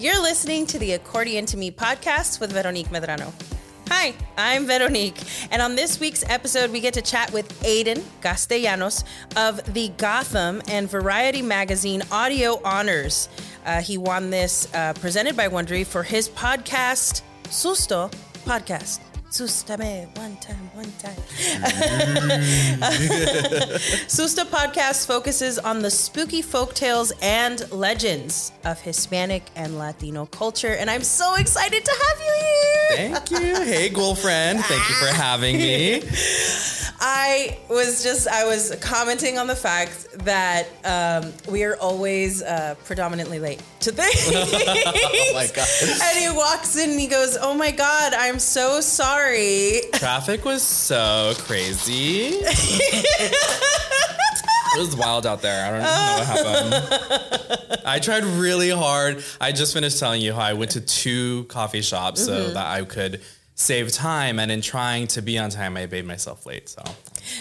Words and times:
You're 0.00 0.22
listening 0.22 0.64
to 0.66 0.78
the 0.78 0.92
Accordion 0.92 1.44
to 1.46 1.56
Me 1.56 1.72
podcast 1.72 2.38
with 2.38 2.52
Veronique 2.52 2.86
Medrano. 2.90 3.32
Hi, 3.88 4.14
I'm 4.36 4.64
Veronique, 4.64 5.20
and 5.50 5.60
on 5.60 5.74
this 5.74 5.98
week's 5.98 6.22
episode, 6.28 6.70
we 6.70 6.78
get 6.78 6.94
to 6.94 7.02
chat 7.02 7.32
with 7.32 7.48
Aiden 7.64 8.04
Castellanos 8.22 9.02
of 9.36 9.74
the 9.74 9.88
Gotham 9.96 10.62
and 10.68 10.88
Variety 10.88 11.42
Magazine 11.42 12.04
Audio 12.12 12.60
Honors. 12.64 13.28
Uh, 13.66 13.80
he 13.80 13.98
won 13.98 14.30
this 14.30 14.72
uh, 14.72 14.92
presented 14.92 15.36
by 15.36 15.48
Wondery 15.48 15.84
for 15.84 16.04
his 16.04 16.28
podcast, 16.28 17.22
Susto 17.46 18.08
Podcast. 18.44 19.00
Sustame 19.30 20.06
one 20.16 20.36
time, 20.36 20.70
one 20.72 20.90
time. 20.98 21.14
Mm-hmm. 21.14 22.82
Susto 24.08 24.44
podcast 24.44 25.06
focuses 25.06 25.58
on 25.58 25.80
the 25.80 25.90
spooky 25.90 26.40
folk 26.40 26.72
tales 26.72 27.12
and 27.20 27.70
legends 27.70 28.52
of 28.64 28.80
Hispanic 28.80 29.42
and 29.54 29.78
Latino 29.78 30.24
culture, 30.26 30.74
and 30.74 30.88
I'm 30.88 31.04
so 31.04 31.34
excited 31.34 31.84
to 31.84 31.90
have 31.90 32.20
you 32.20 32.34
here. 32.40 33.12
Thank 33.12 33.30
you. 33.30 33.54
Hey, 33.64 33.88
girlfriend. 33.90 34.60
Thank 34.60 34.88
you 34.88 34.94
for 34.94 35.14
having 35.14 35.58
me. 35.58 36.02
I 37.00 37.56
was 37.68 38.02
just 38.02 38.26
I 38.26 38.44
was 38.44 38.74
commenting 38.80 39.38
on 39.38 39.46
the 39.46 39.54
fact 39.54 40.08
that 40.24 40.66
um, 40.84 41.32
we 41.50 41.62
are 41.64 41.76
always 41.76 42.42
uh, 42.42 42.74
predominantly 42.84 43.38
late 43.38 43.62
to 43.80 43.92
things. 43.92 44.28
oh 44.34 45.30
my 45.34 45.46
god! 45.54 45.68
And 46.02 46.18
he 46.18 46.28
walks 46.36 46.76
in 46.76 46.90
and 46.90 47.00
he 47.00 47.06
goes, 47.06 47.36
"Oh 47.40 47.54
my 47.54 47.70
god, 47.70 48.12
I'm 48.14 48.38
so 48.38 48.80
sorry." 48.80 49.80
Traffic 49.94 50.44
was 50.44 50.62
so 50.62 51.32
crazy. 51.38 52.30
it 52.32 53.34
was 54.78 54.94
wild 54.96 55.26
out 55.26 55.40
there. 55.42 55.66
I 55.66 55.70
don't 55.70 55.82
know 55.82 56.14
what 56.18 56.26
happened. 56.26 56.74
I 57.86 57.98
tried 58.00 58.24
really 58.24 58.70
hard. 58.70 59.22
I 59.40 59.52
just 59.52 59.72
finished 59.72 59.98
telling 59.98 60.20
you 60.20 60.34
how 60.34 60.40
I 60.42 60.52
went 60.54 60.72
to 60.72 60.80
two 60.80 61.44
coffee 61.44 61.82
shops 61.82 62.24
so 62.24 62.32
Mm-hmm. 62.38 62.54
that 62.54 62.66
I 62.66 62.84
could 62.84 63.20
save 63.58 63.90
time. 63.92 64.38
And 64.38 64.50
in 64.50 64.60
trying 64.62 65.08
to 65.08 65.20
be 65.20 65.36
on 65.36 65.50
time, 65.50 65.76
I 65.76 65.86
made 65.86 66.06
myself 66.06 66.46
late. 66.46 66.68
So 66.68 66.82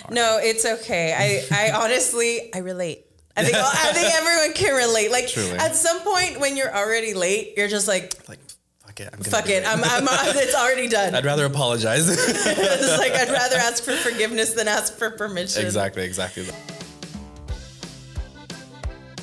No, 0.09 0.39
it's 0.41 0.65
okay. 0.65 1.45
I, 1.51 1.69
I 1.69 1.71
honestly, 1.83 2.53
I 2.53 2.59
relate. 2.59 3.05
I 3.37 3.43
think 3.43 3.55
I 3.55 3.93
think 3.93 4.13
everyone 4.15 4.53
can 4.53 4.75
relate. 4.75 5.11
Like 5.11 5.27
Truly. 5.27 5.57
at 5.57 5.75
some 5.75 6.01
point 6.01 6.39
when 6.39 6.57
you're 6.57 6.75
already 6.75 7.13
late, 7.13 7.53
you're 7.55 7.67
just 7.67 7.87
like, 7.87 8.15
like, 8.27 8.39
fuck 8.83 8.99
it. 8.99 9.09
I'm 9.13 9.19
gonna 9.19 9.29
fuck 9.29 9.47
it. 9.49 9.63
I'm, 9.65 9.83
I'm 9.83 10.07
it's 10.35 10.55
already 10.55 10.87
done. 10.89 11.13
I'd 11.13 11.23
rather 11.23 11.45
apologize. 11.45 12.09
it's 12.09 12.97
like 12.97 13.11
I'd 13.13 13.29
rather 13.29 13.57
ask 13.57 13.83
for 13.83 13.93
forgiveness 13.93 14.53
than 14.53 14.67
ask 14.67 14.97
for 14.97 15.11
permission. 15.11 15.63
exactly. 15.63 16.03
Exactly. 16.03 16.47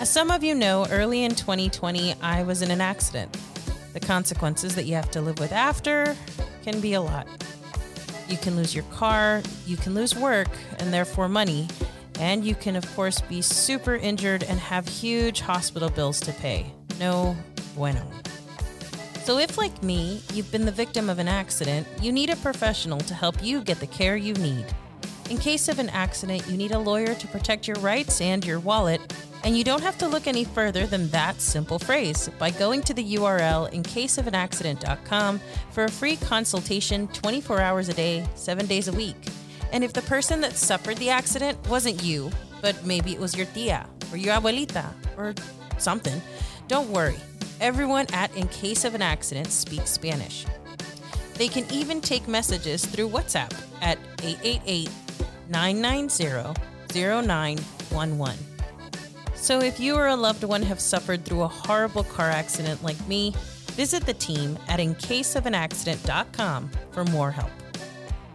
As 0.01 0.11
some 0.11 0.31
of 0.31 0.45
you 0.45 0.55
know, 0.55 0.87
early 0.91 1.25
in 1.25 1.35
2020, 1.35 2.15
I 2.21 2.43
was 2.43 2.63
in 2.63 2.71
an 2.71 2.81
accident. 2.81 3.37
The 3.95 4.01
consequences 4.01 4.75
that 4.75 4.85
you 4.85 4.95
have 4.97 5.11
to 5.13 5.21
live 5.21 5.39
with 5.39 5.53
after 5.53 6.17
can 6.63 6.81
be 6.81 6.95
a 6.95 7.01
lot. 7.01 7.27
You 8.29 8.37
can 8.37 8.57
lose 8.57 8.75
your 8.75 8.85
car, 8.85 9.43
you 9.67 9.77
can 9.77 9.95
lose 9.95 10.17
work, 10.17 10.49
and 10.79 10.93
therefore 10.93 11.29
money, 11.29 11.69
and 12.19 12.45
you 12.45 12.55
can, 12.55 12.75
of 12.75 12.85
course, 12.97 13.21
be 13.21 13.41
super 13.41 13.95
injured 13.95 14.43
and 14.43 14.59
have 14.59 14.89
huge 14.89 15.41
hospital 15.41 15.89
bills 15.89 16.21
to 16.21 16.33
pay. 16.33 16.67
No 16.99 17.37
bueno. 17.77 18.05
So, 19.23 19.39
if, 19.39 19.57
like 19.57 19.83
me, 19.83 20.21
you've 20.33 20.51
been 20.51 20.65
the 20.65 20.73
victim 20.73 21.09
of 21.09 21.19
an 21.19 21.29
accident, 21.29 21.87
you 22.01 22.13
need 22.13 22.31
a 22.31 22.37
professional 22.37 22.99
to 23.01 23.15
help 23.15 23.43
you 23.43 23.63
get 23.63 23.81
the 23.81 23.87
care 23.87 24.17
you 24.17 24.35
need. 24.35 24.67
In 25.31 25.39
case 25.39 25.69
of 25.69 25.79
an 25.79 25.89
accident, 25.89 26.47
you 26.49 26.57
need 26.57 26.73
a 26.73 26.79
lawyer 26.79 27.15
to 27.15 27.27
protect 27.29 27.67
your 27.67 27.79
rights 27.79 28.21
and 28.21 28.45
your 28.45 28.61
wallet, 28.61 29.01
and 29.43 29.57
you 29.57 29.65
don't 29.65 29.83
have 29.83 29.97
to 29.99 30.09
look 30.09 30.27
any 30.27 30.45
further 30.45 30.87
than 30.87 31.09
that 31.09 31.41
simple 31.41 31.79
phrase 31.79 32.29
by 32.39 32.51
going 32.51 32.83
to 32.83 32.93
the 32.93 33.15
URL 33.17 33.73
incaseofanaccident.com 33.73 35.41
for 35.71 35.85
a 35.85 35.91
free 35.91 36.17
consultation 36.17 37.09
24 37.09 37.61
hours 37.61 37.89
a 37.89 37.95
day, 37.95 38.27
7 38.35 38.67
days 38.67 38.89
a 38.89 38.93
week. 38.93 39.17
And 39.73 39.83
if 39.83 39.95
the 39.95 40.03
person 40.03 40.43
that 40.43 40.57
suffered 40.57 40.99
the 40.99 41.09
accident 41.09 41.59
wasn't 41.69 42.03
you, 42.03 42.31
but 42.61 42.85
maybe 42.85 43.13
it 43.13 43.19
was 43.19 43.35
your 43.35 43.47
tia 43.47 43.87
or 44.13 44.19
your 44.19 44.35
abuelita 44.35 44.87
or 45.17 45.35
something, 45.79 46.21
don't 46.69 46.91
worry. 46.91 47.17
Everyone 47.61 48.07
at 48.13 48.35
In 48.37 48.47
Case 48.49 48.85
of 48.85 48.95
an 48.95 49.03
Accident 49.03 49.49
speaks 49.49 49.91
Spanish. 49.91 50.45
They 51.35 51.49
can 51.49 51.65
even 51.73 52.01
take 52.01 52.29
messages 52.29 52.85
through 52.85 53.09
WhatsApp 53.09 53.53
at 53.81 53.99
888 54.23 54.89
990 55.49 56.61
0911. 56.93 58.39
So 59.35 59.61
if 59.61 59.79
you 59.79 59.95
or 59.97 60.09
a 60.09 60.17
loved 60.17 60.45
one 60.45 60.63
have 60.63 60.81
suffered 60.81 61.25
through 61.25 61.43
a 61.43 61.49
horrible 61.49 62.05
car 62.05 62.31
accident 62.31 62.83
like 62.83 62.99
me, 63.07 63.35
visit 63.73 64.07
the 64.07 64.15
team 64.15 64.59
at 64.69 64.81
incaseofanaccident.com 64.81 66.71
for 66.93 67.05
more 67.05 67.31
help. 67.31 67.51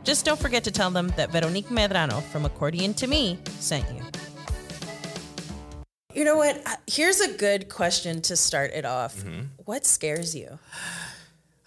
Just 0.04 0.26
don't 0.26 0.40
forget 0.40 0.64
to 0.66 0.72
tell 0.72 0.92
them 0.92 1.08
that 1.18 1.32
Veronique 1.32 1.68
Medrano 1.70 2.22
from 2.24 2.46
Accordion 2.46 2.94
to 2.96 3.08
Me 3.08 3.38
sent 3.60 3.86
you. 3.94 4.02
You 6.14 6.26
know 6.26 6.38
what? 6.38 6.62
Here's 6.88 7.20
a 7.22 7.32
good 7.38 7.70
question 7.70 8.22
to 8.24 8.36
start 8.36 8.72
it 8.74 8.86
off. 8.86 9.18
Mm-hmm. 9.18 9.42
What 9.66 9.86
scares 9.86 10.36
you? 10.36 10.60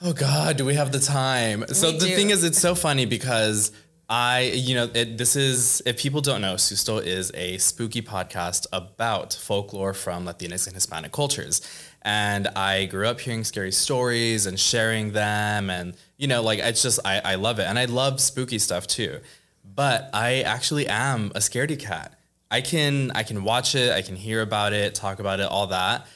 Oh 0.02 0.12
God, 0.12 0.56
do 0.56 0.64
we 0.64 0.74
have 0.74 0.90
the 0.90 0.98
time? 0.98 1.64
so 1.68 1.92
We 1.92 1.98
the 1.98 2.06
do. 2.08 2.16
thing 2.16 2.30
is, 2.30 2.42
it's 2.42 2.58
so 2.58 2.74
funny 2.74 3.06
because 3.06 3.70
I, 4.14 4.52
you 4.54 4.74
know, 4.74 4.90
it, 4.92 5.16
this 5.16 5.36
is 5.36 5.80
if 5.86 5.96
people 5.96 6.20
don't 6.20 6.42
know, 6.42 6.56
Susto 6.56 7.02
is 7.02 7.32
a 7.32 7.56
spooky 7.56 8.02
podcast 8.02 8.66
about 8.70 9.32
folklore 9.32 9.94
from 9.94 10.26
Latinx 10.26 10.66
and 10.66 10.74
Hispanic 10.74 11.12
cultures, 11.12 11.62
and 12.02 12.46
I 12.48 12.84
grew 12.84 13.08
up 13.08 13.20
hearing 13.20 13.42
scary 13.42 13.72
stories 13.72 14.44
and 14.44 14.60
sharing 14.60 15.12
them, 15.12 15.70
and 15.70 15.94
you 16.18 16.26
know, 16.26 16.42
like 16.42 16.58
it's 16.58 16.82
just 16.82 17.00
I, 17.06 17.22
I 17.24 17.34
love 17.36 17.58
it, 17.58 17.62
and 17.62 17.78
I 17.78 17.86
love 17.86 18.20
spooky 18.20 18.58
stuff 18.58 18.86
too. 18.86 19.20
But 19.64 20.10
I 20.12 20.42
actually 20.42 20.88
am 20.88 21.32
a 21.34 21.38
scaredy 21.38 21.78
cat. 21.78 22.12
I 22.50 22.60
can 22.60 23.12
I 23.12 23.22
can 23.22 23.44
watch 23.44 23.74
it, 23.74 23.94
I 23.94 24.02
can 24.02 24.16
hear 24.16 24.42
about 24.42 24.74
it, 24.74 24.94
talk 24.94 25.20
about 25.20 25.40
it, 25.40 25.46
all 25.46 25.68
that. 25.68 26.06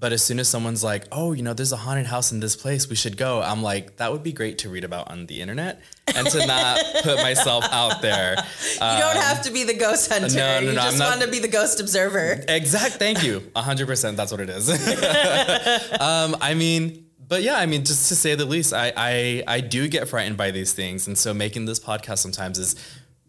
But 0.00 0.14
as 0.14 0.24
soon 0.24 0.38
as 0.38 0.48
someone's 0.48 0.82
like, 0.82 1.04
"Oh, 1.12 1.32
you 1.32 1.42
know, 1.42 1.52
there's 1.52 1.72
a 1.72 1.76
haunted 1.76 2.06
house 2.06 2.32
in 2.32 2.40
this 2.40 2.56
place, 2.56 2.88
we 2.88 2.96
should 2.96 3.18
go," 3.18 3.42
I'm 3.42 3.62
like, 3.62 3.98
"That 3.98 4.10
would 4.10 4.22
be 4.22 4.32
great 4.32 4.56
to 4.58 4.70
read 4.70 4.82
about 4.82 5.10
on 5.10 5.26
the 5.26 5.42
internet 5.42 5.82
and 6.16 6.26
to 6.26 6.46
not 6.46 6.82
put 7.02 7.18
myself 7.18 7.66
out 7.70 8.00
there." 8.00 8.36
You 8.74 8.78
don't 8.80 9.16
have 9.18 9.42
to 9.42 9.50
be 9.52 9.64
the 9.64 9.74
ghost 9.74 10.10
hunter. 10.10 10.26
Um, 10.28 10.34
no, 10.34 10.60
no, 10.60 10.66
you 10.70 10.72
just 10.72 10.92
I'm 10.94 10.98
not- 10.98 11.08
want 11.10 11.20
to 11.20 11.28
be 11.28 11.38
the 11.38 11.48
ghost 11.48 11.80
observer. 11.80 12.42
Exact. 12.48 12.94
Thank 12.94 13.22
you. 13.22 13.42
hundred 13.56 13.86
percent. 13.88 14.16
That's 14.16 14.32
what 14.32 14.40
it 14.40 14.48
is. 14.48 14.70
um, 16.00 16.34
I 16.40 16.54
mean, 16.54 17.04
but 17.28 17.42
yeah, 17.42 17.56
I 17.58 17.66
mean, 17.66 17.84
just 17.84 18.08
to 18.08 18.16
say 18.16 18.34
the 18.34 18.46
least, 18.46 18.72
I, 18.72 18.94
I 18.96 19.42
I 19.46 19.60
do 19.60 19.86
get 19.86 20.08
frightened 20.08 20.38
by 20.38 20.50
these 20.50 20.72
things, 20.72 21.08
and 21.08 21.18
so 21.18 21.34
making 21.34 21.66
this 21.66 21.78
podcast 21.78 22.18
sometimes 22.18 22.58
is 22.58 22.74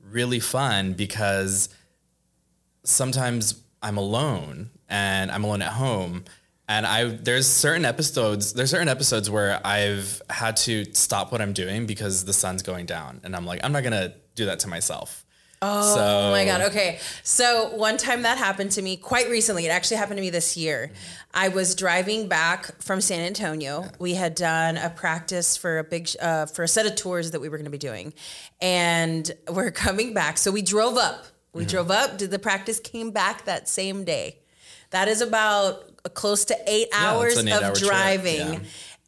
really 0.10 0.40
fun 0.40 0.94
because 0.94 1.68
sometimes 2.84 3.62
I'm 3.82 3.98
alone 3.98 4.70
and 4.88 5.32
I'm 5.32 5.44
alone 5.44 5.62
at 5.62 5.74
home. 5.74 6.24
And 6.68 6.86
I 6.86 7.06
there's 7.06 7.48
certain 7.48 7.86
episodes 7.86 8.54
there's 8.54 8.70
certain 8.70 8.88
episodes 8.88 9.30
where 9.30 9.60
I've 9.66 10.22
had 10.30 10.56
to 10.58 10.86
stop 10.94 11.32
what 11.32 11.42
I'm 11.42 11.54
doing 11.54 11.86
because 11.86 12.24
the 12.26 12.34
sun's 12.34 12.62
going 12.62 12.86
down, 12.86 13.22
and 13.24 13.36
I'm 13.36 13.46
like 13.46 13.62
I'm 13.64 13.72
not 13.72 13.84
gonna 13.84 14.14
do 14.36 14.46
that 14.46 14.60
to 14.60 14.68
myself. 14.68 15.26
Oh 15.64 15.96
Oh 16.00 16.32
my 16.32 16.46
God. 16.46 16.62
Okay. 16.62 17.00
So 17.24 17.76
one 17.76 17.98
time 17.98 18.24
that 18.24 18.38
happened 18.38 18.72
to 18.72 18.82
me 18.82 18.98
quite 18.98 19.30
recently. 19.30 19.66
It 19.66 19.70
actually 19.70 19.98
happened 19.98 20.18
to 20.18 20.22
me 20.22 20.32
this 20.32 20.58
year. 20.58 20.92
I 21.34 21.50
was 21.50 21.76
driving 21.76 22.28
back 22.28 22.82
from 22.82 23.00
San 23.00 23.22
Antonio. 23.22 23.86
We 24.00 24.16
had 24.16 24.34
done 24.34 24.78
a 24.78 24.90
practice 24.90 25.56
for 25.58 25.78
a 25.78 25.84
big, 25.84 26.10
uh, 26.20 26.48
for 26.48 26.64
a 26.64 26.68
set 26.68 26.88
of 26.88 26.96
tours 26.96 27.32
that 27.32 27.42
we 27.42 27.48
were 27.48 27.58
going 27.58 27.66
to 27.66 27.72
be 27.72 27.78
doing. 27.78 28.14
And 28.60 29.30
we're 29.52 29.72
coming 29.86 30.16
back. 30.16 30.40
So 30.40 30.52
we 30.52 30.64
drove 30.64 30.98
up. 30.98 31.26
We 31.54 31.66
drove 31.66 31.92
up, 31.92 32.18
did 32.18 32.32
the 32.32 32.40
practice, 32.40 32.80
came 32.80 33.12
back 33.12 33.44
that 33.44 33.68
same 33.68 34.06
day. 34.06 34.38
That 34.92 35.10
is 35.10 35.20
about 35.20 35.91
close 36.10 36.46
to 36.46 36.58
eight 36.68 36.88
hours 36.94 37.38
an 37.38 37.48
of 37.48 37.54
eight-hour 37.58 37.76
driving. 37.76 38.54
yeah. 38.54 38.60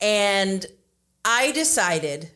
And 0.02 0.66
I 1.26 1.52
decided 1.52 2.32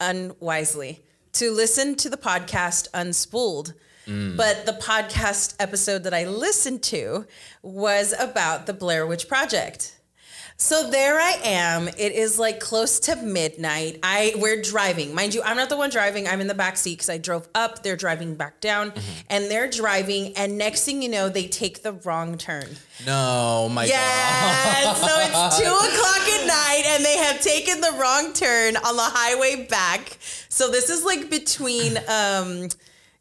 unwisely 0.00 1.04
to 1.34 1.50
listen 1.50 1.94
to 1.96 2.10
the 2.10 2.16
podcast 2.16 2.90
Unspooled. 2.90 3.74
Mm. 4.06 4.36
But 4.36 4.66
the 4.66 4.72
podcast 4.72 5.54
episode 5.60 6.02
that 6.04 6.12
I 6.12 6.24
listened 6.24 6.82
to 6.84 7.26
was 7.62 8.14
about 8.18 8.66
the 8.66 8.72
Blair 8.72 9.06
Witch 9.06 9.28
Project. 9.28 10.00
So 10.62 10.88
there 10.88 11.18
I 11.18 11.40
am. 11.42 11.88
It 11.88 12.12
is 12.12 12.38
like 12.38 12.60
close 12.60 13.00
to 13.00 13.16
midnight. 13.16 13.98
I 14.04 14.32
we're 14.36 14.62
driving. 14.62 15.12
Mind 15.12 15.34
you, 15.34 15.42
I'm 15.42 15.56
not 15.56 15.68
the 15.68 15.76
one 15.76 15.90
driving. 15.90 16.28
I'm 16.28 16.40
in 16.40 16.46
the 16.46 16.54
back 16.54 16.76
seat 16.76 16.98
because 16.98 17.10
I 17.10 17.18
drove 17.18 17.48
up. 17.52 17.82
They're 17.82 17.96
driving 17.96 18.36
back 18.36 18.60
down, 18.60 18.92
and 19.28 19.50
they're 19.50 19.68
driving. 19.68 20.36
And 20.36 20.56
next 20.56 20.84
thing 20.84 21.02
you 21.02 21.08
know, 21.08 21.28
they 21.28 21.48
take 21.48 21.82
the 21.82 21.92
wrong 21.92 22.38
turn. 22.38 22.68
No, 23.04 23.68
my 23.70 23.86
god. 23.86 23.92
Yeah. 23.92 24.94
So 24.94 25.08
it's 25.18 25.58
two 25.58 25.64
o'clock 25.64 26.28
at 26.28 26.46
night, 26.46 26.84
and 26.86 27.04
they 27.04 27.16
have 27.16 27.40
taken 27.40 27.80
the 27.80 27.98
wrong 28.00 28.32
turn 28.32 28.76
on 28.76 28.94
the 28.96 29.02
highway 29.02 29.66
back. 29.68 30.16
So 30.48 30.70
this 30.70 30.90
is 30.90 31.02
like 31.04 31.28
between, 31.28 31.98
um, 32.08 32.68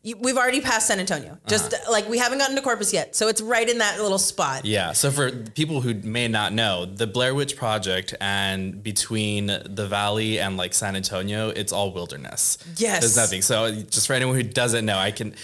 You- 0.03 0.17
We've 0.17 0.37
already 0.37 0.61
passed 0.61 0.87
San 0.87 0.99
Antonio. 0.99 1.37
Just 1.47 1.73
uh-huh. 1.73 1.91
like 1.91 2.09
we 2.09 2.17
haven't 2.17 2.39
gotten 2.39 2.55
to 2.55 2.61
Corpus 2.61 2.91
yet, 2.91 3.15
so 3.15 3.27
it's 3.27 3.41
right 3.41 3.67
in 3.69 3.77
that 3.79 4.01
little 4.01 4.17
spot. 4.17 4.65
Yeah. 4.65 4.93
So 4.93 5.11
for 5.11 5.31
people 5.31 5.81
who 5.81 5.93
may 5.93 6.27
not 6.27 6.53
know, 6.53 6.85
the 6.85 7.05
Blair 7.07 7.35
Witch 7.35 7.55
Project 7.55 8.15
and 8.19 8.81
between 8.81 9.47
the 9.47 9.87
valley 9.87 10.39
and 10.39 10.57
like 10.57 10.73
San 10.73 10.95
Antonio, 10.95 11.49
it's 11.49 11.71
all 11.71 11.91
wilderness. 11.93 12.57
Yes. 12.77 13.01
There's 13.01 13.15
nothing. 13.17 13.41
So 13.43 13.71
just 13.71 14.07
for 14.07 14.13
anyone 14.13 14.35
who 14.35 14.43
doesn't 14.43 14.85
know, 14.85 14.97
I 14.97 15.11
can. 15.11 15.35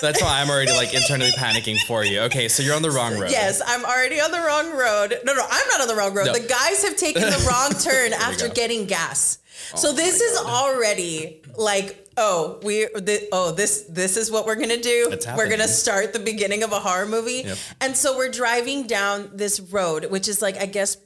That's 0.00 0.22
why 0.22 0.40
I'm 0.40 0.48
already 0.48 0.70
like 0.72 0.94
internally 0.94 1.32
panicking 1.32 1.78
for 1.86 2.04
you. 2.04 2.20
Okay, 2.20 2.46
so 2.46 2.62
you're 2.62 2.76
on 2.76 2.82
the 2.82 2.90
wrong 2.92 3.18
road. 3.18 3.32
Yes, 3.32 3.60
I'm 3.66 3.84
already 3.84 4.20
on 4.20 4.30
the 4.30 4.38
wrong 4.38 4.70
road. 4.70 5.18
No, 5.24 5.34
no, 5.34 5.44
I'm 5.50 5.68
not 5.68 5.80
on 5.80 5.88
the 5.88 5.96
wrong 5.96 6.14
road. 6.14 6.26
No. 6.26 6.34
The 6.34 6.46
guys 6.46 6.84
have 6.84 6.96
taken 6.96 7.22
the 7.22 7.44
wrong 7.50 7.70
turn 7.80 8.12
after 8.12 8.46
go. 8.46 8.54
getting 8.54 8.86
gas. 8.86 9.38
so 9.74 9.88
Oh 9.88 9.92
this 9.92 10.20
my 10.20 10.24
is 10.26 10.38
God. 10.40 10.46
already 10.76 11.42
like, 11.56 12.07
oh, 12.18 12.58
we, 12.62 12.84
the, 12.86 13.28
oh, 13.32 13.52
this, 13.52 13.82
this 13.88 14.16
is 14.16 14.30
what 14.30 14.44
we're 14.44 14.56
gonna 14.56 14.76
do. 14.80 15.08
We're 15.36 15.48
gonna 15.48 15.68
start 15.68 16.12
the 16.12 16.18
beginning 16.18 16.62
of 16.64 16.72
a 16.72 16.80
horror 16.80 17.06
movie, 17.06 17.42
Yep. 17.46 17.58
and 17.80 17.96
so 17.96 18.16
we're 18.16 18.30
driving 18.30 18.86
down 18.86 19.30
this 19.32 19.60
road, 19.60 20.06
which 20.06 20.28
is 20.28 20.42
like, 20.42 20.56
I 20.60 20.66
guess, 20.66 20.96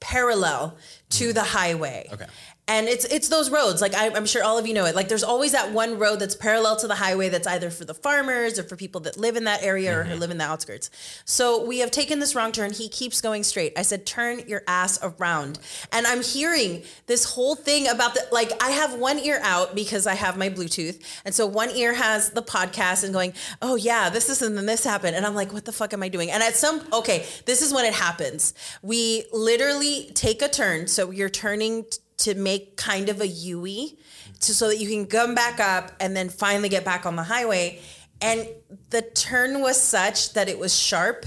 parallel 0.00 0.76
to 1.10 1.32
the 1.32 1.42
highway. 1.42 2.08
Okay. 2.12 2.26
And 2.70 2.86
it's 2.86 3.04
it's 3.06 3.28
those 3.28 3.50
roads. 3.50 3.80
Like 3.80 3.94
I, 3.96 4.14
I'm 4.14 4.26
sure 4.26 4.44
all 4.44 4.56
of 4.56 4.64
you 4.64 4.74
know 4.74 4.86
it. 4.86 4.94
Like 4.94 5.08
there's 5.08 5.24
always 5.24 5.50
that 5.52 5.72
one 5.72 5.98
road 5.98 6.20
that's 6.20 6.36
parallel 6.36 6.76
to 6.76 6.86
the 6.86 6.94
highway 6.94 7.28
that's 7.28 7.48
either 7.48 7.68
for 7.68 7.84
the 7.84 7.94
farmers 7.94 8.60
or 8.60 8.62
for 8.62 8.76
people 8.76 9.00
that 9.02 9.16
live 9.16 9.34
in 9.34 9.42
that 9.44 9.64
area 9.64 9.98
or 9.98 10.04
who 10.04 10.12
mm-hmm. 10.12 10.20
live 10.20 10.30
in 10.30 10.38
the 10.38 10.44
outskirts. 10.44 10.88
So 11.24 11.66
we 11.66 11.80
have 11.80 11.90
taken 11.90 12.20
this 12.20 12.36
wrong 12.36 12.52
turn. 12.52 12.72
He 12.72 12.88
keeps 12.88 13.20
going 13.20 13.42
straight. 13.42 13.72
I 13.76 13.82
said, 13.82 14.06
turn 14.06 14.42
your 14.46 14.62
ass 14.68 15.00
around. 15.02 15.58
And 15.90 16.06
I'm 16.06 16.22
hearing 16.22 16.84
this 17.06 17.24
whole 17.24 17.56
thing 17.56 17.88
about 17.88 18.14
the 18.14 18.24
like 18.30 18.52
I 18.62 18.70
have 18.70 18.94
one 18.94 19.18
ear 19.18 19.40
out 19.42 19.74
because 19.74 20.06
I 20.06 20.14
have 20.14 20.38
my 20.38 20.48
Bluetooth. 20.48 21.02
And 21.24 21.34
so 21.34 21.46
one 21.46 21.70
ear 21.70 21.92
has 21.92 22.30
the 22.30 22.42
podcast 22.42 23.02
and 23.02 23.12
going, 23.12 23.32
oh 23.60 23.74
yeah, 23.74 24.10
this 24.10 24.28
is 24.28 24.42
and 24.42 24.56
then 24.56 24.66
this 24.66 24.84
happened. 24.84 25.16
And 25.16 25.26
I'm 25.26 25.34
like, 25.34 25.52
what 25.52 25.64
the 25.64 25.72
fuck 25.72 25.92
am 25.92 26.04
I 26.04 26.08
doing? 26.08 26.30
And 26.30 26.40
at 26.40 26.54
some 26.54 26.86
okay, 26.92 27.26
this 27.46 27.62
is 27.62 27.74
when 27.74 27.84
it 27.84 27.94
happens. 27.94 28.54
We 28.80 29.24
literally 29.32 30.12
take 30.14 30.40
a 30.40 30.48
turn. 30.48 30.86
So 30.86 31.10
you're 31.10 31.28
turning 31.28 31.82
t- 31.82 31.98
to 32.20 32.34
make 32.34 32.76
kind 32.76 33.08
of 33.08 33.20
a 33.20 33.26
U-E 33.26 33.98
to, 34.40 34.54
so 34.54 34.68
that 34.68 34.78
you 34.78 34.88
can 34.88 35.06
come 35.06 35.34
back 35.34 35.60
up 35.60 35.92
and 36.00 36.16
then 36.16 36.28
finally 36.28 36.68
get 36.68 36.84
back 36.84 37.06
on 37.06 37.16
the 37.16 37.22
highway. 37.22 37.80
And 38.20 38.48
the 38.90 39.02
turn 39.02 39.60
was 39.60 39.80
such 39.80 40.34
that 40.34 40.48
it 40.48 40.58
was 40.58 40.76
sharp 40.76 41.26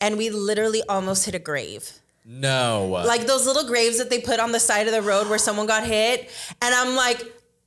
and 0.00 0.18
we 0.18 0.30
literally 0.30 0.82
almost 0.88 1.24
hit 1.24 1.34
a 1.34 1.38
grave. 1.38 1.90
No. 2.24 2.88
Like 3.06 3.26
those 3.26 3.46
little 3.46 3.64
graves 3.66 3.98
that 3.98 4.10
they 4.10 4.20
put 4.20 4.40
on 4.40 4.52
the 4.52 4.60
side 4.60 4.86
of 4.86 4.92
the 4.92 5.02
road 5.02 5.28
where 5.28 5.38
someone 5.38 5.66
got 5.66 5.84
hit. 5.84 6.28
And 6.60 6.74
I'm 6.74 6.96
like, 6.96 7.22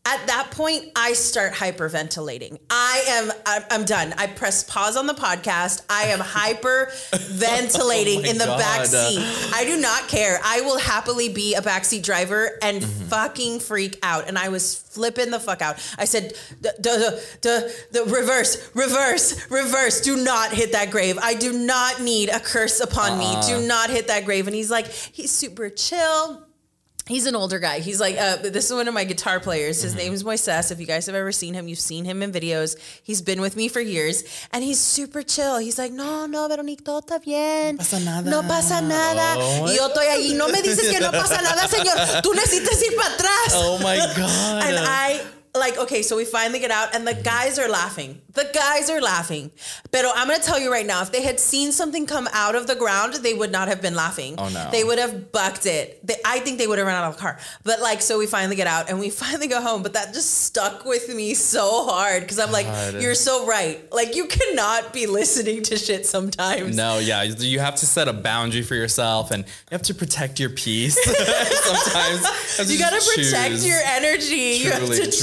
at 0.06 0.28
that 0.28 0.52
point, 0.52 0.86
I 0.96 1.14
start 1.14 1.54
hyperventilating. 1.54 2.60
I 2.70 3.04
am, 3.10 3.32
I'm, 3.46 3.64
I'm 3.70 3.86
done. 3.86 4.14
I 4.18 4.28
press 4.28 4.64
pause 4.64 4.98
on 4.98 5.08
the 5.08 5.14
podcast. 5.14 5.84
I 5.90 6.04
am 6.06 6.20
hyperventilating 6.20 8.26
Oh 8.26 8.30
in 8.30 8.38
the 8.38 8.46
back 8.46 8.86
seat. 8.86 9.20
I 9.54 9.66
do 9.66 9.80
not 9.80 10.08
care. 10.08 10.40
I 10.44 10.62
will 10.62 10.80
happily 10.80 11.30
be 11.30 11.54
a 11.54 11.62
backseat 11.62 12.04
driver 12.04 12.58
and 12.62 12.82
mm-hmm. 12.82 13.06
fucking 13.06 13.60
freak 13.60 14.00
out. 14.02 14.28
And 14.28 14.38
I 14.38 14.50
was 14.50 14.74
flipping 14.74 15.32
the 15.32 15.40
fuck 15.40 15.62
out. 15.62 15.78
I 15.98 16.06
said, 16.06 16.34
"D- 16.62 16.70
d- 16.82 16.98
d- 16.98 17.20
d- 17.42 17.68
the 17.92 18.04
reverse, 18.06 18.72
reverse, 18.74 19.50
reverse. 19.52 20.02
Do 20.02 20.24
not 20.24 20.54
hit 20.54 20.72
that 20.72 20.92
grave. 20.92 21.18
I 21.22 21.36
do 21.36 21.54
not 21.54 22.02
need 22.02 22.30
a 22.30 22.40
curse 22.40 22.80
upon 22.80 23.20
me. 23.20 23.32
Do 23.48 23.56
uh-uh. 23.56 23.68
not 23.68 23.90
hit 23.90 24.08
that 24.08 24.26
grave. 24.26 24.48
And 24.48 24.56
he's 24.56 24.72
like, 24.72 24.88
he's 24.88 25.32
super 25.32 25.70
chill. 25.70 26.49
He's 27.10 27.26
an 27.26 27.36
older 27.36 27.58
guy. 27.58 27.80
He's 27.80 28.00
like, 28.00 28.18
uh, 28.20 28.38
this 28.38 28.70
is 28.70 28.74
one 28.74 28.88
of 28.88 28.94
my 28.94 29.04
guitar 29.04 29.40
players. 29.40 29.82
His 29.82 29.96
name 29.96 30.14
is 30.14 30.24
Moises. 30.24 30.72
If 30.72 30.80
you 30.80 30.86
guys 30.86 31.08
have 31.08 31.16
ever 31.16 31.32
seen 31.32 31.56
him, 31.56 31.68
you've 31.68 31.80
seen 31.80 32.06
him 32.06 32.22
in 32.22 32.32
videos. 32.32 32.78
He's 33.02 33.24
been 33.24 33.42
with 33.42 33.56
me 33.56 33.68
for 33.68 33.82
years, 33.82 34.24
and 34.54 34.64
he's 34.64 34.80
super 34.80 35.24
chill. 35.24 35.58
He's 35.58 35.80
like, 35.80 35.92
no, 35.92 36.28
no, 36.28 36.48
Veronique, 36.48 36.84
todo 36.86 37.02
está 37.02 37.20
bien. 37.20 37.78
No 37.78 37.84
pasa 37.84 38.00
nada." 38.00 38.30
No 38.30 38.42
pasa 38.44 38.82
nada. 38.82 39.36
Oh. 39.40 39.66
Y 39.66 39.76
yo 39.76 39.88
estoy 39.90 40.06
allí. 40.06 40.36
No 40.38 40.50
me 40.50 40.62
dices 40.62 40.88
que 40.88 41.00
no 41.00 41.10
pasa 41.12 41.42
nada, 41.42 41.68
señor. 41.68 42.22
Tú 42.22 42.32
necesitas 42.36 42.80
ir 42.84 42.96
para 42.96 43.14
atrás. 43.16 43.54
oh 43.56 43.80
my 43.80 43.98
god. 44.16 44.64
And 44.64 44.78
I 44.78 45.20
like 45.60 45.78
okay, 45.78 46.02
so 46.02 46.16
we 46.18 46.26
finally 46.26 46.60
get 46.60 46.72
out, 46.72 46.96
and 46.96 47.08
the 47.08 47.14
guys 47.14 47.60
are 47.60 47.70
laughing. 47.70 48.22
The 48.34 48.50
guys 48.54 48.90
are 48.90 49.02
laughing. 49.02 49.52
But 49.92 50.06
I'm 50.16 50.28
gonna 50.28 50.40
tell 50.42 50.60
you 50.60 50.72
right 50.72 50.86
now, 50.86 51.02
if 51.02 51.12
they 51.12 51.22
had 51.24 51.40
seen 51.40 51.72
something 51.72 52.06
come 52.06 52.28
out 52.32 52.56
of 52.56 52.68
the 52.68 52.76
ground, 52.76 53.16
they 53.16 53.34
would 53.34 53.52
not 53.52 53.68
have 53.68 53.82
been 53.82 53.96
laughing. 53.96 54.36
Oh, 54.38 54.50
no. 54.50 54.70
They 54.72 54.84
would 54.84 55.00
have 55.00 55.32
bucked 55.32 55.66
it. 55.66 56.06
They, 56.06 56.16
I 56.26 56.40
think 56.40 56.58
they 56.58 56.68
would 56.68 56.78
have 56.78 56.88
run 56.88 56.96
out 56.96 57.10
of 57.10 57.16
the 57.16 57.22
car. 57.22 57.40
But 57.64 57.82
like, 57.82 58.02
so 58.02 58.18
we 58.20 58.28
finally 58.28 58.56
get 58.56 58.68
out 58.68 58.90
and 58.90 59.00
we 59.00 59.10
finally 59.24 59.48
go 59.48 59.62
home. 59.62 59.84
But 59.84 59.94
that 59.94 60.14
just 60.14 60.44
stuck 60.46 60.86
with 60.86 61.14
me 61.14 61.34
so 61.34 61.86
hard 61.86 62.22
because 62.24 62.40
I'm 62.40 62.52
like, 62.52 62.66
God. 62.68 63.02
you're 63.02 63.16
so 63.16 63.46
right. 63.46 63.80
Like, 63.92 64.16
you 64.16 64.28
cannot 64.28 64.94
be 64.94 65.06
listening 65.08 65.64
to 65.64 65.78
shit 65.78 66.06
sometimes. 66.06 66.78
No, 66.78 67.00
yeah, 67.00 67.24
you 67.24 67.60
have 67.60 67.76
to 67.76 67.86
set 67.86 68.08
a 68.08 68.14
boundary 68.14 68.62
for 68.62 68.76
yourself, 68.76 69.32
and 69.32 69.44
you 69.46 69.72
have 69.72 69.82
to 69.84 69.94
protect 69.94 70.40
your 70.40 70.50
peace. 70.52 70.98
Sometimes 71.06 72.70
You 72.72 72.78
gotta 72.78 72.98
protect 72.98 73.50
choose. 73.52 73.68
your 73.68 73.80
energy. 73.86 74.36
you 74.64 74.72
have 74.72 74.82
to 74.82 74.88
truly. 74.88 75.06
choose 75.06 75.20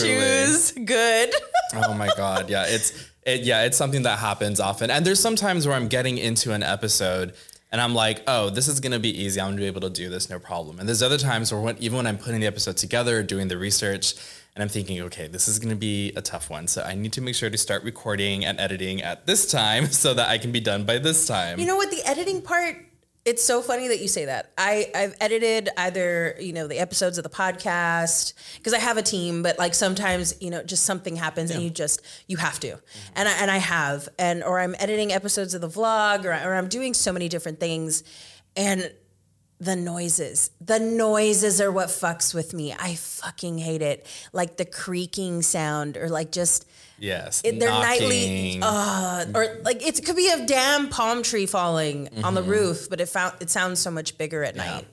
good. 0.84 1.30
Oh 1.74 1.94
my 1.94 2.08
god, 2.16 2.48
yeah, 2.48 2.64
it's 2.66 3.10
it, 3.26 3.40
yeah, 3.40 3.64
it's 3.64 3.76
something 3.76 4.02
that 4.02 4.20
happens 4.20 4.60
often. 4.60 4.88
And 4.88 5.04
there's 5.04 5.18
sometimes 5.18 5.66
where 5.66 5.76
I'm 5.76 5.88
getting 5.88 6.16
into 6.16 6.52
an 6.52 6.62
episode 6.62 7.34
and 7.72 7.80
I'm 7.80 7.94
like, 7.94 8.22
oh, 8.26 8.50
this 8.50 8.68
is 8.68 8.78
gonna 8.80 9.00
be 9.00 9.10
easy. 9.10 9.40
I'm 9.40 9.48
gonna 9.48 9.62
be 9.62 9.66
able 9.66 9.80
to 9.80 9.90
do 9.90 10.08
this, 10.08 10.30
no 10.30 10.38
problem. 10.38 10.78
And 10.78 10.88
there's 10.88 11.02
other 11.02 11.18
times 11.18 11.52
where 11.52 11.60
when, 11.60 11.76
even 11.78 11.96
when 11.96 12.06
I'm 12.06 12.18
putting 12.18 12.40
the 12.40 12.46
episode 12.46 12.76
together, 12.76 13.22
doing 13.22 13.48
the 13.48 13.58
research, 13.58 14.14
and 14.54 14.62
I'm 14.62 14.68
thinking, 14.68 15.02
okay, 15.02 15.26
this 15.26 15.48
is 15.48 15.58
gonna 15.58 15.76
be 15.76 16.12
a 16.16 16.22
tough 16.22 16.48
one. 16.48 16.68
So 16.68 16.82
I 16.82 16.94
need 16.94 17.12
to 17.14 17.20
make 17.20 17.34
sure 17.34 17.50
to 17.50 17.58
start 17.58 17.82
recording 17.82 18.44
and 18.44 18.58
editing 18.60 19.02
at 19.02 19.26
this 19.26 19.50
time 19.50 19.86
so 19.90 20.14
that 20.14 20.28
I 20.28 20.38
can 20.38 20.52
be 20.52 20.60
done 20.60 20.84
by 20.84 20.98
this 20.98 21.26
time. 21.26 21.58
You 21.58 21.66
know 21.66 21.76
what? 21.76 21.90
The 21.90 22.02
editing 22.06 22.40
part, 22.42 22.76
it's 23.26 23.42
so 23.42 23.60
funny 23.60 23.88
that 23.88 24.00
you 24.00 24.06
say 24.06 24.26
that. 24.26 24.52
I, 24.56 24.88
I've 24.94 25.16
edited 25.20 25.68
either, 25.76 26.36
you 26.38 26.52
know, 26.52 26.68
the 26.68 26.78
episodes 26.78 27.18
of 27.18 27.24
the 27.24 27.28
podcast 27.30 28.34
because 28.56 28.72
I 28.72 28.78
have 28.78 28.96
a 28.96 29.02
team, 29.02 29.42
but 29.42 29.58
like 29.58 29.74
sometimes, 29.74 30.40
you 30.40 30.48
know, 30.48 30.62
just 30.62 30.84
something 30.84 31.16
happens 31.16 31.50
and 31.50 31.60
you 31.60 31.68
just, 31.68 32.02
you 32.28 32.36
have 32.36 32.60
to. 32.60 32.78
And 33.16 33.28
I, 33.28 33.32
and 33.32 33.50
I 33.50 33.56
have, 33.56 34.08
and, 34.16 34.44
or 34.44 34.60
I'm 34.60 34.76
editing 34.78 35.12
episodes 35.12 35.54
of 35.54 35.60
the 35.60 35.68
vlog 35.68 36.24
or, 36.24 36.30
or 36.30 36.54
I'm 36.54 36.68
doing 36.68 36.94
so 36.94 37.12
many 37.12 37.28
different 37.28 37.58
things. 37.58 38.04
And 38.56 38.92
the 39.58 39.74
noises. 39.74 40.50
The 40.60 40.78
noises 40.78 41.60
are 41.60 41.72
what 41.72 41.88
fucks 41.88 42.34
with 42.34 42.52
me. 42.54 42.74
I 42.78 42.94
fucking 42.94 43.58
hate 43.58 43.82
it. 43.82 44.06
Like 44.32 44.56
the 44.56 44.66
creaking 44.66 45.42
sound 45.42 45.96
or 45.96 46.08
like 46.10 46.30
just 46.30 46.68
yes, 46.98 47.42
it, 47.44 47.58
they're 47.60 47.68
nightly 47.68 48.58
uh, 48.62 49.26
or 49.34 49.58
like 49.62 49.86
it 49.86 50.04
could 50.04 50.16
be 50.16 50.28
a 50.30 50.46
damn 50.46 50.88
palm 50.88 51.22
tree 51.22 51.46
falling 51.46 52.08
on 52.08 52.14
Mm-hmm. 52.22 52.34
the 52.34 52.42
roof, 52.42 52.88
but 52.90 53.00
it 53.00 53.08
found 53.08 53.34
it 53.40 53.50
sounds 53.50 53.80
so 53.80 53.90
much 53.90 54.16
bigger 54.18 54.42
at 54.44 54.56
night. 54.56 54.86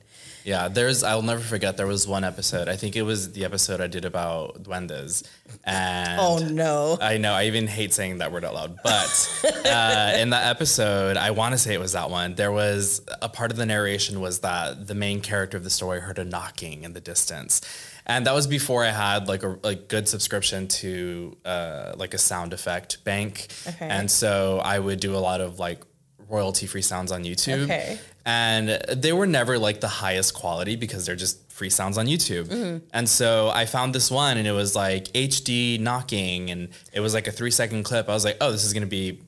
Yeah, 0.44 0.68
there's. 0.68 1.02
I'll 1.02 1.22
never 1.22 1.40
forget. 1.40 1.78
There 1.78 1.86
was 1.86 2.06
one 2.06 2.22
episode. 2.22 2.68
I 2.68 2.76
think 2.76 2.96
it 2.96 3.02
was 3.02 3.32
the 3.32 3.46
episode 3.46 3.80
I 3.80 3.86
did 3.86 4.04
about 4.04 4.62
duendes, 4.62 5.22
and 5.64 6.20
Oh 6.20 6.36
no. 6.38 6.98
I 7.00 7.16
know. 7.16 7.32
I 7.32 7.44
even 7.46 7.66
hate 7.66 7.94
saying 7.94 8.18
that 8.18 8.30
word 8.30 8.44
out 8.44 8.52
loud. 8.52 8.78
But 8.84 9.42
uh, 9.64 10.12
in 10.18 10.28
that 10.30 10.46
episode, 10.48 11.16
I 11.16 11.30
want 11.30 11.52
to 11.52 11.58
say 11.58 11.72
it 11.72 11.80
was 11.80 11.92
that 11.92 12.10
one. 12.10 12.34
There 12.34 12.52
was 12.52 13.00
a 13.22 13.28
part 13.30 13.52
of 13.52 13.56
the 13.56 13.64
narration 13.64 14.20
was 14.20 14.40
that 14.40 14.86
the 14.86 14.94
main 14.94 15.22
character 15.22 15.56
of 15.56 15.64
the 15.64 15.70
story 15.70 16.00
heard 16.00 16.18
a 16.18 16.26
knocking 16.26 16.84
in 16.84 16.92
the 16.92 17.00
distance, 17.00 17.62
and 18.06 18.26
that 18.26 18.34
was 18.34 18.46
before 18.46 18.84
I 18.84 18.90
had 18.90 19.28
like 19.28 19.42
a 19.42 19.58
like 19.62 19.88
good 19.88 20.08
subscription 20.08 20.68
to 20.68 21.36
uh, 21.44 21.92
like 21.96 22.14
a 22.14 22.18
sound 22.18 22.52
effect 22.52 23.02
bank, 23.04 23.48
Okay. 23.66 23.88
and 23.88 24.10
so 24.10 24.60
I 24.64 24.78
would 24.78 25.00
do 25.00 25.14
a 25.14 25.18
lot 25.18 25.40
of 25.40 25.58
like 25.58 25.82
royalty 26.28 26.66
free 26.66 26.82
sounds 26.82 27.12
on 27.12 27.24
YouTube. 27.24 27.64
Okay. 27.64 27.98
And 28.26 28.68
they 28.90 29.12
were 29.12 29.26
never 29.26 29.58
like 29.58 29.80
the 29.80 29.88
highest 29.88 30.32
quality 30.32 30.76
because 30.76 31.04
they're 31.04 31.14
just 31.16 31.52
free 31.52 31.68
sounds 31.68 31.98
on 31.98 32.06
YouTube. 32.06 32.46
Mm-hmm. 32.46 32.86
And 32.94 33.06
so 33.06 33.50
I 33.50 33.66
found 33.66 33.94
this 33.94 34.10
one 34.10 34.38
and 34.38 34.46
it 34.48 34.52
was 34.52 34.74
like 34.74 35.04
HD 35.12 35.78
knocking 35.78 36.50
and 36.50 36.70
it 36.94 37.00
was 37.00 37.12
like 37.12 37.26
a 37.26 37.32
three 37.32 37.50
second 37.50 37.82
clip. 37.84 38.08
I 38.08 38.12
was 38.14 38.24
like, 38.24 38.38
oh, 38.40 38.50
this 38.50 38.64
is 38.64 38.72
going 38.72 38.82
to 38.82 38.88
be, 38.88 39.20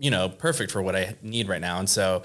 you 0.00 0.10
know, 0.10 0.28
perfect 0.28 0.72
for 0.72 0.82
what 0.82 0.96
I 0.96 1.14
need 1.22 1.48
right 1.48 1.60
now. 1.60 1.78
And 1.78 1.88
so 1.88 2.24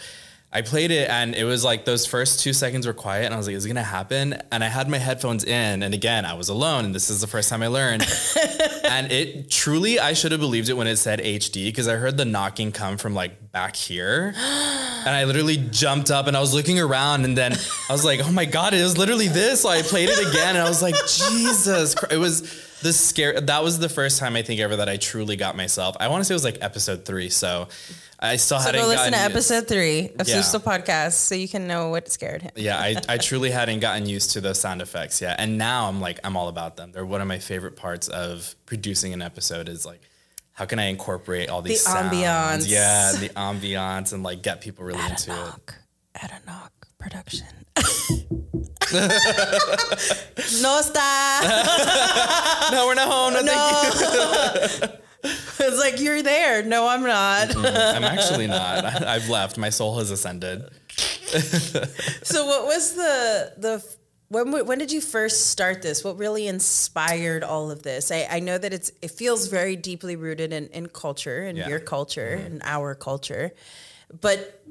I 0.55 0.61
played 0.61 0.91
it 0.91 1.09
and 1.09 1.33
it 1.33 1.45
was 1.45 1.63
like 1.63 1.83
those 1.83 2.05
first 2.05 2.41
two 2.41 2.53
seconds 2.53 2.85
were 2.85 2.93
quiet 2.93 3.25
and 3.25 3.33
I 3.33 3.37
was 3.37 3.47
like, 3.47 3.55
is 3.55 3.65
it 3.65 3.69
going 3.69 3.75
to 3.77 3.81
happen? 3.81 4.39
And 4.51 4.63
I 4.63 4.67
had 4.67 4.87
my 4.87 4.99
headphones 4.99 5.43
in 5.43 5.81
and 5.81 5.95
again, 5.95 6.25
I 6.25 6.35
was 6.35 6.49
alone 6.49 6.85
and 6.85 6.93
this 6.93 7.09
is 7.09 7.21
the 7.21 7.27
first 7.27 7.49
time 7.49 7.63
I 7.63 7.67
learned. 7.67 8.03
and 8.83 9.11
it 9.11 9.49
truly, 9.49 9.99
I 9.99 10.13
should 10.13 10.31
have 10.31 10.39
believed 10.39 10.69
it 10.69 10.73
when 10.73 10.85
it 10.85 10.97
said 10.97 11.19
HD 11.19 11.65
because 11.65 11.87
I 11.87 11.95
heard 11.95 12.17
the 12.17 12.25
knocking 12.25 12.71
come 12.71 12.97
from 12.97 13.15
like 13.15 13.51
back 13.51 13.75
here. 13.75 14.35
And 15.03 15.13
I 15.13 15.25
literally 15.25 15.57
jumped 15.57 16.11
up 16.11 16.27
and 16.27 16.37
I 16.37 16.39
was 16.39 16.53
looking 16.53 16.79
around 16.79 17.25
and 17.25 17.37
then 17.37 17.51
I 17.51 17.91
was 17.91 18.05
like, 18.05 18.21
oh 18.23 18.31
my 18.31 18.45
God, 18.45 18.73
it 18.73 18.81
was 18.81 18.97
literally 18.97 19.27
this. 19.27 19.63
So 19.63 19.69
I 19.69 19.81
played 19.81 20.07
it 20.07 20.17
again 20.17 20.55
and 20.55 20.59
I 20.59 20.69
was 20.69 20.81
like, 20.81 20.95
Jesus 20.95 21.93
Christ. 21.93 22.13
It 22.13 22.19
was 22.19 22.72
the 22.83 22.93
scare. 22.93 23.41
That 23.41 23.63
was 23.63 23.79
the 23.79 23.89
first 23.89 24.19
time 24.19 24.35
I 24.35 24.41
think 24.43 24.59
ever 24.61 24.75
that 24.75 24.87
I 24.89 24.97
truly 24.97 25.35
got 25.35 25.55
myself. 25.57 25.95
I 25.99 26.07
want 26.09 26.21
to 26.21 26.25
say 26.25 26.33
it 26.33 26.35
was 26.35 26.43
like 26.43 26.59
episode 26.61 27.05
three. 27.05 27.29
So 27.29 27.67
I 28.19 28.35
still 28.35 28.59
So 28.59 28.65
hadn't 28.65 28.81
go 28.81 28.87
listen 28.87 29.11
to 29.13 29.17
episode 29.17 29.67
three 29.67 30.09
of 30.19 30.27
Yeah. 30.27 30.35
Susto 30.41 30.59
Podcast 30.61 31.13
so 31.13 31.35
you 31.35 31.47
can 31.49 31.67
know 31.67 31.89
what 31.89 32.09
scared 32.09 32.41
him. 32.43 32.51
Yeah, 32.55 32.77
I, 32.77 32.95
I 33.09 33.17
truly 33.29 33.49
hadn't 33.51 33.79
gotten 33.79 34.05
used 34.07 34.31
to 34.31 34.41
those 34.41 34.59
sound 34.59 34.81
effects 34.81 35.21
yet. 35.21 35.37
And 35.39 35.57
now 35.57 35.87
I'm 35.89 35.99
like, 35.99 36.19
I'm 36.23 36.37
all 36.37 36.47
about 36.49 36.77
them. 36.77 36.91
They're 36.91 37.05
one 37.05 37.21
of 37.21 37.27
my 37.27 37.39
favorite 37.39 37.75
parts 37.75 38.07
of 38.07 38.55
producing 38.65 39.13
an 39.13 39.21
episode 39.21 39.67
is 39.69 39.85
like 39.85 40.01
how 40.53 40.65
can 40.65 40.77
I 40.77 40.85
incorporate 40.85 41.49
all 41.49 41.63
these 41.63 41.83
The 41.83 41.89
sounds? 41.89 42.13
ambiance. 42.15 42.69
Yeah, 42.69 43.13
the 43.13 43.29
ambiance 43.29 44.13
and 44.13 44.21
like 44.21 44.43
get 44.43 44.61
people 44.61 44.85
really 44.85 45.03
into 45.03 45.31
it. 45.31 45.35
knock. 45.35 45.75
At 46.15 46.31
a 46.31 46.45
knock 46.45 46.71
production. 46.99 47.47
no 50.61 50.81
stop. 50.81 51.43
No, 52.71 52.85
we're 52.87 52.95
not 52.95 53.07
home. 53.09 53.33
No, 53.33 53.41
thank 53.43 54.81
you. 54.81 54.87
No. 54.87 54.93
it's 55.67 55.79
like 55.79 55.99
you're 55.99 56.21
there. 56.21 56.63
No, 56.63 56.87
I'm 56.87 57.03
not. 57.03 57.55
I'm 57.55 58.03
actually 58.03 58.47
not. 58.47 58.85
I, 58.85 59.15
I've 59.15 59.29
left. 59.29 59.57
My 59.57 59.69
soul 59.69 59.97
has 59.99 60.11
ascended. 60.11 60.69
So 62.23 62.45
what 62.45 62.65
was 62.67 62.93
the 62.93 63.53
the 63.57 63.83
when 64.29 64.51
when 64.67 64.77
did 64.77 64.91
you 64.91 65.01
first 65.01 65.47
start 65.47 65.81
this? 65.81 66.03
What 66.03 66.17
really 66.19 66.47
inspired 66.47 67.43
all 67.43 67.71
of 67.71 67.81
this? 67.81 68.11
I, 68.11 68.27
I 68.29 68.39
know 68.39 68.57
that 68.59 68.71
it's 68.71 68.91
it 69.01 69.09
feels 69.11 69.47
very 69.47 69.75
deeply 69.75 70.15
rooted 70.15 70.53
in, 70.53 70.67
in 70.67 70.87
culture 70.87 71.41
and 71.43 71.57
Yeah. 71.57 71.63
Mm-hmm. 71.63 71.69
your 71.71 71.79
culture 71.79 72.39
and 72.45 72.61
our 72.63 72.93
culture, 72.93 73.51
but 74.21 74.61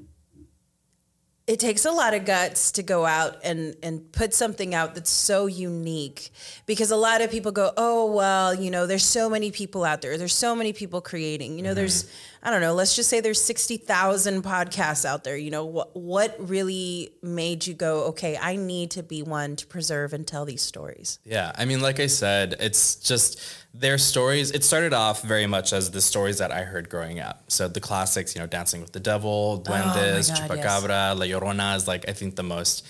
it 1.52 1.60
takes 1.60 1.84
a 1.84 1.90
lot 1.90 2.14
of 2.14 2.24
guts 2.24 2.72
to 2.72 2.82
go 2.82 3.04
out 3.04 3.36
and 3.44 3.76
and 3.82 4.10
put 4.10 4.32
something 4.32 4.74
out 4.74 4.94
that's 4.94 5.10
so 5.10 5.44
unique 5.44 6.30
because 6.64 6.90
a 6.90 6.96
lot 6.96 7.20
of 7.20 7.30
people 7.30 7.52
go 7.52 7.72
oh 7.76 8.10
well 8.10 8.54
you 8.54 8.70
know 8.70 8.86
there's 8.86 9.04
so 9.04 9.28
many 9.28 9.50
people 9.50 9.84
out 9.84 10.00
there. 10.00 10.16
There's 10.16 10.32
so 10.34 10.54
many 10.54 10.72
people 10.72 11.02
creating. 11.02 11.58
You 11.58 11.62
know 11.62 11.74
there's 11.74 12.04
mm-hmm. 12.04 12.31
I 12.42 12.50
don't 12.50 12.60
know 12.60 12.74
let's 12.74 12.94
just 12.96 13.08
say 13.08 13.20
there's 13.20 13.40
60,000 13.40 14.42
podcasts 14.42 15.04
out 15.04 15.24
there 15.24 15.36
you 15.36 15.50
know 15.50 15.64
what 15.64 15.96
what 15.96 16.36
really 16.38 17.10
made 17.22 17.66
you 17.66 17.74
go 17.74 18.04
okay 18.04 18.36
i 18.40 18.56
need 18.56 18.90
to 18.90 19.02
be 19.02 19.22
one 19.22 19.56
to 19.56 19.66
preserve 19.66 20.12
and 20.12 20.26
tell 20.26 20.44
these 20.44 20.62
stories 20.62 21.18
Yeah, 21.24 21.52
I 21.56 21.64
mean, 21.64 21.80
like 21.80 22.00
I 22.00 22.06
said, 22.08 22.56
it's 22.60 22.96
just 22.96 23.40
their 23.74 23.96
stories. 23.96 24.50
It 24.50 24.64
started 24.64 24.92
off 24.92 25.22
very 25.22 25.46
much 25.46 25.72
as 25.72 25.90
the 25.90 26.00
stories 26.00 26.38
that 26.38 26.52
I 26.52 26.62
heard 26.62 26.88
growing 26.90 27.20
up. 27.20 27.44
So 27.48 27.68
the 27.68 27.80
classics, 27.80 28.34
you 28.34 28.40
know, 28.40 28.46
Dancing 28.46 28.80
with 28.82 28.92
the 28.92 29.00
Devil, 29.00 29.64
oh 29.66 29.70
Duendes, 29.70 30.28
God, 30.28 30.50
Chupacabra, 30.50 31.16
La 31.16 31.24
Llorona 31.24 31.76
is 31.76 31.88
like 31.88 32.08
I 32.08 32.12
think 32.12 32.36
the 32.36 32.42
most 32.42 32.86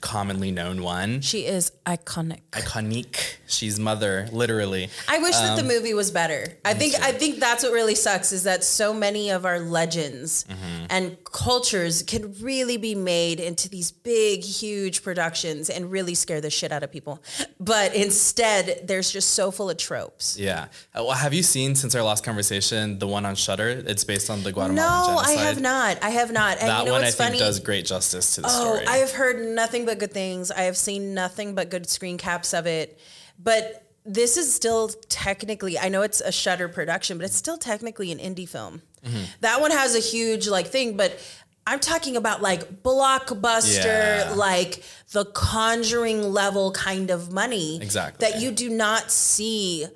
commonly 0.00 0.50
known 0.50 0.82
one. 0.82 1.20
she 1.20 1.46
is 1.46 1.72
iconic 1.86 2.40
Iconique. 2.52 3.36
She's 3.46 3.78
mother, 3.80 4.28
literally. 4.32 4.88
I 5.08 5.18
wish 5.18 5.34
that 5.34 5.58
Um, 5.58 5.66
the 5.66 5.74
movie 5.74 5.92
was 5.94 6.10
better. 6.10 6.56
I 6.64 6.74
think 6.74 6.94
I 7.02 7.12
think 7.12 7.40
that's 7.40 7.62
what 7.64 7.72
really 7.72 7.94
sucks 7.96 8.32
is 8.32 8.44
that 8.44 8.62
so 8.64 8.94
many 8.94 9.30
of 9.30 9.44
our 9.44 9.58
legends 9.60 10.44
Mm-hmm. 10.48 10.86
and 10.90 11.16
cultures 11.24 12.02
can 12.02 12.34
really 12.40 12.76
be 12.76 12.94
made 12.94 13.40
into 13.40 13.68
these 13.68 13.90
big, 13.90 14.42
huge 14.44 15.02
productions 15.02 15.68
and 15.70 15.90
really 15.90 16.14
scare 16.14 16.40
the 16.40 16.50
shit 16.50 16.70
out 16.72 16.82
of 16.82 16.90
people. 16.92 17.22
But 17.58 17.94
instead, 17.94 18.82
there's 18.86 19.10
just 19.10 19.30
so 19.32 19.50
full 19.50 19.68
of 19.70 19.76
tropes. 19.76 20.38
Yeah. 20.38 20.66
Uh, 20.94 21.04
well, 21.04 21.10
have 21.12 21.34
you 21.34 21.42
seen 21.42 21.74
since 21.74 21.94
our 21.94 22.02
last 22.02 22.22
conversation 22.24 22.98
the 22.98 23.06
one 23.06 23.26
on 23.26 23.34
Shudder? 23.34 23.68
It's 23.68 24.04
based 24.04 24.30
on 24.30 24.42
the 24.42 24.52
Guatemalan 24.52 24.76
No, 24.76 25.06
genocide. 25.22 25.38
I 25.38 25.42
have 25.42 25.60
not. 25.60 25.98
I 26.02 26.10
have 26.10 26.32
not. 26.32 26.58
And 26.58 26.68
That 26.68 26.80
you 26.80 26.86
know 26.86 26.92
one 26.92 27.02
I 27.02 27.06
what's 27.06 27.16
think 27.16 27.38
does 27.38 27.58
great 27.60 27.84
justice 27.86 28.34
to 28.36 28.42
the 28.42 28.48
story. 28.48 28.68
Oh, 28.70 28.74
story. 28.76 28.86
I 28.86 28.96
have 28.98 29.12
heard 29.12 29.40
nothing 29.54 29.84
but 29.86 29.89
good 29.98 30.12
things. 30.12 30.50
I 30.50 30.62
have 30.62 30.76
seen 30.76 31.14
nothing 31.14 31.54
but 31.54 31.70
good 31.70 31.88
screen 31.88 32.18
caps 32.18 32.52
of 32.54 32.66
it. 32.66 32.98
But 33.38 33.86
this 34.04 34.36
is 34.36 34.52
still 34.54 34.88
technically, 35.08 35.78
I 35.78 35.88
know 35.88 36.02
it's 36.02 36.20
a 36.20 36.32
Shudder 36.32 36.68
production, 36.68 37.18
but 37.18 37.24
it's 37.24 37.36
still 37.36 37.58
technically 37.58 38.10
an 38.12 38.18
indie 38.18 38.48
film. 38.48 38.82
Mm-hmm. 39.04 39.24
That 39.40 39.60
one 39.60 39.70
has 39.70 39.94
a 39.94 40.00
huge 40.00 40.48
like 40.48 40.66
thing, 40.66 40.96
but 40.96 41.18
I'm 41.66 41.80
talking 41.80 42.16
about 42.16 42.42
like 42.42 42.82
blockbuster, 42.82 43.84
Yeah. 43.84 44.32
like 44.36 44.82
the 45.12 45.24
conjuring 45.26 46.22
level 46.32 46.72
kind 46.72 47.10
of 47.10 47.32
money 47.32 47.80
Exactly. 47.80 48.26
that 48.30 48.40
you 48.40 48.50
do 48.50 48.68
not 48.70 49.10
see 49.10 49.86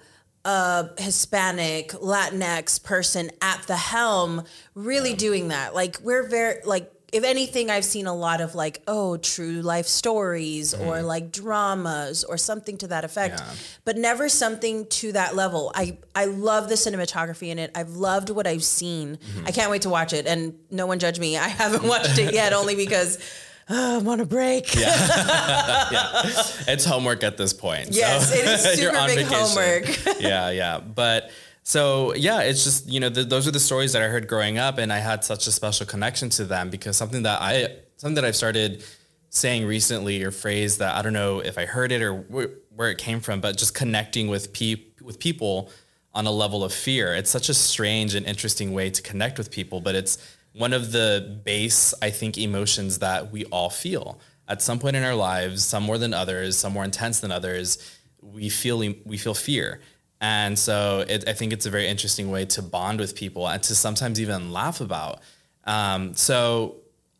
a 0.45 0.89
Hispanic 0.99 1.89
Latinx 1.93 2.83
person 2.83 3.31
at 3.41 3.63
the 3.67 3.77
helm 3.77 4.45
really 4.75 5.15
doing 5.15 5.49
that. 5.49 5.75
Like 5.75 5.99
we're 6.03 6.29
very 6.29 6.61
like 6.65 6.91
if 7.15 7.23
anything 7.25 7.71
I've 7.71 7.85
seen 7.85 8.07
a 8.07 8.15
lot 8.15 8.41
of 8.41 8.55
like 8.55 8.83
oh 8.89 9.17
true 9.17 9.63
life 9.63 9.87
stories 9.87 10.75
or 10.75 11.01
like 11.03 11.31
dramas 11.33 12.25
or 12.25 12.37
something 12.37 12.77
to 12.79 12.89
that 12.89 13.05
effect 13.05 13.39
Mm-hmm. 13.41 13.51
Yeah. 13.51 13.57
but 13.85 13.97
never 13.97 14.29
something 14.29 14.87
to 15.01 15.13
that 15.13 15.35
level. 15.35 15.71
I 15.75 15.97
I 16.15 16.25
love 16.27 16.69
the 16.69 16.75
cinematography 16.75 17.49
in 17.49 17.59
it. 17.59 17.71
I've 17.75 17.91
loved 17.97 18.29
what 18.31 18.47
I've 18.47 18.65
seen. 18.65 19.17
Mm-hmm. 19.17 19.47
I 19.47 19.51
can't 19.53 19.71
wait 19.71 19.83
to 19.83 19.89
watch 19.91 20.13
it 20.13 20.27
and 20.27 20.55
no 20.71 20.87
one 20.87 20.99
judge 20.99 21.19
me. 21.19 21.39
I 21.39 21.49
haven't 21.49 21.85
watched 21.85 22.19
it 22.19 22.35
yet 22.35 22.53
only 22.53 22.75
because 22.77 23.19
oh, 23.71 23.99
I'm 24.01 24.09
on 24.09 24.21
a 24.21 24.27
break. 24.27 24.75
Yeah, 24.75 24.91
it's 26.69 26.85
homework 26.85 27.23
at 27.23 27.37
this 27.37 27.53
point. 27.53 27.89
Yes, 27.93 28.33
it 28.35 28.45
is 28.45 28.63
super 28.79 29.07
big 29.07 29.27
vacation. 29.27 29.35
homework. 29.35 30.21
yeah, 30.21 30.51
yeah. 30.51 30.81
But 30.81 31.31
so 31.65 32.15
yeah, 32.15 32.43
it's 32.43 32.63
just 32.63 32.89
you 32.89 33.01
know 33.01 33.09
th- 33.09 33.29
those 33.29 33.49
are 33.49 33.51
the 33.51 33.59
stories 33.59 33.95
that 33.95 34.03
I 34.03 34.09
heard 34.09 34.29
growing 34.29 34.59
up, 34.59 34.77
and 34.79 34.93
I 34.93 34.99
had 34.99 35.25
such 35.25 35.47
a 35.47 35.51
special 35.51 35.87
connection 35.87 36.29
to 36.31 36.45
them 36.45 36.69
because 36.71 36.97
something 36.97 37.23
that 37.23 37.41
I 37.41 37.77
something 37.97 38.15
that 38.17 38.25
I've 38.25 38.37
started 38.37 38.85
saying 39.31 39.67
recently 39.67 40.23
or 40.23 40.31
phrase 40.31 40.79
that 40.79 40.95
I 40.95 41.03
don't 41.03 41.15
know 41.15 41.41
if 41.41 41.57
I 41.59 41.65
heard 41.65 41.91
it 41.91 42.03
or 42.03 42.19
wh- 42.19 42.79
where 42.79 42.91
it 42.91 42.99
came 42.99 43.19
from, 43.19 43.41
but 43.41 43.57
just 43.57 43.75
connecting 43.75 44.29
with 44.29 44.53
peop 44.53 45.01
with 45.01 45.19
people 45.19 45.71
on 46.13 46.27
a 46.27 46.31
level 46.31 46.63
of 46.63 46.73
fear. 46.73 47.15
It's 47.15 47.31
such 47.31 47.49
a 47.49 47.55
strange 47.55 48.15
and 48.15 48.27
interesting 48.27 48.73
way 48.73 48.91
to 48.91 49.01
connect 49.03 49.39
with 49.39 49.51
people, 49.51 49.81
but 49.81 49.95
it's 49.95 50.19
one 50.53 50.73
of 50.75 50.93
the 50.93 51.41
base, 51.45 51.95
I 52.01 52.11
think, 52.11 52.39
emotions 52.39 52.99
that 52.99 53.33
we 53.33 53.47
all 53.47 53.71
feel 53.71 54.21
at 54.47 54.61
some 54.61 54.79
point 54.79 54.97
in 54.97 55.03
our 55.03 55.15
lives, 55.15 55.65
some 55.65 55.83
more 55.83 55.97
than 55.97 56.13
others, 56.13 56.57
some 56.59 56.75
more 56.75 56.85
intense 56.85 57.21
than 57.21 57.33
others. 57.33 57.79
We 58.21 58.49
feel 58.49 58.79
we 58.79 59.17
feel 59.17 59.35
fear, 59.35 59.81
and 60.25 60.59
so 60.59 61.05
it, 61.07 61.29
I 61.29 61.35
think 61.35 61.53
it's 61.53 61.67
a 61.67 61.71
very 61.71 61.87
interesting 61.87 62.31
way 62.31 62.47
to 62.47 62.63
bond 62.63 62.99
with 62.99 63.15
people 63.15 63.47
and 63.47 63.63
to 63.65 63.75
sometimes 63.75 64.19
even 64.19 64.53
laugh 64.53 64.81
about. 64.81 65.21
Um, 65.65 66.15
so 66.15 66.77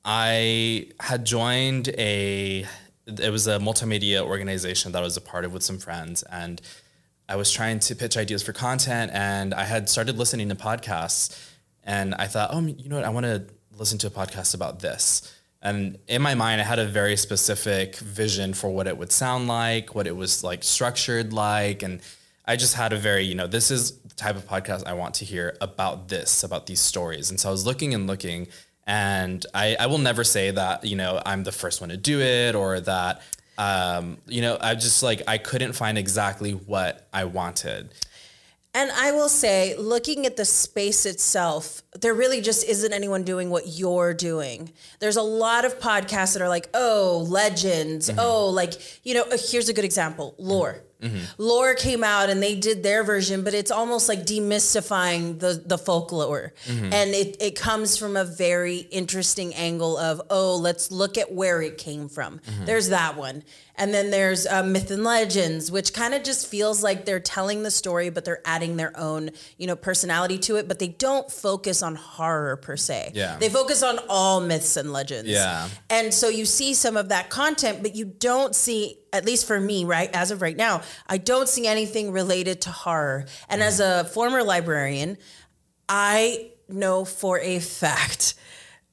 I 0.07 0.87
had 1.01 1.27
joined 1.27 1.89
a 1.99 2.65
it 3.07 3.31
was 3.31 3.47
a 3.47 3.59
multimedia 3.59 4.23
organization 4.23 4.93
that 4.93 5.03
I 5.03 5.05
was 5.05 5.19
a 5.19 5.21
part 5.21 5.45
of 5.45 5.53
with 5.53 5.63
some 5.63 5.79
friends 5.79 6.23
and 6.23 6.63
I 7.29 7.37
was 7.37 7.53
trying 7.53 7.79
to 7.81 7.95
pitch 7.95 8.17
ideas 8.17 8.43
for 8.43 8.55
content 8.55 9.11
and 9.13 9.53
I 9.53 9.65
had 9.65 9.91
started 9.91 10.17
listening 10.17 10.49
to 10.49 10.55
podcasts 10.55 11.39
and 11.83 12.15
I 12.15 12.27
thought, 12.27 12.49
oh, 12.55 12.61
you 12.61 12.89
know 12.89 12.97
what, 12.97 13.05
I 13.05 13.11
want 13.11 13.27
to 13.27 13.45
listen 13.77 13.99
to 13.99 14.07
a 14.07 14.11
podcast 14.11 14.55
about 14.55 14.81
this. 14.81 15.31
And 15.61 15.99
in 16.09 16.23
my 16.23 16.35
mind, 16.35 16.63
I 16.63 16.65
had 16.65 16.79
a 16.79 16.87
very 16.87 17.19
specific 17.19 17.97
vision 17.97 18.55
for 18.55 18.71
what 18.71 18.87
it 18.87 18.97
would 18.97 19.13
sound 19.13 19.47
like, 19.47 19.95
what 19.95 20.07
it 20.07 20.17
was 20.17 20.43
like 20.43 20.63
structured 20.63 21.35
like. 21.35 21.83
And 21.83 22.01
I 22.47 22.57
just 22.57 22.75
had 22.75 22.93
a 22.93 22.97
very, 22.97 23.25
you 23.25 23.35
know, 23.35 23.47
this 23.47 23.71
is 23.71 23.99
the 23.99 24.15
type 24.15 24.37
of 24.37 24.47
podcast 24.47 24.87
I 24.87 24.93
want 24.93 25.15
to 25.15 25.25
hear 25.25 25.57
about 25.61 26.09
this, 26.09 26.43
about 26.43 26.67
these 26.67 26.81
stories. 26.81 27.31
And 27.31 27.41
so 27.41 27.49
I 27.49 27.53
was 27.53 27.65
looking 27.65 27.95
and 27.95 28.07
looking 28.07 28.49
and 28.87 29.45
I, 29.55 29.77
I 29.81 29.87
will 29.87 29.99
never 29.99 30.25
say 30.25 30.51
that, 30.51 30.85
you 30.85 30.97
know, 30.97 31.23
I'm 31.25 31.43
the 31.45 31.53
first 31.53 31.81
one 31.81 31.89
to 31.91 31.97
do 31.97 32.21
it 32.21 32.55
or 32.55 32.81
that, 32.81 33.23
um, 33.57 34.19
you 34.27 34.43
know, 34.43 34.59
I 34.61 34.75
just 34.75 35.03
like, 35.03 35.23
I 35.27 35.39
couldn't 35.39 35.73
find 35.73 35.97
exactly 35.97 36.53
what 36.53 37.09
I 37.13 37.25
wanted. 37.25 37.95
And 38.75 38.91
I 38.91 39.13
will 39.13 39.29
say, 39.29 39.77
looking 39.77 40.27
at 40.27 40.37
the 40.37 40.45
space 40.45 41.07
itself, 41.07 41.83
there 42.01 42.15
really 42.15 42.41
just 42.41 42.67
isn't 42.67 42.93
anyone 42.93 43.23
doing 43.23 43.51
what 43.51 43.69
you're 43.69 44.15
doing. 44.15 44.73
There's 44.99 45.17
a 45.17 45.23
lot 45.23 45.65
of 45.65 45.79
podcasts 45.79 46.33
that 46.35 46.43
are 46.43 46.49
like, 46.49 46.69
oh, 46.75 47.25
legends. 47.29 48.09
Mm-hmm. 48.09 48.19
Oh, 48.21 48.49
like, 48.49 48.75
you 49.05 49.15
know, 49.15 49.23
uh, 49.23 49.39
here's 49.51 49.69
a 49.69 49.73
good 49.73 49.85
example 49.85 50.35
Lore. 50.39 50.73
Mm-hmm. 50.73 50.85
Mm-hmm. 51.05 51.43
Lore 51.43 51.75
came 51.75 52.03
out 52.03 52.31
and 52.31 52.43
they 52.43 52.55
did 52.55 52.83
their 52.83 53.05
version, 53.05 53.45
but 53.45 53.53
it's 53.53 53.71
almost 53.71 54.09
like 54.09 54.21
demystifying 54.21 55.39
the, 55.39 55.63
the 55.65 55.77
folklore. 55.77 56.55
And 56.67 57.11
it, 57.11 57.37
it 57.41 57.57
comes 57.57 57.99
from 57.99 58.17
a 58.17 58.25
very 58.25 58.79
interesting 58.79 59.55
angle 59.55 59.99
of, 59.99 60.23
oh, 60.31 60.57
let's 60.57 60.91
look 60.91 61.19
at 61.19 61.31
where 61.31 61.61
it 61.61 61.77
came 61.77 62.09
from. 62.09 62.41
There's 62.65 62.89
that 62.89 63.17
one. 63.17 63.43
And 63.77 63.93
then 63.93 64.11
there's 64.11 64.47
uh, 64.47 64.63
Myth 64.63 64.91
and 64.93 65.03
Legends, 65.03 65.71
which 65.71 65.93
kind 65.93 66.15
of 66.15 66.23
just 66.23 66.47
feels 66.47 66.83
like 66.83 67.05
they're 67.05 67.19
telling 67.19 67.65
the 67.65 67.73
story, 67.73 68.09
but 68.09 68.25
they're 68.25 68.41
adding 68.45 68.77
their 68.77 68.97
own, 68.97 69.31
you 69.59 69.67
know, 69.67 69.75
personality 69.75 70.39
to 70.39 70.57
it. 70.57 70.69
But 70.69 70.79
they 70.79 70.89
don't 70.89 71.31
focus 71.31 71.83
on 71.85 71.95
horror 71.95 72.57
per 72.57 72.77
se. 72.77 73.13
Yeah. 73.15 73.37
They 73.37 73.49
focus 73.49 73.85
on 73.85 74.01
all 74.09 74.41
myths 74.41 74.77
and 74.77 74.93
legends. 74.93 75.31
Yeah. 75.31 75.69
And 75.89 76.13
so 76.13 76.29
you 76.29 76.45
see 76.45 76.75
some 76.75 76.97
of 76.97 77.11
that 77.11 77.31
content, 77.31 77.83
but 77.83 77.95
you 77.95 78.05
don't 78.05 78.57
see, 78.57 78.99
at 79.13 79.25
least 79.25 79.47
for 79.47 79.61
me, 79.61 79.85
right, 79.85 80.11
as 80.13 80.33
of 80.33 80.43
right 80.43 80.57
now, 80.57 80.81
I 81.07 81.19
don't 81.19 81.49
see 81.49 81.69
anything 81.69 82.11
related 82.11 82.63
to 82.63 82.71
horror. 82.71 83.27
And 83.49 83.63
as 83.63 83.79
a 83.79 84.05
former 84.05 84.43
librarian, 84.43 85.19
I 85.89 86.51
know 86.69 87.05
for 87.05 87.39
a 87.39 87.61
fact 87.61 88.35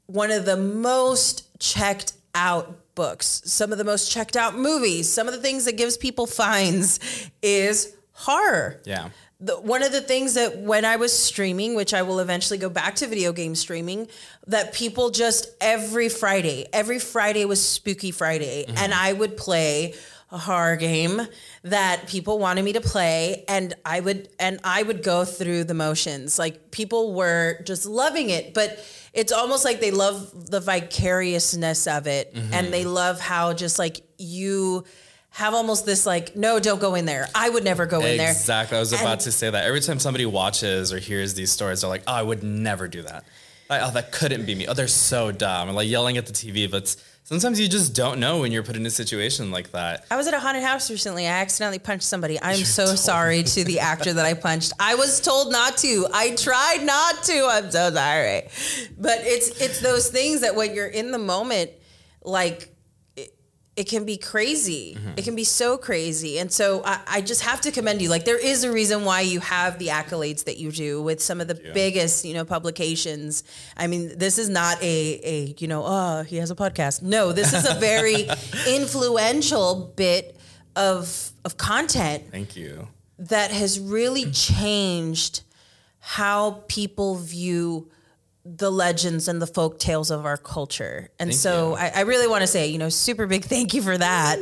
one 0.06 0.30
of 0.30 0.46
the 0.46 0.58
most 0.58 1.48
checked 1.60 2.14
out 2.36 2.96
books, 2.96 3.42
some 3.46 3.72
of 3.72 3.78
the 3.78 3.84
most 3.84 4.12
checked 4.12 4.36
out 4.36 4.58
movies, 4.58 5.12
some 5.12 5.28
of 5.28 5.34
the 5.34 5.40
things 5.40 5.66
that 5.66 5.78
gives 5.78 5.98
people 5.98 6.28
fines 6.28 7.00
is 7.42 7.96
horror. 8.12 8.82
Yeah. 8.86 9.10
The, 9.42 9.56
one 9.60 9.82
of 9.82 9.92
the 9.92 10.02
things 10.02 10.36
that 10.36 10.60
when 10.60 10.86
I 10.86 10.98
was 10.98 11.12
streaming, 11.12 11.74
which 11.76 11.94
I 11.94 12.04
will 12.04 12.20
eventually 12.20 12.60
go 12.60 12.70
back 12.70 12.96
to 12.98 13.08
video 13.08 13.34
game 13.34 13.56
streaming, 13.56 14.08
that 14.48 14.72
people 14.74 15.10
just 15.10 15.48
every 15.60 16.10
Friday, 16.10 16.68
every 16.72 17.00
Friday 17.00 17.46
was 17.46 17.64
Spooky 17.64 18.12
Friday, 18.12 18.66
and 18.78 18.94
I 18.94 19.14
would 19.14 19.38
play 19.38 19.96
a 20.32 20.38
horror 20.38 20.78
game 20.78 21.22
that 21.64 22.08
people 22.08 22.40
wanted 22.40 22.64
me 22.64 22.74
to 22.74 22.82
play. 22.82 23.44
And 23.48 23.74
I 23.86 24.00
would 24.00 24.30
and 24.40 24.60
I 24.64 24.82
would 24.82 25.04
go 25.04 25.26
through 25.26 25.66
the 25.66 25.74
motions. 25.74 26.40
Like 26.40 26.72
people 26.72 27.14
were 27.14 27.62
just 27.66 27.86
loving 27.86 28.30
it, 28.30 28.54
but 28.54 28.80
it's 29.14 29.34
almost 29.34 29.66
like 29.66 29.82
they 29.82 29.92
love 29.92 30.50
the 30.50 30.62
vicariousness 30.62 31.86
of 31.86 32.08
it. 32.08 32.34
Mm-hmm. 32.34 32.54
and 32.54 32.74
they 32.74 32.86
love 32.86 33.20
how 33.20 33.54
just 33.54 33.78
like 33.78 34.02
you 34.18 34.86
have 35.32 35.54
almost 35.54 35.86
this 35.86 36.06
like 36.06 36.36
no 36.36 36.60
don't 36.60 36.80
go 36.82 36.96
in 36.96 37.06
there. 37.06 37.28
I 37.34 37.50
would 37.50 37.64
never 37.64 37.86
go 37.86 38.02
in 38.02 38.18
there. 38.18 38.32
Exactly. 38.32 38.78
I 38.78 38.80
was 38.80 38.92
about 38.94 39.14
And- 39.14 39.22
to 39.22 39.32
say 39.32 39.50
that. 39.50 39.64
Every 39.66 39.80
time 39.82 40.00
somebody 40.00 40.26
watches 40.26 40.92
or 40.92 41.00
hears 41.00 41.34
these 41.34 41.52
stories, 41.52 41.82
they're 41.82 41.90
like, 41.90 42.04
"Oh, 42.08 42.14
I 42.14 42.22
would 42.22 42.44
never 42.44 42.88
do 42.88 43.02
that. 43.04 43.24
Like, 43.70 43.82
oh, 43.84 43.92
that 43.92 44.12
couldn't 44.12 44.46
be 44.46 44.56
me. 44.56 44.68
Oh, 44.68 44.74
they're 44.74 44.88
so 44.90 45.32
dumb." 45.32 45.70
And 45.70 45.76
like 45.76 45.88
yelling 45.90 46.18
at 46.18 46.26
the 46.26 46.34
TV, 46.34 46.70
but 46.70 46.94
sometimes 47.24 47.62
you 47.62 47.70
just 47.70 47.96
don't 47.96 48.20
know 48.20 48.40
when 48.40 48.52
you're 48.52 48.62
put 48.64 48.76
in 48.76 48.86
a 48.86 48.90
situation 48.90 49.52
like 49.52 49.72
that. 49.72 50.06
I 50.12 50.18
was 50.18 50.28
at 50.28 50.34
a 50.34 50.40
haunted 50.40 50.64
house 50.64 50.92
recently. 50.92 51.26
I 51.28 51.32
accidentally 51.40 51.80
punched 51.80 52.04
somebody. 52.04 52.38
I'm 52.42 52.66
so 52.66 52.96
sorry 52.96 53.44
to 53.44 53.64
the 53.64 53.80
actor 53.80 54.12
that 54.12 54.26
I 54.26 54.34
punched. 54.34 54.74
I 54.82 54.96
was 54.96 55.22
told 55.22 55.50
not 55.54 55.78
to. 55.78 56.08
I 56.14 56.36
tried 56.36 56.84
not 56.84 57.24
to. 57.24 57.48
I'm 57.50 57.72
so 57.72 57.90
sorry. 57.94 58.50
But 59.00 59.20
it's 59.22 59.48
it's 59.62 59.80
those 59.80 60.10
things 60.10 60.42
that 60.42 60.56
when 60.56 60.76
you're 60.76 60.88
in 60.88 61.12
the 61.12 61.20
moment, 61.20 61.72
like 62.24 62.68
it, 63.76 63.88
can 63.88 64.06
be 64.06 64.18
crazy. 64.18 64.98
Mm-hmm. 64.98 65.14
It 65.18 65.24
can 65.24 65.36
be 65.36 65.44
so 65.44 65.78
crazy. 65.78 66.40
And 66.40 66.52
so 66.52 66.84
I, 66.84 67.00
I 67.08 67.22
just 67.22 67.42
have 67.42 67.62
to 67.62 67.72
commend 67.72 68.02
you. 68.02 68.10
Like 68.10 68.26
there 68.26 68.38
is 68.38 68.64
a 68.64 68.72
reason 68.72 69.06
why 69.06 69.22
you 69.22 69.40
have 69.40 69.80
the 69.80 69.88
accolades 69.88 70.44
that 70.46 70.58
you 70.58 70.72
do 70.72 71.02
with 71.02 71.22
some 71.22 71.42
of 71.42 71.48
the 71.48 71.56
biggest, 71.56 72.26
you 72.26 72.34
know, 72.34 72.46
publications. 72.46 73.44
I 73.78 73.88
mean, 73.88 74.18
this 74.18 74.38
is 74.38 74.50
not 74.50 74.82
a 74.82 75.20
a, 75.24 75.56
you 75.58 75.68
know, 75.68 75.84
oh, 75.86 76.24
he 76.24 76.38
has 76.38 76.52
a 76.52 76.56
podcast. 76.56 77.02
No, 77.02 77.32
this 77.32 77.54
is 77.54 77.68
a 77.68 77.76
very 77.76 78.28
influential 78.68 79.94
bit 79.96 80.38
of 80.76 81.32
of 81.44 81.58
content 81.58 82.24
Thank 82.32 82.56
you. 82.56 82.88
that 83.20 83.52
has 83.52 83.80
really 83.80 84.32
changed 84.32 85.42
how 86.00 86.64
people 86.68 87.16
view 87.16 87.90
the 88.44 88.72
legends 88.72 89.28
and 89.28 89.40
the 89.42 89.46
folk 89.46 89.78
tales 89.78 90.10
of 90.10 90.26
our 90.26 90.36
culture. 90.38 91.10
And 91.20 91.30
Thank 91.30 91.40
so. 91.40 91.76
I, 91.76 91.92
I 91.96 92.02
really 92.02 92.28
want 92.28 92.42
to 92.42 92.48
say, 92.48 92.68
you 92.68 92.80
know, 92.80 92.90
super 92.90 93.28
big 93.28 93.46
thank 93.46 93.74
you 93.76 93.82
for 93.84 93.96
that. 93.98 94.40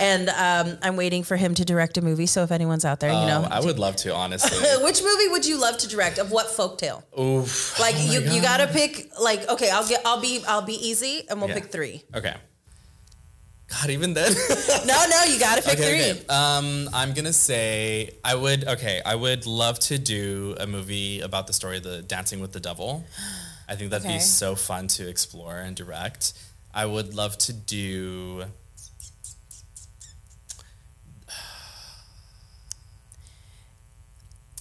And 0.00 0.28
um, 0.30 0.78
I'm 0.82 0.96
waiting 0.96 1.22
for 1.22 1.36
him 1.36 1.54
to 1.56 1.64
direct 1.64 1.98
a 1.98 2.02
movie. 2.02 2.24
So 2.26 2.42
if 2.44 2.50
anyone's 2.50 2.84
out 2.86 3.00
there, 3.00 3.10
you 3.10 3.26
know, 3.26 3.44
Oh, 3.44 3.48
I 3.50 3.60
would 3.60 3.78
love 3.78 3.96
to, 3.96 4.14
honestly. 4.14 4.58
which 4.84 5.02
movie 5.02 5.28
would 5.28 5.44
you 5.46 5.60
love 5.60 5.76
to 5.78 5.88
direct? 5.88 6.18
Of 6.18 6.30
what 6.30 6.48
folk 6.48 6.78
tale? 6.78 7.04
Oof. 7.20 7.78
Like 7.78 7.94
Oh 7.98 8.12
you, 8.12 8.20
you 8.20 8.40
gotta 8.40 8.68
pick. 8.68 9.10
Like 9.20 9.46
okay, 9.50 9.68
I'll 9.70 9.86
get, 9.86 10.00
I'll 10.06 10.20
be, 10.20 10.42
I'll 10.48 10.62
be 10.62 10.74
easy, 10.88 11.26
and 11.28 11.38
we'll 11.40 11.48
Yeah. 11.50 11.56
pick 11.56 11.66
three. 11.70 12.04
Okay. 12.14 12.34
God, 13.72 13.90
even 13.90 14.12
then. 14.14 14.32
No, 14.86 15.04
no, 15.08 15.24
you 15.24 15.38
gotta 15.38 15.62
pick 15.62 15.78
three. 15.78 15.86
okay, 15.86 16.10
okay. 16.12 16.26
Um, 16.28 16.88
I'm 16.92 17.12
gonna 17.14 17.32
say 17.32 18.10
I 18.24 18.34
would. 18.34 18.66
Okay, 18.68 19.00
I 19.06 19.14
would 19.14 19.46
love 19.46 19.78
to 19.80 19.96
do 19.98 20.54
a 20.60 20.66
movie 20.66 21.20
about 21.20 21.46
the 21.46 21.52
story 21.52 21.76
of 21.78 21.82
the 21.84 22.02
Dancing 22.02 22.40
with 22.40 22.52
the 22.52 22.60
Devil. 22.60 23.04
I 23.68 23.76
think 23.76 23.90
that'd 23.90 24.04
Okay. 24.06 24.16
be 24.16 24.20
so 24.20 24.54
fun 24.56 24.88
to 24.88 25.08
explore 25.08 25.56
and 25.56 25.74
direct. 25.76 26.32
I 26.74 26.84
would 26.86 27.14
love 27.14 27.38
to 27.38 27.52
do. 27.52 28.44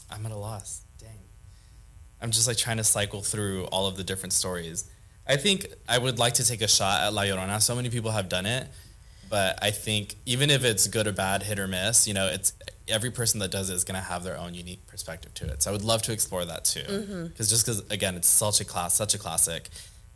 I'm 0.10 0.26
at 0.26 0.32
a 0.32 0.38
loss. 0.38 0.82
Dang. 1.00 1.10
I'm 2.22 2.32
just 2.32 2.48
like 2.48 2.58
trying 2.58 2.78
to 2.78 2.84
cycle 2.84 3.22
through 3.22 3.66
all 3.66 3.88
of 3.88 3.98
the 3.98 4.04
different 4.04 4.34
stories. 4.34 4.90
I 5.28 5.38
think 5.38 5.68
I 5.88 5.98
would 5.98 6.20
like 6.20 6.34
to 6.36 6.46
take 6.48 6.62
a 6.62 6.68
shot 6.68 7.02
at 7.04 7.14
La 7.14 7.24
Llorona. 7.24 7.62
So 7.62 7.76
many 7.76 7.90
people 7.90 8.12
have 8.12 8.28
done 8.28 8.46
it, 8.46 8.68
but 9.32 9.58
I 9.64 9.72
think 9.72 10.16
even 10.26 10.52
if 10.52 10.66
it's 10.66 10.88
good 10.88 11.08
or 11.08 11.14
bad, 11.14 11.44
hit 11.44 11.58
or 11.58 11.68
miss, 11.68 12.06
you 12.06 12.14
know, 12.14 12.28
it's 12.28 12.54
every 12.90 13.10
person 13.10 13.40
that 13.40 13.50
does 13.50 13.70
it 13.70 13.76
is 13.76 13.86
going 13.86 14.00
to 14.00 14.06
have 14.06 14.26
their 14.26 14.38
own 14.38 14.54
unique 14.54 14.86
perspective 14.88 15.34
to 15.36 15.48
it. 15.48 15.64
So 15.64 15.72
I 15.72 15.74
would 15.74 15.84
love 15.84 16.02
to 16.04 16.12
explore 16.12 16.44
that 16.44 16.66
too, 16.66 16.82
mm-hmm. 16.82 17.28
because 17.28 17.50
just 17.50 17.66
because 17.66 17.80
again, 17.90 18.16
it's 18.16 18.28
such 18.28 18.60
a 18.60 18.66
class, 18.66 18.94
such 18.94 19.16
a 19.16 19.18
classic, 19.18 19.70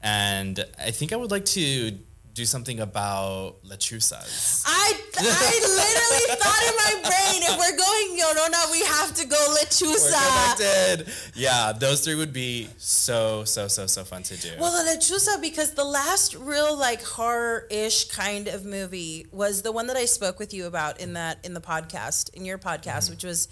and 0.03 0.63
I 0.77 0.91
think 0.91 1.13
I 1.13 1.15
would 1.15 1.31
like 1.31 1.45
to 1.45 1.97
do 2.35 2.45
something 2.45 2.81
about 2.81 3.63
lechuzas. 3.63 4.61
I, 4.67 4.93
I 5.17 5.53
literally 5.63 6.35
thought 6.41 6.63
in 6.67 6.75
my 6.75 7.09
brain, 7.09 7.41
if 7.43 7.57
we're 7.57 7.77
going 7.77 8.05
Llorona, 8.25 8.71
we 8.71 8.81
have 8.81 9.13
to 9.15 9.25
go 9.25 9.37
We're 9.47 9.55
Lechuza. 9.55 10.57
connected. 10.57 11.13
Yeah, 11.33 11.71
those 11.71 12.03
three 12.03 12.15
would 12.15 12.33
be 12.33 12.67
so 12.77 13.45
so 13.45 13.67
so 13.69 13.87
so 13.87 14.03
fun 14.03 14.23
to 14.23 14.37
do. 14.37 14.49
Well, 14.59 14.83
the 14.83 14.91
Lechuza, 14.91 15.39
because 15.41 15.71
the 15.71 15.85
last 15.85 16.35
real 16.35 16.77
like 16.77 17.01
horror-ish 17.03 18.09
kind 18.09 18.47
of 18.47 18.65
movie 18.65 19.27
was 19.31 19.61
the 19.61 19.71
one 19.71 19.87
that 19.87 19.95
I 19.95 20.05
spoke 20.05 20.37
with 20.37 20.53
you 20.53 20.65
about 20.65 20.99
in 20.99 21.13
that 21.13 21.39
in 21.45 21.53
the 21.53 21.61
podcast, 21.61 22.33
in 22.33 22.43
your 22.43 22.57
podcast, 22.57 23.05
mm-hmm. 23.05 23.13
which 23.13 23.23
was 23.23 23.47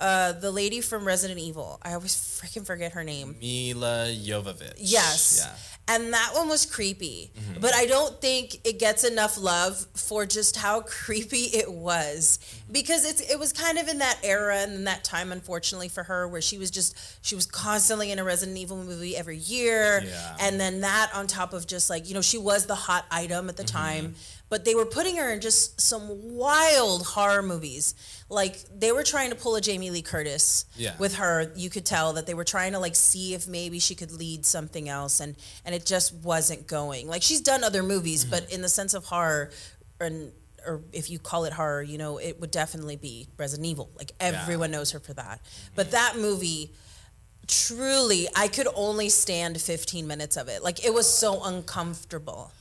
uh, 0.00 0.32
the 0.32 0.50
lady 0.50 0.80
from 0.80 1.04
Resident 1.04 1.38
Evil. 1.40 1.78
I 1.82 1.94
always 1.94 2.14
freaking 2.14 2.64
forget 2.66 2.92
her 2.92 3.04
name. 3.04 3.36
Milla 3.40 4.06
Jovovich. 4.08 4.74
Yes. 4.78 5.42
Yeah. 5.44 5.54
And 5.90 6.12
that 6.12 6.32
one 6.34 6.48
was 6.50 6.66
creepy. 6.66 7.32
Mm-hmm. 7.34 7.60
But 7.62 7.74
I 7.74 7.86
don't 7.86 8.20
think 8.20 8.60
it 8.66 8.78
gets 8.78 9.04
enough 9.04 9.38
love 9.40 9.86
for 9.94 10.26
just 10.26 10.56
how 10.56 10.80
creepy 10.86 11.44
it 11.44 11.72
was. 11.72 12.38
Because 12.70 13.06
it's 13.06 13.22
it 13.22 13.38
was 13.38 13.54
kind 13.54 13.78
of 13.78 13.88
in 13.88 13.98
that 14.00 14.18
era 14.22 14.58
and 14.58 14.72
in 14.74 14.84
that 14.84 15.02
time, 15.02 15.32
unfortunately, 15.32 15.88
for 15.88 16.02
her, 16.02 16.28
where 16.28 16.42
she 16.42 16.58
was 16.58 16.70
just 16.70 16.94
she 17.24 17.34
was 17.34 17.46
constantly 17.46 18.10
in 18.12 18.18
a 18.18 18.24
Resident 18.24 18.58
Evil 18.58 18.76
movie 18.76 19.16
every 19.16 19.38
year. 19.38 20.02
Yeah. 20.04 20.36
And 20.40 20.60
then 20.60 20.82
that 20.82 21.10
on 21.14 21.26
top 21.26 21.54
of 21.54 21.66
just 21.66 21.88
like, 21.88 22.06
you 22.06 22.14
know, 22.14 22.20
she 22.20 22.36
was 22.38 22.66
the 22.66 22.74
hot 22.74 23.06
item 23.10 23.48
at 23.48 23.56
the 23.56 23.62
Mm-hmm. 23.64 23.76
time. 23.76 24.14
But 24.50 24.64
they 24.64 24.74
were 24.74 24.86
putting 24.86 25.16
her 25.16 25.30
in 25.32 25.40
just 25.40 25.78
some 25.80 26.34
wild 26.34 27.04
horror 27.06 27.42
movies. 27.42 27.94
Like 28.30 28.56
they 28.74 28.92
were 28.92 29.02
trying 29.02 29.28
to 29.30 29.36
pull 29.36 29.56
a 29.56 29.60
Jamie 29.60 29.90
Lee 29.90 30.00
Curtis 30.02 30.64
Yeah. 30.76 30.94
with 30.98 31.16
her. 31.16 31.52
You 31.54 31.68
could 31.68 31.84
tell 31.84 32.14
that 32.14 32.26
they 32.26 32.32
were 32.34 32.44
trying 32.44 32.72
to 32.72 32.78
like 32.78 32.96
see 32.96 33.34
if 33.34 33.46
maybe 33.46 33.78
she 33.78 33.94
could 33.94 34.10
lead 34.12 34.46
something 34.46 34.88
else, 34.88 35.20
and 35.20 35.36
and 35.64 35.74
it 35.74 35.84
just 35.84 36.14
wasn't 36.14 36.66
going. 36.66 37.08
Like 37.08 37.22
she's 37.22 37.40
done 37.42 37.62
other 37.62 37.82
movies, 37.82 38.22
Mm-hmm. 38.22 38.30
but 38.30 38.50
in 38.52 38.62
the 38.62 38.68
sense 38.70 38.94
of 38.94 39.04
horror, 39.04 39.50
and 40.00 40.32
or 40.66 40.80
if 40.92 41.08
you 41.10 41.18
call 41.18 41.44
it 41.44 41.52
horror, 41.52 41.82
you 41.82 41.98
know, 41.98 42.18
it 42.18 42.40
would 42.40 42.50
definitely 42.50 42.96
be 42.96 43.28
Resident 43.36 43.66
Evil. 43.66 43.90
Like 43.96 44.12
everyone 44.18 44.70
knows 44.70 44.92
her 44.92 44.98
for 45.00 45.12
that. 45.14 45.40
But 45.74 45.90
that 45.92 46.16
movie 46.16 46.72
truly 47.46 48.28
i 48.36 48.46
could 48.46 48.68
only 48.74 49.08
stand 49.08 49.58
15 49.58 50.06
minutes 50.06 50.36
of 50.36 50.48
it 50.48 50.62
like 50.62 50.84
it 50.84 50.92
was 50.92 51.06
so 51.06 51.42
uncomfortable 51.44 52.52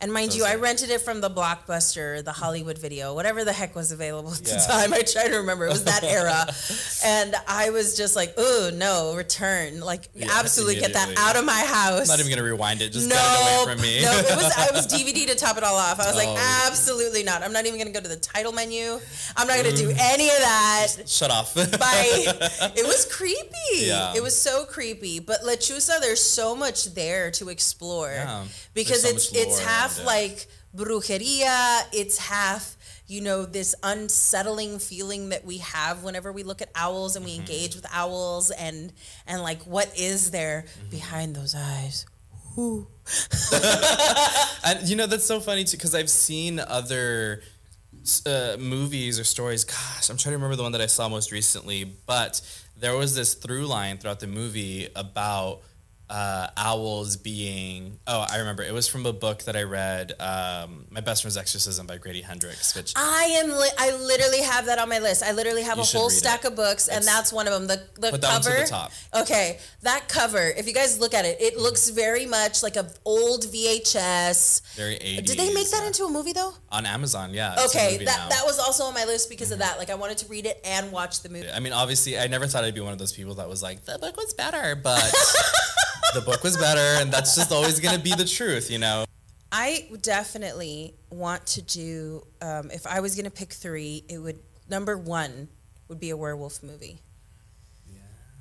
and 0.00 0.12
mind 0.12 0.34
you 0.34 0.44
i 0.44 0.54
rented 0.54 0.90
it 0.90 1.00
from 1.00 1.20
the 1.20 1.30
blockbuster 1.30 2.24
the 2.24 2.32
hollywood 2.32 2.78
video 2.78 3.14
whatever 3.14 3.44
the 3.44 3.52
heck 3.52 3.74
was 3.74 3.92
available 3.92 4.32
at 4.32 4.38
the 4.44 4.64
time 4.68 4.92
i 4.94 5.02
try 5.02 5.28
to 5.28 5.36
remember 5.36 5.66
it 5.66 5.70
was 5.70 5.84
that 5.84 6.02
era 6.04 6.46
and 7.04 7.34
i 7.48 7.70
was 7.70 7.96
just 7.96 8.16
like 8.16 8.34
oh 8.36 8.70
no 8.74 9.14
return 9.16 9.80
like 9.80 10.08
Yeah, 10.14 10.28
absolutely 10.32 10.80
get 10.80 10.92
that 10.94 11.14
out 11.18 11.36
of 11.36 11.44
my 11.44 11.52
house 11.52 12.02
I'm 12.02 12.18
not 12.18 12.20
even 12.20 12.30
gonna 12.30 12.48
rewind 12.48 12.82
it. 12.82 12.92
Just 12.92 13.08
no, 13.08 13.14
get 13.14 13.24
it 13.24 13.64
away 13.64 13.74
from 13.74 13.82
me. 13.82 14.02
no, 14.02 14.10
it 14.12 14.36
was 14.36 14.68
it 14.68 14.72
was 14.72 14.86
DVD 14.94 15.26
to 15.28 15.34
top 15.34 15.56
it 15.56 15.64
all 15.64 15.76
off. 15.76 16.00
I 16.00 16.06
was 16.06 16.16
like, 16.16 16.28
Oh. 16.28 16.66
absolutely 16.66 17.22
not. 17.22 17.42
I'm 17.42 17.52
not 17.52 17.66
even 17.66 17.78
gonna 17.78 17.92
go 17.92 18.00
to 18.00 18.08
the 18.08 18.16
title 18.16 18.52
menu. 18.52 18.98
I'm 19.36 19.46
not 19.46 19.56
gonna 19.56 19.72
do 19.76 19.88
mm. 19.90 19.98
any 19.98 20.28
of 20.28 20.38
that. 20.38 20.88
Shut 21.06 21.30
off. 21.30 21.54
Bye. 21.54 21.70
it 22.76 22.86
was 22.86 23.06
creepy. 23.10 23.86
Yeah. 23.86 24.14
It 24.14 24.22
was 24.22 24.38
so 24.38 24.64
creepy. 24.64 25.20
But 25.20 25.40
Lechuza, 25.42 26.00
there's 26.00 26.20
so 26.20 26.54
much 26.56 26.94
there 26.94 27.30
to 27.32 27.48
explore 27.48 28.12
Yeah. 28.12 28.44
because 28.74 29.02
so 29.02 29.08
it's 29.08 29.32
it's 29.32 29.58
lore 29.58 29.60
half 29.88 29.98
it. 30.00 30.04
like 30.06 30.46
brujeria. 30.76 31.82
It's 31.92 32.18
half. 32.18 32.76
You 33.06 33.20
know, 33.20 33.44
this 33.44 33.74
unsettling 33.82 34.78
feeling 34.78 35.28
that 35.28 35.44
we 35.44 35.58
have 35.58 36.02
whenever 36.02 36.32
we 36.32 36.42
look 36.42 36.62
at 36.62 36.70
owls 36.74 37.16
and 37.16 37.24
we 37.24 37.32
Mm-hmm. 37.32 37.40
engage 37.40 37.74
with 37.76 37.86
owls 37.92 38.50
and 38.50 38.92
and 39.26 39.42
like 39.42 39.62
what 39.64 39.92
is 39.98 40.30
there 40.30 40.64
Mm-hmm. 40.78 40.88
behind 40.90 41.36
those 41.36 41.54
eyes? 41.54 42.06
And 44.64 44.88
you 44.88 44.96
know 44.96 45.06
that's 45.06 45.24
so 45.26 45.40
funny 45.40 45.64
too 45.64 45.76
because 45.76 45.94
I've 45.94 46.08
seen 46.08 46.58
other 46.58 47.42
uh, 48.26 48.56
movies 48.58 49.18
or 49.20 49.24
stories. 49.24 49.64
Gosh, 49.64 50.08
I'm 50.08 50.16
trying 50.16 50.32
to 50.32 50.36
remember 50.38 50.56
the 50.56 50.62
one 50.62 50.72
that 50.72 50.80
I 50.80 50.86
saw 50.86 51.08
most 51.08 51.32
recently, 51.32 51.84
but 52.06 52.40
there 52.78 52.96
was 52.96 53.14
this 53.14 53.34
through 53.34 53.66
line 53.66 53.98
throughout 53.98 54.20
the 54.20 54.26
movie 54.26 54.88
about 54.96 55.60
uh, 56.10 56.48
owls 56.56 57.16
being. 57.16 57.98
Oh, 58.06 58.26
I 58.28 58.38
remember. 58.38 58.62
It 58.62 58.72
was 58.72 58.86
from 58.86 59.06
a 59.06 59.12
book 59.12 59.44
that 59.44 59.56
I 59.56 59.62
read, 59.62 60.12
um, 60.20 60.86
"My 60.90 61.00
Best 61.00 61.22
Friend's 61.22 61.36
Exorcism" 61.36 61.86
by 61.86 61.98
Grady 61.98 62.20
Hendrix, 62.20 62.74
which 62.74 62.92
I 62.96 63.40
am. 63.42 63.50
Li- 63.50 63.70
I 63.78 63.96
literally 63.96 64.42
have 64.42 64.66
that 64.66 64.78
on 64.78 64.88
my 64.88 64.98
list. 64.98 65.22
I 65.22 65.32
literally 65.32 65.62
have 65.62 65.78
a 65.78 65.82
whole 65.82 66.10
stack 66.10 66.44
it. 66.44 66.48
of 66.48 66.56
books, 66.56 66.88
and 66.88 67.04
that's 67.04 67.32
one 67.32 67.46
of 67.46 67.52
them. 67.54 67.66
The 67.66 67.82
the 68.00 68.10
Put 68.10 68.20
that 68.20 68.32
one 68.32 68.42
to 68.42 68.48
cover. 68.50 68.60
the 68.62 68.68
top. 68.68 68.92
Okay, 69.14 69.58
that 69.82 70.08
cover. 70.08 70.46
If 70.56 70.66
you 70.66 70.74
guys 70.74 70.98
look 71.00 71.14
at 71.14 71.24
it, 71.24 71.40
it 71.40 71.58
looks 71.58 71.88
very 71.90 72.26
much 72.26 72.62
like 72.62 72.76
a 72.76 72.90
old 73.04 73.44
VHS. 73.44 74.74
very 74.76 74.96
80s. 74.96 75.24
Did 75.26 75.38
they 75.38 75.52
make 75.54 75.70
that 75.70 75.80
yeah. 75.80 75.86
into 75.86 76.04
a 76.04 76.10
movie 76.10 76.32
though? 76.32 76.54
on 76.70 76.86
Amazon? 76.86 77.32
Yeah. 77.32 77.56
Okay, 77.66 77.98
that 78.04 78.18
now. 78.18 78.28
that 78.28 78.42
was 78.44 78.58
also 78.58 78.84
on 78.84 78.94
my 78.94 79.04
list 79.04 79.30
because 79.30 79.52
of 79.52 79.60
that. 79.60 79.78
Like 79.78 79.90
I 79.90 79.94
wanted 79.94 80.18
to 80.18 80.26
read 80.26 80.44
it 80.44 80.60
and 80.64 80.92
watch 80.92 81.22
the 81.22 81.28
movie. 81.28 81.50
I 81.50 81.60
mean, 81.60 81.72
obviously, 81.72 82.18
I 82.18 82.26
never 82.26 82.46
thought 82.46 82.64
I'd 82.64 82.74
be 82.74 82.80
one 82.80 82.92
of 82.92 82.98
those 82.98 83.12
people 83.12 83.34
that 83.34 83.48
was 83.48 83.62
like, 83.62 83.84
the 83.84 83.98
book 83.98 84.16
was 84.16 84.34
better, 84.34 84.74
but 84.76 85.00
the 86.14 86.20
book 86.20 86.42
was 86.42 86.56
better, 86.56 87.02
and 87.02 87.12
that's 87.12 87.34
just 87.34 87.52
always 87.52 87.80
going 87.80 87.94
to 87.94 88.00
be 88.00 88.14
the 88.14 88.24
truth, 88.24 88.70
you 88.70 88.78
know? 88.78 89.04
I 89.52 89.88
definitely 90.00 90.94
want 91.10 91.46
to 91.46 91.62
do. 91.62 92.26
Um, 92.40 92.70
if 92.70 92.86
I 92.86 93.00
was 93.00 93.14
going 93.14 93.26
to 93.26 93.30
pick 93.30 93.52
three, 93.52 94.04
it 94.08 94.18
would 94.18 94.40
number 94.68 94.96
one 94.96 95.48
would 95.88 96.00
be 96.00 96.10
a 96.10 96.16
werewolf 96.16 96.62
movie. 96.62 97.00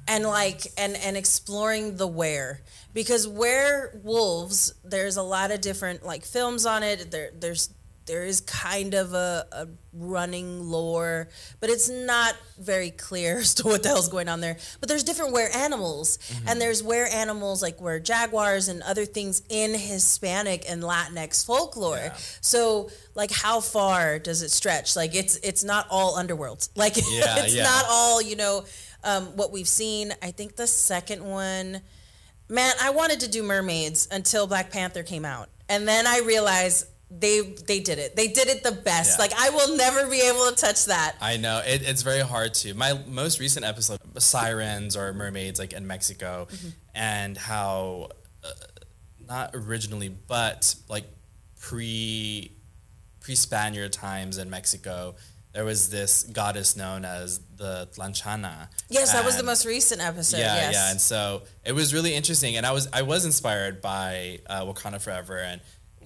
And 0.07 0.25
like 0.25 0.67
and 0.77 0.97
and 0.97 1.15
exploring 1.15 1.95
the 1.95 2.07
where 2.07 2.61
because 2.93 3.25
werewolves 3.25 4.73
there's 4.83 5.15
a 5.15 5.23
lot 5.23 5.49
of 5.51 5.61
different 5.61 6.05
like 6.05 6.25
films 6.25 6.65
on 6.65 6.83
it 6.83 7.09
there 7.09 7.31
there's 7.39 7.69
there 8.05 8.25
is 8.25 8.41
kind 8.41 8.93
of 8.93 9.13
a, 9.13 9.45
a 9.51 9.67
running 9.93 10.69
lore, 10.69 11.29
but 11.59 11.69
it's 11.69 11.89
not 11.89 12.35
very 12.59 12.89
clear 12.91 13.37
as 13.39 13.53
to 13.55 13.63
what 13.63 13.83
the 13.83 13.89
hell's 13.89 14.09
going 14.09 14.27
on 14.27 14.41
there. 14.41 14.57
But 14.79 14.89
there's 14.89 15.03
different 15.03 15.33
were 15.33 15.47
animals, 15.55 16.19
and 16.47 16.59
there's 16.59 16.83
were 16.83 17.05
animals 17.05 17.61
like 17.61 17.79
were 17.79 17.99
jaguars 17.99 18.67
and 18.67 18.81
other 18.83 19.05
things 19.05 19.41
in 19.49 19.73
Hispanic 19.73 20.65
and 20.69 20.83
Latinx 20.83 21.45
folklore. 21.45 21.97
Yeah. 21.97 22.13
So, 22.41 22.89
like, 23.15 23.31
how 23.31 23.61
far 23.61 24.19
does 24.19 24.41
it 24.41 24.51
stretch? 24.51 24.95
Like, 24.95 25.15
it's 25.15 25.37
it's 25.37 25.63
not 25.63 25.87
all 25.89 26.17
underworlds. 26.17 26.69
Like, 26.75 26.97
Yeah, 26.97 27.43
it's 27.43 27.55
yeah. 27.55 27.63
not 27.63 27.85
all 27.87 28.21
you 28.21 28.35
know 28.35 28.65
um, 29.03 29.27
what 29.37 29.51
we've 29.51 29.67
seen. 29.67 30.13
I 30.21 30.31
think 30.31 30.55
the 30.55 30.67
second 30.67 31.23
one. 31.23 31.81
Man, 32.49 32.73
I 32.81 32.89
wanted 32.89 33.21
to 33.21 33.29
do 33.29 33.41
mermaids 33.41 34.07
until 34.11 34.47
Black 34.47 34.69
Panther 34.69 35.01
came 35.01 35.23
out, 35.23 35.49
and 35.69 35.87
then 35.87 36.05
I 36.05 36.19
realized 36.19 36.87
they 37.19 37.41
they 37.67 37.79
did 37.79 37.99
it. 37.99 38.15
They 38.15 38.27
did 38.27 38.47
it 38.47 38.63
the 38.63 38.71
best. 38.71 39.17
Yeah. 39.17 39.23
Like 39.23 39.33
I 39.37 39.49
will 39.51 39.75
never 39.77 40.09
be 40.09 40.21
able 40.21 40.49
to 40.49 40.55
touch 40.55 40.85
that. 40.85 41.15
I 41.21 41.37
know 41.37 41.61
it, 41.65 41.81
it's 41.87 42.01
very 42.01 42.21
hard 42.21 42.53
to. 42.55 42.73
My 42.73 42.99
most 43.07 43.39
recent 43.39 43.65
episode, 43.65 43.99
sirens 44.17 44.97
or 44.97 45.13
mermaids, 45.13 45.59
like 45.59 45.73
in 45.73 45.85
Mexico, 45.87 46.47
Mm-hmm. 46.51 46.69
and 46.95 47.37
how 47.37 48.09
uh, 48.43 48.49
not 49.27 49.51
originally, 49.53 50.09
but 50.09 50.75
like 50.89 51.05
pre 51.59 52.51
pre 53.19 53.35
Spaniard 53.35 53.93
times 53.93 54.37
in 54.37 54.49
Mexico, 54.49 55.15
there 55.53 55.63
was 55.63 55.89
this 55.89 56.23
goddess 56.23 56.75
known 56.75 57.05
as 57.05 57.39
the 57.55 57.87
Tlanchana. 57.95 58.67
Yes, 58.89 59.13
that 59.13 59.23
was 59.23 59.37
the 59.37 59.43
most 59.43 59.65
recent 59.65 60.01
episode. 60.01 60.39
yeah, 60.39 60.55
yes. 60.55 60.73
yeah, 60.73 60.91
and 60.91 60.99
so 60.99 61.43
it 61.63 61.71
was 61.73 61.93
really 61.93 62.13
interesting, 62.13 62.57
and 62.57 62.65
I 62.65 62.71
was 62.71 62.87
I 62.91 63.03
was 63.03 63.23
inspired 63.25 63.81
by 63.81 64.39
uh, 64.47 64.65
Wakanda 64.65 64.99
Forever 65.01 65.37
and 65.37 65.61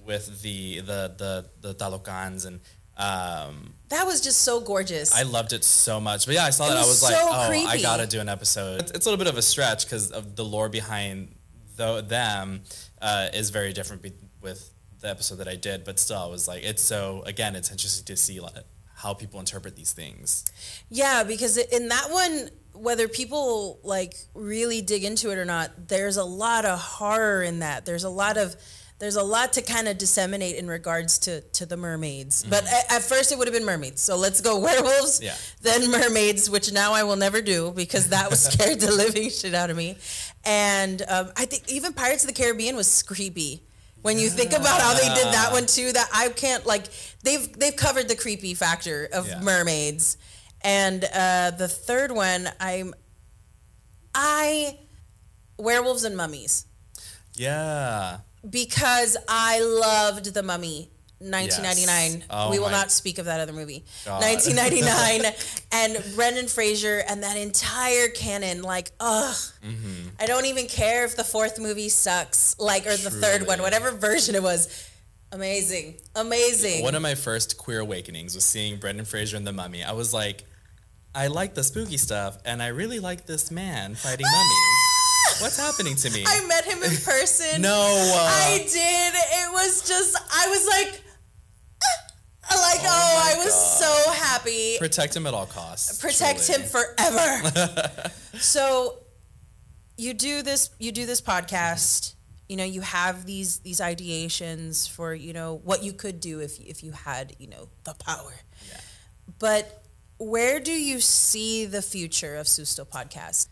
with 0.08 0.42
the 0.42 0.80
the 0.80 1.14
the 1.16 1.50
the 1.60 1.74
Talokans 1.74 2.46
and. 2.46 2.60
Um, 3.00 3.74
that 3.90 4.06
was 4.06 4.20
just 4.20 4.40
so 4.40 4.60
gorgeous. 4.60 5.14
I 5.14 5.22
loved 5.22 5.52
it 5.52 5.62
so 5.62 6.00
much. 6.00 6.26
But 6.26 6.34
yeah, 6.34 6.46
I 6.46 6.50
saw 6.50 6.64
It 6.64 6.70
that. 6.70 6.78
I 6.78 6.80
was 6.80 6.88
was 6.88 7.02
like, 7.04 7.14
so 7.14 7.28
oh, 7.30 7.68
I 7.68 7.80
gotta 7.80 8.08
do 8.08 8.18
an 8.18 8.28
episode. 8.28 8.80
It's, 8.80 8.90
it's 8.90 9.06
a 9.06 9.08
little 9.08 9.24
bit 9.24 9.32
of 9.32 9.38
a 9.38 9.42
stretch 9.42 9.84
because 9.84 10.10
of 10.10 10.34
the 10.34 10.44
lore 10.44 10.68
behind 10.68 11.36
tho- 11.76 12.00
them 12.00 12.62
uh, 13.00 13.28
is 13.32 13.50
very 13.50 13.72
different 13.72 14.02
be- 14.02 14.14
with 14.40 14.68
the 15.00 15.08
episode 15.08 15.36
that 15.36 15.46
I 15.46 15.54
did. 15.54 15.84
But 15.84 16.00
still, 16.00 16.18
I 16.18 16.26
was 16.26 16.48
like, 16.48 16.64
it's 16.64 16.82
so 16.82 17.22
again, 17.24 17.54
it's 17.54 17.70
interesting 17.70 18.04
to 18.06 18.16
see 18.16 18.40
like, 18.40 18.54
how 18.96 19.14
people 19.14 19.38
interpret 19.38 19.76
these 19.76 19.92
things. 19.92 20.44
Yeah, 20.90 21.22
because 21.22 21.56
in 21.56 21.86
that 21.90 22.08
one, 22.10 22.50
whether 22.72 23.06
people 23.06 23.78
like 23.84 24.14
really 24.34 24.80
dig 24.82 25.04
into 25.04 25.30
it 25.30 25.38
or 25.38 25.44
not, 25.44 25.86
there's 25.86 26.16
a 26.16 26.24
lot 26.24 26.64
of 26.64 26.80
horror 26.80 27.44
in 27.44 27.60
that. 27.60 27.86
There's 27.86 28.02
a 28.02 28.10
lot 28.10 28.36
of 28.36 28.56
there's 28.98 29.16
a 29.16 29.22
lot 29.22 29.52
to 29.52 29.62
kind 29.62 29.86
of 29.88 29.96
disseminate 29.96 30.56
in 30.56 30.66
regards 30.66 31.18
to 31.20 31.40
to 31.40 31.66
the 31.66 31.76
mermaids. 31.76 32.44
But 32.48 32.64
at, 32.66 32.92
at 32.92 33.02
first, 33.02 33.30
it 33.32 33.38
would 33.38 33.46
have 33.46 33.54
been 33.54 33.64
mermaids. 33.66 34.02
So 34.02 34.16
let's 34.16 34.40
go 34.40 34.58
werewolves, 34.68 35.20
Yeah. 35.22 35.36
then 35.62 35.90
mermaids, 35.90 36.50
which 36.50 36.72
now 36.72 36.92
I 36.92 37.04
will 37.04 37.16
never 37.16 37.40
do 37.40 37.70
because 37.70 38.08
that 38.08 38.28
was 38.30 38.42
scared 38.42 38.80
the 38.80 38.90
living 38.92 39.30
shit 39.30 39.54
out 39.54 39.70
of 39.70 39.76
me. 39.76 39.96
And 40.44 41.02
um, 41.08 41.30
I 41.36 41.44
think 41.44 41.68
even 41.70 41.92
Pirates 41.92 42.24
of 42.24 42.28
the 42.28 42.34
Caribbean 42.42 42.74
was 42.76 43.02
creepy. 43.02 43.62
When 44.02 44.18
you 44.18 44.30
think 44.30 44.52
about 44.52 44.80
how 44.80 44.94
they 44.94 45.08
did 45.14 45.26
that 45.34 45.50
one 45.52 45.66
too, 45.66 45.92
that 45.92 46.08
I 46.14 46.28
can't 46.28 46.64
like 46.66 46.84
they've 47.24 47.52
they've 47.58 47.74
covered 47.76 48.08
the 48.08 48.14
creepy 48.16 48.54
factor 48.54 49.08
of 49.12 49.26
Yeah. 49.28 49.40
mermaids. 49.40 50.16
And 50.62 51.04
uh, 51.04 51.50
the 51.50 51.68
third 51.68 52.10
one, 52.12 52.48
I'm 52.60 52.94
I 54.14 54.78
werewolves 55.58 56.04
and 56.04 56.16
mummies 56.16 56.64
Yeah. 57.36 58.18
Because 58.50 59.16
I 59.28 59.60
loved 59.60 60.32
the 60.34 60.42
Mummy. 60.42 60.90
1999. 61.20 62.20
Yes. 62.20 62.28
Oh 62.30 62.50
we 62.50 62.60
will 62.60 62.66
my 62.66 62.72
not 62.72 62.92
speak 62.92 63.18
of 63.18 63.24
that 63.24 63.40
other 63.40 63.52
movie. 63.52 63.84
God. 64.04 64.22
1999 64.22 65.32
and 65.72 66.14
Brendan 66.14 66.46
Fraser 66.46 67.02
and 67.08 67.24
that 67.24 67.36
entire 67.36 68.06
canon. 68.08 68.62
Like, 68.62 68.92
ugh. 69.00 69.34
Mm-hmm. 69.34 70.10
I 70.20 70.26
don't 70.26 70.46
even 70.46 70.68
care 70.68 71.04
if 71.04 71.16
the 71.16 71.24
fourth 71.24 71.58
movie 71.58 71.88
sucks, 71.88 72.56
like, 72.60 72.86
or 72.86 72.96
the 72.96 73.10
third 73.10 73.48
one, 73.48 73.60
whatever 73.62 73.90
version 73.90 74.36
it 74.36 74.42
was. 74.44 74.88
Amazing, 75.32 75.96
amazing. 76.14 76.82
One 76.82 76.94
of 76.94 77.02
my 77.02 77.14
first 77.14 77.58
queer 77.58 77.80
awakenings 77.80 78.34
was 78.34 78.44
seeing 78.44 78.78
Brendan 78.78 79.04
Fraser 79.04 79.36
in 79.36 79.44
The 79.44 79.52
Mummy. 79.52 79.82
I 79.82 79.92
was 79.92 80.14
like, 80.14 80.44
I 81.14 81.26
like 81.26 81.54
the 81.54 81.64
spooky 81.64 81.96
stuff, 81.96 82.38
and 82.44 82.62
I 82.62 82.68
really 82.68 83.00
like 83.00 83.26
this 83.26 83.50
man 83.50 83.94
fighting 83.94 84.24
mummies. 84.24 84.77
What's 85.40 85.58
happening 85.58 85.96
to 85.96 86.10
me? 86.10 86.24
I 86.26 86.46
met 86.46 86.64
him 86.64 86.82
in 86.82 86.96
person. 86.98 87.62
no. 87.62 87.70
uh, 87.70 88.30
I 88.30 88.58
did. 88.58 89.14
It 89.14 89.52
was 89.52 89.86
just, 89.86 90.16
I 90.16 90.48
was 90.48 90.66
like, 90.66 91.02
like, 92.56 92.80
oh, 92.82 93.34
my 93.36 93.40
I 93.40 93.44
was 93.44 93.54
so 93.78 94.10
happy. 94.12 94.76
protect 94.78 95.14
him 95.16 95.26
at 95.26 95.34
all 95.34 95.46
costs. 95.46 96.00
protect 96.00 96.46
truly. 96.46 96.62
him 96.62 96.68
forever. 96.68 98.10
so 98.38 98.98
you 99.96 100.14
do 100.14 100.42
this 100.42 100.70
you 100.78 100.92
do 100.92 101.06
this 101.06 101.20
podcast, 101.20 102.14
you 102.48 102.56
know, 102.56 102.64
you 102.64 102.80
have 102.80 103.26
these 103.26 103.58
these 103.58 103.80
ideations 103.80 104.88
for, 104.88 105.14
you 105.14 105.32
know, 105.32 105.60
what 105.64 105.82
you 105.82 105.92
could 105.92 106.20
do 106.20 106.40
if 106.40 106.58
if 106.60 106.82
you 106.82 106.92
had, 106.92 107.34
you 107.38 107.48
know, 107.48 107.68
the 107.84 107.94
power. 107.94 108.32
Yeah. 108.68 108.80
But 109.38 109.82
where 110.18 110.60
do 110.60 110.72
you 110.72 111.00
see 111.00 111.66
the 111.66 111.82
future 111.82 112.36
of 112.36 112.46
Susto 112.46 112.86
podcast? 112.86 113.48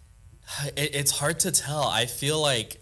It, 0.76 0.94
it's 0.94 1.10
hard 1.10 1.40
to 1.40 1.50
tell. 1.50 1.84
I 1.84 2.06
feel 2.06 2.40
like, 2.40 2.80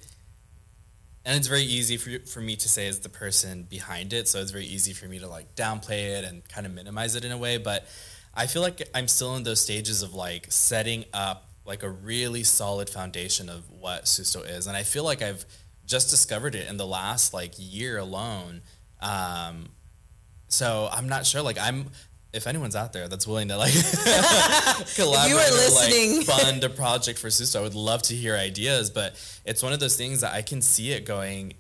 and 1.25 1.37
it's 1.37 1.49
very 1.49 1.63
easy 1.63 1.97
for 1.97 2.27
for 2.27 2.41
me 2.41 2.57
to 2.57 2.69
say 2.69 2.87
as 2.87 3.01
the 3.01 3.09
person 3.09 3.65
behind 3.65 4.13
it. 4.13 4.29
So 4.29 4.41
it's 4.41 4.51
very 4.51 4.67
easy 4.67 4.93
for 4.93 5.07
me 5.07 5.19
to 5.19 5.29
like 5.29 5.55
downplay 5.55 6.19
it 6.19 6.25
and 6.25 6.47
kind 6.49 6.67
of 6.67 6.73
minimize 6.73 7.15
it 7.15 7.25
in 7.25 7.33
a 7.33 7.39
way. 7.39 7.57
But 7.59 7.87
I 8.35 8.47
feel 8.47 8.63
like 8.63 8.83
I'm 8.95 9.09
still 9.09 9.37
in 9.37 9.43
those 9.43 9.61
stages 9.61 10.03
of 10.03 10.15
like 10.15 10.47
setting 10.51 11.05
up 11.13 11.49
like 11.65 11.83
a 11.83 11.89
really 11.89 12.43
solid 12.45 12.91
foundation 12.91 13.49
of 13.49 13.71
what 13.71 14.05
Susto 14.05 14.49
is, 14.49 14.67
and 14.67 14.77
I 14.77 14.83
feel 14.83 15.05
like 15.05 15.23
I've 15.23 15.47
just 15.87 16.11
discovered 16.11 16.55
it 16.55 16.69
in 16.69 16.77
the 16.77 16.87
last 16.87 17.33
like 17.33 17.53
year 17.57 17.99
alone. 17.99 18.63
Um, 19.01 19.71
so 20.49 20.89
I'm 20.93 21.09
not 21.09 21.27
sure. 21.27 21.43
Like 21.43 21.59
I'm. 21.59 21.87
If 22.35 22.47
anyone's 22.47 22.77
out 22.77 22.93
there 22.93 23.09
that's 23.09 23.27
willing 23.27 23.49
to 23.49 23.57
like 23.57 23.73
collaborate 24.95 25.49
or 25.49 25.53
listening. 25.53 26.19
like 26.19 26.27
fund 26.41 26.65
a 26.65 26.69
project 26.69 27.19
for 27.19 27.29
Susto, 27.29 27.61
I 27.61 27.63
would 27.63 27.75
love 27.75 28.03
to 28.03 28.15
hear 28.15 28.37
ideas. 28.37 28.91
But 28.91 29.15
it's 29.45 29.63
one 29.63 29.73
of 29.73 29.81
those 29.81 29.97
things 29.97 30.21
that 30.21 30.35
I 30.35 30.43
can 30.43 30.61
see 30.61 30.93
it 30.93 31.05
going 31.07 31.55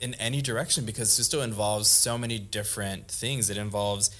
in 0.00 0.14
any 0.14 0.40
direction 0.40 0.84
because 0.86 1.10
Susto 1.10 1.44
involves 1.44 1.88
so 1.88 2.16
many 2.16 2.38
different 2.38 3.08
things. 3.08 3.50
It 3.50 3.56
involves 3.58 4.10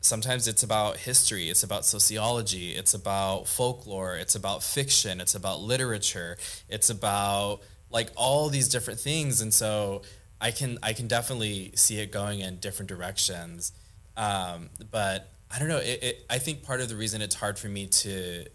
sometimes 0.00 0.46
it's 0.46 0.62
about 0.62 0.98
history, 0.98 1.50
it's 1.50 1.62
about 1.62 1.84
sociology, 1.84 2.72
it's 2.72 2.94
about 2.94 3.48
folklore, 3.48 4.16
it's 4.16 4.34
about 4.34 4.62
fiction, 4.62 5.20
it's 5.20 5.34
about 5.34 5.60
literature, 5.60 6.36
it's 6.68 6.88
about 6.88 7.60
like 7.90 8.10
all 8.16 8.48
these 8.48 8.68
different 8.68 9.00
things. 9.00 9.40
And 9.40 9.52
so 9.52 10.02
I 10.40 10.50
can 10.50 10.78
I 10.82 10.92
can 10.92 11.08
definitely 11.08 11.72
see 11.74 11.98
it 11.98 12.12
going 12.12 12.40
in 12.40 12.56
different 12.56 12.88
directions. 12.88 13.72
Um, 14.16 14.70
but 14.90 15.30
I 15.50 15.58
don't 15.58 15.68
know. 15.68 15.78
It, 15.78 16.02
it, 16.02 16.26
I 16.28 16.38
think 16.38 16.62
part 16.62 16.80
of 16.80 16.88
the 16.88 16.96
reason 16.96 17.22
it's 17.22 17.34
hard 17.34 17.58
for 17.58 17.68
me 17.68 17.86
to 17.86 18.46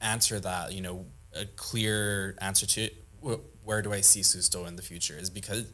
answer 0.00 0.38
that, 0.40 0.72
you 0.72 0.80
know, 0.80 1.06
a 1.34 1.46
clear 1.46 2.36
answer 2.40 2.66
to 2.66 2.90
wh- 3.24 3.66
where 3.66 3.82
do 3.82 3.92
I 3.92 4.00
see 4.00 4.20
Susto 4.20 4.66
in 4.68 4.76
the 4.76 4.82
future 4.82 5.16
is 5.16 5.30
because 5.30 5.64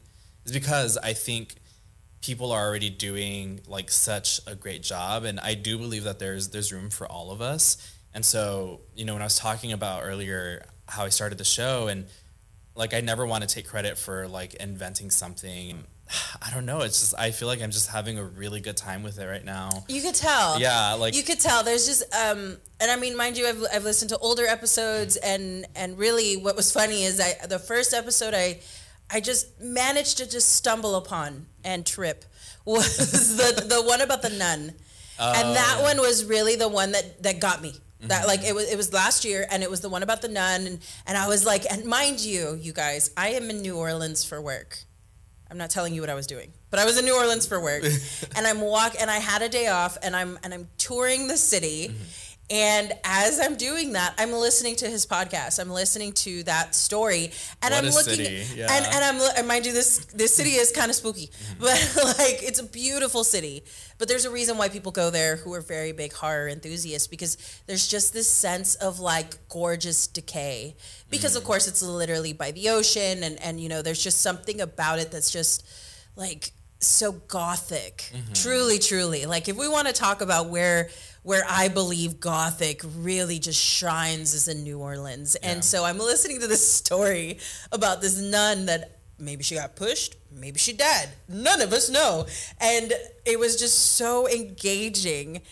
is 0.45 0.53
because 0.53 0.97
I 0.97 1.13
think 1.13 1.57
people 2.21 2.53
are 2.53 2.67
already 2.67 2.91
doing 2.91 3.61
like 3.67 3.91
such 3.91 4.41
a 4.47 4.55
great 4.55 4.83
job 4.83 5.25
and 5.25 5.41
I 5.41 5.55
do 5.55 5.79
believe 5.79 6.05
that 6.05 6.19
there's 6.19 6.49
there's 6.51 6.73
room 6.73 6.91
for 6.91 7.07
all 7.07 7.31
of 7.31 7.41
us. 7.41 7.77
And 8.15 8.25
so, 8.25 8.81
you 8.95 9.05
know, 9.05 9.15
when 9.15 9.23
I 9.23 9.27
was 9.27 9.39
talking 9.39 9.73
about 9.73 10.03
earlier 10.05 10.65
how 10.87 11.05
I 11.05 11.11
started 11.11 11.39
the 11.39 11.45
show 11.45 11.89
and 11.89 12.07
like 12.75 12.95
I 12.95 13.01
never 13.01 13.27
want 13.27 13.47
to 13.47 13.53
take 13.53 13.67
credit 13.67 13.99
for 13.99 14.29
like 14.29 14.55
inventing 14.55 15.11
something. 15.11 15.85
I 16.43 16.51
don't 16.53 16.67
know. 16.67 16.81
It's 16.81 17.01
just 17.01 17.15
I 17.19 17.31
feel 17.31 17.49
like 17.49 17.63
I'm 17.63 17.71
just 17.71 17.89
having 17.89 18.19
a 18.19 18.25
really 18.25 18.61
good 18.61 18.77
time 18.77 19.03
with 19.03 19.19
it 19.19 19.27
right 19.27 19.45
now. 19.45 19.85
You 19.89 20.03
could 20.03 20.15
tell. 20.15 20.59
Yeah, 20.61 20.95
like 20.95 21.15
you 21.15 21.23
could 21.23 21.41
tell 21.41 21.63
there's 21.63 21.87
just 21.87 22.03
um 22.15 22.57
and 22.81 22.91
i 22.91 22.97
mean 22.97 23.17
mind 23.17 23.37
you 23.37 23.47
i've, 23.47 23.63
I've 23.73 23.85
listened 23.85 24.11
to 24.11 24.19
older 24.19 24.47
episodes 24.47 25.17
and 25.17 25.67
and 25.75 25.99
really 25.99 26.37
what 26.37 26.57
was 26.57 26.73
funny 26.73 27.05
is 27.05 27.21
i 27.21 27.35
the 27.47 27.59
first 27.59 27.93
episode 27.95 28.35
i 28.35 28.61
i 29.11 29.21
just 29.21 29.61
managed 29.61 30.19
to 30.19 30.29
just 30.29 30.53
stumble 30.55 30.95
upon 30.95 31.47
and 31.65 31.85
trip 31.85 32.25
was 32.65 33.37
the 33.37 33.65
the 33.67 33.83
one 33.83 34.01
about 34.01 34.23
the 34.23 34.31
nun 34.31 34.75
and 35.21 35.57
that 35.57 35.79
one 35.83 35.99
was 35.99 36.25
really 36.25 36.55
the 36.55 36.69
one 36.69 36.93
that 36.93 37.23
that 37.23 37.41
got 37.41 37.61
me 37.63 37.73
that 38.01 38.27
like 38.27 38.45
it 38.45 38.55
was 38.55 38.71
it 38.71 38.77
was 38.77 38.93
last 38.93 39.25
year 39.25 39.47
and 39.51 39.63
it 39.63 39.71
was 39.71 39.81
the 39.81 39.89
one 39.89 40.03
about 40.03 40.23
the 40.23 40.29
nun 40.29 40.67
and 40.67 40.79
and 41.07 41.17
i 41.17 41.27
was 41.27 41.45
like 41.45 41.65
and 41.71 41.85
mind 41.85 42.21
you 42.21 42.57
you 42.61 42.73
guys 42.73 43.11
i 43.17 43.31
am 43.31 43.51
in 43.51 43.61
new 43.61 43.77
orleans 43.77 44.23
for 44.23 44.41
work 44.41 44.79
I'm 45.51 45.59
not 45.59 45.71
telling 45.71 45.95
you 45.95 46.01
what 46.01 46.11
I 46.11 46.15
was 46.15 46.27
doing, 46.27 46.53
but 46.71 46.79
I 46.79 46.85
was 46.85 46.99
in 46.99 47.05
New 47.05 47.17
Orleans 47.17 47.47
for 47.47 47.61
work, 47.61 47.85
and 48.37 48.47
I'm 48.47 48.61
walk 48.61 48.95
and 49.01 49.11
I 49.11 49.17
had 49.19 49.43
a 49.43 49.49
day 49.49 49.69
off, 49.69 49.97
and 50.03 50.15
I'm 50.15 50.39
and 50.43 50.53
I'm 50.53 50.69
touring 50.79 51.29
the 51.29 51.37
city. 51.37 51.89
Mm-hmm. 51.89 52.03
And 52.51 52.93
as 53.05 53.39
I'm 53.41 53.57
doing 53.57 53.93
that, 53.93 54.15
I'm 54.17 54.33
listening 54.33 54.77
to 54.77 54.89
his 54.89 55.05
podcast. 55.05 55.61
I'm 55.61 55.69
listening 55.69 56.13
to 56.13 56.43
that 56.45 56.75
story, 56.75 57.33
and 57.61 57.75
What 57.75 57.85
I'm 57.85 57.91
looking. 57.91 58.43
yeah. 58.57 58.69
And 58.71 58.87
and 58.87 59.05
I'm 59.05 59.37
and 59.37 59.47
mind 59.47 59.67
you, 59.67 59.73
this 59.75 60.07
this 60.07 60.35
city 60.35 60.51
is 60.51 60.73
kind 60.73 60.89
of 60.89 60.97
spooky, 60.97 61.27
mm-hmm. 61.27 61.61
but 61.61 62.17
like 62.19 62.43
it's 62.43 62.59
a 62.59 62.65
beautiful 62.65 63.23
city. 63.23 63.65
But 63.99 64.09
there's 64.09 64.25
a 64.25 64.31
reason 64.31 64.57
why 64.57 64.71
people 64.71 64.93
go 64.93 65.11
there 65.11 65.37
who 65.37 65.53
are 65.53 65.61
very 65.61 65.93
big 65.93 66.13
horror 66.15 66.49
enthusiasts 66.49 67.09
because 67.09 67.37
there's 67.67 67.87
just 67.87 68.15
this 68.15 68.31
sense 68.31 68.77
of 68.77 68.99
like 68.99 69.49
gorgeous 69.49 70.07
decay. 70.07 70.77
Because 71.11 71.37
of 71.37 71.43
mm. 71.43 71.47
course 71.47 71.69
it's 71.69 71.83
literally 71.83 72.33
by 72.33 72.53
the 72.53 72.71
ocean, 72.71 73.23
and 73.25 73.39
and 73.43 73.61
you 73.61 73.69
know 73.69 73.83
there's 73.83 74.03
just 74.03 74.23
something 74.23 74.63
about 74.63 75.01
it 75.01 75.11
that's 75.11 75.31
just 75.31 75.67
like 76.17 76.53
so 76.81 77.13
gothic. 77.13 78.11
Truly, 78.35 78.79
truly. 78.79 79.27
Like 79.27 79.49
if 79.49 79.57
we 79.57 79.69
want 79.69 79.87
to 79.89 79.93
talk 79.93 80.21
about 80.21 80.49
where 80.49 80.89
where 81.23 81.43
I 81.49 81.69
believe 81.69 82.21
gothic 82.21 82.81
really 82.97 83.39
just 83.39 83.61
shines 83.63 84.33
is 84.35 84.49
in 84.49 84.63
New 84.63 84.79
Orleans. 84.79 85.35
And 85.37 85.63
so 85.65 85.85
I'm 85.85 85.99
listening 85.99 86.41
to 86.41 86.47
this 86.47 86.71
story 86.73 87.39
about 87.73 88.01
this 88.01 88.19
nun 88.19 88.67
that 88.67 89.01
maybe 89.19 89.43
she 89.43 89.57
got 89.57 89.77
pushed, 89.77 90.17
maybe 90.33 90.59
she 90.59 90.73
died. 90.73 91.09
None 91.29 91.61
of 91.61 91.73
us 91.73 91.91
know. 91.91 92.27
And 92.61 92.93
it 93.27 93.39
was 93.39 93.57
just 93.57 93.97
so 93.97 94.29
engaging. 94.29 95.43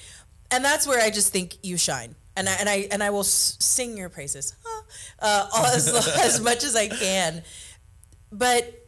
And 0.51 0.65
that's 0.65 0.87
where 0.87 1.03
I 1.03 1.11
just 1.11 1.33
think 1.33 1.57
you 1.63 1.77
shine. 1.77 2.15
And 2.37 2.49
I, 2.49 2.53
and 2.61 2.69
I 2.69 2.89
and 2.93 3.03
I 3.03 3.11
will 3.11 3.21
s- 3.21 3.57
sing 3.61 3.97
your 3.99 4.09
praises 4.09 4.55
uh, 5.21 5.49
as, 5.75 5.89
as 6.19 6.41
much 6.41 6.65
as 6.65 6.77
I 6.77 6.87
can. 6.89 7.43
But 8.31 8.86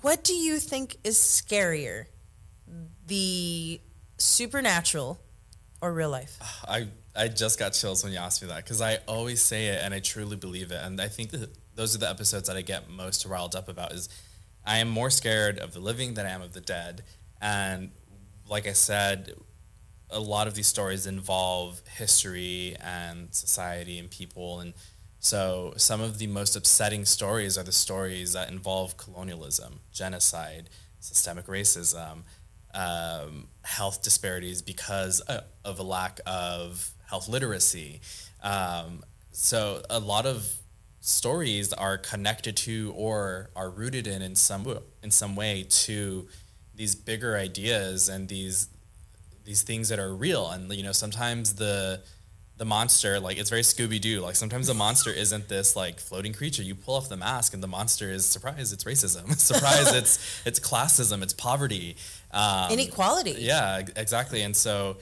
what 0.00 0.24
do 0.24 0.34
you 0.34 0.58
think 0.58 0.96
is 1.04 1.18
scarier, 1.18 2.06
the 3.06 3.80
supernatural 4.18 5.20
or 5.80 5.92
real 5.92 6.10
life? 6.10 6.38
I 6.66 6.88
I 7.14 7.28
just 7.28 7.58
got 7.58 7.74
chills 7.74 8.02
when 8.02 8.12
you 8.12 8.18
asked 8.18 8.40
me 8.40 8.48
that 8.48 8.64
because 8.64 8.80
I 8.80 8.98
always 9.06 9.42
say 9.42 9.66
it 9.66 9.80
and 9.82 9.92
I 9.92 10.00
truly 10.00 10.36
believe 10.36 10.72
it, 10.72 10.80
and 10.82 11.00
I 11.00 11.08
think 11.08 11.30
that 11.30 11.50
those 11.74 11.94
are 11.94 11.98
the 11.98 12.08
episodes 12.08 12.48
that 12.48 12.56
I 12.56 12.62
get 12.62 12.90
most 12.90 13.26
riled 13.26 13.54
up 13.54 13.68
about. 13.68 13.92
Is 13.92 14.08
I 14.64 14.78
am 14.78 14.88
more 14.88 15.10
scared 15.10 15.58
of 15.58 15.72
the 15.74 15.80
living 15.80 16.14
than 16.14 16.26
I 16.26 16.30
am 16.30 16.42
of 16.42 16.52
the 16.52 16.60
dead, 16.60 17.02
and 17.40 17.90
like 18.48 18.66
I 18.66 18.72
said, 18.72 19.34
a 20.10 20.20
lot 20.20 20.46
of 20.46 20.54
these 20.54 20.66
stories 20.66 21.06
involve 21.06 21.82
history 21.96 22.76
and 22.80 23.34
society 23.34 23.98
and 23.98 24.10
people, 24.10 24.60
and 24.60 24.72
so 25.22 25.72
some 25.76 26.00
of 26.00 26.18
the 26.18 26.26
most 26.26 26.56
upsetting 26.56 27.04
stories 27.04 27.56
are 27.56 27.62
the 27.62 27.70
stories 27.70 28.32
that 28.32 28.50
involve 28.50 28.96
colonialism, 28.96 29.78
genocide, 29.92 30.68
systemic 30.98 31.46
racism, 31.46 32.24
um, 32.74 33.46
health 33.62 34.02
disparities 34.02 34.62
because 34.62 35.22
uh, 35.28 35.42
of 35.64 35.78
a 35.78 35.84
lack 35.84 36.18
of 36.26 36.90
health 37.08 37.28
literacy. 37.28 38.00
Um, 38.42 39.04
so 39.30 39.82
a 39.88 40.00
lot 40.00 40.26
of 40.26 40.56
stories 40.98 41.72
are 41.72 41.98
connected 41.98 42.56
to 42.56 42.92
or 42.96 43.50
are 43.54 43.70
rooted 43.70 44.08
in 44.08 44.22
in 44.22 44.34
some 44.34 44.66
in 45.04 45.12
some 45.12 45.36
way 45.36 45.64
to 45.68 46.26
these 46.74 46.96
bigger 46.96 47.36
ideas 47.36 48.08
and 48.08 48.28
these 48.28 48.68
these 49.44 49.62
things 49.62 49.88
that 49.88 50.00
are 50.00 50.14
real 50.14 50.48
and 50.50 50.72
you 50.72 50.82
know 50.82 50.92
sometimes 50.92 51.54
the 51.54 52.00
the 52.62 52.66
monster 52.66 53.18
like 53.18 53.38
it's 53.38 53.50
very 53.50 53.62
scooby-doo. 53.62 54.20
Like 54.20 54.36
sometimes 54.36 54.68
the 54.68 54.74
monster 54.74 55.10
isn't 55.10 55.48
this 55.48 55.74
like 55.74 55.98
floating 55.98 56.32
creature. 56.32 56.62
You 56.62 56.76
pull 56.76 56.94
off 56.94 57.08
the 57.08 57.16
mask 57.16 57.54
and 57.54 57.60
the 57.60 57.66
monster 57.66 58.08
is 58.08 58.24
surprise 58.24 58.72
it's 58.72 58.84
racism. 58.84 59.36
Surprise 59.36 59.92
it's 60.00 60.42
it's 60.46 60.60
classism. 60.60 61.24
It's 61.24 61.32
poverty. 61.32 61.96
Um, 62.30 62.70
Inequality. 62.70 63.34
yeah 63.40 63.82
exactly. 63.96 64.42
And 64.42 64.54
so 64.54 64.98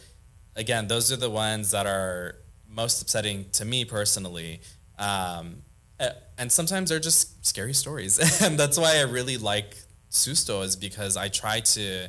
again 0.57 0.89
those 0.89 1.13
are 1.13 1.19
the 1.19 1.29
ones 1.29 1.73
that 1.73 1.87
are 1.87 2.37
most 2.67 3.03
upsetting 3.03 3.45
to 3.53 3.67
me 3.67 3.85
personally. 3.85 4.63
Um, 4.99 5.57
and 6.39 6.51
sometimes 6.51 6.89
they're 6.89 6.99
just 6.99 7.45
scary 7.45 7.75
stories. 7.75 8.15
And 8.43 8.59
that's 8.59 8.79
why 8.79 8.97
i 8.97 9.03
really 9.03 9.37
like 9.37 9.77
susto 10.11 10.65
is 10.65 10.77
because 10.77 11.15
i 11.19 11.29
try 11.29 11.61
to 11.61 12.09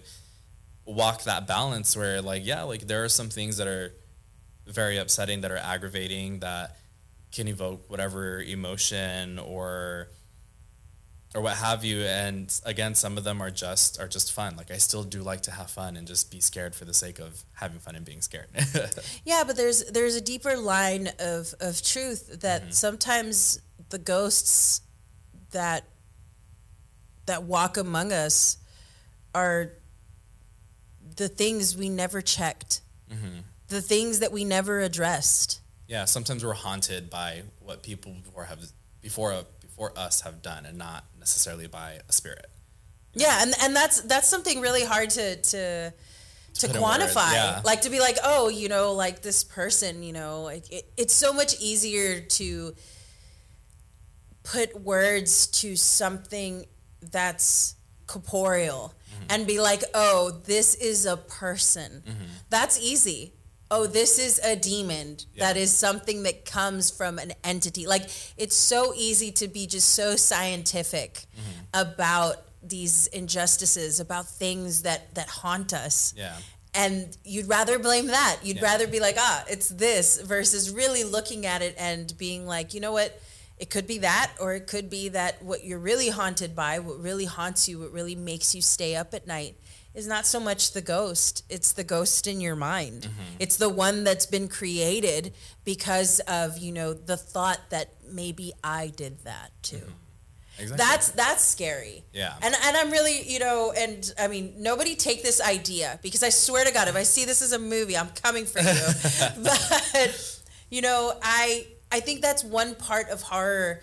walk 0.86 1.24
that 1.26 1.46
balance 1.46 1.96
where 1.98 2.22
like 2.22 2.44
yeah 2.46 2.64
like 2.64 2.88
there 2.88 3.04
are 3.04 3.10
some 3.10 3.30
things 3.30 3.58
that 3.58 3.68
are 3.68 3.94
very 4.67 4.97
upsetting 4.97 5.41
that 5.41 5.52
are 5.52 5.58
aggravating 5.58 6.39
that 6.39 6.78
can 7.32 7.47
evoke 7.47 7.89
whatever 7.89 8.41
emotion 8.41 9.39
or 9.39 10.10
or 11.34 11.41
what 11.41 11.56
have 11.56 11.86
you. 11.86 12.02
And 12.02 12.54
again 12.65 12.93
some 12.95 13.17
of 13.17 13.24
them 13.24 13.41
are 13.41 13.52
just 13.52 14.00
are 14.00 14.08
just 14.08 14.32
fun. 14.34 14.56
Like 14.58 14.71
i 14.71 14.78
still 14.78 15.04
do 15.04 15.21
like 15.24 15.41
to 15.41 15.52
have 15.52 15.69
fun 15.69 15.95
and 15.95 16.08
just 16.08 16.30
be 16.32 16.39
scared 16.39 16.76
for 16.76 16.86
the 16.86 16.93
sake 16.93 17.19
of 17.19 17.43
having 17.54 17.80
fun 17.80 17.95
and 17.95 18.06
being 18.06 18.21
scared. 18.21 18.47
Yeah, 19.24 19.43
but 19.45 19.56
there's 19.56 19.84
there's 19.91 20.15
a 20.15 20.21
deeper 20.21 20.58
line 20.58 21.10
of 21.19 21.54
of 21.60 21.82
truth 21.82 22.41
that 22.41 22.62
mm-hmm. 22.62 22.71
sometimes 22.71 23.62
the 23.89 23.97
ghosts 23.97 24.82
that 25.52 25.86
that 27.26 27.43
walk 27.43 27.78
among 27.78 28.12
us 28.12 28.58
are 29.34 29.71
the 31.15 31.30
things 31.30 31.78
we 31.78 31.89
never 31.89 32.21
checked. 32.21 32.82
Mm-hmm. 33.12 33.39
The 33.72 33.82
things 33.82 34.20
that 34.20 34.32
we 34.32 34.44
never 34.46 34.80
addressed. 34.90 35.62
yeah 35.88 36.06
sometimes 36.06 36.44
we're 36.46 36.54
haunted 36.68 37.10
by 37.10 37.44
what 37.68 37.78
people 37.84 38.12
before 38.24 38.46
have 38.52 38.60
before 39.02 39.34
before 39.68 39.92
us 39.98 40.22
have 40.22 40.42
done 40.42 40.66
and 40.70 40.78
not 40.78 41.02
necessarily 41.20 41.68
by 41.68 41.90
a 42.08 42.14
spirit 42.22 42.48
Yeah, 43.26 43.42
and 43.44 43.52
and 43.64 43.72
that's 43.76 43.98
that's 44.12 44.30
something 44.36 44.62
really 44.68 44.86
hard 44.94 45.10
to 45.20 45.26
to 45.52 45.66
to 46.62 46.68
words, 46.68 46.78
quantify. 46.80 47.32
yeah. 47.34 47.62
Like 47.64 47.82
to 47.84 47.90
be 47.90 48.00
like, 48.08 48.18
oh, 48.24 48.50
you 48.50 48.68
know, 48.70 48.92
like 49.06 49.22
this 49.22 49.44
person, 49.44 50.04
you 50.04 50.14
know, 50.20 50.44
like 50.52 50.66
it, 50.78 50.84
it's 51.02 51.14
so 51.26 51.32
much 51.34 51.52
easier 51.62 52.22
to 52.40 52.76
put 54.44 54.70
words 54.82 55.48
to 55.62 55.76
something 55.76 56.66
that's 57.02 57.76
corporeal 58.08 58.94
Mm-hmm. 59.12 59.24
and 59.30 59.46
be 59.48 59.60
like, 59.60 59.84
oh, 59.94 60.32
this 60.46 60.74
is 60.76 61.06
a 61.06 61.18
person. 61.18 62.02
That's 62.50 62.80
easy. 62.80 63.34
Oh, 63.74 63.88
this 63.88 64.20
is 64.20 64.38
a 64.44 64.56
demon. 64.56 65.18
That 65.38 65.56
is 65.58 65.72
something 65.72 66.24
that 66.24 66.44
comes 66.46 66.92
from 66.92 67.18
an 67.20 67.32
entity. 67.44 67.88
Like 67.88 68.04
it's 68.38 68.56
so 68.56 68.94
easy 68.96 69.32
to 69.42 69.48
be 69.48 69.66
just 69.66 69.90
so 69.96 70.16
scientific 70.18 71.12
Mm-hmm. 71.14 71.82
about 71.88 72.36
these 72.62 73.08
injustices, 73.08 74.00
about 74.00 74.28
things 74.28 74.82
that 74.84 75.16
that 75.16 75.30
haunt 75.30 75.74
us. 75.74 76.14
yeah 76.18 76.36
And 76.74 77.18
you'd 77.24 77.48
rather 77.50 77.80
blame 77.80 78.08
that. 78.08 78.36
You'd 78.44 78.58
Yeah. 78.58 78.64
rather 78.72 78.88
be 78.88 79.00
like, 79.00 79.16
ah, 79.18 79.44
it's 79.50 79.70
this 79.70 80.22
versus 80.22 80.70
really 80.70 81.04
looking 81.04 81.46
at 81.46 81.62
it 81.62 81.74
and 81.78 82.14
being 82.18 82.46
like, 82.46 82.74
you 82.74 82.80
know 82.82 82.92
what? 83.00 83.12
It 83.58 83.70
could 83.70 83.88
be 83.88 84.00
that, 84.00 84.32
or 84.40 84.54
it 84.54 84.66
could 84.68 84.90
be 84.90 85.10
that 85.10 85.34
what 85.44 85.64
you're 85.66 85.80
really 85.92 86.10
haunted 86.10 86.56
by, 86.56 86.80
what 86.80 86.98
really 87.00 87.26
haunts 87.26 87.68
you, 87.70 87.80
what 87.80 87.92
really 87.92 88.16
makes 88.16 88.56
you 88.56 88.62
stay 88.62 88.96
up 88.96 89.14
at 89.14 89.28
night 89.28 89.56
is 89.94 90.08
not 90.08 90.26
so 90.26 90.40
much 90.40 90.72
the 90.72 90.82
ghost, 90.82 91.44
it's 91.50 91.74
the 91.74 91.84
ghost 91.84 92.28
in 92.28 92.40
your 92.40 92.56
mind. 92.56 93.04
Mm-hmm. 93.04 93.36
It's 93.40 93.58
the 93.58 93.70
one 93.70 94.04
that's 94.04 94.26
been 94.26 94.48
created 94.48 95.34
because 95.66 96.20
of, 96.22 96.58
you 96.58 96.72
know, 96.72 96.94
the 96.94 97.18
thought 97.18 97.60
that 97.70 97.94
maybe 98.10 98.54
I 98.64 98.88
did 98.88 99.24
that 99.26 99.52
too. 99.62 99.82
exactly 100.58 100.78
That's 100.78 101.12
that's 101.12 101.44
scary. 101.44 102.04
Yeah. 102.14 102.34
And 102.42 102.56
and 102.64 102.78
I'm 102.78 102.92
really, 102.92 103.22
you 103.30 103.40
know, 103.40 103.74
and 103.76 104.14
I 104.18 104.28
mean, 104.28 104.54
nobody 104.58 104.96
take 104.96 105.24
this 105.24 105.42
idea 105.42 106.00
because 106.02 106.24
I 106.24 106.30
swear 106.30 106.64
to 106.64 106.72
God, 106.72 106.88
if 106.88 106.96
I 106.96 107.04
see 107.04 107.26
this 107.26 107.42
as 107.42 107.52
a 107.52 107.60
movie, 107.60 107.98
I'm 107.98 108.10
coming 108.10 108.46
for 108.46 108.60
you. 108.60 108.88
but 109.44 110.42
you 110.70 110.82
know, 110.82 111.14
I 111.22 111.68
I 111.92 112.00
think 112.00 112.22
that's 112.22 112.44
one 112.44 112.76
part 112.76 113.10
of 113.10 113.22
horror 113.22 113.82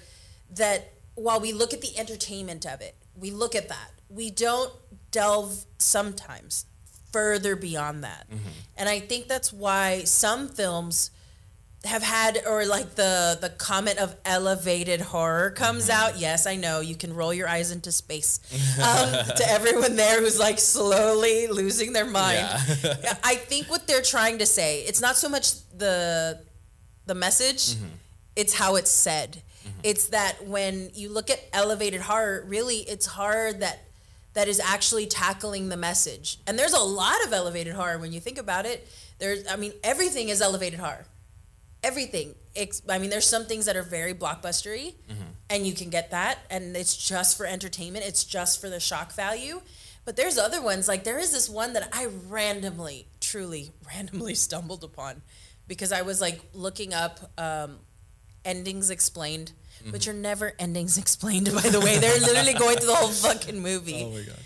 that 0.55 0.93
while 1.15 1.41
we 1.41 1.53
look 1.53 1.75
at 1.75 1.83
the 1.83 1.99
entertainment 1.99 2.65
of 2.65 2.81
it, 2.81 2.95
we 3.15 3.31
look 3.31 3.55
at 3.55 3.69
that. 3.69 3.91
We 4.09 4.31
don't 4.31 4.73
delve 5.11 5.65
sometimes 5.79 6.67
further 7.13 7.57
beyond 7.57 8.05
that. 8.05 8.27
Mm-hmm. 8.31 8.49
And 8.77 8.89
I 8.89 9.01
think 9.01 9.29
that's 9.29 9.53
why 9.53 10.05
some 10.05 10.49
films 10.49 11.11
have 11.85 12.03
had 12.03 12.43
or 12.45 12.67
like 12.67 12.97
the 12.97 13.39
the 13.41 13.49
comment 13.51 13.99
of 13.99 14.15
elevated 14.25 15.01
horror 15.01 15.51
comes 15.51 15.89
mm-hmm. 15.89 16.03
out. 16.03 16.19
Yes 16.19 16.45
i 16.47 16.57
know 16.57 16.81
you 16.81 16.97
can 16.97 17.15
roll 17.15 17.33
your 17.33 17.49
eyes 17.49 17.71
into 17.71 17.93
space 17.93 18.41
um, 18.79 19.37
to 19.37 19.45
everyone 19.49 19.95
there 19.95 20.21
who's 20.21 20.41
like 20.41 20.59
slowly 20.59 21.47
losing 21.47 21.93
their 21.93 22.05
mind. 22.05 22.47
I 23.25 23.37
think 23.37 23.71
what 23.71 23.87
they're 23.87 24.03
trying 24.03 24.39
to 24.39 24.47
say 24.47 24.81
it's 24.83 25.01
not 25.01 25.17
so 25.17 25.29
much 25.29 25.53
the 25.71 26.41
the 27.07 27.15
message 27.15 27.75
mm-hmm. 27.75 27.87
it's 28.37 28.55
how 28.55 28.77
it's 28.77 28.91
said. 28.91 29.43
It's 29.85 30.09
that 30.09 30.45
when 30.47 30.91
you 30.95 31.09
look 31.09 31.31
at 31.31 31.41
elevated 31.53 32.01
horror 32.01 32.45
really 32.49 32.79
it's 32.79 33.07
horror 33.07 33.53
that 33.53 33.88
that 34.39 34.47
is 34.47 34.61
actually 34.61 35.05
tackling 35.05 35.69
the 35.69 35.77
message. 35.77 36.39
And 36.47 36.57
there's 36.57 36.73
a 36.73 36.79
lot 36.79 37.17
of 37.27 37.33
elevated 37.33 37.75
horror 37.75 37.99
when 37.99 38.13
you 38.13 38.21
think 38.21 38.39
about 38.39 38.67
it. 38.67 38.87
There's 39.19 39.45
i 39.51 39.57
mean 39.57 39.73
everything 39.83 40.29
is 40.29 40.41
elevated 40.41 40.79
horror. 40.79 41.07
Everything. 41.83 42.37
Ex- 42.55 42.83
I 42.89 42.99
mean, 43.01 43.11
there's 43.11 43.27
some 43.27 43.47
things 43.47 43.65
that 43.67 43.75
are 43.77 43.83
very 43.83 44.15
blockbustery, 44.15 44.95
and 45.51 45.67
you 45.67 45.73
can 45.73 45.91
get 45.91 46.13
that 46.13 46.39
and 46.51 46.77
it's 46.77 46.97
just 46.97 47.37
for 47.37 47.47
entertainment. 47.47 48.05
It's 48.05 48.23
just 48.23 48.61
for 48.61 48.69
the 48.69 48.79
shock 48.79 49.13
value. 49.13 49.61
But 50.05 50.15
there's 50.15 50.39
other 50.39 50.63
ones 50.63 50.87
like 50.87 51.03
there 51.03 51.19
is 51.19 51.33
this 51.33 51.51
one 51.51 51.73
that 51.73 51.89
i 51.93 52.07
randomly 52.29 53.09
truly 53.21 53.73
randomly 53.93 54.35
stumbled 54.37 54.85
upon 54.85 55.21
because 55.67 55.91
i 55.91 56.03
was 56.03 56.21
like 56.21 56.41
looking 56.55 56.95
up 56.95 57.31
um, 57.37 57.79
endings 58.45 58.89
explained 58.89 59.51
but 59.91 60.07
you're 60.07 60.15
mm-hmm. 60.15 60.23
never 60.23 60.53
endings 60.59 60.99
explained 61.05 61.51
by 61.55 61.69
the 61.69 61.81
way. 61.81 61.99
They're 61.99 62.21
literally 62.21 62.55
going 62.55 62.77
through 62.79 62.89
the 62.89 62.95
whole 62.95 63.09
fucking 63.09 63.61
movie. 63.61 64.05
Oh 64.05 64.11
my 64.11 64.23
god. 64.23 64.37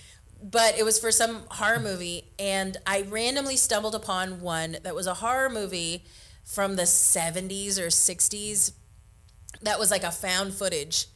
but 0.43 0.79
it 0.79 0.85
was 0.85 0.99
for 0.99 1.13
some 1.13 1.43
horror 1.51 1.79
movie 1.79 2.25
and 2.39 2.77
i 2.85 3.03
randomly 3.03 3.57
stumbled 3.57 3.95
upon 3.95 4.41
one 4.41 4.77
that 4.83 4.93
was 4.93 5.07
a 5.07 5.15
horror 5.15 5.49
movie 5.49 6.05
from 6.45 6.75
the 6.75 6.83
70s 6.83 7.79
or 7.79 7.87
60s 7.87 8.73
that 9.63 9.79
was 9.79 9.93
like 9.93 10.03
a 10.03 10.11
found 10.11 10.53
footage 10.53 11.07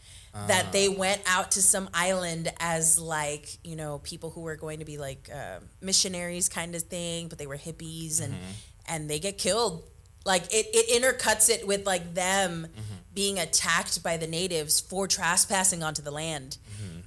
that 0.46 0.66
ah. 0.66 0.70
they 0.70 0.88
went 0.88 1.22
out 1.26 1.52
to 1.52 1.62
some 1.62 1.88
island 1.94 2.52
as 2.60 2.98
like 2.98 3.58
you 3.64 3.74
know 3.74 3.98
people 3.98 4.30
who 4.30 4.42
were 4.42 4.56
going 4.56 4.80
to 4.80 4.84
be 4.84 4.98
like 4.98 5.30
uh, 5.34 5.60
missionaries 5.80 6.48
kind 6.48 6.74
of 6.74 6.82
thing 6.82 7.28
but 7.28 7.38
they 7.38 7.46
were 7.46 7.56
hippies 7.56 8.20
and 8.22 8.34
mm-hmm. 8.34 8.52
and 8.88 9.08
they 9.08 9.18
get 9.18 9.38
killed 9.38 9.82
like 10.26 10.44
it, 10.52 10.66
it 10.72 11.02
intercuts 11.02 11.48
it 11.48 11.66
with 11.66 11.86
like 11.86 12.14
them 12.14 12.66
mm-hmm. 12.68 12.94
being 13.14 13.38
attacked 13.38 14.02
by 14.02 14.16
the 14.16 14.26
natives 14.26 14.80
for 14.80 15.06
trespassing 15.06 15.82
onto 15.82 16.02
the 16.02 16.10
land. 16.10 16.58
Mm-hmm. 16.74 17.00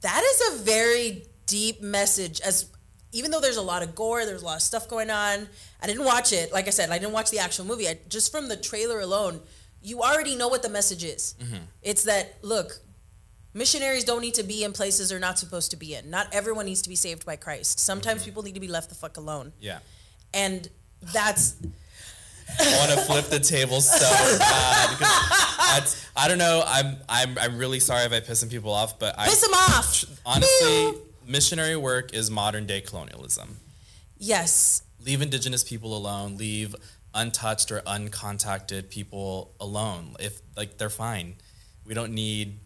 That 0.00 0.22
is 0.24 0.52
a 0.54 0.64
very 0.64 1.24
deep 1.46 1.82
message 1.82 2.40
as 2.40 2.70
even 3.12 3.30
though 3.30 3.40
there's 3.40 3.56
a 3.56 3.62
lot 3.62 3.82
of 3.82 3.94
gore 3.94 4.26
there's 4.26 4.42
a 4.42 4.44
lot 4.44 4.56
of 4.56 4.60
stuff 4.60 4.86
going 4.86 5.08
on 5.08 5.48
i 5.80 5.86
didn't 5.86 6.04
watch 6.04 6.30
it 6.30 6.52
like 6.52 6.66
i 6.66 6.70
said 6.70 6.90
i 6.90 6.98
didn't 6.98 7.14
watch 7.14 7.30
the 7.30 7.38
actual 7.38 7.64
movie 7.64 7.88
I, 7.88 7.98
just 8.06 8.30
from 8.30 8.48
the 8.48 8.56
trailer 8.58 9.00
alone 9.00 9.40
you 9.82 10.02
already 10.02 10.34
know 10.34 10.48
what 10.48 10.62
the 10.62 10.68
message 10.68 11.04
is. 11.04 11.34
Mm-hmm. 11.40 11.64
It's 11.82 12.04
that 12.04 12.36
look 12.42 12.78
missionaries 13.54 14.04
don't 14.04 14.20
need 14.20 14.34
to 14.34 14.42
be 14.42 14.62
in 14.64 14.72
places 14.72 15.08
they're 15.08 15.18
not 15.18 15.38
supposed 15.38 15.70
to 15.70 15.76
be 15.76 15.94
in. 15.94 16.10
Not 16.10 16.28
everyone 16.32 16.66
needs 16.66 16.82
to 16.82 16.88
be 16.88 16.96
saved 16.96 17.24
by 17.24 17.36
christ. 17.36 17.80
Sometimes 17.80 18.24
people 18.24 18.42
need 18.42 18.54
to 18.54 18.60
be 18.60 18.68
left 18.68 18.88
the 18.88 18.94
fuck 18.94 19.16
alone. 19.16 19.52
Yeah. 19.60 19.78
and 20.34 20.68
that's 21.00 21.56
want 22.58 22.90
to 22.92 22.96
flip 22.98 23.26
the 23.26 23.40
table 23.40 23.80
so 23.80 24.38
bad 24.38 24.90
because 24.98 26.06
I 26.16 26.28
don't 26.28 26.38
know. 26.38 26.62
I'm 26.66 26.96
I'm 27.08 27.38
I'm 27.38 27.58
really 27.58 27.80
sorry 27.80 28.04
if 28.04 28.12
I 28.12 28.20
piss 28.20 28.40
some 28.40 28.48
people 28.48 28.72
off, 28.72 28.98
but 28.98 29.18
I 29.18 29.26
piss 29.26 29.40
them 29.40 29.54
off 29.54 30.04
honestly 30.26 31.00
missionary 31.26 31.76
work 31.76 32.14
is 32.14 32.30
modern 32.30 32.66
day 32.66 32.80
colonialism. 32.80 33.56
yes 34.18 34.82
Leave 35.00 35.22
indigenous 35.22 35.62
people 35.62 35.96
alone. 35.96 36.36
Leave 36.36 36.74
untouched 37.14 37.70
or 37.70 37.80
uncontacted 37.82 38.90
people 38.90 39.54
alone. 39.60 40.16
If 40.18 40.40
like 40.56 40.76
they're 40.78 40.90
fine, 40.90 41.36
we 41.84 41.94
don't 41.94 42.12
need. 42.12 42.58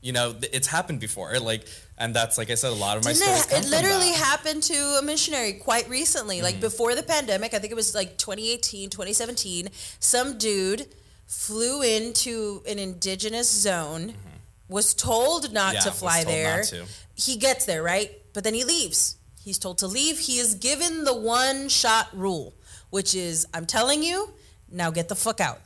You 0.00 0.12
know, 0.12 0.32
th- 0.32 0.52
it's 0.52 0.66
happened 0.66 1.00
before. 1.00 1.38
Like, 1.38 1.66
and 1.98 2.14
that's 2.14 2.38
like 2.38 2.50
I 2.50 2.54
said, 2.54 2.72
a 2.72 2.74
lot 2.74 2.96
of 2.96 3.04
my 3.04 3.12
Didn't 3.12 3.24
stories 3.24 3.64
it, 3.64 3.66
it 3.66 3.70
literally 3.70 4.12
happened 4.12 4.62
to 4.64 4.98
a 4.98 5.02
missionary 5.02 5.54
quite 5.54 5.88
recently, 5.88 6.40
like 6.42 6.56
mm. 6.56 6.60
before 6.60 6.94
the 6.94 7.02
pandemic. 7.02 7.52
I 7.54 7.58
think 7.58 7.70
it 7.70 7.76
was 7.76 7.94
like 7.94 8.16
2018, 8.16 8.90
2017. 8.90 9.68
Some 9.98 10.38
dude 10.38 10.86
flew 11.26 11.82
into 11.82 12.62
an 12.66 12.78
indigenous 12.78 13.50
zone, 13.50 14.08
mm-hmm. 14.08 14.72
was 14.72 14.94
told 14.94 15.52
not 15.52 15.74
Yeah, 15.74 15.80
to 15.80 15.90
fly 15.92 16.24
there. 16.24 16.62
to. 16.64 16.86
He 17.14 17.36
gets 17.36 17.66
there, 17.66 17.82
right? 17.82 18.10
But 18.32 18.44
then 18.44 18.54
he 18.54 18.64
leaves. 18.64 19.16
He's 19.42 19.58
told 19.58 19.78
to 19.78 19.86
leave. 19.86 20.18
He 20.18 20.38
is 20.38 20.54
given 20.54 21.04
the 21.04 21.14
one 21.14 21.68
shot 21.68 22.08
rule, 22.14 22.54
which 22.90 23.14
is 23.14 23.46
I'm 23.54 23.66
telling 23.66 24.02
you, 24.02 24.30
now 24.70 24.90
get 24.90 25.08
the 25.08 25.14
fuck 25.14 25.40
out. 25.40 25.60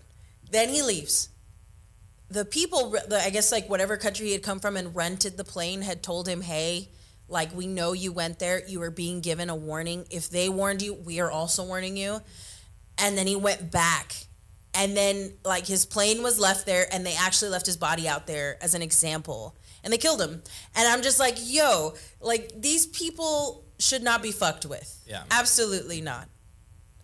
Then 0.50 0.68
he 0.68 0.82
leaves 0.82 1.28
the 2.34 2.44
people 2.44 2.90
the, 2.90 3.20
i 3.24 3.30
guess 3.30 3.50
like 3.50 3.68
whatever 3.70 3.96
country 3.96 4.26
he 4.26 4.32
had 4.32 4.42
come 4.42 4.60
from 4.60 4.76
and 4.76 4.94
rented 4.94 5.36
the 5.36 5.44
plane 5.44 5.80
had 5.82 6.02
told 6.02 6.28
him 6.28 6.42
hey 6.42 6.90
like 7.28 7.54
we 7.54 7.66
know 7.66 7.92
you 7.92 8.12
went 8.12 8.38
there. 8.38 8.62
You 8.66 8.80
were 8.80 8.90
being 8.90 9.20
given 9.20 9.48
a 9.50 9.56
warning. 9.56 10.06
If 10.10 10.30
they 10.30 10.48
warned 10.48 10.82
you 10.82 10.94
we 10.94 11.20
are 11.20 11.30
also 11.30 11.64
warning 11.64 11.96
you. 11.96 12.20
And 12.98 13.16
then 13.18 13.26
he 13.26 13.36
went 13.36 13.70
back. 13.70 14.14
And 14.74 14.96
then 14.96 15.34
like 15.44 15.66
his 15.66 15.86
plane 15.86 16.22
was 16.22 16.38
left 16.38 16.66
there 16.66 16.86
and 16.92 17.06
they 17.06 17.14
actually 17.14 17.50
left 17.50 17.66
his 17.66 17.76
body 17.76 18.08
out 18.08 18.26
there 18.26 18.58
as 18.60 18.74
an 18.74 18.82
example. 18.82 19.56
And 19.82 19.92
they 19.92 19.98
killed 19.98 20.20
him. 20.20 20.42
And 20.74 20.88
i'm 20.88 21.02
just 21.02 21.18
like 21.18 21.36
yo 21.40 21.94
like 22.20 22.52
these 22.60 22.86
people 22.86 23.64
should 23.78 24.02
not 24.02 24.22
be 24.22 24.32
fucked 24.32 24.66
with. 24.66 25.02
Yeah. 25.06 25.24
absolutely 25.30 26.00
not. 26.00 26.28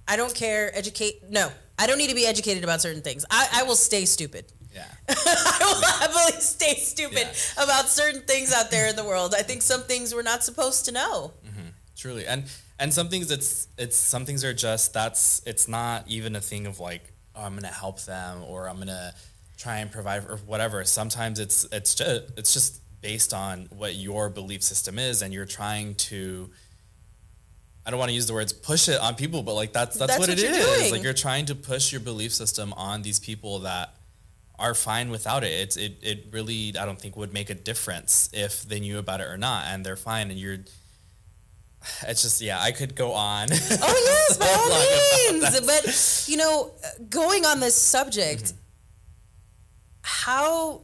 I 0.07 0.17
don't 0.17 0.35
care. 0.35 0.77
Educate 0.77 1.31
no. 1.31 1.51
I 1.79 1.87
don't 1.87 1.99
need 1.99 2.11
to 2.11 2.15
be 2.15 2.27
educated 2.27 2.63
about 2.63 2.83
certain 2.83 3.01
things. 3.01 3.25
I, 3.31 3.49
I 3.55 3.63
will 3.63 3.75
stay 3.75 4.05
stupid 4.05 4.53
Yeah. 4.75 4.87
I 5.09 5.59
will 5.61 5.83
happily 5.83 6.41
stay 6.41 6.75
stupid 6.75 7.19
Yeah. 7.19 7.65
about 7.65 7.89
certain 7.89 8.23
things 8.23 8.53
out 8.53 8.71
there 8.71 8.89
in 8.89 8.97
the 8.97 9.05
world. 9.05 9.35
I 9.37 9.43
think 9.43 9.63
some 9.63 9.83
things 9.83 10.15
we're 10.15 10.23
not 10.23 10.45
supposed 10.45 10.85
to 10.87 10.93
know. 10.93 11.33
Mm-hmm. 11.47 11.69
Truly, 11.97 12.27
and 12.27 12.45
and 12.79 12.95
some 12.95 13.09
things 13.09 13.31
it's 13.31 13.69
it's 13.77 13.97
some 13.97 14.25
things 14.25 14.45
are 14.45 14.55
just 14.55 14.93
that's 14.95 15.43
it's 15.45 15.69
not 15.69 16.05
even 16.09 16.35
a 16.37 16.41
thing 16.41 16.67
of 16.67 16.81
like 16.81 17.03
oh, 17.35 17.43
I'm 17.43 17.55
gonna 17.55 17.69
help 17.69 18.01
them 18.03 18.43
or 18.45 18.69
I'm 18.69 18.79
gonna 18.79 19.13
try 19.59 19.79
and 19.79 19.91
provide 19.91 20.25
or 20.29 20.37
whatever. 20.47 20.85
Sometimes 20.85 21.39
it's 21.39 21.65
it's 21.73 21.95
just 21.95 22.23
it's 22.37 22.53
just 22.55 22.81
based 23.03 23.35
on 23.35 23.67
what 23.71 23.95
your 23.95 24.31
belief 24.31 24.63
system 24.63 24.99
is, 24.99 25.23
and 25.23 25.33
you're 25.35 25.47
trying 25.47 25.95
to. 25.97 26.51
I 27.85 27.91
don't 27.91 27.99
want 27.99 28.11
to 28.11 28.15
use 28.15 28.27
the 28.27 28.35
words 28.35 28.53
push 28.53 28.89
it 28.89 29.01
on 29.01 29.15
people, 29.15 29.43
but 29.43 29.55
like 29.55 29.73
that's 29.73 29.97
that's, 29.97 30.13
That's 30.13 30.21
what, 30.21 30.29
what 30.29 30.39
it 30.39 30.53
doing. 30.53 30.93
Like 30.93 31.03
you're 31.03 31.13
trying 31.13 31.47
to 31.47 31.55
push 31.55 31.93
your 31.93 32.01
belief 32.01 32.33
system 32.33 32.73
on 32.75 33.03
these 33.03 33.19
people 33.19 33.61
that 33.61 33.95
are 34.61 34.75
fine 34.75 35.11
without 35.11 35.43
it. 35.43 35.53
It's 35.53 35.77
it 35.77 35.99
it 36.03 36.27
really 36.31 36.75
I 36.79 36.85
don't 36.85 37.01
think 37.01 37.17
would 37.17 37.33
make 37.33 37.51
a 37.51 37.55
difference 37.55 38.29
if 38.33 38.63
they 38.63 38.79
knew 38.79 38.99
about 38.99 39.21
it 39.21 39.27
or 39.27 39.39
not, 39.39 39.65
and 39.67 39.85
they're 39.85 39.97
fine, 39.97 40.31
and 40.31 40.39
you're 40.39 40.59
it's 42.07 42.21
just 42.21 42.43
yeah 42.43 42.61
i 42.61 42.73
could 42.73 42.95
go 42.95 43.15
on 43.15 43.49
Oh 43.51 44.27
yes, 44.29 44.37
by 44.39 44.47
all 44.47 45.41
means. 45.41 45.61
But 45.61 46.29
you 46.29 46.37
know, 46.37 46.73
going 47.09 47.47
on 47.47 47.61
this 47.61 47.75
subject, 47.75 48.45
mm-hmm. 48.45 48.57
how 50.03 50.83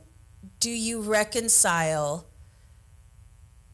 do 0.59 0.71
you 0.71 1.03
reconcile 1.03 2.27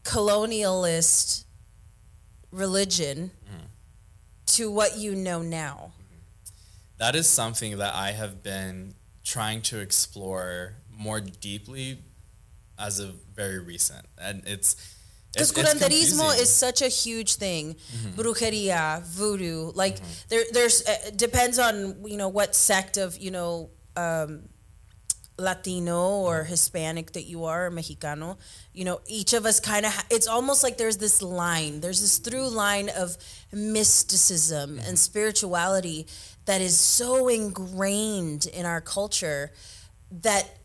colonialist 0.03 1.45
religion 2.51 3.31
mm. 3.45 3.65
to 4.45 4.69
what 4.69 4.97
you 4.97 5.15
know 5.15 5.41
now? 5.41 5.93
Mm-hmm. 5.93 6.17
that 6.97 7.15
is 7.15 7.27
something 7.27 7.77
that 7.77 7.95
i 7.95 8.11
have 8.11 8.43
been 8.43 8.93
trying 9.23 9.61
to 9.61 9.79
explore 9.79 10.75
more 10.89 11.19
deeply 11.21 11.99
as 12.77 12.99
of 12.99 13.15
very 13.35 13.59
recent 13.59 14.05
and 14.17 14.43
it's 14.45 14.75
Because 15.33 15.51
curanderismo 15.51 16.19
confusing. 16.29 16.41
is 16.43 16.49
such 16.53 16.81
a 16.83 16.87
huge 16.89 17.35
thing. 17.35 17.75
Brujeria, 18.15 19.01
voodoo, 19.03 19.71
like 19.73 19.97
there, 20.29 20.43
there's 20.51 20.83
uh, 20.87 21.09
depends 21.15 21.57
on 21.57 22.05
you 22.05 22.17
know 22.17 22.29
what 22.29 22.53
sect 22.55 22.97
of 22.97 23.17
you 23.17 23.31
know 23.31 23.69
um, 23.95 24.49
Latino 25.39 26.21
or 26.29 26.43
Hispanic 26.43 27.13
that 27.13 27.23
you 27.25 27.45
are, 27.45 27.65
or 27.67 27.71
Mexicano. 27.71 28.37
You 28.73 28.85
know, 28.85 29.01
each 29.07 29.33
of 29.33 29.45
us 29.47 29.59
kind 29.59 29.85
of. 29.87 29.91
Ha- 29.93 30.05
it's 30.11 30.27
almost 30.27 30.61
like 30.63 30.77
there's 30.77 30.97
this 30.97 31.21
line. 31.23 31.81
There's 31.81 32.01
this 32.01 32.19
through 32.19 32.49
line 32.49 32.89
of 32.95 33.17
mysticism 33.51 34.79
and 34.85 34.97
spirituality 34.99 36.05
that 36.45 36.61
is 36.61 36.77
so 36.77 37.27
ingrained 37.27 38.45
in 38.45 38.65
our 38.65 38.81
culture 38.81 39.51
that 40.11 40.57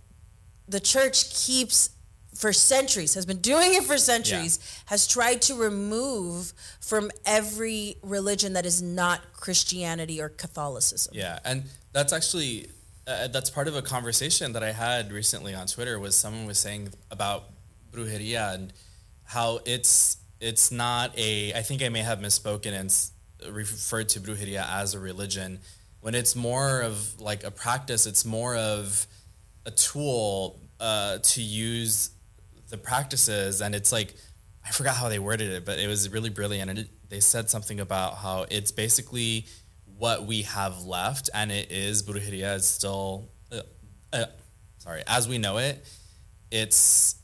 the 0.69 0.81
church 0.81 1.35
keeps 1.35 1.91
for 2.35 2.53
centuries 2.53 3.15
has 3.15 3.27
been 3.27 3.41
doing 3.41 3.75
it 3.75 3.83
for 3.83 3.99
centuries 3.99 4.61
has 4.87 5.09
tried 5.09 5.43
to 5.43 5.55
remove 5.55 6.53
from 6.81 7.11
every 7.27 7.97
religion 8.03 8.53
that 8.53 8.65
is 8.65 8.81
not 8.81 9.21
christianity 9.33 10.21
or 10.21 10.29
catholicism 10.29 11.13
Yeah, 11.17 11.39
and 11.45 11.65
that's 11.93 12.13
actually 12.13 12.69
uh, 13.09 13.29
that's 13.29 13.49
part 13.49 13.69
of 13.69 13.75
a 13.75 13.83
conversation 13.83 14.53
that 14.53 14.63
I 14.63 14.71
had 14.71 15.13
recently 15.13 15.55
on 15.55 15.67
Twitter. 15.67 15.99
Was 15.99 16.15
someone 16.15 16.47
was 16.47 16.59
saying 16.59 16.91
about 17.11 17.45
brujeria 17.91 18.55
and 18.55 18.73
how 19.25 19.61
it's 19.65 20.19
it's 20.41 20.71
not 20.71 21.19
a. 21.19 21.55
I 21.55 21.63
think 21.63 21.83
I 21.83 21.89
may 21.89 22.03
have 22.03 22.19
misspoken 22.19 22.79
and 22.79 22.95
referred 23.51 24.09
to 24.11 24.21
brujeria 24.21 24.67
as 24.69 24.95
a 24.95 24.99
religion 24.99 25.61
when 26.01 26.15
it's 26.15 26.37
more 26.37 26.81
of 26.81 27.21
like 27.21 27.45
a 27.45 27.51
practice. 27.51 28.07
It's 28.07 28.25
more 28.25 28.57
of 28.57 29.07
a 29.67 29.71
tool 29.71 30.61
uh, 30.81 31.19
to 31.19 31.43
use 31.43 32.11
the 32.69 32.79
practices, 32.79 33.61
and 33.61 33.75
it's 33.75 33.93
like 33.93 34.15
I 34.65 34.71
forgot 34.71 34.97
how 34.97 35.09
they 35.09 35.19
worded 35.19 35.51
it, 35.51 35.65
but 35.65 35.79
it 35.79 35.89
was 35.89 36.11
really 36.11 36.31
brilliant. 36.31 36.71
And 36.71 36.79
it, 36.81 36.89
they 37.09 37.21
said 37.21 37.49
something 37.49 37.81
about 37.81 38.17
how 38.17 38.47
it's 38.51 38.71
basically 38.71 39.47
what 39.97 40.27
we 40.27 40.43
have 40.43 40.85
left, 40.85 41.31
and 41.35 41.51
it 41.51 41.73
is 41.73 42.03
brujeria 42.03 42.57
is 42.57 42.67
still, 42.67 43.31
uh, 43.51 43.61
uh, 44.13 44.27
sorry, 44.79 45.03
as 45.07 45.27
we 45.27 45.39
know 45.39 45.59
it, 45.59 45.85
it's 46.51 47.17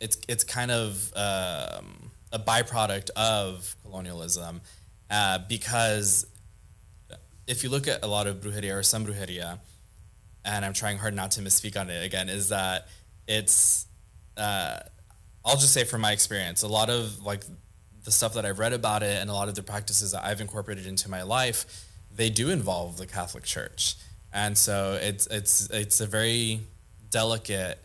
it's 0.00 0.18
it's 0.28 0.44
kind 0.44 0.70
of 0.70 1.12
um, 1.14 2.10
a 2.32 2.38
byproduct 2.38 3.10
of 3.10 3.76
colonialism, 3.82 4.60
uh, 5.10 5.38
because 5.48 6.26
if 7.46 7.64
you 7.64 7.70
look 7.70 7.88
at 7.88 8.04
a 8.04 8.06
lot 8.06 8.26
of 8.26 8.40
brujeria 8.40 8.76
or 8.76 8.82
some 8.82 9.04
brujeria, 9.04 9.58
and 10.44 10.64
I'm 10.64 10.72
trying 10.72 10.98
hard 10.98 11.14
not 11.14 11.32
to 11.32 11.40
misspeak 11.40 11.78
on 11.78 11.90
it 11.90 12.04
again, 12.04 12.28
is 12.28 12.48
that 12.50 12.88
it's, 13.26 13.86
uh, 14.36 14.78
I'll 15.44 15.56
just 15.56 15.72
say 15.72 15.84
from 15.84 16.00
my 16.00 16.12
experience, 16.12 16.62
a 16.62 16.68
lot 16.68 16.90
of 16.90 17.20
like 17.22 17.44
the 18.04 18.10
stuff 18.10 18.34
that 18.34 18.46
I've 18.46 18.58
read 18.58 18.72
about 18.72 19.02
it 19.02 19.20
and 19.20 19.28
a 19.28 19.32
lot 19.32 19.48
of 19.48 19.54
the 19.54 19.62
practices 19.62 20.12
that 20.12 20.24
I've 20.24 20.40
incorporated 20.40 20.86
into 20.86 21.10
my 21.10 21.22
life, 21.22 21.86
they 22.14 22.30
do 22.30 22.50
involve 22.50 22.96
the 22.96 23.06
Catholic 23.06 23.44
Church. 23.44 23.96
And 24.32 24.56
so 24.56 24.98
it's 25.00 25.26
it's 25.26 25.68
it's 25.70 26.00
a 26.00 26.06
very 26.06 26.60
delicate 27.10 27.78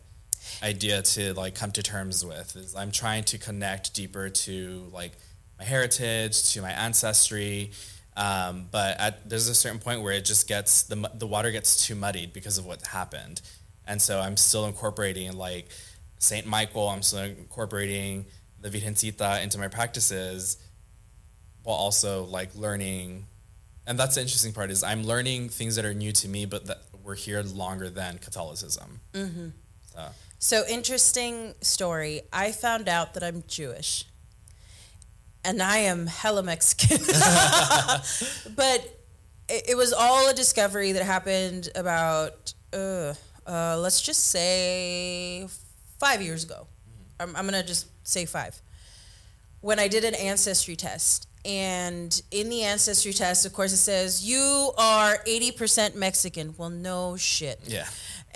idea 0.62 1.02
to 1.02 1.34
like 1.34 1.56
come 1.56 1.72
to 1.72 1.82
terms 1.82 2.24
with 2.24 2.56
is 2.56 2.76
I'm 2.76 2.92
trying 2.92 3.24
to 3.26 3.38
connect 3.38 3.94
deeper 3.96 4.30
to 4.30 4.90
like 4.94 5.14
my 5.58 5.66
heritage, 5.66 6.52
to 6.54 6.62
my 6.62 6.72
ancestry. 6.72 7.72
Um, 8.18 8.68
but 8.72 9.00
at, 9.00 9.30
there's 9.30 9.48
a 9.48 9.56
certain 9.56 9.80
point 9.80 10.02
where 10.02 10.14
it 10.14 10.26
just 10.26 10.48
gets 10.48 10.84
the 10.84 11.10
the 11.14 11.28
water 11.28 11.52
gets 11.52 11.86
too 11.86 11.96
muddied 11.96 12.32
because 12.32 12.58
of 12.58 12.66
what 12.66 12.86
happened, 12.88 13.42
and 13.86 14.02
so 14.02 14.20
I'm 14.20 14.38
still 14.38 14.66
incorporating 14.66 15.34
like 15.34 15.68
Saint 16.18 16.48
Michael. 16.48 16.88
I'm 16.88 17.02
still 17.02 17.24
incorporating 17.24 18.26
the 18.62 18.70
Virgencita 18.70 19.44
into 19.44 19.58
my 19.58 19.68
practices, 19.68 20.58
while 21.64 21.76
also 21.76 22.24
like 22.24 22.56
learning. 22.56 23.26
And 23.88 24.00
that's 24.00 24.16
the 24.16 24.22
interesting 24.22 24.54
part 24.54 24.72
is 24.72 24.82
I'm 24.82 25.04
learning 25.04 25.50
things 25.50 25.76
that 25.76 25.86
are 25.86 25.94
new 25.94 26.12
to 26.14 26.28
me, 26.28 26.46
but 26.46 26.66
that 26.68 26.80
were 27.04 27.16
here 27.16 27.42
longer 27.44 27.90
than 27.90 28.18
Catholicism. 28.18 29.02
Mm-hmm. 29.14 29.50
So. 29.94 30.08
so 30.40 30.64
interesting 30.68 31.54
story. 31.62 32.22
I 32.34 32.52
found 32.52 32.90
out 32.90 33.14
that 33.14 33.24
I'm 33.24 33.44
Jewish 33.48 34.06
and 35.46 35.62
I 35.62 35.78
am 35.78 36.08
hella 36.08 36.44
Mexican. 36.44 36.98
but 38.56 38.82
it, 39.48 39.70
it, 39.70 39.78
was 39.78 39.94
all 39.94 40.30
a 40.30 40.34
discovery 40.34 40.92
that 40.94 41.04
happened 41.04 41.70
about, 41.76 42.54
uh, 42.74 43.14
uh, 43.48 43.78
let's 43.78 44.02
just 44.02 44.28
say, 44.28 45.48
five 46.00 46.22
years 46.22 46.44
ago. 46.44 46.68
I'm, 47.20 47.36
I'm 47.36 47.48
going 47.48 47.62
to 47.62 47.66
just 47.66 47.88
say 48.08 48.26
five. 48.26 48.60
When 49.62 49.80
I 49.80 49.88
did 49.88 50.04
an 50.04 50.16
ancestry 50.16 50.76
test. 50.76 51.28
And 51.46 52.20
in 52.32 52.50
the 52.50 52.64
ancestry 52.64 53.14
test, 53.14 53.46
of 53.46 53.54
course, 53.54 53.72
it 53.72 53.78
says, 53.78 54.28
you 54.28 54.72
are 54.80 55.18
80% 55.28 55.94
Mexican. 55.94 56.56
Well, 56.58 56.72
no 56.72 57.18
shit. 57.18 57.60
Yeah. 57.68 57.86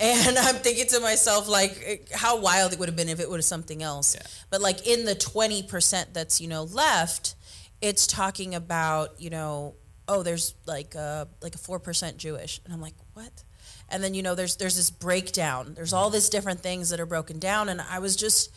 And 0.00 0.38
I'm 0.38 0.56
thinking 0.56 0.86
to 0.88 1.00
myself, 1.00 1.48
like, 1.48 1.80
eh, 1.84 1.96
how 2.14 2.40
wild 2.40 2.72
it 2.72 2.78
would 2.78 2.88
have 2.88 2.96
been 2.96 3.08
if 3.08 3.20
it 3.20 3.28
was 3.28 3.46
something 3.46 3.82
else. 3.82 4.14
Yeah. 4.14 4.22
But 4.48 4.60
like 4.60 4.86
in 4.86 5.04
the 5.04 5.14
20% 5.14 6.12
that's, 6.12 6.40
you 6.40 6.48
know, 6.48 6.64
left, 6.64 7.34
it's 7.80 8.06
talking 8.06 8.54
about, 8.54 9.20
you 9.20 9.30
know, 9.30 9.74
oh, 10.08 10.22
there's 10.22 10.54
like 10.66 10.94
a, 10.94 11.28
like 11.42 11.54
a 11.54 11.58
4% 11.58 12.16
Jewish. 12.16 12.60
And 12.64 12.74
I'm 12.74 12.80
like, 12.80 12.94
what? 13.14 13.44
And 13.88 14.02
then, 14.02 14.14
you 14.14 14.22
know, 14.22 14.34
there's, 14.34 14.56
there's 14.56 14.76
this 14.76 14.90
breakdown. 14.90 15.74
There's 15.74 15.92
all 15.92 16.10
these 16.10 16.28
different 16.28 16.60
things 16.60 16.90
that 16.90 17.00
are 17.00 17.06
broken 17.06 17.38
down. 17.38 17.68
And 17.68 17.80
I 17.80 17.98
was 17.98 18.16
just, 18.16 18.54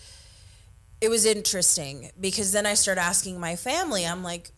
it 1.02 1.10
was 1.10 1.26
interesting 1.26 2.12
because 2.20 2.52
then 2.52 2.66
I 2.66 2.76
started 2.76 3.02
asking 3.02 3.39
my 3.39 3.56
family, 3.56 4.06
I'm 4.06 4.24
like, 4.24 4.52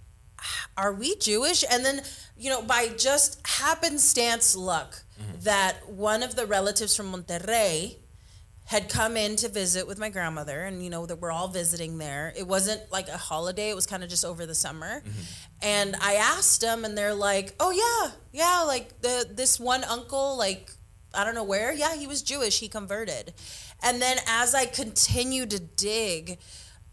are 0.78 0.94
we 0.94 1.16
Jewish? 1.16 1.64
And 1.70 1.84
then, 1.84 2.02
you 2.38 2.50
know, 2.50 2.62
by 2.62 2.90
just 2.90 3.46
happenstance 3.48 4.56
luck. 4.56 5.05
That 5.46 5.90
one 5.90 6.22
of 6.22 6.36
the 6.36 6.46
relatives 6.46 6.96
from 6.96 7.12
Monterrey 7.12 7.96
had 8.66 8.90
come 8.90 9.16
in 9.16 9.36
to 9.36 9.48
visit 9.48 9.88
with 9.88 10.00
my 10.00 10.10
grandmother 10.10 10.64
and 10.64 10.84
you 10.84 10.90
know 10.90 11.06
that 11.06 11.22
we're 11.22 11.32
all 11.32 11.48
visiting 11.48 12.00
there. 12.00 12.34
It 12.36 12.48
wasn't 12.48 12.82
like 12.92 13.08
a 13.08 13.18
holiday. 13.18 13.70
It 13.70 13.76
was 13.76 13.86
kind 13.86 14.04
of 14.04 14.10
just 14.10 14.26
over 14.26 14.46
the 14.46 14.56
summer. 14.56 15.02
Mm-hmm. 15.02 15.22
and 15.62 15.96
i 16.02 16.16
asked 16.16 16.62
them 16.62 16.84
and 16.84 16.98
they're 16.98 17.14
like 17.14 17.54
oh 17.60 17.72
yeah 17.72 18.12
yeah 18.34 18.64
like 18.64 19.02
the 19.02 19.26
this 19.32 19.60
one 19.60 19.84
uncle 19.86 20.38
like 20.38 20.70
i 21.14 21.24
don't 21.24 21.36
know 21.36 21.46
where 21.46 21.74
yeah 21.74 21.96
he 21.96 22.08
was 22.08 22.22
jewish 22.22 22.60
he 22.60 22.68
converted. 22.68 23.34
And 23.84 24.02
then 24.02 24.18
as 24.28 24.56
i 24.56 24.66
continued 24.66 25.52
to 25.52 25.60
dig 25.60 26.40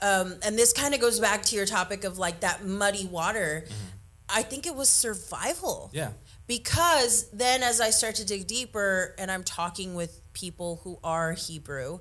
um, 0.00 0.34
and 0.44 0.58
this 0.58 0.72
kind 0.72 0.94
of 0.94 1.00
goes 1.00 1.20
back 1.20 1.42
to 1.44 1.56
your 1.56 1.64
topic 1.64 2.04
of 2.04 2.18
like 2.18 2.40
that 2.40 2.64
muddy 2.64 3.06
water 3.06 3.64
mm-hmm. 3.64 4.38
i 4.38 4.42
think 4.42 4.66
it 4.66 4.74
was 4.74 4.88
survival. 4.88 5.90
Yeah 5.92 6.10
because 6.46 7.30
then 7.30 7.62
as 7.62 7.80
I 7.80 7.90
start 7.90 8.16
to 8.16 8.26
dig 8.26 8.46
deeper 8.46 9.14
and 9.18 9.30
I'm 9.30 9.44
talking 9.44 9.94
with 9.94 10.20
people 10.32 10.80
who 10.84 10.98
are 11.02 11.32
Hebrew, 11.32 12.00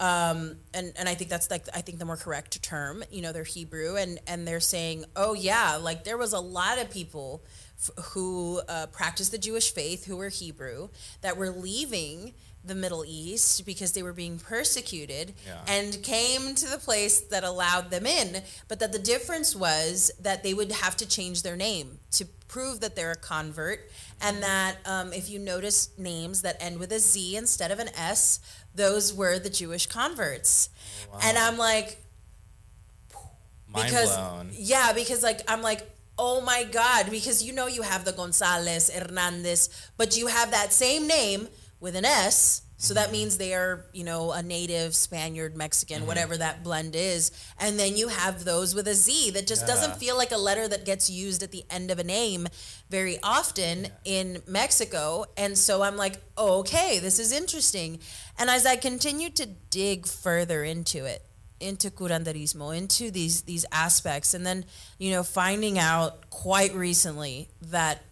um, 0.00 0.56
and 0.74 0.92
and 0.96 1.08
I 1.08 1.14
think 1.14 1.30
that's 1.30 1.48
like 1.50 1.66
I 1.74 1.80
think 1.80 1.98
the 1.98 2.04
more 2.04 2.16
correct 2.16 2.60
term. 2.62 3.04
You 3.10 3.22
know, 3.22 3.32
they're 3.32 3.44
Hebrew, 3.44 3.96
and 3.96 4.18
and 4.26 4.46
they're 4.46 4.60
saying, 4.60 5.04
oh 5.14 5.34
yeah, 5.34 5.76
like 5.76 6.04
there 6.04 6.18
was 6.18 6.32
a 6.32 6.40
lot 6.40 6.78
of 6.78 6.90
people 6.90 7.44
f- 7.78 8.04
who 8.06 8.60
uh, 8.68 8.86
practiced 8.86 9.30
the 9.30 9.38
Jewish 9.38 9.72
faith 9.72 10.04
who 10.04 10.16
were 10.16 10.28
Hebrew 10.28 10.88
that 11.20 11.36
were 11.36 11.50
leaving 11.50 12.34
the 12.64 12.74
Middle 12.74 13.04
East 13.06 13.64
because 13.66 13.92
they 13.92 14.02
were 14.02 14.12
being 14.12 14.38
persecuted 14.38 15.34
yeah. 15.46 15.60
and 15.66 16.02
came 16.02 16.54
to 16.54 16.68
the 16.68 16.78
place 16.78 17.20
that 17.20 17.44
allowed 17.44 17.90
them 17.90 18.06
in. 18.06 18.42
But 18.68 18.80
that 18.80 18.92
the 18.92 18.98
difference 18.98 19.54
was 19.54 20.10
that 20.20 20.42
they 20.42 20.54
would 20.54 20.72
have 20.72 20.96
to 20.98 21.08
change 21.08 21.42
their 21.42 21.56
name 21.56 21.98
to 22.12 22.26
prove 22.52 22.80
that 22.80 22.94
they're 22.94 23.12
a 23.12 23.16
convert. 23.16 23.90
And 24.20 24.42
that 24.42 24.76
um, 24.84 25.12
if 25.12 25.30
you 25.30 25.38
notice 25.38 25.88
names 25.98 26.42
that 26.42 26.56
end 26.60 26.78
with 26.78 26.92
a 26.92 26.98
Z 26.98 27.36
instead 27.36 27.70
of 27.70 27.78
an 27.78 27.88
S, 27.96 28.40
those 28.74 29.12
were 29.14 29.38
the 29.38 29.48
Jewish 29.48 29.86
converts. 29.86 30.68
Wow. 31.10 31.20
And 31.24 31.38
I'm 31.38 31.56
like, 31.56 31.98
Mind 33.68 33.86
because, 33.86 34.14
blown. 34.14 34.50
Yeah, 34.52 34.92
because 34.92 35.22
like, 35.22 35.40
I'm 35.48 35.62
like, 35.62 35.88
oh 36.18 36.42
my 36.42 36.64
God, 36.64 37.10
because 37.10 37.42
you 37.42 37.54
know 37.54 37.66
you 37.66 37.82
have 37.82 38.04
the 38.04 38.12
Gonzalez, 38.12 38.90
Hernandez, 38.90 39.70
but 39.96 40.16
you 40.18 40.26
have 40.26 40.50
that 40.50 40.72
same 40.72 41.06
name 41.06 41.48
with 41.80 41.96
an 41.96 42.04
S. 42.04 42.62
So 42.82 42.94
that 42.94 43.12
means 43.12 43.38
they 43.38 43.54
are, 43.54 43.84
you 43.92 44.02
know, 44.02 44.32
a 44.32 44.42
native 44.42 44.96
Spaniard, 44.96 45.56
Mexican, 45.56 45.98
mm-hmm. 45.98 46.06
whatever 46.08 46.36
that 46.36 46.64
blend 46.64 46.96
is. 46.96 47.30
And 47.60 47.78
then 47.78 47.96
you 47.96 48.08
have 48.08 48.44
those 48.44 48.74
with 48.74 48.88
a 48.88 48.94
Z 48.94 49.30
that 49.30 49.46
just 49.46 49.62
yeah. 49.62 49.68
doesn't 49.68 49.98
feel 49.98 50.16
like 50.16 50.32
a 50.32 50.36
letter 50.36 50.66
that 50.66 50.84
gets 50.84 51.08
used 51.08 51.44
at 51.44 51.52
the 51.52 51.64
end 51.70 51.92
of 51.92 52.00
a 52.00 52.04
name 52.04 52.48
very 52.90 53.18
often 53.22 53.84
yeah. 53.84 53.90
in 54.04 54.42
Mexico. 54.48 55.26
And 55.36 55.56
so 55.56 55.82
I'm 55.82 55.96
like, 55.96 56.16
oh, 56.36 56.58
okay, 56.58 56.98
this 56.98 57.20
is 57.20 57.30
interesting. 57.30 58.00
And 58.36 58.50
as 58.50 58.66
I 58.66 58.74
continue 58.74 59.30
to 59.30 59.46
dig 59.46 60.04
further 60.04 60.64
into 60.64 61.04
it, 61.04 61.22
into 61.60 61.88
curanderismo, 61.88 62.76
into 62.76 63.12
these 63.12 63.42
these 63.42 63.64
aspects, 63.70 64.34
and 64.34 64.44
then, 64.44 64.64
you 64.98 65.12
know, 65.12 65.22
finding 65.22 65.78
out 65.78 66.30
quite 66.30 66.74
recently 66.74 67.48
that 67.70 68.02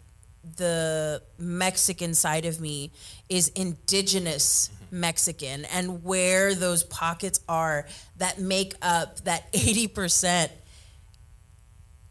the 0.57 1.21
Mexican 1.37 2.13
side 2.13 2.45
of 2.45 2.59
me 2.59 2.91
is 3.31 3.47
indigenous. 3.49 4.69
Mexican 4.91 5.63
and 5.65 6.03
where 6.03 6.53
those 6.53 6.83
pockets 6.83 7.39
are 7.47 7.87
that 8.17 8.39
make 8.39 8.75
up 8.81 9.21
that 9.21 9.51
80%. 9.53 10.49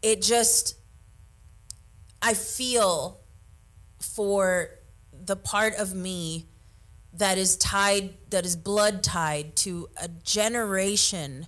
It 0.01 0.21
just, 0.21 0.75
I 2.21 2.33
feel 2.33 3.19
for 3.99 4.69
the 5.13 5.35
part 5.35 5.75
of 5.75 5.93
me 5.93 6.47
that 7.13 7.37
is 7.37 7.55
tied, 7.55 8.15
that 8.31 8.45
is 8.45 8.55
blood 8.55 9.03
tied 9.03 9.55
to 9.57 9.89
a 10.01 10.07
generation 10.07 11.45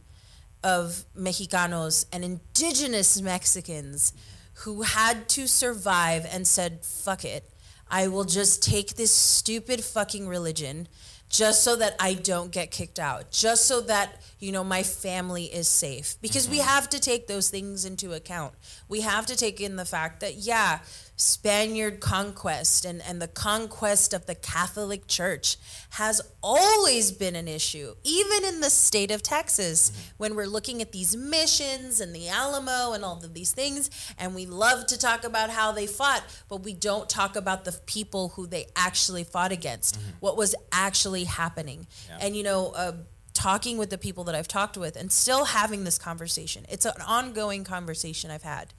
of 0.63 1.03
Mexicanos 1.17 2.05
and 2.13 2.24
indigenous 2.24 3.19
Mexicans. 3.21 4.13
Who 4.57 4.84
had 4.84 5.28
to 5.30 5.47
survive 5.47 6.28
and 6.32 6.45
said, 6.45 6.86
fuck 6.86 7.26
it. 7.26 7.49
I 7.89 8.07
will 8.07 8.23
just 8.23 8.63
take 8.63 8.95
this 8.95 9.11
stupid 9.11 9.84
fucking 9.84 10.27
religion 10.27 10.88
just 11.29 11.63
so 11.63 11.75
that 11.75 11.95
I 11.99 12.13
don't 12.13 12.51
get 12.51 12.69
kicked 12.69 12.99
out, 12.99 13.31
just 13.31 13.65
so 13.65 13.81
that, 13.81 14.21
you 14.39 14.51
know, 14.51 14.63
my 14.63 14.84
family 14.84 15.45
is 15.45 15.67
safe. 15.67 16.15
Because 16.21 16.43
mm-hmm. 16.43 16.51
we 16.51 16.59
have 16.59 16.88
to 16.91 16.99
take 16.99 17.25
those 17.25 17.49
things 17.49 17.86
into 17.86 18.13
account. 18.13 18.53
We 18.88 19.01
have 19.01 19.25
to 19.25 19.36
take 19.36 19.59
in 19.59 19.75
the 19.75 19.86
fact 19.86 20.19
that, 20.19 20.36
yeah, 20.36 20.79
Spaniard 21.24 22.01
conquest 22.01 22.84
and, 22.84 23.01
and 23.01 23.21
the 23.21 23.30
conquest 23.30 24.13
of 24.13 24.26
the 24.26 24.36
Catholic 24.36 25.07
Church 25.07 25.55
has 25.91 26.21
always 26.41 27.13
been 27.13 27.36
an 27.38 27.47
issue, 27.47 27.95
even 28.03 28.43
in 28.43 28.59
the 28.59 28.69
state 28.69 29.09
of 29.09 29.24
Texas, 29.24 30.11
when 30.17 30.36
we're 30.36 30.47
looking 30.47 30.82
at 30.82 30.91
these 30.91 31.15
missions 31.15 32.01
and 32.01 32.13
the 32.13 32.28
Alamo 32.28 32.91
and 32.91 33.05
all 33.05 33.24
of 33.24 33.34
these 33.34 33.53
things. 33.53 33.89
And 34.19 34.36
we 34.36 34.45
love 34.45 34.86
to 34.88 34.97
talk 34.97 35.24
about 35.24 35.49
how 35.49 35.71
they 35.71 35.88
fought, 35.88 36.24
but 36.49 36.57
we 36.57 36.74
don't 36.74 37.09
talk 37.09 37.38
about 37.38 37.63
the 37.63 37.71
people 37.86 38.30
who 38.30 38.45
they 38.45 38.65
actually 38.76 39.24
fought 39.24 39.53
against, 39.53 39.97
mm-hmm. 39.97 40.09
what 40.19 40.36
was 40.36 40.55
actually 40.74 41.24
happening. 41.24 41.88
Yeah. 42.09 42.17
And, 42.19 42.36
you 42.36 42.43
know, 42.43 42.74
uh, 42.76 42.91
talking 43.34 43.78
with 43.78 43.89
the 43.89 43.97
people 43.97 44.26
that 44.26 44.36
I've 44.36 44.49
talked 44.49 44.78
with 44.78 44.97
and 44.97 45.09
still 45.09 45.45
having 45.45 45.86
this 45.86 45.97
conversation. 45.97 46.65
It's 46.67 46.86
an 46.86 47.01
ongoing 47.07 47.63
conversation 47.63 48.30
I've 48.30 48.43
had 48.43 48.74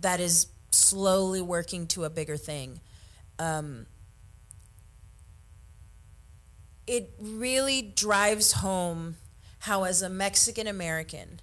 that 0.00 0.20
is 0.20 0.46
slowly 0.70 1.40
working 1.40 1.86
to 1.88 2.04
a 2.04 2.10
bigger 2.10 2.36
thing. 2.36 2.80
Um, 3.38 3.86
it 6.86 7.12
really 7.20 7.82
drives 7.82 8.52
home 8.52 9.16
how, 9.60 9.84
as 9.84 10.02
a 10.02 10.08
Mexican 10.08 10.66
American, 10.66 11.40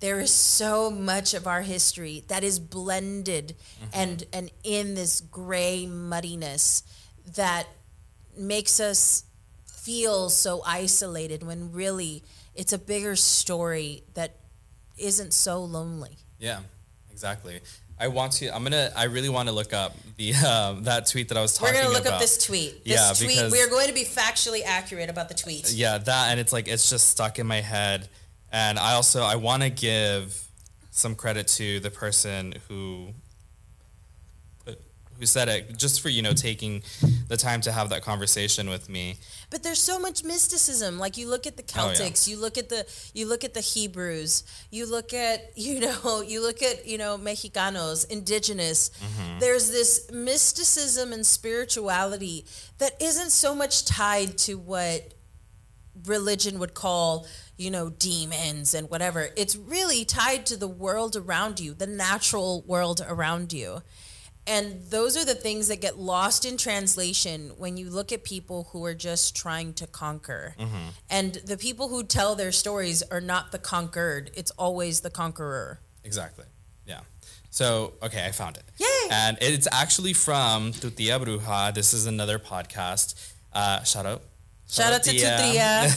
there 0.00 0.18
is 0.18 0.32
so 0.32 0.90
much 0.90 1.34
of 1.34 1.46
our 1.46 1.62
history 1.62 2.24
that 2.28 2.42
is 2.42 2.58
blended 2.58 3.54
mm-hmm. 3.76 3.90
and 3.92 4.24
and 4.32 4.50
in 4.64 4.94
this 4.94 5.20
gray 5.20 5.86
muddiness 5.86 6.82
that 7.36 7.68
makes 8.36 8.80
us 8.80 9.24
feel 9.64 10.28
so 10.28 10.62
isolated 10.66 11.42
when 11.42 11.72
really 11.72 12.24
it's 12.54 12.72
a 12.72 12.78
bigger 12.78 13.14
story 13.14 14.02
that 14.14 14.36
isn't 14.98 15.32
so 15.32 15.62
lonely. 15.64 16.18
Yeah, 16.38 16.60
exactly. 17.10 17.60
I 18.02 18.08
want 18.08 18.32
to. 18.34 18.52
I'm 18.54 18.64
gonna. 18.64 18.90
I 18.96 19.04
really 19.04 19.28
want 19.28 19.48
to 19.48 19.54
look 19.54 19.72
up 19.72 19.94
the 20.16 20.34
um, 20.52 20.82
that 20.84 21.06
tweet 21.06 21.28
that 21.28 21.38
I 21.38 21.40
was 21.40 21.54
talking 21.54 21.74
about. 21.74 21.86
We're 21.86 21.92
gonna 21.92 22.04
look 22.04 22.12
up 22.12 22.20
this 22.20 22.44
tweet. 22.44 22.84
This 22.84 22.94
Yeah, 22.94 23.12
tweet. 23.14 23.36
because- 23.36 23.52
We 23.52 23.62
are 23.62 23.68
going 23.68 23.86
to 23.86 23.94
be 23.94 24.04
factually 24.04 24.62
accurate 24.64 25.08
about 25.08 25.28
the 25.28 25.34
tweet. 25.34 25.70
Yeah, 25.70 25.98
that 25.98 26.30
and 26.30 26.40
it's 26.40 26.52
like 26.52 26.66
it's 26.66 26.90
just 26.90 27.08
stuck 27.08 27.38
in 27.38 27.46
my 27.46 27.60
head. 27.60 28.08
And 28.50 28.78
I 28.78 28.94
also 28.94 29.22
I 29.22 29.36
want 29.36 29.62
to 29.62 29.70
give 29.70 30.46
some 30.90 31.14
credit 31.14 31.46
to 31.48 31.80
the 31.80 31.90
person 31.90 32.54
who 32.68 33.14
who 35.22 35.26
said 35.26 35.48
it 35.48 35.78
just 35.78 36.00
for 36.00 36.08
you 36.08 36.20
know 36.20 36.32
taking 36.32 36.82
the 37.28 37.36
time 37.36 37.60
to 37.60 37.70
have 37.70 37.90
that 37.90 38.02
conversation 38.02 38.68
with 38.68 38.88
me. 38.88 39.18
But 39.50 39.62
there's 39.62 39.78
so 39.78 40.00
much 40.00 40.24
mysticism. 40.24 40.98
Like 40.98 41.16
you 41.16 41.28
look 41.28 41.46
at 41.46 41.56
the 41.56 41.62
Oh, 41.76 41.90
yeah. 41.90 41.94
Celtics, 41.94 42.26
you 42.26 42.36
look 42.40 42.58
at 42.58 42.68
the 42.68 42.84
you 43.14 43.28
look 43.28 43.44
at 43.44 43.54
the 43.54 43.60
Hebrews, 43.60 44.42
you 44.72 44.84
look 44.84 45.14
at 45.14 45.52
you 45.56 45.78
know 45.78 46.22
you 46.26 46.42
look 46.42 46.60
at 46.60 46.88
you 46.88 46.98
know 46.98 47.16
Mexicanos, 47.16 48.10
indigenous. 48.10 48.90
Mm-hmm. 48.90 49.38
There's 49.38 49.70
this 49.70 50.10
mysticism 50.10 51.12
and 51.12 51.24
spirituality 51.24 52.44
that 52.78 53.00
isn't 53.00 53.30
so 53.30 53.54
much 53.54 53.84
tied 53.84 54.36
to 54.38 54.54
what 54.54 55.14
religion 56.06 56.58
would 56.58 56.74
call 56.74 57.28
you 57.56 57.70
know 57.70 57.90
demons 57.90 58.74
and 58.74 58.90
whatever. 58.90 59.28
It's 59.36 59.54
really 59.54 60.04
tied 60.04 60.46
to 60.46 60.56
the 60.56 60.66
world 60.66 61.14
around 61.14 61.60
you, 61.60 61.74
the 61.74 61.86
natural 61.86 62.62
world 62.62 63.00
around 63.08 63.52
you. 63.52 63.82
And 64.46 64.82
those 64.90 65.16
are 65.16 65.24
the 65.24 65.34
things 65.36 65.68
that 65.68 65.80
get 65.80 65.98
lost 65.98 66.44
in 66.44 66.56
translation 66.56 67.52
when 67.58 67.76
you 67.76 67.88
look 67.90 68.10
at 68.10 68.24
people 68.24 68.68
who 68.72 68.84
are 68.84 68.94
just 68.94 69.36
trying 69.36 69.72
to 69.74 69.86
conquer. 69.86 70.56
And 71.08 71.34
the 71.34 71.56
people 71.56 71.88
who 71.88 72.02
tell 72.02 72.34
their 72.34 72.52
stories 72.52 73.02
are 73.02 73.20
not 73.20 73.52
the 73.52 73.58
conquered, 73.58 74.30
it's 74.34 74.50
always 74.52 75.00
the 75.00 75.10
conqueror. 75.10 75.80
Exactly. 76.02 76.46
Yeah. 76.86 77.00
So 77.50 77.94
okay, 78.02 78.26
I 78.26 78.32
found 78.32 78.56
it. 78.56 78.64
Yay! 78.78 79.08
And 79.10 79.38
it's 79.40 79.68
actually 79.70 80.12
from 80.12 80.72
Tu 80.72 80.90
Tia 80.90 81.20
Bruja. 81.20 81.72
This 81.72 81.92
is 81.92 82.06
another 82.06 82.38
podcast. 82.38 83.14
Uh, 83.52 83.82
shout 83.84 84.06
out. 84.06 84.22
Shout 84.72 84.92
out 84.94 85.02
to 85.04 85.10
Tutria. 85.10 85.90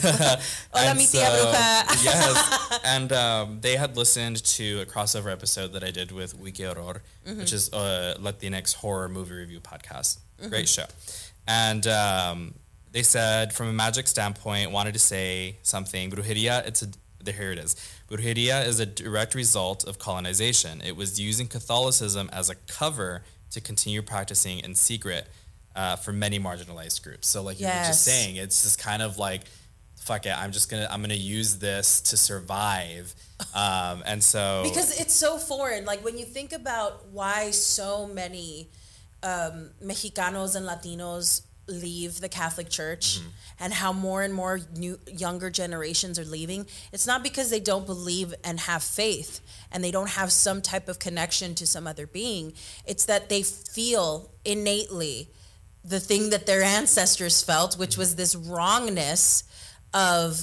Hola, 0.73 0.85
And 0.89 0.97
mi 0.97 1.05
so- 1.05 1.19
bruja. 1.19 2.03
yes. 2.03 2.79
And 2.85 3.11
um, 3.13 3.59
they 3.61 3.75
had 3.77 3.95
listened 3.95 4.43
to 4.43 4.81
a 4.81 4.85
crossover 4.85 5.31
episode 5.31 5.73
that 5.73 5.83
I 5.83 5.91
did 5.91 6.11
with 6.11 6.37
Wiki 6.37 6.63
Horror, 6.63 7.01
Mm-hmm. 7.25 7.39
which 7.39 7.53
is 7.53 7.69
a 7.73 8.15
Latinx 8.19 8.75
horror 8.75 9.09
movie 9.09 9.33
review 9.33 9.59
podcast. 9.59 10.19
Great 10.49 10.67
show. 10.69 10.85
And 11.47 11.87
um, 11.87 12.53
they 12.91 13.01
said, 13.01 13.53
from 13.53 13.67
a 13.69 13.73
magic 13.73 14.07
standpoint, 14.07 14.71
wanted 14.71 14.93
to 14.93 14.99
say 14.99 15.57
something. 15.63 16.11
Brujeria, 16.11 16.67
it's 16.67 16.81
a, 16.83 16.87
there, 17.23 17.33
here 17.33 17.51
it 17.51 17.57
is. 17.59 17.75
Brujeria 18.09 18.67
is 18.67 18.79
a 18.79 18.85
direct 18.85 19.33
result 19.33 19.83
of 19.85 19.97
colonization. 19.97 20.81
It 20.85 20.95
was 20.95 21.19
using 21.19 21.47
Catholicism 21.47 22.29
as 22.33 22.49
a 22.49 22.55
cover 22.67 23.23
to 23.51 23.61
continue 23.61 24.01
practicing 24.01 24.59
in 24.59 24.75
secret 24.75 25.27
uh, 25.75 25.95
for 25.95 26.11
many 26.13 26.39
marginalized 26.39 27.03
groups. 27.03 27.27
So, 27.27 27.43
like 27.43 27.59
you 27.59 27.67
were 27.67 27.71
just 27.71 28.03
saying, 28.03 28.37
it's 28.37 28.63
just 28.63 28.79
kind 28.79 29.01
of 29.01 29.17
like 29.17 29.41
fuck 29.97 30.27
it 30.27 30.37
i'm 30.37 30.51
just 30.51 30.69
gonna 30.69 30.87
i'm 30.91 31.01
gonna 31.01 31.15
use 31.15 31.57
this 31.57 31.99
to 31.99 32.15
survive 32.15 33.15
um, 33.53 34.03
and 34.05 34.23
so 34.23 34.61
because 34.63 34.99
it's 34.99 35.13
so 35.13 35.37
foreign. 35.37 35.85
Like 35.85 36.03
when 36.03 36.17
you 36.17 36.25
think 36.25 36.53
about 36.53 37.07
why 37.09 37.51
so 37.51 38.07
many 38.07 38.69
um, 39.23 39.71
Mexicanos 39.83 40.55
and 40.55 40.65
Latinos 40.65 41.41
leave 41.67 42.21
the 42.21 42.29
Catholic 42.29 42.69
Church 42.69 43.19
and 43.59 43.73
how 43.73 43.91
more 43.91 44.21
and 44.21 44.33
more 44.33 44.59
new 44.75 44.99
younger 45.07 45.49
generations 45.49 46.17
are 46.19 46.25
leaving, 46.25 46.65
it's 46.93 47.07
not 47.07 47.23
because 47.23 47.49
they 47.49 47.59
don't 47.59 47.85
believe 47.85 48.33
and 48.43 48.59
have 48.61 48.83
faith 48.83 49.41
and 49.71 49.83
they 49.83 49.91
don't 49.91 50.11
have 50.11 50.31
some 50.31 50.61
type 50.61 50.87
of 50.87 50.99
connection 50.99 51.55
to 51.55 51.67
some 51.67 51.87
other 51.87 52.07
being. 52.07 52.53
It's 52.85 53.05
that 53.05 53.29
they 53.29 53.43
feel 53.43 54.29
innately 54.45 55.29
the 55.87 55.99
thing 55.99 56.31
that 56.31 56.45
their 56.47 56.63
ancestors 56.63 57.43
felt, 57.43 57.77
which 57.77 57.95
was 57.97 58.15
this 58.15 58.35
wrongness 58.35 59.43
of 59.93 60.41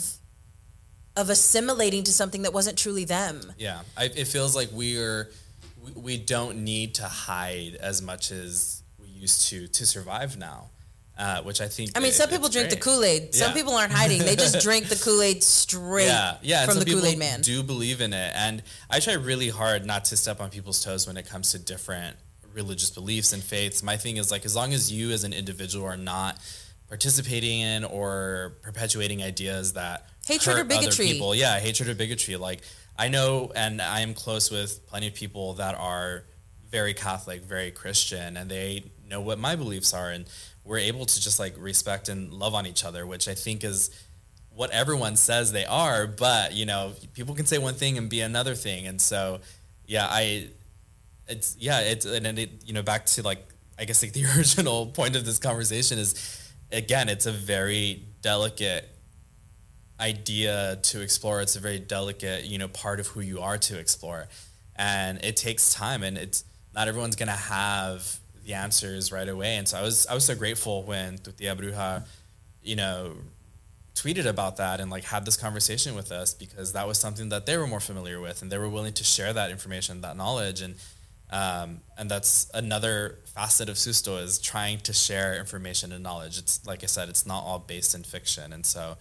of 1.16 1.28
assimilating 1.28 2.03
to 2.05 2.12
something 2.12 2.43
that 2.43 2.55
wasn't 2.55 2.78
truly 2.78 3.05
them. 3.05 3.40
yeah 3.59 3.80
I, 3.97 4.05
it 4.05 4.26
feels 4.28 4.57
like 4.57 4.68
we're 4.72 5.30
we, 5.84 5.93
we 5.93 6.16
don't 6.16 6.64
need 6.64 6.95
to 6.95 7.05
hide 7.05 7.74
as 7.80 8.01
much 8.01 8.30
as 8.30 8.82
we 8.99 9.09
used 9.09 9.49
to 9.51 9.66
to 9.68 9.84
survive 9.84 10.38
now 10.38 10.70
uh, 11.18 11.43
which 11.43 11.61
i 11.61 11.68
think 11.68 11.90
I 11.95 11.99
mean, 12.01 12.09
it- 12.09 12.14
some 12.14 12.30
people 12.30 12.49
drink 12.49 12.70
the. 12.70 12.76
Kool 12.76 13.05
Aid. 13.05 13.34
Some 13.34 13.49
Yeah. 13.51 13.55
people 13.55 13.74
aren't 13.74 13.93
hiding; 13.93 14.20
they 14.20 14.34
just 14.36 14.61
drink 14.68 14.86
the 14.88 14.97
Kool 14.97 15.20
Aid 15.20 15.43
straight 15.43 16.07
yeah, 16.07 16.36
yeah. 16.40 16.64
from 16.64 16.74
some 16.74 16.78
the 16.80 16.86
people 16.86 17.03
Kool 17.03 17.11
Aid 17.11 17.18
Man. 17.18 17.43
do 17.43 17.62
believe 17.62 18.01
in 18.01 18.14
it, 18.14 18.32
and 18.34 18.62
I 18.88 18.99
try 19.01 19.12
really 19.14 19.51
hard 19.51 19.84
not 19.84 20.07
to 20.07 20.16
step 20.16 20.40
on 20.40 20.49
people's 20.49 20.82
toes 20.82 21.07
when 21.07 21.18
it 21.18 21.28
comes 21.28 21.51
to 21.53 21.59
different 21.59 22.16
religious 22.55 22.90
beliefs 22.90 23.32
and 23.32 23.42
faiths. 23.42 23.82
My 23.82 23.96
thing 23.96 24.16
is 24.16 24.30
like, 24.30 24.44
as 24.44 24.55
long 24.57 24.72
as 24.72 24.92
you 24.92 25.11
as 25.11 25.24
an 25.24 25.32
individual 25.32 25.86
are 25.86 25.96
not 25.96 26.38
participating 26.88 27.61
in 27.61 27.84
or 27.84 28.55
perpetuating 28.62 29.22
ideas 29.22 29.72
that 29.72 30.07
Hatred 30.26 30.55
or 30.55 30.59
hurt 30.59 30.72
other 30.72 30.90
people, 30.92 31.34
yeah, 31.34 31.59
hatred 31.59 31.88
or 31.88 31.94
bigotry. 31.94 32.36
Like 32.36 32.61
I 32.98 33.09
know, 33.09 33.50
and 33.55 33.80
I 33.80 34.00
am 34.00 34.14
close 34.14 34.50
with 34.50 34.86
plenty 34.86 35.09
of 35.09 35.14
people 35.14 35.55
that 35.55 35.74
are 35.74 36.24
very 36.70 36.94
Catholic, 36.94 37.42
very 37.42 37.70
Christian, 37.70 38.36
and 38.36 38.50
they 38.50 38.84
know 39.09 39.20
what 39.20 39.38
my 39.38 39.57
beliefs 39.57 39.94
are, 39.94 40.11
and 40.11 40.26
we're 40.64 40.78
able 40.78 41.05
to 41.07 41.20
just 41.20 41.38
like 41.38 41.55
respect 41.59 42.09
and 42.09 42.32
love 42.32 42.55
on 42.55 42.66
each 42.66 42.84
other, 42.84 43.07
which 43.07 43.26
I 43.26 43.34
think 43.34 43.64
is 43.64 43.90
what 44.55 44.70
everyone 44.70 45.16
says 45.16 45.50
they 45.53 45.64
are, 45.64 46.07
but 46.07 46.53
you 46.53 46.66
know, 46.66 46.92
people 47.14 47.34
can 47.34 47.46
say 47.46 47.59
one 47.59 47.74
thing 47.74 47.96
and 47.98 48.09
be 48.09 48.20
another 48.20 48.55
thing, 48.55 48.86
and 48.86 49.00
so 49.00 49.40
yeah, 49.86 50.07
I, 50.09 50.48
it's 51.29 51.57
yeah, 51.59 51.81
it's 51.81 52.05
and 52.05 52.39
it 52.39 52.51
you 52.64 52.73
know 52.73 52.83
back 52.83 53.07
to 53.07 53.23
like 53.23 53.47
I 53.79 53.85
guess 53.85 54.03
like 54.03 54.12
the 54.12 54.25
original 54.37 54.87
point 54.87 55.16
of 55.16 55.25
this 55.25 55.39
conversation 55.39 55.99
is 55.99 56.14
again, 56.70 57.09
it's 57.09 57.27
a 57.27 57.33
very 57.33 58.05
delicate 58.23 58.89
idea 60.01 60.79
to 60.83 61.01
explore. 61.01 61.41
It's 61.41 61.57
a 61.57 61.61
very 61.61 61.79
delicate 61.79 62.45
you 62.45 62.59
know 62.59 62.68
part 62.68 63.01
of 63.01 63.09
who 63.09 63.20
you 63.20 63.41
are 63.41 63.59
to 63.59 63.79
explore, 63.79 64.29
and 64.77 65.23
it 65.25 65.37
takes 65.37 65.73
time, 65.73 66.03
and 66.03 66.18
it's 66.18 66.45
not 66.75 66.89
everyone's 66.89 67.16
gonna 67.16 67.33
have 67.33 68.18
the 68.45 68.55
answers 68.55 69.12
right 69.12 69.29
away, 69.29 69.57
and 69.57 69.68
so 69.68 69.79
I 69.79 69.83
was 69.83 70.07
I 70.07 70.14
was 70.14 70.25
so 70.25 70.35
grateful 70.35 70.83
when 70.85 71.18
Tu 71.18 71.33
Tia 71.33 71.55
Bruja, 71.55 72.05
you 72.62 72.77
know, 72.77 73.14
tweeted 73.95 74.27
about 74.27 74.57
that 74.57 74.81
and 74.81 74.91
like 74.91 75.05
had 75.05 75.25
this 75.25 75.37
conversation 75.37 75.95
with 75.95 76.11
us 76.11 76.35
because 76.35 76.73
that 76.73 76.87
was 76.87 76.99
something 76.99 77.29
that 77.29 77.47
they 77.47 77.57
were 77.57 77.66
more 77.66 77.81
familiar 77.81 78.20
with 78.20 78.43
and 78.43 78.51
they 78.51 78.59
were 78.59 78.68
willing 78.68 78.93
to 78.95 79.05
share 79.05 79.33
that 79.33 79.51
information 79.51 80.01
that 80.01 80.16
knowledge. 80.16 80.61
And 80.61 80.77
um, 81.33 81.80
and 81.97 82.11
that's 82.11 82.51
another 82.55 83.18
facet 83.24 83.68
of 83.68 83.76
susto 83.76 84.22
is 84.22 84.39
trying 84.39 84.78
to 84.80 84.93
share 84.93 85.35
information 85.39 85.91
and 85.91 86.03
knowledge. 86.03 86.39
It's 86.39 86.64
like 86.66 86.83
i 86.83 86.87
said 86.87 87.09
it's 87.09 87.26
not 87.26 87.43
all 87.43 87.59
based 87.59 87.95
in 87.95 88.03
fiction. 88.05 88.53
And 88.53 88.64
so 88.64 88.97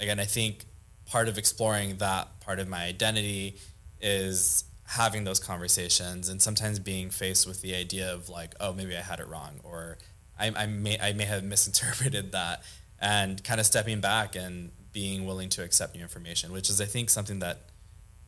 again 0.00 0.20
i 0.20 0.24
think 0.24 0.64
part 1.06 1.28
of 1.28 1.38
exploring 1.38 1.96
that 1.96 2.40
part 2.40 2.58
of 2.58 2.68
my 2.68 2.84
identity 2.84 3.56
is 4.00 4.64
having 4.84 5.24
those 5.24 5.40
conversations 5.40 6.28
and 6.28 6.40
sometimes 6.40 6.78
being 6.78 7.10
faced 7.10 7.46
with 7.46 7.60
the 7.62 7.74
idea 7.74 8.12
of 8.12 8.28
like 8.28 8.54
oh 8.60 8.72
maybe 8.72 8.96
i 8.96 9.00
had 9.00 9.20
it 9.20 9.26
wrong 9.26 9.60
or 9.64 9.98
i, 10.38 10.52
I 10.54 10.66
may 10.66 10.98
i 11.00 11.12
may 11.12 11.24
have 11.24 11.44
misinterpreted 11.54 12.32
that. 12.32 12.62
And 12.98 13.44
kind 13.44 13.60
of 13.60 13.66
stepping 13.66 14.00
back 14.00 14.36
and 14.36 14.70
being 14.90 15.26
willing 15.26 15.50
to 15.50 15.62
accept 15.62 15.94
new 15.94 16.00
information 16.00 16.52
which 16.52 16.70
is 16.70 16.80
i 16.80 16.86
think 16.86 17.10
something 17.10 17.40
that 17.40 17.60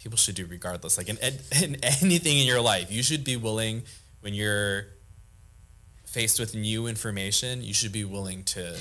people 0.09 0.17
should 0.17 0.35
do 0.35 0.47
regardless 0.47 0.97
like 0.97 1.11
in, 1.11 1.19
in 1.63 1.77
anything 2.03 2.39
in 2.39 2.47
your 2.47 2.63
life 2.63 2.91
you 2.91 3.03
should 3.03 3.25
be 3.25 3.37
willing 3.37 3.83
when 4.21 4.33
you're 4.33 4.87
faced 6.07 6.41
with 6.41 6.55
new 6.55 6.87
information 6.87 7.63
you 7.63 7.75
should 7.75 7.93
be 7.93 8.05
willing 8.05 8.43
to 8.43 8.75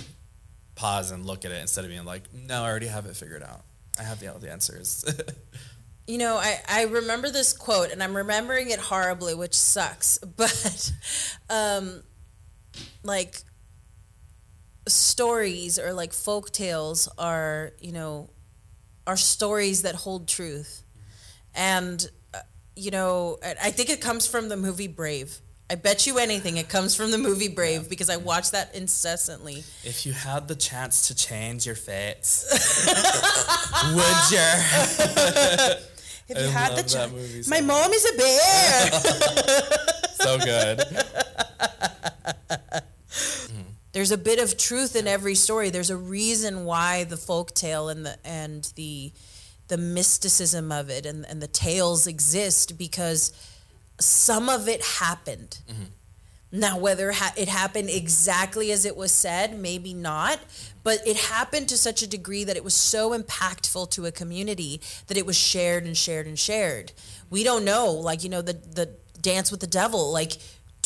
pause 0.76 1.12
and 1.12 1.26
look 1.26 1.44
at 1.44 1.52
it 1.52 1.60
instead 1.60 1.84
of 1.84 1.92
being 1.92 2.06
like 2.06 2.24
no 2.34 2.64
i 2.64 2.70
already 2.70 2.88
have 2.88 3.06
it 3.06 3.16
figured 3.16 3.44
out 3.44 3.64
i 4.00 4.04
have 4.04 4.22
the, 4.22 4.32
all 4.32 4.40
the 4.40 4.52
answers 4.52 5.04
You 6.10 6.18
know, 6.18 6.38
I, 6.38 6.62
I 6.70 6.84
remember 6.86 7.30
this 7.30 7.52
quote, 7.52 7.92
and 7.92 8.02
I'm 8.02 8.16
remembering 8.16 8.70
it 8.70 8.80
horribly, 8.80 9.36
which 9.36 9.54
sucks. 9.54 10.18
But, 10.38 10.94
um, 11.50 12.02
like, 13.04 13.36
stories 14.88 15.78
or 15.78 15.92
like 15.92 16.14
folk 16.14 16.52
tales 16.52 17.10
are, 17.18 17.74
you 17.82 17.92
know, 17.92 18.30
are 19.06 19.18
stories 19.18 19.82
that 19.82 19.96
hold 19.96 20.30
truth. 20.30 20.84
And, 21.58 22.10
uh, 22.34 22.40
you 22.76 22.92
know, 22.92 23.40
I 23.44 23.72
think 23.72 23.90
it 23.90 24.00
comes 24.00 24.26
from 24.28 24.48
the 24.48 24.56
movie 24.56 24.88
Brave. 24.88 25.40
I 25.70 25.76
bet 25.76 26.08
you 26.08 26.18
anything 26.18 26.56
it 26.56 26.70
comes 26.70 26.96
from 26.96 27.12
the 27.12 27.18
movie 27.18 27.50
Brave 27.50 27.90
because 27.90 28.10
I 28.10 28.16
watch 28.16 28.52
that 28.52 28.74
incessantly. 28.74 29.66
if 29.84 30.06
you 30.06 30.14
had 30.14 30.48
the 30.48 30.56
chance 30.56 31.08
to 31.10 31.16
change 31.16 31.66
your 31.66 31.76
fate, 31.76 32.24
would 33.94 34.32
you 34.32 34.38
If 36.30 36.38
I 36.38 36.42
had 36.42 36.78
the 36.78 36.84
chance, 36.84 37.46
so 37.46 37.50
my 37.50 37.60
much. 37.60 37.68
mom 37.68 37.92
is 37.92 38.06
a 38.06 38.18
bear. 38.18 38.92
so 40.14 40.38
good 40.38 40.84
there's 43.98 44.12
a 44.12 44.18
bit 44.18 44.38
of 44.38 44.58
truth 44.58 44.96
in 44.96 45.08
every 45.08 45.34
story. 45.34 45.72
There's 45.72 45.90
a 45.90 45.98
reason 45.98 46.66
why 46.66 47.04
the 47.06 47.18
folk 47.18 47.56
tale 47.56 47.90
and 47.90 48.06
the 48.06 48.16
and 48.24 48.72
the 48.76 49.12
the 49.68 49.78
mysticism 49.78 50.72
of 50.72 50.90
it 50.90 51.06
and, 51.06 51.26
and 51.26 51.42
the 51.42 51.48
tales 51.48 52.08
exist 52.08 52.78
because 52.78 53.32
some 54.00 54.50
of 54.50 54.68
it 54.68 54.84
happened. 54.84 55.60
Mm-hmm. 55.70 55.84
Now, 56.50 56.78
whether 56.78 57.12
ha- 57.12 57.34
it 57.36 57.50
happened 57.50 57.90
exactly 57.90 58.72
as 58.72 58.86
it 58.86 58.96
was 58.96 59.12
said, 59.12 59.60
maybe 59.60 59.94
not, 59.94 60.40
but 60.82 61.06
it 61.06 61.18
happened 61.18 61.68
to 61.70 61.78
such 61.78 62.02
a 62.02 62.08
degree 62.08 62.46
that 62.46 62.56
it 62.56 62.64
was 62.64 62.74
so 62.74 63.18
impactful 63.18 63.92
to 63.92 64.06
a 64.06 64.12
community 64.12 64.80
that 65.08 65.18
it 65.18 65.26
was 65.26 65.38
shared 65.38 65.84
and 65.84 65.98
shared 65.98 66.26
and 66.26 66.40
shared. 66.40 66.94
We 67.30 67.44
don't 67.44 67.66
know, 67.66 67.92
like, 67.92 68.24
you 68.24 68.30
know, 68.30 68.42
the, 68.42 68.54
the 68.54 68.90
dance 69.20 69.52
with 69.52 69.60
the 69.60 69.68
devil, 69.68 70.14
like, 70.14 70.38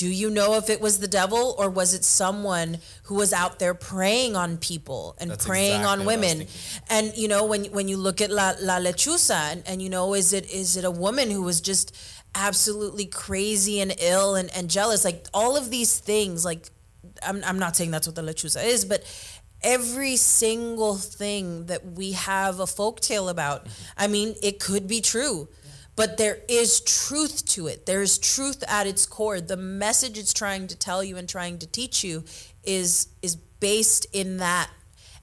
do 0.01 0.09
you 0.09 0.31
know 0.31 0.55
if 0.55 0.67
it 0.71 0.81
was 0.81 0.97
the 0.97 1.07
devil 1.07 1.53
or 1.59 1.69
was 1.69 1.93
it 1.93 2.03
someone 2.03 2.79
who 3.03 3.13
was 3.13 3.31
out 3.31 3.59
there 3.59 3.75
preying 3.75 4.35
on 4.35 4.57
people 4.57 5.15
and 5.19 5.29
That's 5.29 5.45
preying 5.45 5.81
exactly 5.81 5.91
on 5.91 6.05
what 6.07 6.15
I 6.15 6.17
was 6.17 6.35
women? 6.35 6.47
And 6.89 7.15
you 7.15 7.27
know, 7.27 7.45
when 7.45 7.65
when 7.65 7.87
you 7.87 7.97
look 7.97 8.19
at 8.19 8.31
La, 8.31 8.55
La 8.59 8.79
Lechuza, 8.79 9.51
and, 9.51 9.61
and 9.67 9.79
you 9.79 9.91
know, 9.91 10.15
is 10.15 10.33
it 10.33 10.49
is 10.51 10.75
it 10.75 10.85
a 10.85 10.89
woman 10.89 11.29
who 11.29 11.43
was 11.43 11.61
just 11.61 11.95
absolutely 12.33 13.05
crazy 13.05 13.79
and 13.79 13.93
ill 13.99 14.33
and, 14.33 14.49
and 14.55 14.71
jealous? 14.71 15.05
Like 15.05 15.27
all 15.35 15.55
of 15.55 15.69
these 15.69 15.99
things, 15.99 16.43
like 16.43 16.65
I'm 17.21 17.43
I'm 17.45 17.59
not 17.59 17.75
saying 17.75 17.91
that's 17.91 18.07
what 18.07 18.15
the 18.15 18.23
Lechuza 18.23 18.65
is, 18.65 18.85
but 18.85 19.03
every 19.61 20.15
single 20.15 20.95
thing 20.95 21.67
that 21.67 21.85
we 21.85 22.13
have 22.13 22.59
a 22.59 22.65
folktale 22.65 23.29
about, 23.29 23.67
I 23.95 24.07
mean, 24.07 24.33
it 24.41 24.59
could 24.59 24.87
be 24.87 24.99
true. 24.99 25.47
But 25.95 26.17
there 26.17 26.39
is 26.47 26.81
truth 26.81 27.45
to 27.49 27.67
it. 27.67 27.85
There's 27.85 28.17
truth 28.17 28.63
at 28.67 28.87
its 28.87 29.05
core. 29.05 29.41
The 29.41 29.57
message 29.57 30.17
it's 30.17 30.33
trying 30.33 30.67
to 30.67 30.77
tell 30.77 31.03
you 31.03 31.17
and 31.17 31.27
trying 31.27 31.59
to 31.59 31.67
teach 31.67 32.03
you 32.03 32.23
is 32.63 33.07
is 33.21 33.35
based 33.35 34.05
in 34.13 34.37
that 34.37 34.69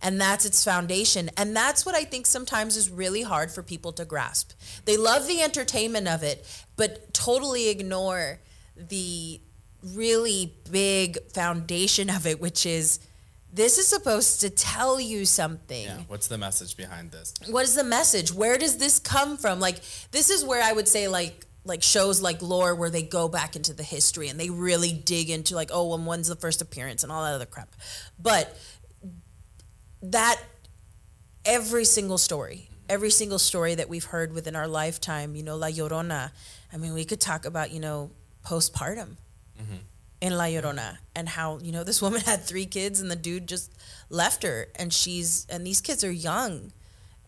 and 0.01 0.21
that's 0.21 0.45
its 0.45 0.65
foundation 0.65 1.31
and 1.37 1.55
that's 1.55 1.85
what 1.85 1.95
i 1.95 2.05
think 2.05 2.27
sometimes 2.27 2.77
is 2.77 2.89
really 2.89 3.23
hard 3.23 3.51
for 3.51 3.63
people 3.63 3.93
to 3.93 4.05
grasp 4.05 4.53
they 4.85 4.97
love 4.97 5.27
the 5.27 5.43
entertainment 5.43 6.09
of 6.09 6.23
it 6.23 6.47
but 6.77 7.13
totally 7.13 7.69
ignore 7.69 8.41
the 8.77 9.41
really 9.95 10.55
big 10.71 11.19
foundation 11.33 12.09
of 12.11 12.27
it 12.27 12.41
which 12.41 12.65
is 12.65 13.01
this 13.53 13.79
is 13.79 13.89
supposed 13.89 14.41
to 14.43 14.51
tell 14.51 15.01
you 15.01 15.25
something. 15.25 15.85
Yeah. 15.85 15.99
What's 16.07 16.29
the 16.29 16.39
message 16.39 16.77
behind 16.77 17.11
this? 17.11 17.33
what 17.49 17.65
is 17.65 17.75
the 17.75 17.85
message? 17.85 18.33
Where 18.33 18.59
does 18.59 18.77
this 18.77 18.99
come 18.99 19.37
from? 19.37 19.61
Like 19.61 19.81
this 20.11 20.31
is 20.31 20.45
where 20.45 20.63
i 20.63 20.73
would 20.73 20.89
say 20.89 21.09
like 21.09 21.47
like 21.65 21.83
shows 21.83 22.23
like 22.23 22.41
lore 22.41 22.75
where 22.75 22.91
they 22.91 23.03
go 23.03 23.29
back 23.29 23.55
into 23.55 23.75
the 23.75 23.83
history 23.83 24.29
and 24.29 24.41
they 24.41 24.49
really 24.49 24.93
dig 24.93 25.29
into 25.31 25.55
like 25.55 25.71
oh 25.73 25.89
well 25.89 25.99
when's 25.99 26.29
the 26.29 26.37
first 26.37 26.63
appearance 26.63 27.03
and 27.03 27.13
all 27.13 27.23
that 27.25 27.35
other 27.35 27.47
crap. 27.47 27.69
But 28.19 28.57
that 30.03 30.41
every 31.45 31.85
single 31.85 32.19
story 32.19 32.69
every 32.89 33.11
single 33.11 33.39
story 33.39 33.75
that 33.75 33.89
we've 33.89 34.05
heard 34.05 34.33
within 34.33 34.57
our 34.57 34.69
lifetime 34.69 35.35
you 35.35 35.43
know 35.43 35.57
la 35.57 35.67
llorona 35.67 36.31
i 36.73 36.77
mean 36.77 36.95
we 36.95 37.05
could 37.05 37.21
talk 37.21 37.45
about 37.45 37.71
you 37.71 37.81
know 37.81 38.11
postpartum 38.45 39.17
mm-hmm. 39.61 39.77
In 40.21 40.37
La 40.37 40.45
Llorona 40.45 40.99
and 41.15 41.29
how 41.29 41.59
you 41.59 41.73
know 41.73 41.85
this 41.85 42.03
woman 42.07 42.21
had 42.21 42.43
three 42.43 42.67
kids 42.67 43.01
and 43.01 43.11
the 43.11 43.17
dude 43.17 43.47
just 43.47 43.73
left 44.11 44.43
her. 44.43 44.69
And 44.77 44.93
she's 44.93 45.47
and 45.49 45.67
these 45.67 45.81
kids 45.81 46.05
are 46.05 46.11
young 46.11 46.73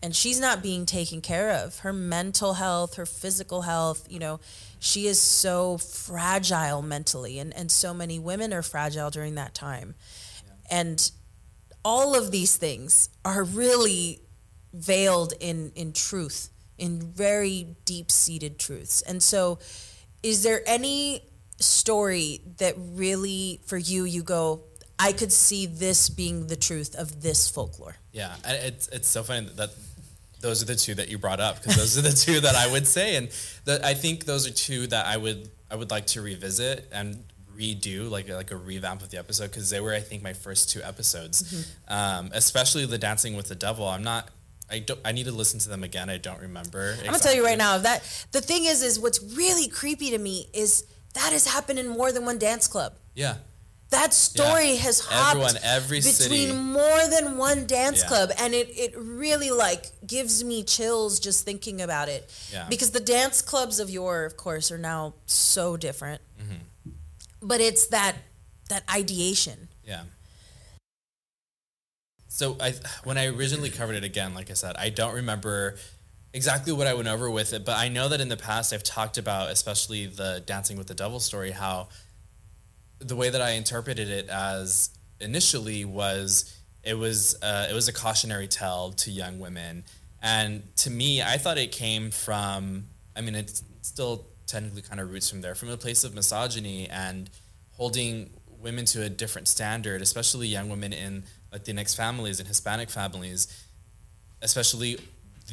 and 0.03 0.15
she's 0.15 0.39
not 0.39 0.63
being 0.63 0.85
taken 0.85 1.21
care 1.21 1.51
of. 1.51 1.79
Her 1.79 1.93
mental 1.93 2.53
health 2.53 2.95
her 2.95 3.05
physical 3.05 3.63
health 3.63 4.07
you 4.09 4.19
know 4.19 4.39
she 4.79 5.07
is 5.07 5.19
so 5.19 5.77
fragile 5.77 6.81
mentally. 6.81 7.39
And 7.39 7.53
and 7.55 7.71
so 7.71 7.93
many 7.93 8.19
women 8.19 8.53
are 8.53 8.63
fragile 8.63 9.09
during 9.09 9.35
that 9.35 9.53
time. 9.53 9.95
And 10.69 11.11
all 11.83 12.15
of 12.15 12.31
these 12.31 12.57
things 12.57 13.09
are 13.25 13.43
really 13.43 14.21
veiled 14.73 15.33
in 15.39 15.71
in 15.75 15.93
truth 15.93 16.49
in 16.77 16.99
very 16.99 17.75
deep 17.85 18.09
seated 18.09 18.57
truths. 18.57 19.01
And 19.03 19.21
so 19.21 19.59
is 20.23 20.43
there 20.43 20.61
any 20.65 21.21
story 21.61 22.41
that 22.57 22.75
really 22.77 23.59
for 23.65 23.77
you 23.77 24.03
you 24.05 24.23
go 24.23 24.61
i 24.99 25.11
could 25.11 25.31
see 25.31 25.65
this 25.65 26.09
being 26.09 26.47
the 26.47 26.55
truth 26.55 26.95
of 26.95 27.21
this 27.21 27.47
folklore 27.49 27.95
Yeah, 28.13 28.35
it's 28.45 28.87
it's 28.89 29.07
so 29.07 29.23
funny 29.23 29.47
that 29.55 29.69
those 30.41 30.61
are 30.61 30.65
the 30.65 30.75
two 30.75 30.95
that 30.95 31.07
you 31.09 31.17
brought 31.17 31.39
up 31.39 31.57
because 31.57 31.75
those 31.77 31.97
are 31.97 32.01
the 32.01 32.11
two 32.25 32.39
that 32.41 32.55
I 32.55 32.65
would 32.71 32.87
say, 32.87 33.15
and 33.15 33.29
that 33.65 33.85
I 33.85 33.93
think 33.93 34.25
those 34.25 34.47
are 34.47 34.51
two 34.51 34.87
that 34.87 35.05
I 35.05 35.15
would 35.17 35.49
I 35.69 35.75
would 35.75 35.91
like 35.91 36.07
to 36.07 36.21
revisit 36.21 36.89
and 36.91 37.23
redo 37.55 38.09
like 38.09 38.27
like 38.27 38.49
a 38.51 38.55
revamp 38.57 39.01
of 39.03 39.09
the 39.11 39.17
episode 39.19 39.51
because 39.51 39.69
they 39.69 39.79
were 39.79 39.93
I 39.93 39.99
think 40.01 40.23
my 40.23 40.33
first 40.33 40.69
two 40.71 40.81
episodes, 40.83 41.43
Mm-hmm. 41.43 41.93
um, 41.93 42.29
especially 42.33 42.85
the 42.87 42.97
Dancing 42.97 43.35
with 43.35 43.47
the 43.49 43.55
Devil. 43.55 43.87
I'm 43.87 44.03
not. 44.03 44.29
I 44.69 44.79
don't. 44.79 44.99
I 45.05 45.11
need 45.11 45.25
to 45.25 45.31
listen 45.31 45.59
to 45.59 45.69
them 45.69 45.83
again. 45.83 46.09
I 46.09 46.17
don't 46.17 46.41
remember. 46.41 46.95
i'm 46.99 47.05
gonna 47.05 47.19
tell 47.19 47.35
you 47.35 47.45
right 47.45 47.57
now 47.57 47.77
that 47.77 48.01
the 48.31 48.41
thing 48.41 48.65
is 48.65 48.81
is 48.81 48.99
what's 48.99 49.21
really 49.37 49.67
creepy 49.67 50.09
to 50.11 50.17
me 50.17 50.47
is 50.53 50.85
that 51.13 51.31
has 51.33 51.47
happened 51.47 51.79
in 51.79 51.87
more 51.87 52.11
than 52.11 52.25
one 52.25 52.37
dance 52.37 52.67
club 52.67 52.93
Yeah. 53.15 53.35
that 53.89 54.13
story 54.13 54.71
Yeah. 54.73 54.81
has 54.83 54.99
hopped 55.01 55.31
Everyone, 55.35 55.57
every 55.63 55.97
between 55.99 56.13
city. 56.13 56.51
more 56.53 57.07
than 57.09 57.37
one 57.37 57.67
dance 57.67 57.99
Yeah. 58.01 58.07
club 58.07 58.31
and 58.37 58.53
it, 58.53 58.69
it 58.77 58.93
really 58.97 59.51
like 59.51 59.87
gives 60.07 60.43
me 60.43 60.63
chills 60.63 61.19
just 61.19 61.43
thinking 61.43 61.81
about 61.81 62.07
it 62.09 62.29
Yeah. 62.51 62.67
because 62.69 62.91
the 62.91 63.01
dance 63.01 63.41
clubs 63.41 63.79
of 63.79 63.89
yore 63.89 64.23
of 64.25 64.37
course 64.37 64.71
are 64.71 64.77
now 64.77 65.13
so 65.25 65.75
different 65.77 66.21
Mm-hmm. 66.41 66.91
but 67.41 67.59
it's 67.61 67.87
that 67.87 68.15
that 68.69 68.83
ideation 68.89 69.67
Yeah. 69.83 70.03
So 72.29 72.55
I 72.61 72.73
when 73.03 73.17
I 73.17 73.25
originally 73.27 73.69
covered 73.69 73.95
it 73.95 74.03
again, 74.05 74.33
like 74.33 74.49
I 74.49 74.53
said, 74.53 74.75
I 74.77 74.89
don't 74.89 75.13
remember 75.13 75.77
exactly 76.33 76.73
what 76.73 76.87
I 76.87 76.93
went 76.93 77.07
over 77.07 77.29
with 77.29 77.53
it, 77.53 77.65
but 77.65 77.77
I 77.77 77.89
know 77.89 78.09
that 78.09 78.21
in 78.21 78.29
the 78.29 78.37
past 78.37 78.73
I've 78.73 78.83
talked 78.83 79.17
about, 79.17 79.49
especially 79.49 80.05
the 80.05 80.43
Dancing 80.45 80.77
with 80.77 80.87
the 80.87 80.93
Devil 80.93 81.19
story, 81.19 81.51
how 81.51 81.89
the 82.99 83.15
way 83.15 83.29
that 83.29 83.41
I 83.41 83.51
interpreted 83.51 84.09
it 84.09 84.29
as 84.29 84.91
initially 85.19 85.85
was 85.85 86.57
it 86.83 86.95
was 86.95 87.37
uh, 87.41 87.67
it 87.69 87.73
was 87.73 87.87
a 87.87 87.93
cautionary 87.93 88.47
tale 88.47 88.91
to 88.93 89.11
young 89.11 89.39
women, 89.39 89.83
and 90.21 90.63
to 90.77 90.89
me, 90.89 91.21
I 91.21 91.37
thought 91.37 91.57
it 91.57 91.71
came 91.71 92.11
from. 92.11 92.85
I 93.15 93.21
mean, 93.21 93.35
it's 93.35 93.63
still 93.81 94.25
technically 94.47 94.81
kind 94.81 94.99
of 94.99 95.11
roots 95.11 95.29
from 95.29 95.41
there, 95.41 95.53
from 95.53 95.69
a 95.69 95.77
place 95.77 96.03
of 96.03 96.15
misogyny 96.15 96.89
and 96.89 97.29
holding 97.73 98.29
women 98.59 98.85
to 98.85 99.03
a 99.03 99.09
different 99.09 99.47
standard, 99.47 100.01
especially 100.01 100.47
young 100.47 100.69
women 100.69 100.93
in 100.93 101.23
Latinx 101.53 101.95
families 101.95 102.39
and 102.39 102.47
Hispanic 102.47 102.89
families, 102.89 103.47
especially 104.41 104.97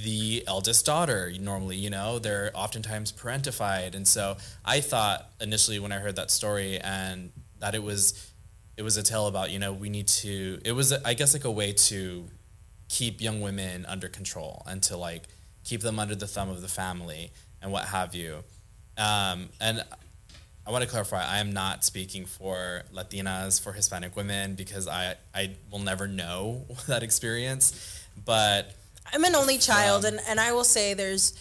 the 0.04 0.44
eldest 0.46 0.86
daughter 0.86 1.32
normally 1.40 1.76
you 1.76 1.90
know 1.90 2.18
they're 2.18 2.50
oftentimes 2.54 3.12
parentified 3.12 3.94
and 3.94 4.06
so 4.06 4.36
i 4.64 4.80
thought 4.80 5.30
initially 5.40 5.78
when 5.78 5.92
i 5.92 5.98
heard 5.98 6.16
that 6.16 6.30
story 6.30 6.78
and 6.78 7.32
that 7.58 7.74
it 7.74 7.82
was 7.82 8.32
it 8.76 8.82
was 8.82 8.96
a 8.96 9.02
tale 9.02 9.26
about 9.26 9.50
you 9.50 9.58
know 9.58 9.72
we 9.72 9.88
need 9.88 10.06
to 10.06 10.60
it 10.64 10.72
was 10.72 10.92
i 10.92 11.14
guess 11.14 11.34
like 11.34 11.44
a 11.44 11.50
way 11.50 11.72
to 11.72 12.24
keep 12.88 13.20
young 13.20 13.40
women 13.40 13.84
under 13.86 14.08
control 14.08 14.62
and 14.66 14.82
to 14.82 14.96
like 14.96 15.24
keep 15.64 15.80
them 15.80 15.98
under 15.98 16.14
the 16.14 16.26
thumb 16.26 16.48
of 16.48 16.62
the 16.62 16.68
family 16.68 17.30
and 17.60 17.72
what 17.72 17.86
have 17.86 18.14
you 18.14 18.42
um, 18.98 19.48
and 19.60 19.84
I 20.66 20.70
want 20.70 20.84
to 20.84 20.90
clarify, 20.90 21.24
I 21.24 21.38
am 21.38 21.52
not 21.52 21.82
speaking 21.82 22.26
for 22.26 22.82
Latinas, 22.92 23.58
for 23.58 23.72
Hispanic 23.72 24.14
women, 24.16 24.54
because 24.54 24.86
I, 24.86 25.14
I 25.34 25.52
will 25.70 25.78
never 25.78 26.06
know 26.06 26.66
that 26.88 27.02
experience. 27.02 28.04
But 28.22 28.74
I'm 29.12 29.24
an 29.24 29.34
only 29.34 29.58
child, 29.58 30.04
and, 30.04 30.20
and 30.28 30.38
I 30.40 30.52
will 30.52 30.64
say 30.64 30.94
there's 30.94 31.32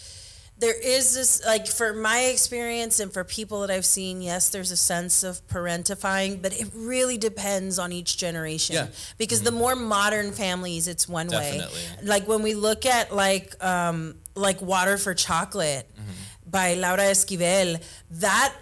there 0.58 0.74
is 0.74 1.14
this 1.14 1.44
like 1.46 1.68
for 1.68 1.92
my 1.92 2.20
experience 2.24 2.98
and 2.98 3.12
for 3.12 3.22
people 3.22 3.60
that 3.60 3.70
I've 3.70 3.84
seen, 3.84 4.20
yes, 4.20 4.48
there's 4.50 4.72
a 4.72 4.76
sense 4.76 5.22
of 5.22 5.46
parentifying, 5.46 6.42
but 6.42 6.52
it 6.52 6.68
really 6.74 7.16
depends 7.16 7.78
on 7.78 7.92
each 7.92 8.16
generation. 8.16 8.74
Yeah. 8.74 8.82
Mm-hmm. 8.86 9.12
Because 9.18 9.42
the 9.42 9.52
more 9.52 9.76
modern 9.76 10.32
families, 10.32 10.88
it's 10.88 11.08
one 11.08 11.28
Definitely. 11.28 11.74
way. 11.74 12.02
Like 12.02 12.26
when 12.26 12.42
we 12.42 12.54
look 12.54 12.86
at 12.86 13.14
like 13.14 13.62
um, 13.64 14.16
like 14.34 14.60
Water 14.60 14.98
for 14.98 15.14
Chocolate 15.14 15.88
Mm-hmm. 15.94 16.50
by 16.50 16.74
Laura 16.74 17.02
Esquivel, 17.02 17.80
that 18.10 18.54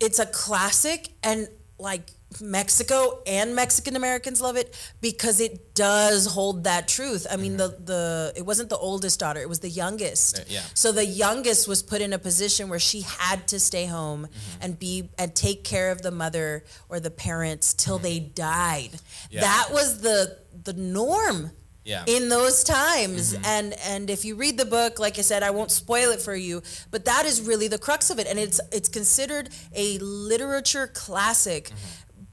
it's 0.00 0.18
a 0.18 0.26
classic 0.26 1.08
and 1.22 1.48
like 1.78 2.10
Mexico 2.40 3.20
and 3.26 3.54
Mexican 3.54 3.96
Americans 3.96 4.40
love 4.40 4.56
it 4.56 4.76
because 5.00 5.40
it 5.40 5.74
does 5.74 6.26
hold 6.26 6.64
that 6.64 6.86
truth. 6.86 7.26
I 7.30 7.36
mean, 7.36 7.56
mm-hmm. 7.56 7.84
the 7.84 8.32
the 8.32 8.32
it 8.36 8.42
wasn't 8.46 8.68
the 8.68 8.76
oldest 8.76 9.18
daughter; 9.18 9.40
it 9.40 9.48
was 9.48 9.60
the 9.60 9.70
youngest. 9.70 10.40
Uh, 10.40 10.42
yeah. 10.46 10.62
So 10.74 10.92
the 10.92 11.06
youngest 11.06 11.66
was 11.66 11.82
put 11.82 12.00
in 12.00 12.12
a 12.12 12.18
position 12.18 12.68
where 12.68 12.78
she 12.78 13.00
had 13.00 13.48
to 13.48 13.58
stay 13.58 13.86
home 13.86 14.26
mm-hmm. 14.26 14.62
and 14.62 14.78
be 14.78 15.08
and 15.18 15.34
take 15.34 15.64
care 15.64 15.90
of 15.90 16.02
the 16.02 16.10
mother 16.10 16.64
or 16.88 17.00
the 17.00 17.10
parents 17.10 17.72
till 17.74 17.96
mm-hmm. 17.96 18.04
they 18.04 18.18
died. 18.20 18.90
Yeah. 19.30 19.40
That 19.40 19.68
was 19.72 20.00
the 20.00 20.38
the 20.64 20.74
norm 20.74 21.50
Yeah. 21.84 22.04
in 22.06 22.28
those 22.28 22.64
times 22.64 23.34
and 23.44 23.72
and 23.86 24.10
if 24.10 24.24
you 24.26 24.34
read 24.34 24.58
the 24.58 24.66
book 24.66 24.98
like 24.98 25.18
i 25.18 25.22
said 25.22 25.42
i 25.42 25.50
won't 25.50 25.70
spoil 25.70 26.10
it 26.10 26.20
for 26.20 26.34
you 26.34 26.60
but 26.90 27.06
that 27.06 27.24
is 27.24 27.40
really 27.40 27.68
the 27.68 27.78
crux 27.78 28.10
of 28.10 28.18
it 28.18 28.26
and 28.26 28.38
it's 28.38 28.60
it's 28.72 28.90
considered 28.90 29.48
a 29.74 29.96
literature 29.98 30.86
classic 30.88 31.72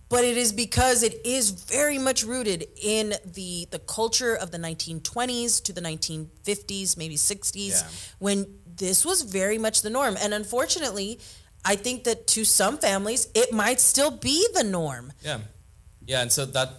but 0.09 0.23
it 0.23 0.37
is 0.37 0.51
because 0.53 1.03
it 1.03 1.19
is 1.25 1.49
very 1.49 1.97
much 1.97 2.23
rooted 2.23 2.67
in 2.81 3.13
the 3.25 3.67
the 3.71 3.79
culture 3.79 4.35
of 4.35 4.51
the 4.51 4.57
1920s 4.57 5.61
to 5.63 5.73
the 5.73 5.81
1950s, 5.81 6.97
maybe 6.97 7.15
60s, 7.15 7.69
Yeah. 7.69 7.87
when 8.19 8.45
this 8.77 9.05
was 9.05 9.21
very 9.23 9.57
much 9.57 9.81
the 9.81 9.89
norm. 9.89 10.17
And 10.19 10.33
unfortunately, 10.33 11.19
I 11.63 11.75
think 11.75 12.03
that 12.03 12.27
to 12.27 12.45
some 12.45 12.77
families, 12.77 13.27
it 13.33 13.51
might 13.51 13.79
still 13.79 14.11
be 14.11 14.45
the 14.53 14.63
norm. 14.63 15.13
Yeah, 15.23 15.39
yeah, 16.05 16.21
and 16.21 16.31
so 16.31 16.45
that, 16.45 16.69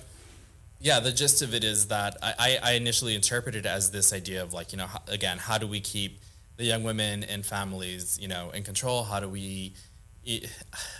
yeah, 0.78 1.00
the 1.00 1.10
gist 1.10 1.42
of 1.42 1.54
it 1.54 1.64
is 1.64 1.88
that 1.88 2.16
I, 2.22 2.34
I, 2.38 2.58
I 2.62 2.72
initially 2.74 3.14
interpreted 3.16 3.66
it 3.66 3.68
as 3.68 3.90
this 3.90 4.12
idea 4.12 4.42
of 4.42 4.52
like 4.52 4.72
you 4.72 4.78
know 4.78 4.88
again 5.08 5.38
how 5.38 5.58
do 5.58 5.66
we 5.66 5.80
keep 5.80 6.20
the 6.56 6.64
young 6.64 6.84
women 6.84 7.24
and 7.24 7.44
families 7.44 8.18
you 8.20 8.28
know 8.28 8.50
in 8.50 8.62
control? 8.62 9.02
How 9.04 9.18
do 9.20 9.28
we? 9.28 9.74
It, 10.26 10.50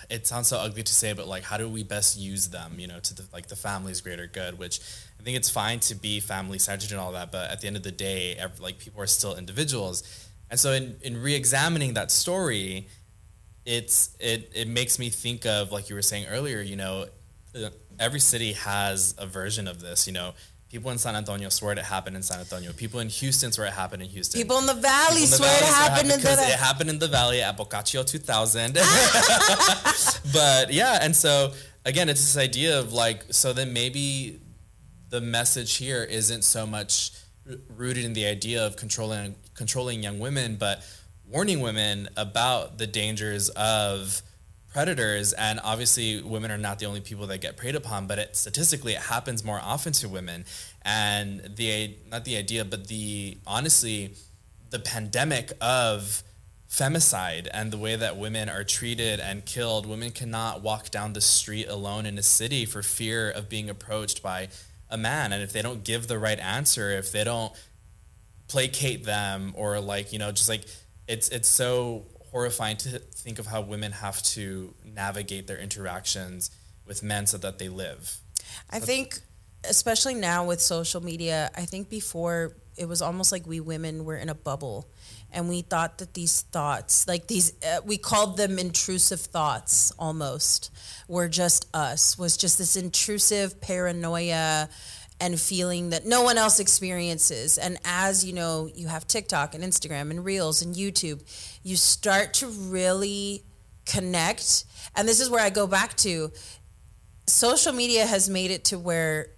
it 0.08 0.26
sounds 0.26 0.48
so 0.48 0.56
ugly 0.56 0.82
to 0.82 0.94
say, 0.94 1.12
but 1.12 1.26
like 1.26 1.42
how 1.42 1.56
do 1.58 1.68
we 1.68 1.82
best 1.82 2.18
use 2.18 2.48
them? 2.48 2.78
You 2.78 2.86
know, 2.86 3.00
to 3.00 3.14
the, 3.14 3.24
like 3.32 3.48
the 3.48 3.56
family's 3.56 4.00
greater 4.00 4.26
good. 4.26 4.58
Which 4.58 4.80
I 5.20 5.22
think 5.22 5.36
it's 5.36 5.50
fine 5.50 5.80
to 5.80 5.94
be 5.94 6.20
family 6.20 6.58
centered 6.58 6.92
and 6.92 7.00
all 7.00 7.12
that, 7.12 7.32
but 7.32 7.50
at 7.50 7.60
the 7.60 7.66
end 7.66 7.76
of 7.76 7.82
the 7.82 7.92
day, 7.92 8.36
ev 8.36 8.60
like 8.60 8.78
people 8.78 9.02
are 9.02 9.06
still 9.06 9.36
individuals, 9.36 10.02
and 10.50 10.58
so 10.58 10.72
in 10.72 10.96
in 11.02 11.20
re-examining 11.20 11.94
that 11.94 12.10
story 12.10 12.88
it's 13.66 14.16
it 14.20 14.50
it 14.54 14.68
makes 14.68 14.98
me 14.98 15.10
think 15.10 15.44
of 15.44 15.72
like 15.72 15.88
you 15.90 15.96
were 15.96 16.02
saying 16.02 16.26
earlier 16.26 16.60
you 16.60 16.76
know 16.76 17.06
every 17.98 18.20
city 18.20 18.52
has 18.52 19.14
a 19.18 19.26
version 19.26 19.66
of 19.66 19.80
this 19.80 20.06
you 20.06 20.12
know 20.12 20.32
people 20.76 20.90
in 20.90 20.98
san 20.98 21.16
antonio 21.16 21.48
swear 21.48 21.72
it 21.72 21.78
happened 21.78 22.14
in 22.16 22.22
san 22.22 22.38
antonio. 22.38 22.70
People 22.70 23.00
in 23.00 23.08
houston 23.08 23.50
swear 23.50 23.66
it 23.68 23.72
happened 23.72 24.02
in 24.02 24.10
houston. 24.10 24.38
People 24.38 24.58
in 24.58 24.66
the 24.66 24.74
valley 24.74 25.22
in 25.24 25.30
the 25.30 25.36
swear 25.38 25.48
valley 25.48 25.62
it 25.62 25.74
happened 25.74 26.10
in 26.10 26.18
because 26.18 26.36
the 26.36 26.44
it 26.44 26.58
happened 26.58 26.90
in 26.90 26.98
the 26.98 27.08
valley 27.08 27.40
at 27.40 27.56
Boccaccio 27.56 28.02
2000 28.02 28.74
but 30.34 30.70
yeah 30.70 30.98
and 31.00 31.16
so 31.16 31.50
again 31.86 32.10
it's 32.10 32.20
this 32.20 32.36
idea 32.36 32.78
of 32.78 32.92
like 32.92 33.24
so 33.30 33.54
then 33.54 33.72
maybe 33.72 34.38
the 35.08 35.22
message 35.22 35.76
here 35.78 36.04
isn't 36.04 36.42
so 36.42 36.66
much 36.66 37.12
rooted 37.74 38.04
in 38.04 38.12
the 38.12 38.26
idea 38.26 38.66
of 38.66 38.76
controlling 38.76 39.34
controlling 39.54 40.02
young 40.02 40.18
women 40.18 40.56
but 40.56 40.84
warning 41.26 41.60
women 41.60 42.06
about 42.18 42.76
the 42.76 42.86
dangers 42.86 43.48
of 43.48 44.20
predators 44.76 45.32
and 45.32 45.58
obviously 45.64 46.20
women 46.20 46.50
are 46.50 46.58
not 46.58 46.78
the 46.78 46.84
only 46.84 47.00
people 47.00 47.26
that 47.26 47.40
get 47.40 47.56
preyed 47.56 47.74
upon 47.74 48.06
but 48.06 48.18
it 48.18 48.36
statistically 48.36 48.92
it 48.92 49.00
happens 49.00 49.42
more 49.42 49.58
often 49.64 49.90
to 49.90 50.06
women. 50.06 50.44
And 50.82 51.56
the 51.56 51.96
not 52.10 52.26
the 52.26 52.36
idea 52.36 52.62
but 52.62 52.88
the 52.88 53.38
honestly 53.46 54.12
the 54.68 54.78
pandemic 54.78 55.50
of 55.62 56.22
femicide 56.70 57.48
and 57.54 57.72
the 57.72 57.78
way 57.78 57.96
that 57.96 58.18
women 58.18 58.50
are 58.50 58.64
treated 58.64 59.18
and 59.18 59.46
killed. 59.46 59.86
Women 59.86 60.10
cannot 60.10 60.60
walk 60.60 60.90
down 60.90 61.14
the 61.14 61.22
street 61.22 61.68
alone 61.68 62.04
in 62.04 62.18
a 62.18 62.22
city 62.22 62.66
for 62.66 62.82
fear 62.82 63.30
of 63.30 63.48
being 63.48 63.70
approached 63.70 64.22
by 64.22 64.48
a 64.90 64.98
man. 64.98 65.32
And 65.32 65.42
if 65.42 65.54
they 65.54 65.62
don't 65.62 65.84
give 65.84 66.06
the 66.06 66.18
right 66.18 66.38
answer 66.38 66.90
if 66.90 67.12
they 67.12 67.24
don't 67.24 67.54
placate 68.46 69.06
them 69.06 69.54
or 69.56 69.80
like 69.80 70.12
you 70.12 70.18
know 70.18 70.32
just 70.32 70.50
like 70.50 70.66
it's 71.08 71.30
it's 71.30 71.48
so 71.48 72.04
horrifying 72.37 72.76
to 72.76 72.99
think 72.99 73.39
of 73.39 73.47
how 73.47 73.62
women 73.62 73.93
have 73.93 74.22
to 74.22 74.74
navigate 74.84 75.47
their 75.47 75.57
interactions 75.57 76.51
with 76.84 77.03
men 77.03 77.26
so 77.26 77.39
that 77.39 77.59
they 77.59 77.70
live. 77.70 78.18
I 78.68 78.78
think, 78.78 79.20
especially 79.64 80.12
now 80.12 80.45
with 80.45 80.61
social 80.61 81.03
media, 81.03 81.51
I 81.57 81.64
think 81.64 81.89
before 81.89 82.55
it 82.76 82.87
was 82.87 83.01
almost 83.01 83.32
like 83.32 83.47
we 83.47 83.61
women 83.61 84.05
were 84.05 84.18
in 84.18 84.28
a 84.28 84.34
bubble. 84.34 84.87
And 85.32 85.49
we 85.49 85.62
thought 85.62 85.97
that 85.97 86.12
these 86.12 86.43
thoughts, 86.43 87.09
like 87.09 87.26
these, 87.26 87.55
uh, 87.64 87.80
we 87.87 87.97
called 87.97 88.37
them 88.37 88.59
intrusive 88.59 89.20
thoughts 89.20 89.91
almost, 89.99 90.70
were 91.09 91.28
just 91.28 91.66
us, 91.72 92.18
was 92.18 92.37
just 92.37 92.59
this 92.59 92.76
intrusive 92.76 93.62
paranoia 93.62 94.68
and 95.20 95.40
feeling 95.40 95.90
that 95.90 96.06
no 96.06 96.22
one 96.22 96.36
else 96.36 96.60
experiences. 96.60 97.58
And 97.58 97.78
as 97.84 98.24
you 98.24 98.32
know, 98.32 98.68
you 98.74 98.88
have 98.88 99.06
TikTok 99.06 99.54
and 99.54 99.64
Instagram 99.64 100.10
and 100.10 100.24
Reels 100.24 100.62
and 100.62 100.74
YouTube, 100.74 101.22
you 101.62 101.76
start 101.76 102.34
to 102.34 102.48
really 102.48 103.42
connect. 103.86 104.64
And 104.94 105.08
this 105.08 105.20
is 105.20 105.30
where 105.30 105.42
I 105.42 105.50
go 105.50 105.66
back 105.66 105.96
to 105.98 106.32
social 107.26 107.72
media 107.72 108.06
has 108.06 108.28
made 108.28 108.50
it 108.50 108.64
to 108.66 108.78
where 108.78 109.28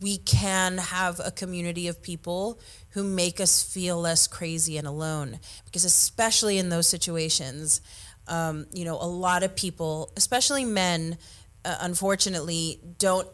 we 0.00 0.18
can 0.18 0.78
have 0.78 1.20
a 1.24 1.30
community 1.30 1.88
of 1.88 2.02
people 2.02 2.60
who 2.90 3.04
make 3.04 3.40
us 3.40 3.62
feel 3.62 4.00
less 4.00 4.26
crazy 4.26 4.78
and 4.78 4.86
alone 4.86 5.38
because 5.64 5.84
especially 5.84 6.58
in 6.58 6.70
those 6.70 6.88
situations 6.88 7.80
um, 8.26 8.66
you 8.72 8.84
know 8.84 8.96
a 9.00 9.06
lot 9.06 9.44
of 9.44 9.54
people 9.54 10.12
especially 10.16 10.64
men 10.64 11.16
uh, 11.64 11.76
unfortunately 11.80 12.80
don't 12.98 13.28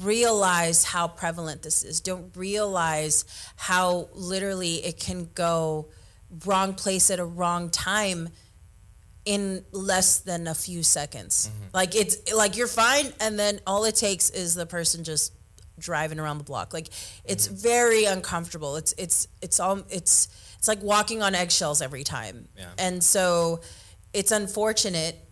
realize 0.00 0.84
how 0.84 1.08
prevalent 1.08 1.62
this 1.62 1.82
is 1.84 2.00
don't 2.00 2.36
realize 2.36 3.24
how 3.56 4.08
literally 4.12 4.84
it 4.84 4.98
can 4.98 5.28
go 5.34 5.88
wrong 6.44 6.74
place 6.74 7.10
at 7.10 7.18
a 7.18 7.24
wrong 7.24 7.70
time 7.70 8.28
in 9.24 9.62
less 9.72 10.20
than 10.20 10.46
a 10.46 10.54
few 10.54 10.82
seconds. 10.82 11.48
Mm-hmm. 11.48 11.64
Like 11.74 11.94
it's 11.94 12.32
like 12.32 12.56
you're 12.56 12.66
fine, 12.66 13.12
and 13.20 13.38
then 13.38 13.60
all 13.66 13.84
it 13.84 13.94
takes 13.94 14.30
is 14.30 14.54
the 14.54 14.64
person 14.64 15.04
just 15.04 15.34
driving 15.78 16.18
around 16.18 16.38
the 16.38 16.44
block. 16.44 16.72
Like 16.72 16.88
it's 17.24 17.46
mm-hmm. 17.46 17.56
very 17.56 18.04
uncomfortable. 18.04 18.76
It's 18.76 18.94
it's 18.96 19.28
it's 19.42 19.60
all 19.60 19.82
it's 19.90 20.28
it's 20.56 20.66
like 20.66 20.82
walking 20.82 21.22
on 21.22 21.34
eggshells 21.34 21.82
every 21.82 22.04
time. 22.04 22.48
Yeah. 22.56 22.70
And 22.78 23.04
so 23.04 23.60
it's 24.14 24.32
unfortunate 24.32 25.27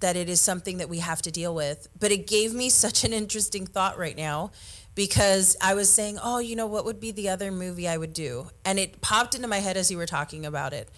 that 0.00 0.16
it 0.16 0.28
is 0.28 0.40
something 0.40 0.78
that 0.78 0.88
we 0.88 0.98
have 0.98 1.22
to 1.22 1.30
deal 1.30 1.54
with. 1.54 1.88
But 1.98 2.12
it 2.12 2.26
gave 2.26 2.54
me 2.54 2.70
such 2.70 3.04
an 3.04 3.12
interesting 3.12 3.66
thought 3.66 3.98
right 3.98 4.16
now 4.16 4.52
because 4.94 5.56
I 5.60 5.74
was 5.74 5.88
saying, 5.88 6.18
oh, 6.22 6.38
you 6.38 6.56
know, 6.56 6.66
what 6.66 6.84
would 6.84 7.00
be 7.00 7.12
the 7.12 7.28
other 7.28 7.50
movie 7.52 7.88
I 7.88 7.96
would 7.96 8.12
do? 8.12 8.48
And 8.64 8.78
it 8.78 9.00
popped 9.00 9.34
into 9.34 9.48
my 9.48 9.58
head 9.58 9.76
as 9.76 9.90
you 9.90 9.96
were 9.96 10.06
talking 10.06 10.44
about 10.44 10.72
it 10.72 10.88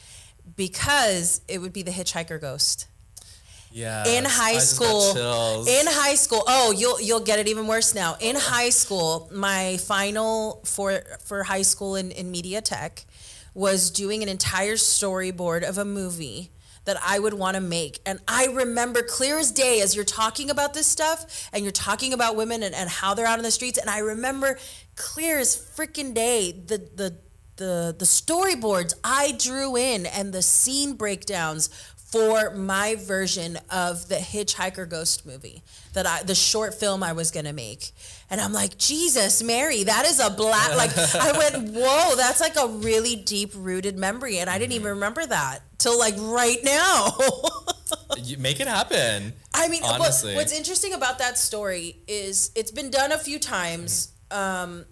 because 0.57 1.43
it 1.49 1.59
would 1.59 1.73
be 1.73 1.83
The 1.83 1.91
Hitchhiker 1.91 2.41
Ghost. 2.41 2.87
yeah 3.71 4.07
In 4.07 4.25
high 4.25 4.51
I 4.51 4.55
just 4.55 4.79
got 4.79 5.03
school, 5.03 5.69
in 5.69 5.87
high 5.87 6.15
school, 6.15 6.43
oh, 6.47 6.73
you'll 6.73 7.01
you'll 7.01 7.21
get 7.21 7.39
it 7.39 7.49
even 7.49 7.67
worse 7.67 7.95
now. 7.95 8.17
In 8.21 8.37
high 8.37 8.71
school, 8.71 9.29
my 9.33 9.77
final 9.79 10.63
for 10.65 11.03
for 11.25 11.43
high 11.45 11.63
school 11.63 11.95
in, 11.95 12.11
in 12.11 12.31
media 12.31 12.61
tech 12.61 13.05
was 13.55 13.91
doing 13.91 14.23
an 14.23 14.29
entire 14.29 14.77
storyboard 14.77 15.69
of 15.69 15.77
a 15.77 15.85
movie 15.85 16.51
that 16.85 16.97
I 17.05 17.19
would 17.19 17.35
want 17.35 17.57
to 17.57 17.61
make. 17.61 18.01
And 18.07 18.21
I 18.27 18.47
remember 18.47 19.03
clear 19.03 19.39
as 19.39 19.51
day 19.53 19.81
as 19.81 19.95
you're 19.95 20.05
talking 20.05 20.51
about 20.51 20.75
this 20.75 20.87
stuff 20.87 21.49
and 21.53 21.65
you're 21.65 21.73
talking 21.73 22.13
about 22.13 22.37
women 22.37 22.63
and, 22.63 22.75
and 22.75 22.89
how 22.89 23.15
they're 23.15 23.27
out 23.27 23.39
in 23.39 23.45
the 23.45 23.51
streets. 23.51 23.79
And 23.79 23.91
I 23.91 23.99
remember 23.99 24.59
clear 24.97 25.39
as 25.39 25.57
freaking 25.57 26.15
day 26.15 26.53
the 26.53 26.79
the 26.79 27.17
the 27.57 27.95
the 27.99 28.05
storyboards 28.05 28.95
I 29.05 29.33
drew 29.39 29.77
in 29.77 30.07
and 30.07 30.33
the 30.33 30.43
scene 30.43 30.95
breakdowns 30.95 31.69
for 31.95 32.53
my 32.57 32.97
version 32.97 33.57
of 33.71 34.09
the 34.09 34.17
Hitchhiker 34.17 34.89
Ghost 34.89 35.25
movie 35.25 35.63
that 35.93 36.07
I 36.07 36.23
the 36.23 36.35
short 36.35 36.75
film 36.75 37.03
I 37.03 37.13
was 37.13 37.31
gonna 37.31 37.53
make. 37.53 37.93
And 38.31 38.41
I'm 38.41 38.53
like, 38.53 38.79
Jesus, 38.79 39.43
Mary, 39.43 39.85
that 39.85 40.07
is 40.07 40.19
a 40.19 40.31
black 40.31 40.75
like 40.77 40.97
I 41.15 41.37
went, 41.37 41.71
whoa, 41.75 42.17
that's 42.17 42.41
like 42.41 42.57
a 42.57 42.67
really 42.67 43.15
deep 43.15 43.53
rooted 43.55 43.97
memory. 43.97 44.39
And 44.39 44.51
I 44.51 44.59
didn't 44.59 44.73
even 44.73 44.89
remember 44.89 45.25
that 45.27 45.61
till 45.81 45.99
like 45.99 46.15
right 46.19 46.63
now. 46.63 47.17
you 48.23 48.37
make 48.39 48.61
it 48.61 48.69
happen 48.69 49.33
I 49.53 49.69
mean, 49.69 49.83
Honestly. 49.85 50.35
what's 50.37 50.53
interesting 50.53 50.93
about 50.95 51.19
that 51.19 51.37
story 51.39 51.97
is 52.07 52.51
it's 52.55 52.71
been 52.71 52.91
done 52.91 53.11
a 53.13 53.19
few 53.19 53.39
times, 53.39 54.13
um, 54.31 54.85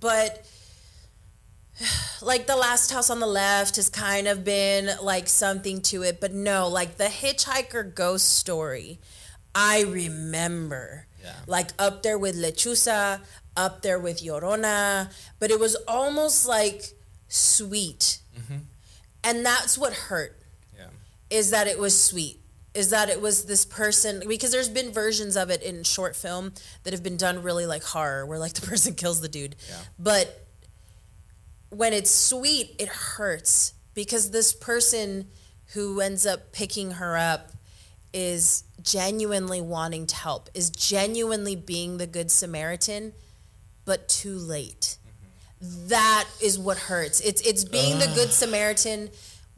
but 0.00 0.46
like 2.22 2.46
the 2.46 2.56
last 2.56 2.90
house 2.92 3.10
on 3.10 3.20
the 3.20 3.26
left 3.26 3.76
has 3.76 3.90
kind 3.90 4.28
of 4.28 4.44
been 4.44 4.88
like 5.02 5.28
something 5.28 5.80
to 5.82 6.02
it, 6.02 6.20
but 6.20 6.32
no, 6.32 6.68
like 6.68 6.96
the 6.96 7.04
hitchhiker 7.04 7.94
ghost 7.94 8.34
story, 8.34 9.00
I 9.54 9.82
remember 9.82 11.06
Yeah. 11.22 11.32
like 11.46 11.70
up 11.78 12.02
there 12.02 12.18
with 12.18 12.36
Lechuza, 12.36 13.20
up 13.56 13.82
there 13.82 13.98
with 13.98 14.22
Llorona, 14.22 15.12
but 15.38 15.50
it 15.50 15.58
was 15.60 15.74
almost 15.88 16.46
like 16.46 16.84
sweet, 17.28 18.20
and 19.24 19.44
that's 19.44 19.76
what 19.76 19.92
hurt 19.92 20.40
yeah. 20.76 20.86
is 21.30 21.50
that 21.50 21.66
it 21.66 21.78
was 21.78 22.00
sweet 22.00 22.40
is 22.76 22.90
that 22.90 23.08
it 23.08 23.20
was 23.20 23.44
this 23.44 23.64
person 23.64 24.22
because 24.28 24.52
there's 24.52 24.68
been 24.68 24.92
versions 24.92 25.34
of 25.36 25.48
it 25.48 25.62
in 25.62 25.82
short 25.82 26.14
film 26.14 26.52
that 26.82 26.92
have 26.92 27.02
been 27.02 27.16
done 27.16 27.42
really 27.42 27.64
like 27.64 27.82
horror 27.82 28.26
where 28.26 28.38
like 28.38 28.52
the 28.52 28.66
person 28.66 28.94
kills 28.94 29.20
the 29.20 29.28
dude. 29.28 29.56
Yeah. 29.68 29.76
but 29.98 30.46
when 31.70 31.92
it's 31.92 32.10
sweet 32.10 32.76
it 32.78 32.88
hurts 32.88 33.72
because 33.94 34.30
this 34.30 34.52
person 34.52 35.26
who 35.72 36.00
ends 36.00 36.26
up 36.26 36.52
picking 36.52 36.92
her 36.92 37.16
up 37.16 37.52
is 38.12 38.64
genuinely 38.82 39.60
wanting 39.60 40.06
to 40.06 40.14
help 40.14 40.48
is 40.54 40.70
genuinely 40.70 41.56
being 41.56 41.96
the 41.96 42.06
good 42.06 42.30
samaritan 42.30 43.12
but 43.84 44.08
too 44.08 44.36
late 44.36 44.98
that 45.60 46.26
is 46.42 46.58
what 46.58 46.76
hurts 46.76 47.20
it's 47.20 47.40
it's 47.42 47.64
being 47.64 47.98
the 47.98 48.06
good 48.14 48.30
samaritan 48.30 49.08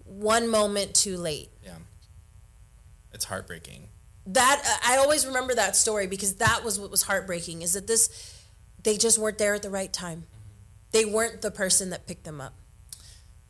one 0.05 0.49
moment 0.49 0.94
too 0.94 1.16
late 1.16 1.51
yeah 1.64 1.72
it's 3.12 3.24
heartbreaking 3.24 3.88
that 4.28 4.80
I 4.86 4.99
always 4.99 5.26
remember 5.26 5.55
that 5.55 5.74
story 5.74 6.07
because 6.07 6.34
that 6.34 6.62
was 6.62 6.78
what 6.78 6.90
was 6.90 7.03
heartbreaking. 7.03 7.62
Is 7.62 7.72
that 7.72 7.86
this? 7.86 8.34
They 8.82 8.96
just 8.96 9.18
weren't 9.18 9.38
there 9.38 9.55
at 9.55 9.62
the 9.62 9.70
right 9.70 9.92
time. 9.92 10.24
They 10.92 11.05
weren't 11.05 11.42
the 11.42 11.51
person 11.51 11.90
that 11.90 12.07
picked 12.07 12.24
them 12.24 12.40
up. 12.40 12.55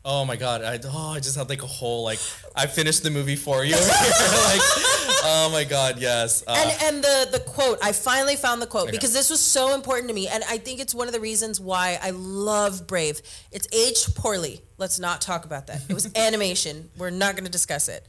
Oh 0.05 0.23
my 0.23 0.37
god! 0.37 0.63
I 0.63 0.79
oh 0.85 1.09
I 1.09 1.19
just 1.19 1.35
had 1.35 1.49
like 1.49 1.63
a 1.63 1.67
whole 1.67 2.03
like 2.03 2.19
I 2.55 2.67
finished 2.67 3.03
the 3.03 3.11
movie 3.11 3.35
for 3.35 3.65
you. 3.65 3.75
like 3.75 4.61
oh 5.23 5.49
my 5.51 5.63
god, 5.63 5.99
yes. 5.99 6.43
Uh, 6.45 6.55
and 6.57 6.83
and 6.83 7.03
the 7.03 7.29
the 7.31 7.39
quote 7.39 7.79
I 7.81 7.91
finally 7.91 8.35
found 8.35 8.61
the 8.61 8.67
quote 8.67 8.83
okay. 8.83 8.91
because 8.91 9.13
this 9.13 9.29
was 9.29 9.39
so 9.39 9.73
important 9.73 10.07
to 10.09 10.13
me, 10.13 10.27
and 10.27 10.43
I 10.49 10.57
think 10.57 10.79
it's 10.79 10.95
one 10.95 11.07
of 11.07 11.13
the 11.13 11.19
reasons 11.19 11.59
why 11.59 11.99
I 12.01 12.11
love 12.11 12.87
Brave. 12.87 13.21
It's 13.51 13.67
aged 13.73 14.15
poorly. 14.15 14.61
Let's 14.77 14.99
not 14.99 15.21
talk 15.21 15.45
about 15.45 15.67
that. 15.67 15.81
It 15.89 15.93
was 15.93 16.11
animation. 16.15 16.89
We're 16.97 17.09
not 17.09 17.35
going 17.35 17.45
to 17.45 17.51
discuss 17.51 17.89
it, 17.89 18.05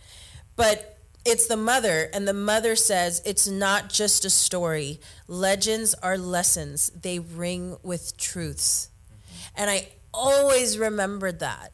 but 0.57 0.99
it's 1.25 1.47
the 1.47 1.57
mother, 1.57 2.09
and 2.13 2.27
the 2.27 2.35
mother 2.35 2.77
says 2.77 3.23
it's 3.27 3.47
not 3.47 3.91
just 3.91 4.25
a 4.25 4.31
story. 4.31 5.01
Legends 5.27 5.95
are 5.95 6.17
lessons. 6.17 6.91
They 6.91 7.19
ring 7.19 7.77
with 7.83 8.17
truths, 8.17 8.89
and 9.57 9.71
I 9.71 9.89
always 10.13 10.79
remembered 10.79 11.41
that 11.41 11.73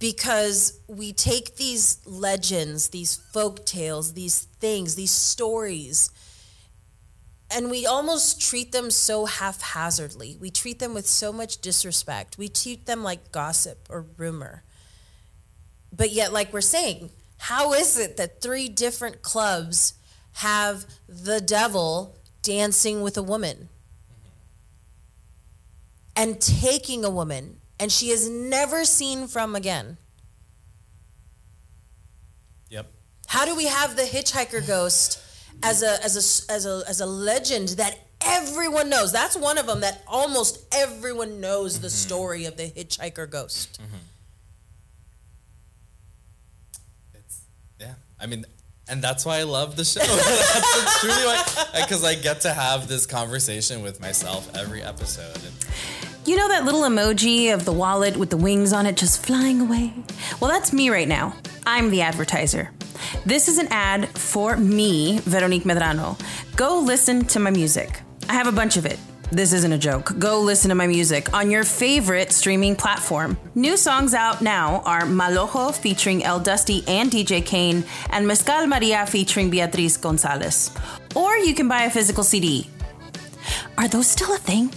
because 0.00 0.80
we 0.88 1.12
take 1.12 1.56
these 1.56 1.98
legends, 2.06 2.88
these 2.88 3.14
folk 3.14 3.64
tales, 3.64 4.14
these 4.14 4.40
things, 4.58 4.96
these 4.96 5.10
stories, 5.12 6.10
and 7.52 7.70
we 7.70 7.84
almost 7.84 8.40
treat 8.40 8.72
them 8.72 8.90
so 8.90 9.26
haphazardly. 9.26 10.36
We 10.40 10.50
treat 10.50 10.78
them 10.78 10.94
with 10.94 11.06
so 11.06 11.32
much 11.32 11.60
disrespect. 11.60 12.38
We 12.38 12.48
treat 12.48 12.86
them 12.86 13.02
like 13.02 13.32
gossip 13.32 13.88
or 13.90 14.06
rumor. 14.16 14.62
But 15.92 16.12
yet, 16.12 16.32
like 16.32 16.52
we're 16.52 16.60
saying, 16.60 17.10
how 17.38 17.72
is 17.72 17.98
it 17.98 18.16
that 18.16 18.40
three 18.40 18.68
different 18.68 19.22
clubs 19.22 19.94
have 20.34 20.86
the 21.08 21.40
devil 21.40 22.16
dancing 22.42 23.02
with 23.02 23.16
a 23.18 23.22
woman 23.22 23.68
and 26.14 26.40
taking 26.40 27.04
a 27.04 27.10
woman 27.10 27.59
and 27.80 27.90
she 27.90 28.10
is 28.10 28.28
never 28.28 28.84
seen 28.84 29.26
from 29.26 29.56
again. 29.56 29.96
Yep. 32.68 32.92
How 33.26 33.46
do 33.46 33.56
we 33.56 33.66
have 33.66 33.96
the 33.96 34.02
hitchhiker 34.02 34.64
ghost 34.64 35.20
as 35.62 35.82
a 35.82 36.04
as 36.04 36.14
a 36.14 36.52
as 36.52 36.66
a 36.66 36.82
as 36.86 37.00
a 37.00 37.06
legend 37.06 37.70
that 37.70 37.98
everyone 38.20 38.90
knows? 38.90 39.12
That's 39.12 39.34
one 39.34 39.56
of 39.56 39.66
them 39.66 39.80
that 39.80 40.02
almost 40.06 40.62
everyone 40.72 41.40
knows 41.40 41.74
mm-hmm. 41.74 41.82
the 41.82 41.90
story 41.90 42.44
of 42.44 42.58
the 42.58 42.70
hitchhiker 42.70 43.28
ghost. 43.28 43.80
Mm-hmm. 43.82 43.96
It's 47.14 47.40
yeah. 47.80 47.94
I 48.20 48.26
mean, 48.26 48.44
and 48.90 49.00
that's 49.00 49.24
why 49.24 49.38
I 49.38 49.44
love 49.44 49.76
the 49.76 49.84
show. 49.84 50.00
that's 50.04 51.00
truly 51.00 51.14
why, 51.14 51.80
because 51.80 52.04
I 52.04 52.14
get 52.14 52.42
to 52.42 52.52
have 52.52 52.88
this 52.88 53.06
conversation 53.06 53.82
with 53.82 54.00
myself 54.00 54.54
every 54.54 54.82
episode. 54.82 55.36
And, 55.36 55.69
you 56.26 56.36
know 56.36 56.48
that 56.48 56.64
little 56.64 56.82
emoji 56.82 57.52
of 57.52 57.64
the 57.64 57.72
wallet 57.72 58.16
with 58.16 58.30
the 58.30 58.36
wings 58.36 58.72
on 58.72 58.86
it 58.86 58.96
just 58.96 59.24
flying 59.24 59.60
away? 59.60 59.92
Well, 60.40 60.50
that's 60.50 60.72
me 60.72 60.90
right 60.90 61.08
now. 61.08 61.34
I'm 61.66 61.90
the 61.90 62.02
advertiser. 62.02 62.70
This 63.24 63.48
is 63.48 63.58
an 63.58 63.68
ad 63.70 64.08
for 64.08 64.56
me, 64.56 65.20
Veronique 65.20 65.64
Medrano. 65.64 66.20
Go 66.56 66.78
listen 66.78 67.24
to 67.26 67.40
my 67.40 67.50
music. 67.50 68.00
I 68.28 68.34
have 68.34 68.46
a 68.46 68.52
bunch 68.52 68.76
of 68.76 68.84
it. 68.84 68.98
This 69.32 69.52
isn't 69.52 69.72
a 69.72 69.78
joke. 69.78 70.18
Go 70.18 70.40
listen 70.40 70.68
to 70.68 70.74
my 70.74 70.86
music 70.86 71.32
on 71.32 71.50
your 71.50 71.64
favorite 71.64 72.32
streaming 72.32 72.76
platform. 72.76 73.38
New 73.54 73.76
songs 73.76 74.12
out 74.12 74.42
now 74.42 74.82
are 74.84 75.02
Malojo 75.02 75.72
featuring 75.72 76.24
El 76.24 76.40
Dusty 76.40 76.82
and 76.86 77.10
DJ 77.10 77.44
Kane, 77.44 77.84
and 78.10 78.26
Mezcal 78.26 78.66
Maria 78.66 79.06
featuring 79.06 79.48
Beatriz 79.48 79.96
Gonzalez. 79.96 80.72
Or 81.14 81.36
you 81.36 81.54
can 81.54 81.68
buy 81.68 81.84
a 81.84 81.90
physical 81.90 82.24
CD. 82.24 82.68
Are 83.78 83.88
those 83.88 84.08
still 84.08 84.34
a 84.34 84.38
thing? 84.38 84.70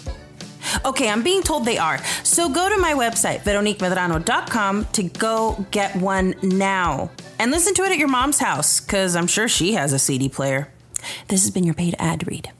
Okay, 0.85 1.09
I'm 1.09 1.23
being 1.23 1.43
told 1.43 1.65
they 1.65 1.77
are. 1.77 2.03
So 2.23 2.49
go 2.49 2.69
to 2.69 2.77
my 2.77 2.93
website, 2.93 3.41
veroniquemedrano.com, 3.41 4.85
to 4.85 5.03
go 5.03 5.65
get 5.71 5.95
one 5.95 6.35
now. 6.41 7.11
And 7.39 7.51
listen 7.51 7.73
to 7.75 7.83
it 7.83 7.91
at 7.91 7.97
your 7.97 8.07
mom's 8.07 8.39
house, 8.39 8.79
because 8.79 9.15
I'm 9.15 9.27
sure 9.27 9.47
she 9.47 9.73
has 9.73 9.93
a 9.93 9.99
CD 9.99 10.29
player. 10.29 10.71
This 11.27 11.41
has 11.41 11.51
been 11.51 11.63
your 11.63 11.73
paid 11.73 11.95
ad 11.99 12.27
read. 12.27 12.51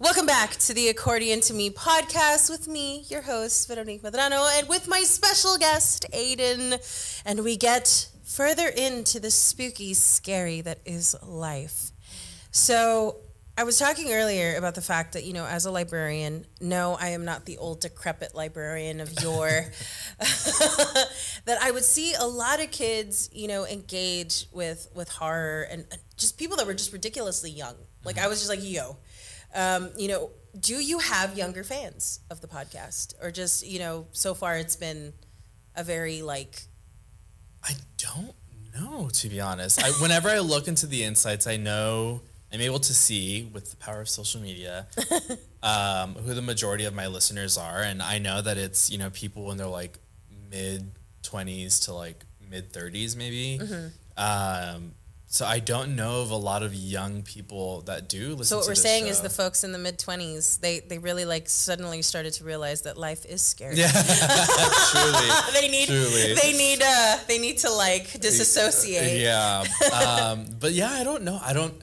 Welcome 0.00 0.26
back 0.26 0.52
to 0.58 0.74
the 0.74 0.88
Accordion 0.88 1.40
to 1.40 1.54
Me 1.54 1.70
podcast 1.70 2.48
with 2.48 2.68
me, 2.68 3.04
your 3.08 3.22
host, 3.22 3.66
Veronique 3.68 4.02
Medrano, 4.02 4.48
and 4.56 4.68
with 4.68 4.86
my 4.86 5.02
special 5.02 5.58
guest, 5.58 6.06
Aiden. 6.14 7.22
And 7.26 7.42
we 7.42 7.56
get 7.56 8.08
further 8.24 8.68
into 8.68 9.18
the 9.18 9.30
spooky, 9.30 9.94
scary 9.94 10.60
that 10.60 10.78
is 10.84 11.16
life. 11.26 11.90
So, 12.52 13.16
I 13.58 13.64
was 13.64 13.76
talking 13.76 14.12
earlier 14.12 14.54
about 14.54 14.76
the 14.76 14.80
fact 14.80 15.14
that, 15.14 15.24
you 15.24 15.32
know, 15.32 15.44
as 15.44 15.66
a 15.66 15.72
librarian, 15.72 16.46
no, 16.60 16.96
I 17.00 17.08
am 17.08 17.24
not 17.24 17.44
the 17.44 17.58
old 17.58 17.80
decrepit 17.80 18.32
librarian 18.32 19.00
of 19.00 19.12
yore. 19.20 19.48
that 20.18 21.58
I 21.60 21.72
would 21.72 21.82
see 21.82 22.14
a 22.14 22.24
lot 22.24 22.62
of 22.62 22.70
kids, 22.70 23.28
you 23.32 23.48
know, 23.48 23.66
engage 23.66 24.46
with 24.52 24.88
with 24.94 25.08
horror 25.08 25.66
and 25.72 25.84
just 26.16 26.38
people 26.38 26.56
that 26.58 26.68
were 26.68 26.74
just 26.74 26.92
ridiculously 26.92 27.50
young. 27.50 27.74
Like 28.04 28.16
I 28.16 28.28
was 28.28 28.38
just 28.38 28.48
like, 28.48 28.60
yo, 28.62 28.96
um, 29.56 29.90
you 29.96 30.06
know, 30.06 30.30
do 30.60 30.76
you 30.76 31.00
have 31.00 31.36
younger 31.36 31.64
fans 31.64 32.20
of 32.30 32.40
the 32.40 32.46
podcast, 32.46 33.14
or 33.20 33.32
just 33.32 33.66
you 33.66 33.80
know, 33.80 34.06
so 34.12 34.34
far 34.34 34.56
it's 34.56 34.76
been 34.76 35.14
a 35.74 35.82
very 35.82 36.22
like. 36.22 36.62
I 37.64 37.72
don't 37.96 38.34
know, 38.72 39.08
to 39.12 39.28
be 39.28 39.40
honest. 39.40 39.82
I, 39.82 39.90
whenever 40.00 40.28
I 40.28 40.38
look 40.38 40.68
into 40.68 40.86
the 40.86 41.02
insights, 41.02 41.48
I 41.48 41.56
know 41.56 42.22
I'm 42.52 42.60
able 42.60 42.78
to 42.78 42.94
see 42.94 43.50
with 43.52 43.70
the 43.70 43.76
power 43.76 44.00
of 44.00 44.08
social 44.08 44.40
media 44.40 44.86
um, 45.62 46.14
who 46.14 46.34
the 46.34 46.42
majority 46.42 46.84
of 46.84 46.94
my 46.94 47.06
listeners 47.06 47.58
are, 47.58 47.82
and 47.82 48.02
I 48.02 48.18
know 48.18 48.40
that 48.40 48.56
it's 48.56 48.90
you 48.90 48.98
know 48.98 49.10
people 49.10 49.50
in 49.50 49.58
their 49.58 49.66
like 49.66 49.98
mid 50.50 50.90
20s 51.22 51.84
to 51.84 51.94
like 51.94 52.24
mid 52.50 52.72
30s 52.72 53.16
maybe. 53.16 53.58
Mm-hmm. 53.60 53.88
Um, 54.16 54.92
so 55.30 55.44
I 55.44 55.58
don't 55.58 55.94
know 55.94 56.22
of 56.22 56.30
a 56.30 56.36
lot 56.36 56.62
of 56.62 56.74
young 56.74 57.22
people 57.22 57.82
that 57.82 58.08
do 58.08 58.30
listen. 58.30 58.44
So 58.44 58.56
what 58.56 58.66
we're 58.66 58.74
saying 58.74 59.04
show. 59.04 59.10
is 59.10 59.20
the 59.20 59.28
folks 59.28 59.62
in 59.62 59.72
the 59.72 59.78
mid 59.78 59.98
twenties, 59.98 60.56
they 60.56 60.80
they 60.80 60.96
really 60.96 61.26
like 61.26 61.50
suddenly 61.50 62.00
started 62.00 62.32
to 62.34 62.44
realize 62.44 62.82
that 62.82 62.96
life 62.96 63.26
is 63.26 63.42
scary. 63.42 63.76
Yeah, 63.76 63.90
truly. 64.90 65.28
they 65.52 65.68
need 65.68 65.86
truly. 65.86 66.32
they 66.32 66.52
need 66.56 66.82
uh 66.82 67.18
they 67.28 67.38
need 67.38 67.58
to 67.58 67.70
like 67.70 68.10
disassociate. 68.18 69.20
Yeah, 69.20 69.64
um, 69.92 70.46
but 70.58 70.72
yeah, 70.72 70.90
I 70.90 71.04
don't 71.04 71.24
know. 71.24 71.38
I 71.42 71.52
don't. 71.52 71.74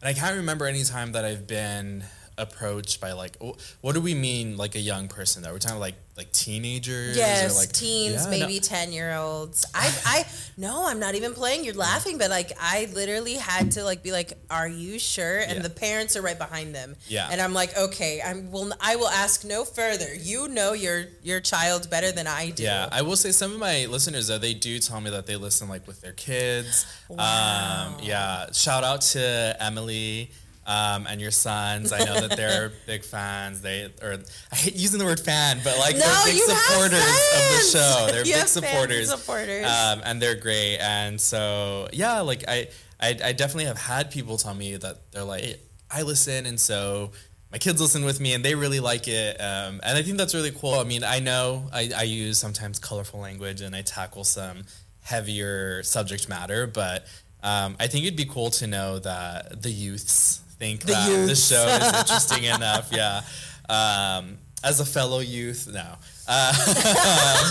And 0.00 0.08
I 0.08 0.18
can't 0.18 0.36
remember 0.36 0.66
any 0.66 0.82
time 0.84 1.12
that 1.12 1.24
I've 1.24 1.46
been 1.46 2.04
approached 2.38 3.00
by 3.00 3.12
like 3.12 3.36
what 3.82 3.94
do 3.94 4.00
we 4.00 4.14
mean 4.14 4.56
like 4.56 4.74
a 4.74 4.80
young 4.80 5.08
person 5.08 5.42
though? 5.42 5.52
We're 5.52 5.58
talking 5.58 5.78
like 5.78 5.96
like 6.20 6.32
teenagers 6.32 7.16
yes 7.16 7.56
like 7.56 7.72
teens 7.72 8.24
yeah, 8.24 8.30
maybe 8.30 8.54
no. 8.54 8.60
10 8.60 8.92
year 8.92 9.14
olds 9.14 9.64
i 9.74 9.90
i 10.04 10.24
no 10.58 10.86
i'm 10.86 11.00
not 11.00 11.14
even 11.14 11.32
playing. 11.32 11.64
You're 11.64 11.74
laughing 11.74 12.18
but 12.18 12.28
like 12.28 12.52
i 12.60 12.88
literally 12.92 13.36
had 13.36 13.72
to 13.72 13.84
like 13.84 14.02
be 14.02 14.12
like 14.12 14.34
are 14.50 14.68
you 14.68 14.98
sure? 14.98 15.38
And 15.38 15.54
yeah. 15.54 15.62
the 15.62 15.70
parents 15.70 16.16
are 16.16 16.22
right 16.22 16.36
behind 16.36 16.74
them. 16.74 16.96
Yeah. 17.08 17.28
And 17.30 17.40
i'm 17.40 17.54
like 17.54 17.74
okay 17.74 18.20
i 18.20 18.34
will 18.34 18.70
i 18.80 18.96
will 18.96 19.08
ask 19.08 19.44
no 19.44 19.64
further. 19.64 20.14
You 20.14 20.48
know 20.48 20.74
your 20.74 21.04
your 21.22 21.40
child 21.40 21.88
better 21.88 22.12
than 22.12 22.26
i 22.26 22.50
do. 22.50 22.64
Yeah 22.64 22.88
i 22.92 23.00
will 23.00 23.16
say 23.16 23.30
some 23.30 23.52
of 23.52 23.58
my 23.58 23.86
listeners 23.86 24.26
though 24.28 24.36
they 24.36 24.52
do 24.52 24.78
tell 24.78 25.00
me 25.00 25.10
that 25.10 25.26
they 25.26 25.36
listen 25.36 25.68
like 25.68 25.86
with 25.86 26.02
their 26.02 26.12
kids. 26.12 26.84
Wow. 27.08 27.94
um 27.94 27.96
yeah 28.02 28.52
shout 28.52 28.84
out 28.84 29.00
to 29.14 29.56
emily 29.58 30.30
um, 30.66 31.06
and 31.08 31.20
your 31.20 31.30
sons. 31.30 31.92
I 31.92 32.04
know 32.04 32.20
that 32.20 32.36
they're 32.36 32.72
big 32.86 33.04
fans. 33.04 33.60
They 33.60 33.92
or 34.02 34.18
I 34.52 34.56
hate 34.56 34.76
using 34.76 34.98
the 34.98 35.04
word 35.04 35.20
fan, 35.20 35.60
but 35.64 35.78
like 35.78 35.96
no, 35.96 36.00
they're 36.00 36.32
big 36.32 36.42
supporters 36.42 36.92
of 36.92 37.48
the 37.50 37.68
show. 37.72 38.06
They're 38.10 38.26
you 38.26 38.34
big 38.34 38.48
supporters, 38.48 39.10
supporters. 39.10 39.64
Um, 39.64 40.00
and 40.04 40.20
they're 40.20 40.36
great. 40.36 40.78
And 40.78 41.20
so 41.20 41.88
yeah, 41.92 42.20
like 42.20 42.44
I, 42.46 42.68
I, 43.00 43.18
I 43.24 43.32
definitely 43.32 43.64
have 43.64 43.78
had 43.78 44.10
people 44.10 44.36
tell 44.36 44.54
me 44.54 44.76
that 44.76 45.12
they're 45.12 45.24
like, 45.24 45.60
I 45.90 46.02
listen, 46.02 46.46
and 46.46 46.60
so 46.60 47.12
my 47.52 47.58
kids 47.58 47.80
listen 47.80 48.04
with 48.04 48.20
me 48.20 48.32
and 48.34 48.44
they 48.44 48.54
really 48.54 48.78
like 48.78 49.08
it 49.08 49.40
um, 49.40 49.80
and 49.82 49.98
i 49.98 50.02
think 50.02 50.16
that's 50.16 50.36
really 50.36 50.52
cool 50.52 50.74
i 50.74 50.84
mean 50.84 51.02
i 51.02 51.18
know 51.18 51.68
I, 51.72 51.90
I, 51.96 52.02
use 52.04 52.38
sometimes 52.38 52.78
colorful 52.78 53.18
language 53.18 53.60
and 53.60 53.74
i 53.74 53.82
tackle 53.82 54.22
some 54.22 54.62
heavier 55.02 55.82
subject 55.82 56.28
matter 56.28 56.68
but 56.68 57.06
um, 57.42 57.74
i 57.80 57.88
think 57.88 58.04
it'd 58.04 58.16
be 58.16 58.24
cool 58.24 58.50
to 58.50 58.68
know 58.68 59.00
that 59.00 59.62
the 59.62 59.70
youths 59.70 60.42
think 60.60 60.82
the 60.82 60.92
that 60.92 61.10
youths. 61.10 61.48
the 61.48 61.54
show 61.54 61.66
is 61.66 62.00
interesting 62.00 62.44
enough. 62.44 62.90
Yeah. 62.92 63.22
Um, 63.68 64.38
as 64.62 64.78
a 64.78 64.84
fellow 64.84 65.20
youth, 65.20 65.66
no. 65.72 65.94
Uh, 66.28 66.52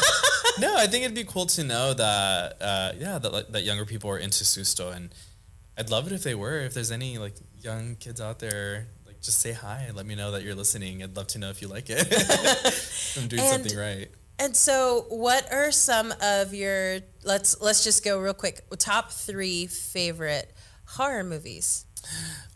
no, 0.59 0.77
I 0.77 0.85
think 0.85 1.03
it'd 1.03 1.15
be 1.15 1.23
cool 1.23 1.47
to 1.47 1.63
know 1.63 1.93
that, 1.93 2.57
uh, 2.61 2.91
yeah, 2.97 3.17
that, 3.17 3.51
that 3.51 3.63
younger 3.63 3.85
people 3.85 4.11
are 4.11 4.19
into 4.19 4.43
Susto. 4.43 4.95
And 4.95 5.09
I'd 5.75 5.89
love 5.89 6.05
it 6.05 6.13
if 6.13 6.21
they 6.21 6.35
were. 6.35 6.59
If 6.59 6.75
there's 6.75 6.91
any 6.91 7.17
like 7.17 7.33
young 7.59 7.95
kids 7.95 8.21
out 8.21 8.37
there, 8.37 8.87
like 9.07 9.19
just 9.21 9.39
say 9.39 9.53
hi 9.53 9.85
and 9.87 9.97
let 9.97 10.05
me 10.05 10.13
know 10.13 10.31
that 10.31 10.43
you're 10.43 10.55
listening. 10.55 11.01
I'd 11.01 11.17
love 11.17 11.27
to 11.27 11.39
know 11.39 11.49
if 11.49 11.63
you 11.63 11.67
like 11.67 11.89
it. 11.89 12.05
I'm 13.17 13.27
doing 13.27 13.41
and 13.41 13.63
something 13.63 13.77
right 13.77 14.07
And 14.37 14.55
so, 14.55 15.05
what 15.09 15.51
are 15.51 15.71
some 15.71 16.13
of 16.21 16.53
your 16.53 16.99
let's 17.23 17.59
let's 17.59 17.83
just 17.83 18.05
go 18.05 18.19
real 18.19 18.35
quick. 18.35 18.61
Top 18.77 19.11
three 19.11 19.65
favorite 19.65 20.53
horror 20.85 21.23
movies. 21.23 21.85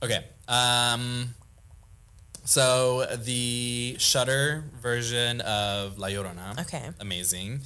Okay. 0.03 0.23
Um, 0.53 1.33
so 2.45 3.05
the 3.23 3.95
Shudder 3.99 4.65
version 4.81 5.41
of 5.41 5.97
La 5.97 6.09
Llorona. 6.09 6.59
Okay. 6.61 6.89
Amazing. 6.99 7.61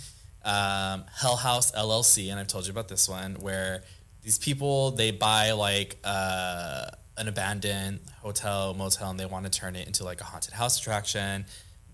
Um, 0.45 1.03
Hell 1.19 1.35
House 1.35 1.71
LLC, 1.71 2.29
and 2.29 2.39
I've 2.39 2.47
told 2.47 2.65
you 2.65 2.71
about 2.71 2.87
this 2.87 3.09
one, 3.09 3.35
where 3.35 3.83
these 4.21 4.37
people 4.37 4.91
they 4.91 5.11
buy 5.11 5.51
like 5.51 5.97
uh, 6.03 6.87
an 7.17 7.27
abandoned 7.27 7.99
hotel 8.21 8.73
motel 8.73 9.09
and 9.09 9.19
they 9.19 9.25
want 9.25 9.45
to 9.45 9.51
turn 9.51 9.75
it 9.75 9.87
into 9.87 10.03
like 10.03 10.21
a 10.21 10.23
haunted 10.23 10.53
house 10.53 10.79
attraction, 10.79 11.45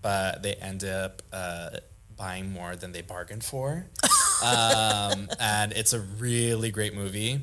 but 0.02 0.42
they 0.42 0.54
end 0.54 0.84
up 0.84 1.22
uh, 1.32 1.70
buying 2.16 2.52
more 2.52 2.76
than 2.76 2.92
they 2.92 3.02
bargained 3.02 3.44
for. 3.44 3.86
um, 4.44 5.28
and 5.40 5.72
it's 5.72 5.92
a 5.92 6.00
really 6.00 6.70
great 6.70 6.94
movie. 6.94 7.40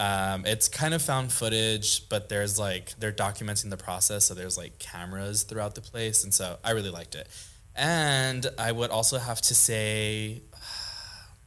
Um, 0.00 0.46
it's 0.46 0.66
kind 0.66 0.94
of 0.94 1.02
found 1.02 1.30
footage, 1.30 2.08
but 2.08 2.30
there's 2.30 2.58
like 2.58 2.98
they're 2.98 3.12
documenting 3.12 3.68
the 3.68 3.76
process, 3.76 4.24
so 4.24 4.32
there's 4.32 4.56
like 4.56 4.78
cameras 4.78 5.42
throughout 5.42 5.74
the 5.74 5.82
place, 5.82 6.24
and 6.24 6.32
so 6.32 6.56
I 6.64 6.70
really 6.70 6.88
liked 6.88 7.14
it. 7.14 7.28
And 7.76 8.46
I 8.58 8.72
would 8.72 8.90
also 8.90 9.18
have 9.18 9.42
to 9.42 9.54
say, 9.54 10.40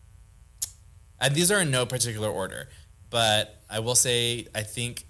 and 1.20 1.34
these 1.34 1.52
are 1.52 1.62
in 1.62 1.72
no 1.72 1.88
particular 1.88 2.30
order, 2.30 2.70
but 3.10 3.60
I 3.72 3.80
will 3.80 3.96
say 3.96 4.46
I 4.54 4.62
think 4.62 5.08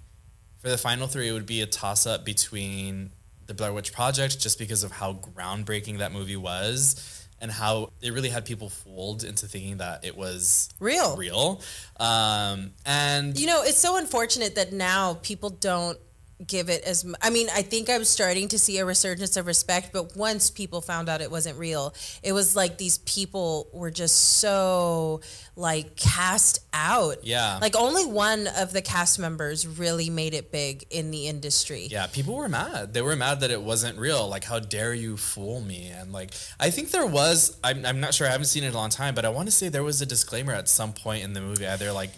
for 0.60 0.70
the 0.70 0.78
final 0.78 1.08
three, 1.08 1.28
it 1.28 1.34
would 1.34 1.46
be 1.46 1.60
a 1.60 1.66
toss 1.66 2.08
up 2.08 2.24
between 2.24 3.12
the 3.48 3.54
Blair 3.54 3.74
Witch 3.74 3.92
Project, 3.92 4.40
just 4.40 4.58
because 4.58 4.86
of 4.86 4.94
how 4.94 5.16
groundbreaking 5.16 5.98
that 5.98 6.14
movie 6.14 6.38
was 6.38 7.23
and 7.44 7.52
how 7.52 7.92
it 8.02 8.14
really 8.14 8.30
had 8.30 8.46
people 8.46 8.70
fooled 8.70 9.26
into 9.26 9.48
thinking 9.48 9.78
that 9.78 10.06
it 10.06 10.16
was 10.16 10.70
Real. 10.80 11.18
real. 11.18 11.62
Um, 12.00 12.72
and 12.86 13.38
You 13.38 13.48
know, 13.48 13.64
it's 13.64 13.78
so 13.78 13.98
unfortunate 13.98 14.56
that 14.56 14.72
now 14.72 15.16
people 15.22 15.50
don't 15.50 16.00
give 16.48 16.70
it 16.70 16.84
as 16.84 17.06
I 17.22 17.30
mean, 17.30 17.48
I 17.54 17.62
think 17.62 17.90
I'm 17.90 18.04
starting 18.04 18.48
to 18.50 18.60
see 18.60 18.78
a 18.78 18.86
resurgence 18.86 19.38
of 19.38 19.48
respect, 19.48 19.92
but 19.94 20.16
once 20.16 20.50
people 20.50 20.82
found 20.82 21.10
out 21.10 21.22
it 21.22 21.32
wasn't 21.32 21.58
real, 21.58 21.94
it 22.22 22.34
was 22.34 22.56
like 22.56 22.78
these 22.78 23.00
people 23.00 23.70
were 23.74 23.92
just 23.92 24.40
so 24.40 25.22
like 25.56 25.96
cast 25.96 26.60
out. 26.74 27.24
Yeah. 27.24 27.60
Like 27.62 27.76
only 27.76 28.06
one 28.06 28.48
of 28.58 28.74
the 28.74 28.82
cast 28.82 29.20
members 29.20 29.68
really 29.68 30.10
made 30.10 30.34
it 30.34 30.52
big 30.52 30.86
in 30.90 31.12
the 31.12 31.28
industry. 31.28 31.88
Yeah, 31.90 32.08
people 32.08 32.36
were 32.36 32.50
mad. 32.50 32.94
They 32.94 33.02
were 33.02 33.16
mad 33.16 33.42
that 33.42 33.52
it 33.52 33.62
wasn't 33.62 33.98
real. 33.98 34.28
Like, 34.28 34.44
how 34.44 34.60
dare 34.60 34.94
you 34.94 35.18
fool 35.18 35.62
me? 35.62 35.88
And 35.88 36.12
like, 36.12 36.34
I 36.60 36.70
think 36.70 36.92
there 36.92 37.06
was. 37.06 37.58
I'm, 37.64 37.86
I'm 37.86 38.00
not 38.00 38.14
sure. 38.14 38.28
I 38.28 38.32
haven't 38.32 38.48
seen 38.48 38.64
it 38.64 38.68
in 38.68 38.74
a 38.74 38.78
long 38.78 38.90
time, 38.90 39.16
but 39.16 39.26
I 39.26 39.30
want 39.30 39.48
to 39.48 39.52
say 39.52 39.70
there 39.70 39.84
was 39.84 40.02
a 40.02 40.06
disclaimer 40.06 40.54
at 40.54 40.68
some 40.68 40.94
point 40.94 41.24
in 41.24 41.34
the 41.34 41.42
movie. 41.42 41.68
Either 41.68 41.92
like 41.92 42.12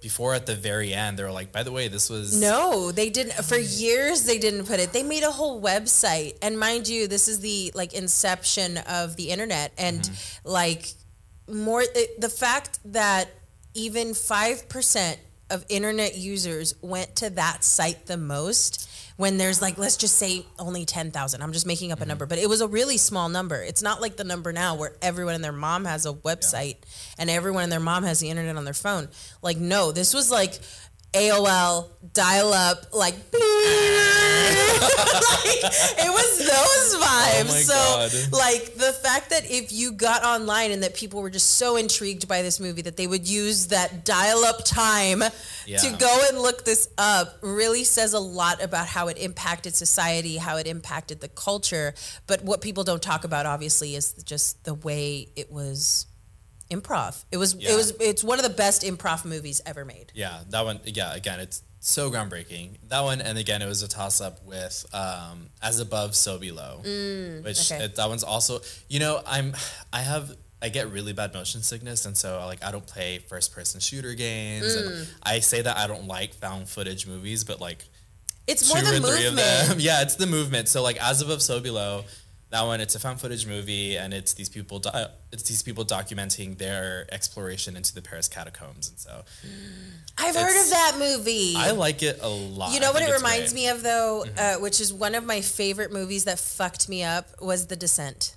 before 0.00 0.34
at 0.34 0.46
the 0.46 0.54
very 0.54 0.92
end, 0.94 1.18
they 1.18 1.22
were 1.22 1.30
like, 1.32 1.52
"By 1.52 1.62
the 1.62 1.72
way, 1.72 1.88
this 1.88 2.08
was 2.10 2.38
No, 2.40 2.90
they 2.92 3.10
didn't. 3.10 3.32
For 3.44 3.58
years, 3.58 4.24
they 4.24 4.38
didn't 4.38 4.66
put 4.66 4.80
it. 4.80 4.92
They 4.92 5.02
made 5.02 5.22
a 5.22 5.30
whole 5.30 5.60
website, 5.62 6.36
and 6.42 6.58
mind 6.58 6.88
you, 6.88 7.06
this 7.06 7.28
is 7.28 7.40
the 7.40 7.70
like 7.74 7.92
inception 7.92 8.78
of 8.78 9.16
the 9.16 9.30
internet, 9.30 9.72
and 9.78 10.00
Mm-hmm. 10.02 10.48
like 10.50 10.86
more 11.48 11.82
it, 11.82 12.20
the 12.20 12.28
fact 12.28 12.78
that 12.92 13.28
even 13.74 14.14
five 14.14 14.68
percent 14.68 15.18
of 15.50 15.64
internet 15.68 16.16
users 16.16 16.74
went 16.80 17.16
to 17.16 17.30
that 17.30 17.64
site 17.64 18.06
the 18.06 18.16
most. 18.16 18.88
When 19.20 19.36
there's 19.36 19.60
like, 19.60 19.76
let's 19.76 19.98
just 19.98 20.16
say 20.16 20.46
only 20.58 20.86
10,000. 20.86 21.42
I'm 21.42 21.52
just 21.52 21.66
making 21.66 21.92
up 21.92 21.98
Mm-hmm. 21.98 22.04
a 22.04 22.08
number, 22.08 22.24
but 22.24 22.38
it 22.38 22.48
was 22.48 22.62
a 22.62 22.66
really 22.66 22.96
small 22.96 23.28
number. 23.28 23.62
It's 23.62 23.82
not 23.82 24.00
like 24.00 24.16
the 24.16 24.24
number 24.24 24.50
now 24.50 24.74
where 24.76 24.92
everyone 25.02 25.34
and 25.34 25.44
their 25.44 25.52
mom 25.52 25.84
has 25.84 26.06
a 26.06 26.14
website 26.14 26.76
and 27.18 27.28
everyone 27.28 27.64
and 27.64 27.70
their 27.70 27.80
mom 27.80 28.04
has 28.04 28.20
the 28.20 28.30
internet 28.30 28.56
on 28.56 28.64
their 28.64 28.72
phone. 28.72 29.08
Like, 29.42 29.58
no, 29.58 29.92
this 29.92 30.14
was 30.14 30.30
like 30.30 30.58
AOL, 31.12 31.88
dial 32.12 32.52
up, 32.52 32.92
like, 32.92 33.14
like, 33.32 33.42
it 35.98 36.10
was 36.10 36.38
those 36.38 36.94
oh 36.94 37.00
vibes. 37.02 37.68
Oh 37.68 38.08
so, 38.10 38.30
God. 38.30 38.38
like, 38.38 38.74
the 38.74 38.92
fact 38.92 39.30
that 39.30 39.50
if 39.50 39.72
you 39.72 39.92
got 39.92 40.22
online 40.22 40.70
and 40.70 40.82
that 40.82 40.94
people 40.94 41.20
were 41.20 41.30
just 41.30 41.56
so 41.56 41.76
intrigued 41.76 42.28
by 42.28 42.42
this 42.42 42.60
movie 42.60 42.82
that 42.82 42.96
they 42.96 43.06
would 43.06 43.28
use 43.28 43.68
that 43.68 44.04
dial 44.04 44.44
up 44.44 44.64
time 44.64 45.22
to 45.66 45.96
go 45.98 46.26
and 46.28 46.38
look 46.38 46.64
this 46.64 46.88
up 46.98 47.38
really 47.42 47.84
says 47.84 48.12
a 48.12 48.18
lot 48.18 48.62
about 48.62 48.86
how 48.86 49.08
it 49.08 49.18
impacted 49.18 49.74
society, 49.74 50.36
how 50.36 50.56
it 50.56 50.66
impacted 50.66 51.20
the 51.20 51.28
culture. 51.28 51.94
But 52.26 52.44
what 52.44 52.60
people 52.60 52.84
don't 52.84 53.02
talk 53.02 53.24
about, 53.24 53.46
obviously, 53.46 53.94
is 53.94 54.12
just 54.24 54.64
the 54.64 54.74
way 54.74 55.28
it 55.36 55.50
was 55.50 56.06
improv. 56.70 57.24
It 57.32 57.36
was, 57.36 57.54
Yeah. 57.54 57.72
it 57.72 57.76
was, 57.76 57.90
it's 58.00 58.22
one 58.24 58.38
of 58.38 58.44
the 58.44 58.50
best 58.54 58.82
improv 58.82 59.24
movies 59.24 59.60
ever 59.66 59.84
made. 59.84 60.12
Yeah, 60.14 60.40
that 60.50 60.64
one. 60.64 60.80
Yeah, 60.84 61.14
again, 61.14 61.40
it's 61.40 61.62
so 61.80 62.10
groundbreaking. 62.10 62.76
That 62.88 63.02
one, 63.02 63.20
and 63.20 63.38
again, 63.38 63.62
it 63.62 63.66
was 63.66 63.82
a 63.82 63.88
toss 63.88 64.20
up 64.20 64.44
with 64.44 64.84
um, 64.92 65.48
"As 65.62 65.80
Above, 65.80 66.14
So 66.14 66.38
Below," 66.38 66.78
which 66.82 66.86
Mm, 66.86 67.72
okay. 67.72 67.84
it, 67.84 67.96
that 67.96 68.08
one's 68.08 68.22
also. 68.24 68.60
You 68.88 69.00
know, 69.00 69.22
I'm. 69.26 69.54
I 69.92 70.00
have. 70.02 70.36
I 70.62 70.68
get 70.68 70.90
really 70.92 71.14
bad 71.14 71.32
motion 71.32 71.62
sickness, 71.62 72.04
and 72.04 72.14
so 72.14 72.38
like 72.44 72.62
I 72.62 72.70
don't 72.70 72.86
play 72.86 73.18
first 73.28 73.54
person 73.54 73.80
shooter 73.80 74.12
games. 74.14 74.76
Mm. 74.76 74.86
And 75.00 75.08
I 75.22 75.40
say 75.40 75.62
that 75.62 75.76
I 75.78 75.86
don't 75.86 76.06
like 76.06 76.34
found 76.34 76.68
footage 76.68 77.06
movies, 77.06 77.44
but 77.44 77.62
like 77.62 77.82
It's 78.46 78.68
more 78.68 78.82
the 78.82 78.88
or 78.98 79.00
three 79.00 79.26
of 79.26 79.34
movement. 79.34 79.68
them. 79.68 79.76
Yeah, 79.80 80.02
it's 80.02 80.16
the 80.16 80.26
movement. 80.26 80.68
So 80.68 80.82
like 80.82 81.02
as 81.02 81.22
above, 81.22 81.40
so 81.40 81.60
below. 81.60 82.04
That 82.50 82.62
one, 82.62 82.80
it's 82.80 82.96
a 82.96 82.98
found 82.98 83.20
footage 83.20 83.46
movie, 83.46 83.96
and 83.96 84.12
it's 84.12 84.32
these 84.34 84.48
people. 84.48 84.80
Do- 84.80 84.90
it's 85.30 85.44
these 85.44 85.62
people 85.62 85.84
documenting 85.84 86.58
their 86.58 87.06
exploration 87.12 87.76
into 87.76 87.94
the 87.94 88.02
Paris 88.02 88.26
catacombs, 88.26 88.88
and 88.90 88.98
so 88.98 89.22
I've 90.18 90.34
heard 90.34 90.60
of 90.60 90.70
that 90.70 90.96
movie. 90.98 91.54
I 91.56 91.70
like 91.70 92.02
it 92.02 92.18
a 92.22 92.28
lot. 92.28 92.74
You 92.74 92.80
know 92.80 92.90
I 92.90 92.92
what 92.92 93.02
it 93.02 93.12
reminds 93.12 93.52
great. 93.52 93.62
me 93.62 93.68
Mm-hmm. 93.68 93.76
of 93.76 93.82
though, 93.84 94.24
uh, 94.36 94.54
which 94.56 94.80
is 94.80 94.92
one 94.92 95.14
of 95.14 95.24
my 95.24 95.40
favorite 95.40 95.92
movies 95.92 96.24
that 96.24 96.38
fucked 96.40 96.88
me 96.88 97.04
up 97.04 97.26
was 97.40 97.68
The 97.68 97.76
Descent. 97.76 98.34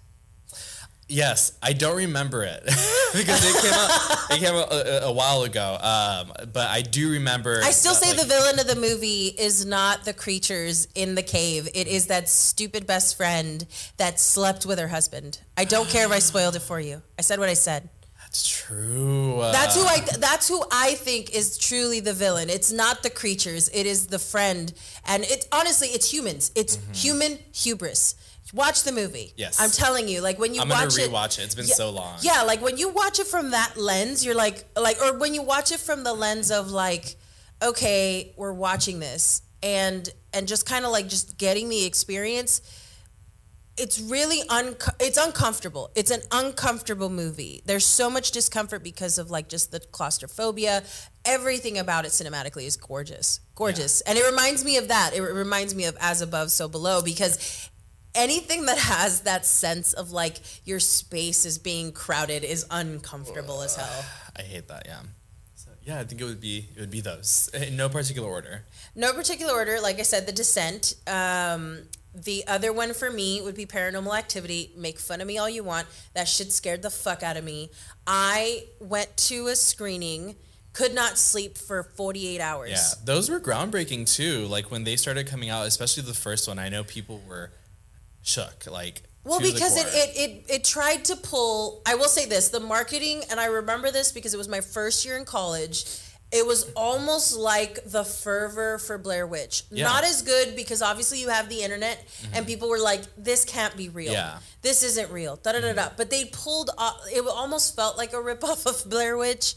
Yes, 1.10 1.58
I 1.62 1.74
don't 1.74 1.98
remember 1.98 2.44
it 2.44 2.64
because 3.14 3.44
it 3.46 3.62
came 3.62 3.74
out. 3.74 4.32
It 4.32 4.40
came 4.40 4.56
out 4.56 4.72
a, 4.72 5.06
a 5.06 5.12
while 5.12 5.44
ago. 5.44 5.78
Um, 5.80 6.32
but 6.52 6.68
I 6.70 6.82
do 6.82 7.12
remember. 7.12 7.62
I 7.64 7.72
still 7.72 7.94
that, 7.94 8.04
say 8.04 8.10
like- 8.12 8.22
the 8.22 8.26
villain 8.26 8.60
of 8.60 8.68
the 8.68 8.76
movie 8.76 9.28
is 9.28 9.66
not 9.66 10.06
the 10.06 10.14
creatures 10.14 10.88
in 10.96 11.16
the 11.16 11.24
cave. 11.24 11.68
It 11.74 11.88
is 11.88 12.08
that 12.08 12.30
stupid 12.30 12.88
best 12.88 13.18
friend 13.18 13.66
that 13.98 14.20
slept 14.20 14.66
with 14.66 14.80
her 14.80 14.88
husband. 14.88 15.40
I 15.58 15.66
don't 15.66 15.90
care 15.90 16.06
if 16.06 16.12
I 16.12 16.20
spoiled 16.20 16.56
it 16.56 16.62
for 16.62 16.80
you. 16.80 17.02
I 17.20 17.22
said 17.22 17.38
what 17.40 17.50
I 17.50 17.54
said. 17.54 17.90
That's 18.22 18.48
true. 18.48 19.40
Uh, 19.42 19.52
That's 19.52 19.76
who 19.76 19.84
I. 19.84 20.00
That's 20.18 20.48
who 20.48 20.64
I 20.72 20.96
think 20.96 21.36
is 21.36 21.56
truly 21.56 22.00
the 22.00 22.14
villain. 22.14 22.50
It's 22.50 22.72
not 22.72 23.04
the 23.04 23.12
creatures. 23.12 23.70
It 23.72 23.86
is 23.86 24.08
the 24.08 24.18
friend, 24.18 24.74
and 25.06 25.24
it 25.24 25.48
honestly, 25.52 25.90
it's 25.90 26.12
humans. 26.12 26.52
It's 26.56 26.80
human 26.94 27.38
hubris. 27.54 28.16
Watch 28.54 28.84
the 28.84 28.92
movie. 28.92 29.34
Yes. 29.36 29.60
I'm 29.60 29.72
telling 29.72 30.08
you. 30.08 30.22
Like 30.22 30.38
when 30.38 30.54
you 30.54 30.62
I'm 30.62 30.70
gonna 30.70 30.86
watch 30.86 30.98
it, 31.00 31.10
rewatch 31.12 31.40
it. 31.40 31.46
It's 31.46 31.56
been 31.56 31.66
Yeah, 31.66 31.74
so 31.74 31.90
long. 31.90 32.18
Yeah, 32.22 32.44
like 32.44 32.62
when 32.62 32.78
you 32.78 32.90
watch 32.90 33.20
it 33.20 33.26
from 33.26 33.52
that 33.52 33.78
lens, 33.78 34.24
you're 34.24 34.36
like, 34.36 34.66
like, 34.80 35.02
or 35.02 35.18
when 35.18 35.34
you 35.34 35.42
watch 35.42 35.72
it 35.72 35.80
from 35.80 36.04
the 36.04 36.14
lens 36.14 36.52
of 36.52 36.70
like, 36.70 37.16
okay, 37.64 38.32
we're 38.38 38.54
watching 38.54 39.00
this, 39.00 39.42
and 39.64 40.08
and 40.34 40.48
just 40.48 40.68
kind 40.68 40.86
of 40.86 40.92
like 40.92 41.10
just 41.10 41.38
getting 41.40 41.68
the 41.68 41.84
experience. 41.86 42.62
It's 43.76 44.00
really 44.00 44.48
un. 44.50 44.76
It's 45.00 45.18
uncomfortable. 45.18 45.90
It's 45.96 46.12
an 46.12 46.22
uncomfortable 46.32 47.10
movie. 47.10 47.64
There's 47.66 47.88
so 47.88 48.08
much 48.08 48.30
discomfort 48.30 48.84
because 48.84 49.18
of 49.18 49.32
like 49.32 49.50
just 49.50 49.72
the 49.72 49.80
claustrophobia. 49.80 50.84
Everything 51.26 51.80
about 51.80 52.06
it 52.06 52.10
cinematically 52.10 52.68
is 52.68 52.78
gorgeous, 52.78 53.40
gorgeous, 53.56 54.02
and 54.02 54.16
it 54.16 54.30
reminds 54.30 54.64
me 54.64 54.78
of 54.78 54.90
that. 54.90 55.16
It 55.16 55.22
reminds 55.22 55.74
me 55.74 55.86
of 55.86 55.98
As 56.00 56.22
Above, 56.22 56.52
So 56.52 56.68
Below 56.68 57.02
because 57.02 57.72
anything 58.16 58.66
that 58.66 58.78
has 58.78 59.22
that 59.22 59.46
sense 59.46 59.94
of 59.94 60.12
like 60.12 60.40
your 60.66 60.80
space 60.80 61.46
is 61.46 61.58
being 61.58 61.92
crowded 61.92 62.44
is 62.44 62.66
uncomfortable 62.72 63.62
as 63.62 63.76
hell. 63.76 64.06
I 64.38 64.42
hate 64.42 64.68
that. 64.68 64.84
Yeah. 64.86 65.02
So 65.56 65.72
yeah, 65.84 66.00
I 66.00 66.04
think 66.04 66.22
it 66.22 66.26
would 66.26 66.42
be 66.42 66.70
it 66.76 66.80
would 66.80 66.92
be 66.92 67.02
those 67.02 67.50
in 67.54 67.76
no 67.78 67.90
particular 67.90 68.30
order. 68.30 68.64
No 68.96 69.14
particular 69.14 69.54
order. 69.54 69.80
Like 69.82 70.00
I 70.00 70.04
said, 70.04 70.26
The 70.26 70.32
Descent. 70.32 70.96
Um, 71.08 71.80
the 72.16 72.46
other 72.48 72.72
one 72.72 72.94
for 72.94 73.10
me 73.10 73.42
would 73.42 73.56
be 73.56 73.66
Paranormal 73.66 74.16
Activity. 74.16 74.72
Make 74.78 75.00
fun 75.00 75.20
of 75.20 75.26
me 75.26 75.40
all 75.40 75.50
you 75.50 75.64
want. 75.64 75.88
That 76.14 76.28
shit 76.28 76.52
scared 76.52 76.84
the 76.84 76.92
fuck 76.92 77.24
out 77.24 77.38
of 77.38 77.44
me. 77.44 77.72
I 78.06 78.66
went 78.80 79.18
to 79.18 79.48
a 79.48 79.56
screening, 79.56 80.36
could 80.74 80.94
not 80.94 81.18
sleep 81.18 81.58
for 81.58 81.82
48 81.82 82.40
hours. 82.40 82.70
Yeah, 82.70 83.04
those 83.04 83.32
were 83.32 83.40
groundbreaking 83.40 84.14
too. 84.16 84.46
Like 84.46 84.70
when 84.70 84.84
they 84.84 84.96
started 84.96 85.26
coming 85.26 85.50
out, 85.50 85.66
especially 85.66 86.04
the 86.04 86.14
first 86.14 86.48
one. 86.48 86.60
I 86.60 86.70
know 86.70 86.84
people 86.84 87.20
were 87.28 87.50
shook. 88.24 88.66
Like 88.70 89.04
Well, 89.24 89.40
because 89.40 89.78
it, 89.78 89.88
it, 89.88 90.18
it, 90.18 90.46
it 90.56 90.64
tried 90.64 91.06
to 91.06 91.16
pull, 91.16 91.82
I 91.86 91.96
will 91.96 92.10
say 92.10 92.26
this 92.26 92.50
the 92.50 92.60
marketing, 92.60 93.22
and 93.30 93.40
I 93.40 93.46
remember 93.46 93.92
this 93.92 94.12
because 94.12 94.34
it 94.34 94.38
was 94.38 94.48
my 94.50 94.62
first 94.62 95.06
year 95.06 95.16
in 95.18 95.26
college, 95.26 95.86
It 96.36 96.48
was 96.48 96.72
almost 96.76 97.38
like 97.38 97.84
the 97.86 98.04
fervor 98.04 98.80
for 98.80 98.98
Blair 98.98 99.28
Witch. 99.28 99.64
Yeah. 99.70 99.86
Not 99.86 100.04
as 100.04 100.24
good 100.24 100.56
because 100.56 100.82
obviously 100.82 101.22
you 101.22 101.30
have 101.30 101.48
the 101.48 101.62
internet 101.62 102.04
and 102.34 102.48
people 102.48 102.70
were 102.70 102.80
like, 102.80 103.02
this 103.16 103.46
can't 103.46 103.78
be 103.78 103.90
real. 103.90 104.12
Yeah. 104.12 104.40
This 104.64 104.82
isn't 104.82 105.12
real. 105.12 105.36
Da 105.36 105.52
da 105.52 105.62
da 105.62 105.74
da. 105.74 105.90
But 105.96 106.10
they 106.10 106.26
pulled 106.26 106.72
off, 106.76 107.02
it 107.14 107.24
almost 107.28 107.76
felt 107.76 107.98
like 108.00 108.14
a 108.14 108.18
ripoff 108.18 108.66
of 108.66 108.90
Blair 108.90 109.16
Witch, 109.16 109.54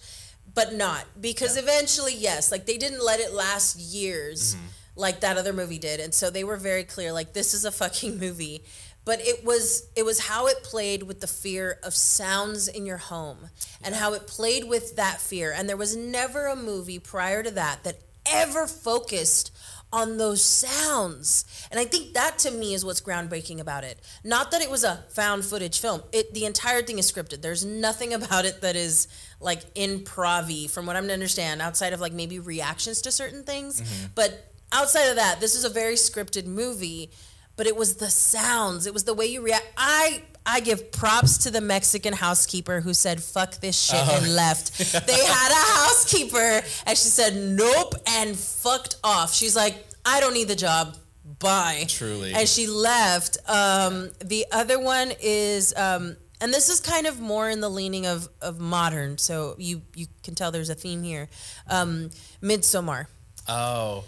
but 0.55 0.75
not. 0.75 1.07
Because 1.19 1.57
eventually, 1.57 2.14
yes, 2.14 2.53
like 2.53 2.67
they 2.67 2.77
didn't 2.77 3.03
let 3.03 3.21
it 3.21 3.33
last 3.33 3.79
years 3.79 4.55
like 4.97 5.20
that 5.20 5.36
other 5.36 5.53
movie 5.53 5.78
did. 5.78 6.01
And 6.01 6.12
so 6.12 6.30
they 6.30 6.42
were 6.42 6.57
very 6.57 6.84
clear 6.84 7.12
like, 7.12 7.32
this 7.32 7.55
is 7.55 7.64
a 7.64 7.70
fucking 7.70 8.18
movie. 8.20 8.64
But 9.05 9.20
it 9.20 9.44
was 9.44 9.88
it 9.94 10.05
was 10.05 10.26
how 10.26 10.49
it 10.49 10.64
played 10.64 11.05
with 11.05 11.20
the 11.20 11.28
fear 11.28 11.78
of 11.84 11.94
sounds 11.94 12.66
in 12.66 12.86
your 12.86 12.97
home 12.97 13.51
and 13.80 13.94
how 13.94 14.14
it 14.14 14.26
played 14.26 14.64
with 14.64 14.97
that 14.97 15.20
fear. 15.20 15.53
And 15.57 15.68
there 15.68 15.76
was 15.76 15.94
never 15.94 16.47
a 16.47 16.57
movie 16.57 16.99
prior 16.99 17.44
to 17.44 17.53
that 17.53 17.84
that 17.84 18.01
ever 18.26 18.66
focused 18.66 19.53
on 19.92 20.16
those 20.16 20.42
sounds. 20.42 21.44
And 21.70 21.78
I 21.78 21.84
think 21.84 22.14
that 22.14 22.38
to 22.40 22.51
me 22.51 22.74
is 22.74 22.84
what's 22.84 23.01
groundbreaking 23.01 23.61
about 23.61 23.84
it. 23.84 24.01
Not 24.24 24.51
that 24.51 24.61
it 24.61 24.70
was 24.70 24.82
a 24.82 25.05
found 25.11 25.44
footage 25.44 25.80
film. 25.80 26.03
It 26.12 26.34
the 26.34 26.44
entire 26.44 26.82
thing 26.82 26.99
is 26.99 27.11
scripted. 27.11 27.42
There's 27.42 27.64
nothing 27.64 28.12
about 28.20 28.44
it 28.44 28.61
that 28.62 28.76
is 28.76 29.09
like 29.40 29.74
improv 29.74 30.70
from 30.70 30.86
what 30.86 30.97
I'm 30.97 31.07
to 31.07 31.12
understand, 31.12 31.62
outside 31.62 31.92
of 31.92 32.01
like 32.01 32.12
maybe 32.12 32.38
reactions 32.40 33.03
to 33.03 33.12
certain 33.12 33.44
things. 33.44 33.80
Mm-hmm. 33.80 34.07
But 34.14 34.53
outside 34.73 35.05
of 35.09 35.17
that, 35.17 35.41
this 35.41 35.55
is 35.55 35.64
a 35.64 35.71
very 35.71 35.95
scripted 35.95 36.47
movie. 36.47 37.11
But 37.57 37.67
it 37.67 37.75
was 37.75 37.97
the 37.97 38.11
sounds. 38.11 38.87
It 38.87 38.93
was 38.93 39.05
the 39.05 39.14
way 39.14 39.25
you 39.27 39.41
react. 39.41 39.67
I 39.79 40.23
I 40.45 40.61
give 40.61 40.93
props 40.93 41.39
to 41.39 41.51
the 41.51 41.61
Mexican 41.62 42.12
housekeeper 42.12 42.81
who 42.81 42.93
said 42.93 43.23
"fuck 43.23 43.53
this 43.61 43.81
shit" 43.81 43.97
and 44.09 44.35
left. 44.37 44.77
they 45.07 45.25
had 45.25 45.51
a 45.51 45.79
housekeeper, 45.81 46.62
and 46.87 46.99
she 46.99 47.09
said 47.09 47.35
"nope" 47.35 47.95
and 48.07 48.37
fucked 48.37 48.97
off. 49.03 49.33
She's 49.35 49.57
like, 49.57 49.75
"I 50.05 50.21
don't 50.21 50.35
need 50.35 50.49
the 50.49 50.55
job. 50.57 50.97
Bye." 51.39 51.87
Truly. 51.89 52.35
and 52.35 52.47
she 52.47 52.67
left. 52.67 53.39
Um, 53.49 54.11
the 54.25 54.45
other 54.53 54.79
one 54.79 55.12
is, 55.21 55.75
um, 55.77 56.17
and 56.43 56.53
this 56.53 56.69
is 56.69 56.81
kind 56.81 57.07
of 57.07 57.19
more 57.19 57.49
in 57.49 57.61
the 57.61 57.71
leaning 57.71 58.07
of 58.07 58.29
of 58.43 58.61
modern. 58.61 59.17
So 59.17 59.57
you 59.59 59.81
you 59.95 60.07
can 60.23 60.35
tell 60.35 60.53
there's 60.53 60.69
a 60.71 60.75
theme 60.75 61.03
here. 61.03 61.29
Um, 61.69 62.11
Midsommar. 62.43 63.07
Oh, 63.49 64.05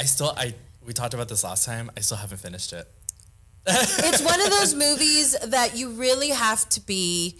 I 0.00 0.04
still 0.04 0.32
I 0.36 0.54
we 0.86 0.92
talked 0.94 1.14
about 1.14 1.28
this 1.28 1.44
last 1.44 1.64
time. 1.66 1.90
I 1.96 2.00
still 2.00 2.16
haven't 2.16 2.38
finished 2.38 2.72
it. 2.72 2.88
it's 3.66 4.22
one 4.22 4.40
of 4.40 4.50
those 4.58 4.74
movies 4.74 5.36
that 5.46 5.76
you 5.76 5.90
really 5.90 6.30
have 6.30 6.66
to 6.70 6.80
be 6.80 7.38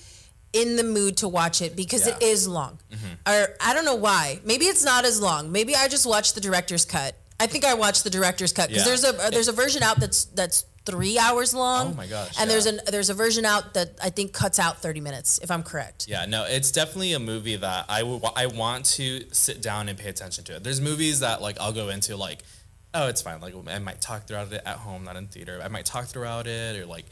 in 0.53 0.77
the 0.77 0.83
mood 0.85 1.17
to 1.19 1.29
watch 1.29 1.63
it 1.63 1.75
because 1.75 2.07
it 2.07 2.17
Yeah. 2.21 2.29
is 2.29 2.47
long. 2.47 2.79
Mm-hmm. 2.93 3.31
Or 3.33 3.49
I 3.61 3.73
don't 3.73 3.85
know 3.85 3.95
why. 3.95 4.41
Maybe 4.45 4.67
it's 4.67 4.85
not 4.85 5.05
as 5.05 5.21
long. 5.21 5.51
Maybe 5.51 5.75
I 5.75 5.89
just 5.89 6.07
watched 6.07 6.35
the 6.35 6.41
director's 6.41 6.85
cut. 6.85 7.15
I 7.39 7.47
think 7.47 7.65
I 7.65 7.73
watched 7.75 8.05
the 8.05 8.11
director's 8.11 8.53
cut 8.53 8.69
because 8.69 8.85
Yeah. 8.85 8.89
there's 9.13 9.29
a 9.29 9.31
there's 9.31 9.49
a 9.49 9.53
version 9.53 9.83
out 9.83 9.99
that's 9.99 10.25
that's 10.27 10.65
three 10.87 11.19
hours 11.19 11.55
long. 11.55 11.89
Oh 11.89 11.95
my 11.95 12.07
gosh, 12.07 12.35
And 12.41 12.51
there's 12.51 12.67
yeah. 12.67 12.73
an 12.73 12.81
there's 12.91 13.11
a 13.11 13.15
version 13.15 13.45
out 13.45 13.75
that 13.75 13.99
I 14.03 14.11
think 14.11 14.33
cuts 14.33 14.59
out 14.59 14.79
thirty 14.83 15.01
minutes 15.01 15.39
if 15.43 15.51
I'm 15.51 15.63
correct. 15.63 16.07
Yeah, 16.09 16.27
no, 16.27 16.45
it's 16.45 16.71
definitely 16.71 17.13
a 17.13 17.19
movie 17.21 17.57
that 17.57 17.87
I 17.89 18.03
would 18.03 18.23
I 18.37 18.47
want 18.47 18.85
to 18.97 19.25
sit 19.33 19.61
down 19.63 19.89
and 19.89 19.99
pay 19.99 20.09
attention 20.09 20.45
to 20.45 20.57
it. 20.57 20.65
There's 20.65 20.81
movies 20.81 21.21
that 21.21 21.43
like 21.43 21.61
I'll 21.61 21.73
go 21.73 21.89
into 21.91 22.17
like, 22.17 22.41
oh, 22.95 23.09
it's 23.09 23.23
fine. 23.23 23.41
Like 23.41 23.55
I 23.69 23.79
might 23.79 24.01
talk 24.01 24.27
throughout 24.27 24.53
it 24.53 24.63
at 24.65 24.77
home, 24.77 25.05
not 25.05 25.17
in 25.17 25.29
theater. 25.29 25.61
I 25.63 25.69
might 25.69 25.85
talk 25.87 26.07
throughout 26.07 26.47
it 26.47 26.81
or 26.81 26.87
like, 26.87 27.05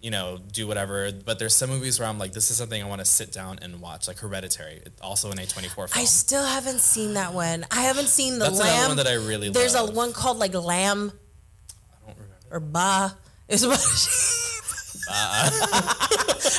you 0.00 0.10
know, 0.10 0.38
do 0.52 0.66
whatever. 0.66 1.12
But 1.12 1.38
there's 1.38 1.54
some 1.54 1.70
movies 1.70 2.00
where 2.00 2.08
I'm 2.08 2.18
like, 2.18 2.32
this 2.32 2.50
is 2.50 2.56
something 2.56 2.82
I 2.82 2.86
want 2.88 3.00
to 3.00 3.04
sit 3.04 3.30
down 3.30 3.58
and 3.62 3.80
watch. 3.80 4.08
Like 4.08 4.18
Hereditary, 4.18 4.82
also 5.02 5.30
an 5.30 5.36
A24 5.36 5.74
film. 5.74 5.88
I 5.94 6.04
still 6.04 6.44
haven't 6.44 6.80
seen 6.80 7.14
that 7.14 7.34
one. 7.34 7.66
I 7.70 7.82
haven't 7.82 8.08
seen 8.08 8.38
the 8.38 8.46
That's 8.46 8.58
lamb. 8.58 8.88
one 8.88 8.96
that 8.96 9.06
I 9.06 9.14
really 9.14 9.50
There's 9.50 9.74
love. 9.74 9.90
a 9.90 9.92
one 9.92 10.12
called 10.12 10.38
like 10.38 10.54
lamb 10.54 10.62
I 11.02 11.06
don't 11.06 11.10
remember. 11.10 11.21
Or 12.52 12.60
ba 12.60 13.16
is 13.48 13.66
what 13.66 13.80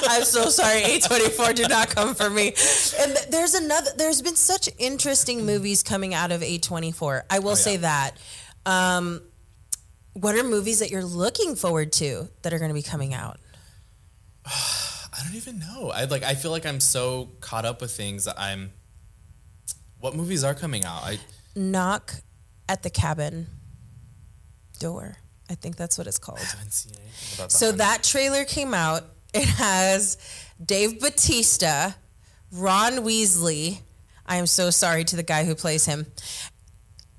I'm 0.10 0.24
so 0.24 0.50
sorry. 0.50 0.82
A24 0.82 1.56
did 1.56 1.70
not 1.70 1.90
come 1.96 2.14
for 2.14 2.30
me. 2.30 2.48
And 3.00 3.16
th- 3.16 3.28
there's 3.30 3.54
another 3.54 3.92
there's 3.98 4.22
been 4.22 4.36
such 4.36 4.70
interesting 4.78 5.46
movies 5.46 5.82
coming 5.82 6.14
out 6.14 6.32
of 6.32 6.42
A24. 6.42 7.24
I 7.30 7.40
will 7.40 7.48
Oh, 7.48 7.52
yeah. 7.52 7.56
say 7.56 7.78
that. 7.78 8.12
Um, 8.66 9.22
what 10.14 10.36
are 10.36 10.44
movies 10.44 10.80
that 10.80 10.92
you're 10.92 11.04
looking 11.06 11.56
forward 11.56 11.92
to 11.94 12.28
that 12.42 12.54
are 12.54 12.60
going 12.60 12.70
to 12.70 12.76
be 12.76 12.82
coming 12.84 13.14
out? 13.14 13.40
I 14.46 15.24
don't 15.24 15.36
even 15.36 15.60
know. 15.60 15.90
I 15.92 16.04
like. 16.06 16.24
I 16.24 16.36
feel 16.36 16.52
like 16.52 16.66
I'm 16.66 16.80
so 16.80 17.30
caught 17.40 17.66
up 17.66 17.82
with 17.82 17.92
things 17.92 18.26
that 18.26 18.40
I'm. 18.40 18.72
What 20.00 20.16
movies 20.16 20.44
are 20.44 20.54
coming 20.54 20.84
out? 20.84 21.04
I 21.04 21.20
Knock 21.56 22.16
at 22.68 22.84
the 22.84 22.90
cabin 22.90 23.48
door. 24.80 25.18
I 25.54 25.56
think 25.56 25.76
that's 25.78 26.00
what 26.00 26.08
it's 26.08 26.18
called. 26.18 26.40
haven't 26.40 26.74
seen 26.74 26.94
anything 26.96 27.36
about 27.38 27.50
that. 27.52 27.56
So 27.56 27.68
one. 27.70 27.78
that 27.78 28.04
trailer 28.04 28.44
came 28.44 28.74
out. 28.74 29.04
It 29.36 29.48
has 29.48 30.18
Dave 30.64 31.00
Bautista, 31.00 31.96
Ron 32.52 33.04
Weasley. 33.06 33.80
I 34.26 34.38
am 34.38 34.48
so 34.48 34.72
sorry 34.72 35.04
to 35.04 35.16
the 35.16 35.22
guy 35.24 35.46
who 35.46 35.54
plays 35.54 35.86
him. 35.86 36.08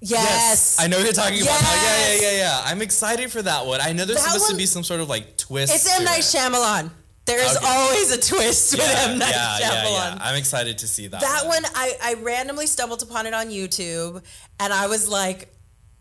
Yes. 0.01 0.77
I 0.81 0.89
know 0.89 0.99
you're 0.99 1.13
talking 1.13 1.41
about. 1.43 1.63
now. 1.63 1.75
Yeah, 1.75 2.07
yeah, 2.15 2.21
yeah, 2.23 2.37
yeah. 2.39 2.63
I'm 2.65 2.83
excited 2.83 3.31
for 3.31 3.41
that 3.43 3.67
one. 3.67 3.81
I 3.81 3.93
know 3.93 4.05
there's 4.05 4.19
That 4.23 4.33
supposed 4.33 4.51
to 4.51 4.57
be 4.57 4.67
some 4.67 4.83
sort 4.83 5.01
of 5.01 5.09
like 5.09 5.37
twist. 5.37 5.75
It's 5.75 5.99
M. 5.99 6.05
Night. 6.05 6.21
Shyamalan. 6.21 6.91
There 7.27 7.39
is 7.43 7.57
Okay. 7.57 7.67
always 7.67 8.11
a 8.13 8.21
twist 8.21 8.73
with 8.73 8.87
Yeah, 8.87 9.11
M. 9.11 9.19
Night 9.19 9.31
yeah, 9.31 9.59
yeah, 9.61 9.69
Shyamalan. 9.85 10.17
yeah. 10.17 10.19
I'm 10.21 10.35
excited 10.37 10.79
to 10.79 10.89
see 10.89 11.07
that. 11.07 11.21
That 11.23 11.47
one, 11.47 11.65
I, 11.75 11.95
I 12.03 12.15
randomly 12.15 12.67
stumbled 12.67 13.03
upon 13.03 13.27
it 13.27 13.33
on 13.33 13.47
YouTube 13.47 14.23
and 14.61 14.73
I 14.73 14.89
was 14.89 15.09
like, 15.09 15.49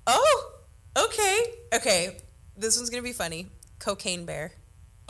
oh, 0.05 0.51
okay. 0.97 1.39
Okay. 1.75 2.17
This 2.57 2.77
one's 2.77 2.89
going 2.89 3.03
to 3.03 3.07
be 3.07 3.13
funny. 3.13 3.47
Cocaine 3.79 4.25
Bear. 4.25 4.51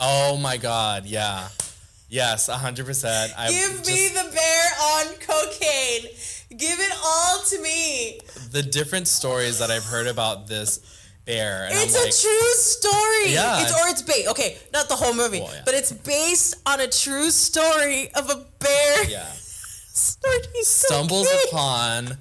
Oh 0.00 0.36
my 0.36 0.56
god, 0.56 1.06
yeah. 1.06 1.48
Yes, 2.08 2.48
100%. 2.48 3.32
I 3.36 3.50
Give 3.50 3.70
just- 3.78 3.86
me 3.90 4.08
the 4.08 4.30
bear 4.32 4.66
on 4.82 5.06
cocaine. 5.20 6.10
Give 6.56 6.78
it 6.78 6.92
all 7.04 7.42
to 7.44 7.60
me. 7.62 8.20
the 8.50 8.62
different 8.62 9.08
stories 9.08 9.58
that 9.58 9.70
I've 9.70 9.84
heard 9.84 10.06
about 10.06 10.46
this 10.46 10.78
bear. 11.24 11.64
And 11.68 11.74
It's 11.78 11.94
I'm 11.96 12.02
a 12.02 12.04
like, 12.04 12.16
true 12.16 12.50
story. 12.54 13.32
Yeah. 13.32 13.62
It's 13.62 13.72
or 13.72 13.88
it's 13.88 14.02
based. 14.02 14.28
Okay, 14.28 14.56
not 14.72 14.88
the 14.88 14.94
whole 14.96 15.14
movie, 15.14 15.40
Well, 15.40 15.52
yeah. 15.52 15.62
but 15.64 15.74
it's 15.74 15.90
based 15.92 16.56
on 16.66 16.80
a 16.80 16.86
true 16.88 17.30
story 17.30 18.12
of 18.14 18.30
a 18.30 18.44
bear 18.58 19.04
yeah. 19.10 19.26
Stumbles 19.96 21.26
cocaine. 21.28 21.48
upon 21.48 22.18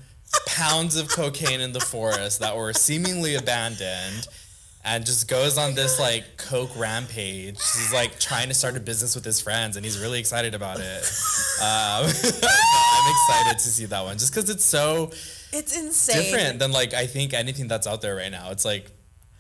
pounds 0.47 0.95
of 0.95 1.09
cocaine 1.09 1.61
in 1.61 1.74
the 1.74 1.80
forest 1.80 2.39
that 2.39 2.55
were 2.55 2.74
seemingly 2.74 3.36
abandoned 3.36 4.28
and 4.86 5.06
just 5.06 5.28
goes 5.28 5.58
on 5.58 5.76
this 5.76 6.00
like 6.00 6.38
coke 6.38 6.72
rampage. 6.78 7.56
He's 7.58 7.94
like 7.94 8.20
trying 8.20 8.50
to 8.50 8.54
start 8.54 8.76
a 8.76 8.80
business 8.80 9.16
with 9.16 9.24
his 9.24 9.40
friends 9.40 9.76
and 9.78 9.86
he's 9.86 10.00
really 10.00 10.20
excited 10.20 10.54
about 10.56 10.80
it. 10.80 11.12
Um, 11.62 12.06
I'm 12.06 12.10
excited 12.10 13.60
to 13.60 13.70
see 13.70 13.86
that 13.86 14.04
one 14.04 14.18
just 14.18 14.34
because 14.34 14.50
it's 14.50 14.66
so 14.66 15.12
It's 15.54 15.78
insane. 15.78 16.16
different 16.18 16.60
than 16.60 16.72
like 16.72 16.94
I 16.94 17.06
think 17.08 17.34
anything 17.34 17.68
that's 17.68 17.86
out 17.88 18.02
there 18.02 18.16
right 18.16 18.32
now. 18.32 18.50
It's 18.52 18.66
like, 18.66 18.92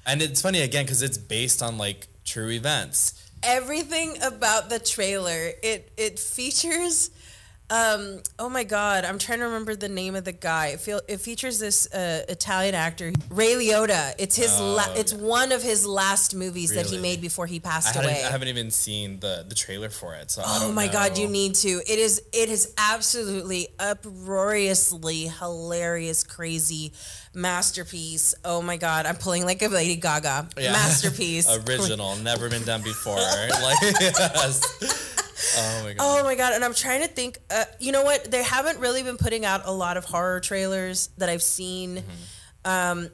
and 0.05 0.21
it's 0.21 0.41
funny 0.41 0.61
again 0.61 0.85
because 0.85 1.01
it's 1.01 1.17
based 1.17 1.61
on 1.63 1.77
like 1.77 2.07
true 2.23 2.49
events. 2.51 3.19
Everything 3.41 4.15
about 4.21 4.69
the 4.69 4.79
trailer, 4.79 5.51
it 5.63 5.91
it 5.97 6.19
features. 6.19 7.09
Um, 7.73 8.21
oh 8.37 8.49
my 8.49 8.63
god, 8.63 9.03
I'm 9.03 9.17
trying 9.17 9.39
to 9.39 9.45
remember 9.45 9.75
the 9.75 9.89
name 9.89 10.13
of 10.13 10.25
the 10.25 10.31
guy. 10.31 10.67
It, 10.67 10.79
feel, 10.79 11.01
it 11.07 11.21
features 11.21 11.57
this 11.57 11.91
uh, 11.91 12.23
Italian 12.29 12.75
actor, 12.75 13.11
Ray 13.31 13.55
Liotta. 13.55 14.13
It's 14.19 14.35
his. 14.35 14.59
la- 14.59 14.83
Oh, 14.85 14.93
it's 14.95 15.13
one 15.13 15.51
of 15.51 15.63
his 15.63 15.87
last 15.87 16.35
movies 16.35 16.75
that 16.75 16.87
he 16.87 16.97
made 16.97 17.21
before 17.21 17.47
he 17.47 17.59
passed 17.59 17.95
haven't, 17.95 18.11
away. 18.11 18.23
I 18.23 18.29
haven't 18.29 18.49
even 18.49 18.69
seen 18.69 19.19
the 19.21 19.45
the 19.47 19.55
trailer 19.55 19.89
for 19.89 20.13
it, 20.13 20.29
so 20.29 20.43
I 20.45 20.59
Oh 20.63 20.71
my 20.71 20.87
god, 20.87 21.17
you 21.17 21.27
need 21.27 21.55
to. 21.55 21.81
It 21.87 21.99
is 21.99 22.21
it 22.33 22.49
is 22.49 22.73
absolutely 22.77 23.69
uproariously 23.79 25.27
hilarious, 25.27 26.23
crazy 26.23 26.91
masterpiece. 27.33 28.35
Oh 28.43 28.61
my 28.61 28.77
god, 28.77 29.05
I'm 29.05 29.15
pulling 29.15 29.45
like 29.45 29.61
a 29.61 29.67
Lady 29.67 29.95
Gaga. 29.95 30.49
Yeah. 30.57 30.71
Masterpiece. 30.73 31.49
original, 31.67 32.17
never 32.17 32.49
been 32.49 32.63
done 32.63 32.81
before. 32.81 33.15
like, 33.61 33.77
yes. 34.01 35.22
Oh 35.57 35.81
my 35.83 35.93
god. 35.93 35.97
Oh 36.01 36.23
my 36.23 36.35
god, 36.35 36.53
and 36.53 36.63
I'm 36.63 36.73
trying 36.73 37.01
to 37.01 37.07
think. 37.07 37.37
Uh, 37.49 37.65
you 37.79 37.91
know 37.91 38.03
what? 38.03 38.29
They 38.29 38.43
haven't 38.43 38.79
really 38.79 39.03
been 39.03 39.17
putting 39.17 39.45
out 39.45 39.61
a 39.65 39.71
lot 39.71 39.97
of 39.97 40.05
horror 40.05 40.39
trailers 40.39 41.07
that 41.17 41.29
I've 41.29 41.43
seen. 41.43 41.97
Mm-hmm. 41.97 42.69
Um, 42.69 43.09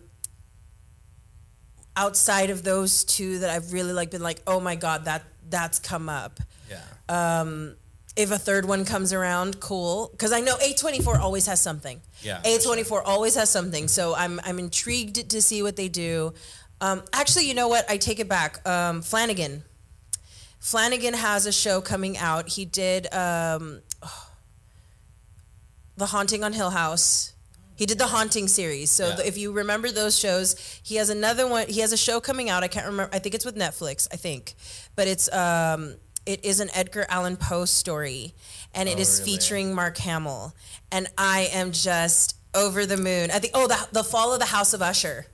outside 1.96 2.50
of 2.50 2.64
those 2.64 3.04
two 3.04 3.40
that 3.40 3.50
I've 3.50 3.74
really 3.74 3.94
like 3.94 4.12
been 4.12 4.22
like, 4.22 4.42
oh 4.48 4.60
my 4.60 4.76
god, 4.76 5.06
that 5.06 5.24
that's 5.50 5.80
come 5.80 6.10
up. 6.10 6.40
yeah. 6.70 7.40
if 8.16 8.32
a 8.32 8.38
third 8.38 8.66
one 8.66 8.86
comes 8.86 9.14
around, 9.14 9.60
cool. 9.60 10.10
Because 10.12 10.32
I 10.32 10.42
know 10.42 10.56
A24 10.58 11.20
always 11.20 11.46
has 11.46 11.62
something. 11.62 12.02
Yeah, 12.22 12.42
A24 12.44 13.02
always 13.06 13.36
has 13.36 13.50
something. 13.50 13.88
So 13.88 14.16
I'm 14.16 14.40
I'm 14.44 14.60
intrigued 14.60 15.30
to 15.30 15.42
see 15.42 15.64
what 15.64 15.76
they 15.76 15.90
do. 15.90 16.34
Um, 16.82 17.04
actually, 17.14 17.48
you 17.48 17.54
know 17.54 17.68
what? 17.68 17.90
I 17.90 17.98
take 17.98 18.20
it 18.20 18.30
back. 18.30 18.68
Um, 18.68 19.02
Flanagan. 19.02 19.64
Flanagan 20.60 21.14
has 21.14 21.46
a 21.46 21.52
show 21.52 21.82
coming 21.82 22.18
out. 22.18 22.50
He 22.50 22.66
did 22.66 23.12
um, 23.14 23.82
The 25.98 26.08
Haunting 26.08 26.44
on 26.44 26.54
Hill 26.54 26.70
House. 26.72 27.34
He 27.76 27.86
did 27.86 27.98
the 27.98 28.08
Haunting 28.08 28.48
series. 28.50 28.92
So 28.92 29.08
Yeah. 29.10 29.16
the, 29.16 29.28
if 29.28 29.38
you 29.38 29.54
remember 29.54 29.90
those 29.90 30.18
shows, 30.20 30.56
he 30.84 30.96
has 30.96 31.10
another 31.10 31.48
one. 31.48 31.68
He 31.68 31.80
has 31.80 31.94
a 31.94 31.98
show 31.98 32.20
coming 32.20 32.50
out. 32.50 32.62
I 32.64 32.68
can't 32.68 32.86
remember. 32.86 33.10
I 33.16 33.20
think 33.20 33.36
it's 33.36 33.46
with 33.46 33.56
Netflix. 33.56 34.08
I 34.12 34.18
think, 34.18 34.54
but 34.98 35.08
it's 35.08 35.32
um, 35.32 35.96
it 36.26 36.44
is 36.44 36.60
an 36.60 36.70
Edgar 36.74 37.06
Allan 37.08 37.38
Poe 37.38 37.64
story, 37.64 38.34
and 38.76 38.90
it 38.90 38.98
Oh, 38.98 39.02
is 39.02 39.20
really? 39.22 39.32
featuring 39.32 39.74
Mark 39.74 39.98
Hamill, 40.00 40.54
and 40.92 41.08
I 41.18 41.50
am 41.54 41.72
just 41.72 42.36
over 42.54 42.86
the 42.86 42.98
moon. 42.98 43.32
I 43.32 43.40
think. 43.40 43.54
Oh, 43.56 43.68
the 43.68 43.88
the 43.94 44.04
Fall 44.04 44.34
of 44.34 44.40
the 44.40 44.48
House 44.48 44.74
of 44.74 44.82
Usher. 44.82 45.28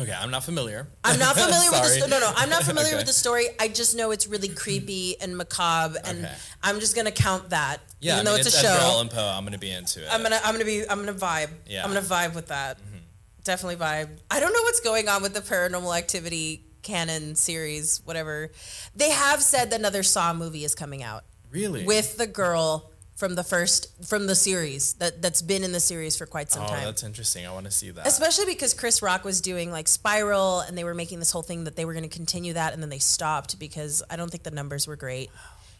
Okay, 0.00 0.12
I'm 0.16 0.30
not 0.30 0.44
familiar. 0.44 0.86
I'm 1.02 1.18
not 1.18 1.34
familiar 1.36 1.70
with 1.70 1.80
the 1.82 1.88
Sorry. 1.88 2.00
sto- 2.00 2.06
no 2.08 2.20
no 2.20 2.32
I'm 2.36 2.48
not 2.48 2.62
familiar 2.62 2.88
Okay. 2.90 2.96
with 2.98 3.06
the 3.06 3.12
story. 3.12 3.46
I 3.58 3.68
just 3.68 3.96
know 3.96 4.10
it's 4.12 4.26
really 4.26 4.48
creepy 4.48 5.20
and 5.20 5.36
macabre, 5.36 5.98
and 6.04 6.24
Okay. 6.24 6.34
I'm 6.62 6.78
just 6.80 6.94
gonna 6.94 7.10
count 7.10 7.50
that. 7.50 7.78
Yeah, 8.00 8.14
even 8.16 8.26
I 8.26 8.30
though 8.30 8.36
it's, 8.36 8.46
it's, 8.46 8.56
a 8.62 8.66
Edgar 8.68 8.80
show. 8.80 8.86
Allan 8.86 9.08
Poe. 9.08 9.26
I'm 9.36 9.44
gonna 9.44 9.58
be 9.58 9.70
into 9.70 10.02
it. 10.04 10.08
I'm 10.12 10.22
gonna 10.22 10.38
I'm 10.44 10.52
gonna 10.54 10.64
be 10.64 10.88
I'm 10.88 11.00
gonna 11.04 11.14
vibe. 11.18 11.50
Yeah. 11.66 11.82
I'm 11.84 11.88
gonna 11.92 12.02
vibe 12.06 12.34
with 12.34 12.46
that. 12.48 12.78
Mm-hmm. 12.78 12.96
Definitely 13.44 13.76
vibe. 13.76 14.08
I 14.30 14.40
don't 14.40 14.52
know 14.52 14.62
what's 14.62 14.80
going 14.80 15.08
on 15.08 15.22
with 15.22 15.34
the 15.34 15.40
paranormal 15.40 15.96
activity 15.96 16.64
canon 16.82 17.34
series, 17.34 18.00
whatever. 18.04 18.50
They 18.94 19.10
have 19.10 19.42
said 19.42 19.70
that 19.70 19.80
another 19.80 20.02
Saw 20.02 20.32
movie 20.32 20.64
is 20.64 20.74
coming 20.74 21.02
out 21.02 21.24
really 21.50 21.84
with 21.84 22.16
the 22.18 22.26
girl 22.26 22.87
from 23.18 23.34
the 23.34 23.42
first 23.42 23.88
from 24.06 24.28
the 24.28 24.34
series 24.36 24.92
that 24.94 25.20
that's 25.20 25.42
been 25.42 25.64
in 25.64 25.72
the 25.72 25.80
series 25.80 26.16
for 26.16 26.24
quite 26.24 26.52
some 26.52 26.62
Oh, 26.62 26.68
time. 26.68 26.84
that's 26.84 27.02
interesting. 27.02 27.44
I 27.44 27.52
want 27.52 27.66
to 27.66 27.72
see 27.72 27.90
that. 27.90 28.06
Especially 28.06 28.46
because 28.46 28.74
Chris 28.74 29.02
Rock 29.02 29.24
was 29.24 29.40
doing 29.40 29.72
like 29.72 29.88
Spiral 29.88 30.60
and 30.60 30.78
they 30.78 30.84
were 30.84 30.94
making 30.94 31.18
this 31.18 31.32
whole 31.32 31.42
thing 31.42 31.64
that 31.64 31.74
they 31.74 31.84
were 31.84 31.94
going 31.94 32.08
to 32.08 32.16
continue 32.16 32.52
that 32.52 32.72
and 32.74 32.80
then 32.82 32.90
they 32.90 33.00
stopped 33.00 33.58
because 33.58 34.04
I 34.08 34.14
don't 34.14 34.30
think 34.30 34.44
the 34.44 34.52
numbers 34.52 34.86
were 34.86 34.94
great 34.96 35.30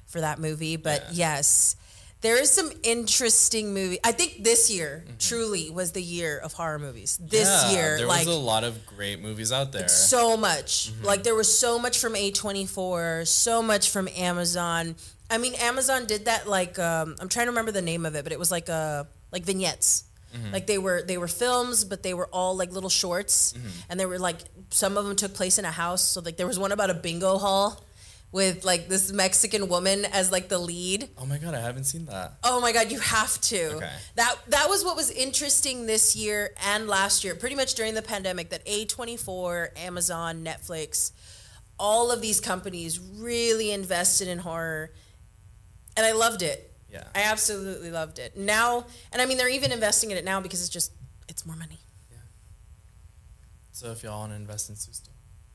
for 0.06 0.20
that 0.20 0.40
movie. 0.40 0.74
But 0.77 1.05
Yeah. 1.12 1.28
yes, 1.36 1.77
there 2.23 2.43
is 2.43 2.51
some 2.51 2.73
interesting 2.82 3.73
movie. 3.73 4.01
I 4.02 4.10
think 4.10 4.43
this 4.43 4.69
year 4.69 5.05
Mm-hmm. 5.06 5.16
truly 5.20 5.70
was 5.70 5.93
the 5.93 6.02
year 6.02 6.39
of 6.39 6.55
horror 6.55 6.81
movies. 6.81 7.20
This 7.23 7.47
Yeah, 7.47 7.70
year, 7.70 7.97
there 7.98 8.06
like 8.09 8.27
was 8.27 8.35
a 8.35 8.40
lot 8.40 8.65
of 8.65 8.85
great 8.85 9.20
movies 9.23 9.52
out 9.52 9.70
there. 9.70 9.86
so 9.86 10.36
much. 10.36 10.90
Mm-hmm. 10.90 11.05
Like 11.05 11.23
there 11.23 11.36
was 11.36 11.56
so 11.56 11.78
much 11.78 12.01
from 12.01 12.15
A24, 12.15 13.28
so 13.28 13.62
much 13.62 13.90
from 13.90 14.09
Amazon. 14.16 14.97
I 15.31 15.39
mean, 15.39 15.55
Amazon 15.57 16.07
did 16.07 16.25
that 16.27 16.49
like 16.49 16.79
um, 16.79 17.17
I'm 17.21 17.29
trying 17.29 17.47
to 17.47 17.51
remember 17.51 17.73
the 17.73 17.83
name 17.83 18.07
of 18.07 18.15
it, 18.15 18.25
but 18.25 18.33
it 18.33 18.39
was 18.39 18.51
like 18.51 18.69
uh 18.69 19.05
like 19.33 19.45
vignettes. 19.45 20.05
Mm-hmm. 20.37 20.53
Like 20.53 20.67
they 20.67 20.79
were 20.79 21.03
they 21.03 21.19
were 21.19 21.29
films, 21.29 21.85
but 21.85 22.03
they 22.03 22.15
were 22.15 22.27
all 22.33 22.57
like 22.57 22.73
little 22.73 22.91
shorts, 22.91 23.53
Mm-hmm. 23.53 23.69
and 23.91 24.01
they 24.01 24.07
were 24.07 24.19
like 24.19 24.39
some 24.71 24.97
of 24.99 25.05
them 25.07 25.17
took 25.17 25.35
place 25.35 25.59
in 25.59 25.65
a 25.65 25.71
house. 25.71 26.03
So 26.03 26.21
like 26.21 26.37
there 26.37 26.47
was 26.47 26.59
one 26.59 26.73
about 26.73 26.91
a 26.91 26.95
bingo 26.95 27.39
hall 27.39 27.83
with 28.31 28.63
like 28.63 28.89
this 28.89 29.11
Mexican 29.11 29.69
woman 29.69 30.05
as 30.05 30.31
like 30.31 30.51
the 30.51 30.59
lead. 30.59 31.09
oh 31.17 31.25
my 31.25 31.39
god, 31.39 31.55
I 31.55 31.61
haven't 31.61 31.85
seen 31.85 32.05
that. 32.07 32.35
Oh 32.45 32.61
my 32.61 32.73
god, 32.73 32.93
you 32.93 32.99
have 33.01 33.41
to. 33.43 33.77
Okay. 33.77 33.91
That 34.17 34.37
that 34.49 34.69
was 34.69 34.85
what 34.85 34.97
was 34.97 35.11
interesting 35.11 35.87
this 35.87 36.15
year 36.15 36.51
and 36.67 36.87
last 36.89 37.25
year, 37.25 37.35
pretty 37.35 37.57
much 37.57 37.75
during 37.75 37.95
the 37.95 38.03
pandemic 38.03 38.51
that 38.51 38.67
A24, 38.67 39.79
Amazon, 39.79 40.45
Netflix, 40.45 41.13
all 41.79 42.11
of 42.13 42.21
these 42.21 42.41
companies 42.41 42.99
really 43.01 43.71
invested 43.73 44.29
in 44.29 44.39
horror. 44.39 44.91
And 45.99 46.07
I 46.07 46.12
loved 46.12 46.43
it. 46.43 46.65
Yeah. 46.91 47.03
I 47.15 47.25
absolutely 47.25 47.91
loved 47.91 48.19
it. 48.19 48.37
Now, 48.37 48.87
and 49.12 49.20
I 49.20 49.27
mean 49.27 49.37
they're 49.37 49.51
even 49.51 49.73
investing 49.73 50.11
in 50.12 50.16
it 50.16 50.25
now 50.25 50.41
because 50.41 50.61
it's 50.61 50.70
just 50.70 50.93
it's 51.29 51.45
more 51.45 51.57
money. 51.57 51.79
Yeah. 52.11 52.16
So 53.73 53.91
if 53.91 54.03
y'all 54.03 54.20
want 54.20 54.33
to 54.33 54.37
invest 54.37 54.70
in 54.70 54.77
Susto, 54.77 55.09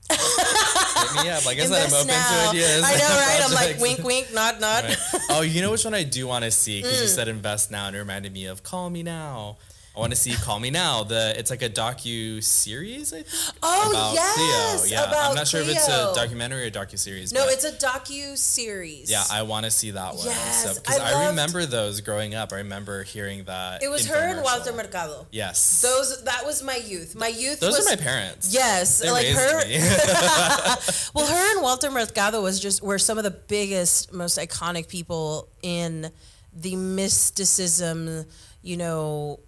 hit 0.11 1.23
me 1.23 1.29
up. 1.31 1.45
Like 1.45 1.57
I 1.59 1.65
said, 1.65 1.87
I'm 1.87 1.93
open 1.93 2.07
now. 2.07 2.43
to 2.43 2.49
ideas. 2.49 2.83
I 2.85 2.95
know, 2.97 3.07
right? 3.27 3.41
I'm 3.45 3.53
like 3.53 3.79
wink 3.79 4.03
wink, 4.03 4.33
nod 4.33 4.59
nod. 4.61 4.83
Right. 4.83 4.97
Oh, 5.31 5.41
you 5.41 5.61
know 5.61 5.71
which 5.71 5.85
one 5.85 5.93
I 5.95 6.03
do 6.03 6.27
want 6.27 6.43
to 6.45 6.51
see 6.51 6.81
because 6.81 6.97
Mm. 6.99 7.01
you 7.03 7.07
said 7.07 7.27
invest 7.27 7.71
now 7.71 7.87
and 7.87 7.95
it 7.95 7.99
reminded 7.99 8.33
me 8.33 8.45
of 8.45 8.61
Call 8.63 8.89
Me 8.89 9.01
Now. 9.01 9.57
I 9.95 9.99
want 9.99 10.11
to 10.11 10.15
see 10.17 10.33
Call 10.33 10.59
Me 10.59 10.71
Now. 10.71 11.03
The 11.03 11.35
it's 11.37 11.51
like 11.51 11.61
a 11.61 11.69
docu 11.69 12.43
series. 12.43 13.13
I 13.13 13.21
think. 13.21 13.27
Oh 13.61 13.91
about 13.91 14.13
yes, 14.15 14.81
Cleo. 14.81 14.91
Yeah, 14.91 15.07
about 15.07 15.29
I'm 15.29 15.35
not 15.35 15.47
sure 15.47 15.61
if 15.61 15.69
it's 15.69 15.87
a 15.87 16.11
documentary 16.15 16.65
or 16.65 16.71
docu 16.71 16.97
series. 16.97 17.31
No, 17.31 17.47
it's 17.47 17.63
a 17.63 17.71
docu 17.71 18.35
series. 18.35 19.11
yeah. 19.11 19.23
I 19.31 19.43
want 19.43 19.65
to 19.65 19.71
see 19.71 19.91
that 19.91 20.15
one. 20.15 20.25
Yes, 20.25 20.79
because 20.79 20.97
I 20.97 21.09
I, 21.09 21.13
loved- 21.13 21.29
remember 21.29 21.65
those 21.67 22.01
growing 22.01 22.33
up. 22.33 22.51
I 22.53 22.57
remember 22.57 23.03
hearing 23.03 23.43
that. 23.43 23.83
It 23.83 23.89
was 23.89 24.07
her 24.07 24.15
and. 24.15 24.41
Walter 24.43 24.73
Mercado. 24.73 25.27
Yes. 25.31 25.83
Those 25.83 26.23
that 26.23 26.43
was 26.43 26.63
my 26.63 26.75
youth. 26.77 27.15
My 27.15 27.27
youth 27.27 27.59
Those 27.59 27.77
was 27.77 27.85
are 27.87 27.91
my 27.91 27.95
parents. 28.01 28.51
Yes, 28.51 28.99
They 28.99 29.11
like 29.11 29.27
her. 29.27 29.61
Well, 31.13 31.27
her 31.27 31.51
and 31.53 31.61
Walter 31.61 31.91
Mercado 31.91 32.41
was 32.41 32.59
just 32.59 32.81
were 32.81 32.97
some 32.97 33.19
of 33.19 33.23
the 33.23 33.31
biggest, 33.31 34.11
most 34.11 34.39
iconic 34.39 34.87
people 34.87 35.49
in 35.61 36.09
the 36.51 36.75
mysticism. 36.75 38.25
You 38.63 38.77
know, 38.77 39.39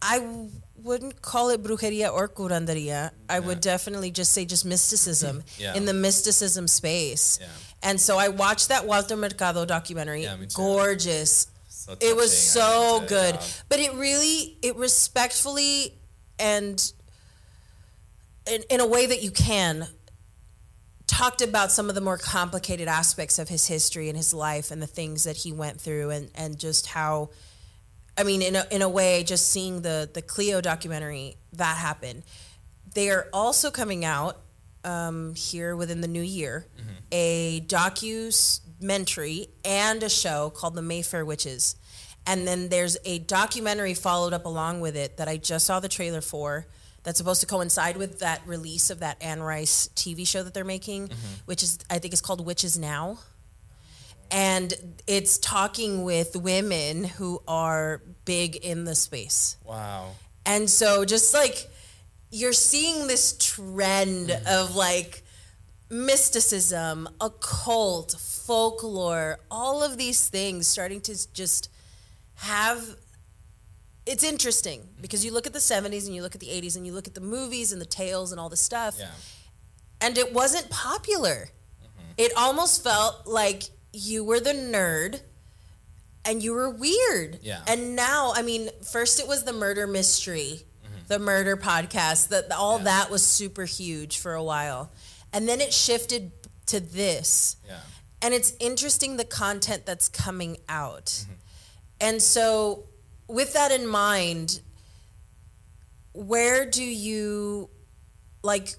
I 0.00 0.18
w- 0.20 0.50
wouldn't 0.76 1.20
call 1.22 1.50
it 1.50 1.62
brujeria 1.62 2.12
or 2.12 2.28
curanderia. 2.28 3.10
I 3.28 3.40
would 3.40 3.60
definitely 3.60 4.10
just 4.10 4.32
say 4.32 4.44
just 4.44 4.64
mysticism 4.64 5.42
Yeah. 5.58 5.74
in 5.74 5.84
the 5.86 5.92
mysticism 5.94 6.68
space. 6.68 7.38
Yeah. 7.40 7.48
And 7.82 8.00
so 8.00 8.16
I 8.18 8.28
watched 8.28 8.68
that 8.68 8.86
Walter 8.86 9.16
Mercado 9.16 9.64
documentary. 9.64 10.22
Yeah. 10.22 10.36
Gorgeous. 10.54 11.48
So 11.68 11.96
It 12.00 12.14
was 12.16 12.36
so 12.36 13.02
it, 13.02 13.08
good. 13.08 13.34
yeah. 13.36 13.46
But 13.68 13.80
it 13.80 13.92
really, 13.94 14.56
it 14.62 14.76
respectfully 14.76 15.94
and 16.38 16.92
in, 18.50 18.62
in 18.70 18.80
a 18.80 18.86
way 18.86 19.06
that 19.06 19.22
you 19.22 19.30
can 19.30 19.86
talked 21.06 21.40
about 21.42 21.72
some 21.72 21.88
of 21.88 21.94
the 21.94 22.00
more 22.00 22.18
complicated 22.18 22.86
aspects 22.86 23.38
of 23.38 23.48
his 23.48 23.66
history 23.66 24.08
and 24.08 24.16
his 24.16 24.32
life 24.34 24.70
and 24.70 24.80
the 24.82 24.86
things 24.86 25.24
that 25.24 25.36
he 25.38 25.50
went 25.52 25.80
through 25.80 26.10
and, 26.10 26.30
and 26.34 26.58
just 26.58 26.86
how 26.88 27.30
I 28.18 28.24
mean 28.24 28.42
in 28.42 28.56
a, 28.56 28.66
in 28.70 28.82
a 28.82 28.88
way 28.88 29.22
just 29.24 29.48
seeing 29.48 29.82
the 29.82 30.10
the 30.12 30.20
Cleo 30.22 30.60
documentary 30.60 31.36
that 31.52 31.76
happened 31.76 32.24
they 32.94 33.10
are 33.10 33.28
also 33.32 33.70
coming 33.70 34.04
out 34.04 34.40
um, 34.84 35.34
here 35.34 35.76
within 35.76 36.00
the 36.00 36.08
new 36.08 36.22
year 36.22 36.66
a 37.12 37.60
documentary 37.60 39.48
and 39.64 40.02
a 40.02 40.08
show 40.08 40.50
called 40.50 40.74
the 40.74 40.82
Mayfair 40.82 41.24
Witches. 41.24 41.76
And 42.26 42.46
then 42.46 42.68
there's 42.68 42.98
a 43.04 43.18
documentary 43.20 43.94
followed 43.94 44.32
up 44.34 44.44
along 44.44 44.80
with 44.80 44.96
it 44.96 45.16
that 45.16 45.28
I 45.28 45.38
just 45.38 45.64
saw 45.66 45.80
the 45.80 45.88
trailer 45.88 46.20
for 46.20 46.66
that's 47.02 47.16
supposed 47.16 47.40
to 47.40 47.46
coincide 47.46 47.96
with 47.96 48.18
that 48.18 48.42
release 48.46 48.90
of 48.90 49.00
that 49.00 49.16
Anne 49.22 49.40
Rice 49.42 49.88
TV 49.94 50.26
show 50.26 50.42
that 50.42 50.52
they're 50.52 50.64
making, 50.64 51.10
which 51.46 51.62
is 51.62 51.78
I 51.88 51.98
think 51.98 52.12
it's 52.12 52.20
called 52.20 52.44
Witches 52.44 52.78
Now. 52.78 53.18
And 54.30 54.74
it's 55.06 55.38
talking 55.38 56.04
with 56.04 56.36
women 56.36 57.04
who 57.04 57.42
are 57.48 58.02
big 58.24 58.56
in 58.56 58.84
the 58.84 58.94
space. 58.94 59.56
Wow. 59.64 60.12
And 60.44 60.68
so 60.68 61.04
just 61.04 61.32
like 61.34 61.68
you're 62.30 62.52
seeing 62.52 63.06
this 63.06 63.36
trend 63.38 64.28
mm. 64.28 64.46
of 64.46 64.76
like 64.76 65.22
mysticism, 65.90 67.08
occult, 67.20 68.12
folklore, 68.18 69.38
all 69.50 69.82
of 69.82 69.96
these 69.96 70.28
things 70.28 70.66
starting 70.66 71.00
to 71.02 71.32
just 71.32 71.70
have 72.36 72.96
it's 74.06 74.24
interesting 74.24 74.88
because 75.02 75.22
you 75.22 75.30
look 75.30 75.46
at 75.46 75.52
the 75.52 75.58
70s 75.58 76.06
and 76.06 76.14
you 76.14 76.22
look 76.22 76.34
at 76.34 76.40
the 76.40 76.46
80s 76.46 76.76
and 76.76 76.86
you 76.86 76.94
look 76.94 77.06
at 77.06 77.14
the 77.14 77.20
movies 77.20 77.72
and 77.72 77.80
the 77.80 77.86
tales 77.86 78.32
and 78.32 78.40
all 78.40 78.48
the 78.48 78.56
stuff 78.56 78.96
Yeah. 78.98 79.08
and 80.00 80.16
it 80.16 80.32
wasn't 80.32 80.70
popular. 80.70 81.50
Mm-hmm. 81.82 82.12
It 82.16 82.32
almost 82.34 82.82
felt 82.82 83.26
like 83.26 83.64
you 83.98 84.24
were 84.24 84.40
the 84.40 84.52
nerd 84.52 85.20
and 86.24 86.42
you 86.42 86.52
were 86.52 86.70
weird. 86.70 87.38
Yeah. 87.42 87.60
And 87.66 87.96
now, 87.96 88.32
I 88.34 88.42
mean, 88.42 88.70
first 88.82 89.18
it 89.20 89.26
was 89.26 89.44
the 89.44 89.52
murder 89.52 89.86
mystery, 89.86 90.62
mm-hmm. 90.84 91.06
the 91.08 91.18
murder 91.18 91.56
podcast, 91.56 92.28
that 92.28 92.52
all 92.52 92.78
Yeah. 92.78 92.84
that 92.84 93.10
was 93.10 93.24
super 93.24 93.64
huge 93.64 94.18
for 94.18 94.34
a 94.34 94.42
while. 94.42 94.92
And 95.32 95.48
then 95.48 95.60
it 95.60 95.72
shifted 95.72 96.32
to 96.66 96.80
this. 96.80 97.56
Yeah. 97.66 97.80
And 98.20 98.34
it's 98.34 98.52
interesting 98.60 99.16
the 99.16 99.24
content 99.24 99.86
that's 99.86 100.08
coming 100.08 100.58
out. 100.68 101.06
Mm-hmm. 101.06 101.32
And 102.00 102.22
so, 102.22 102.84
with 103.26 103.52
that 103.54 103.72
in 103.72 103.86
mind, 103.86 104.60
where 106.12 106.66
do 106.66 106.84
you 106.84 107.70
like 108.42 108.74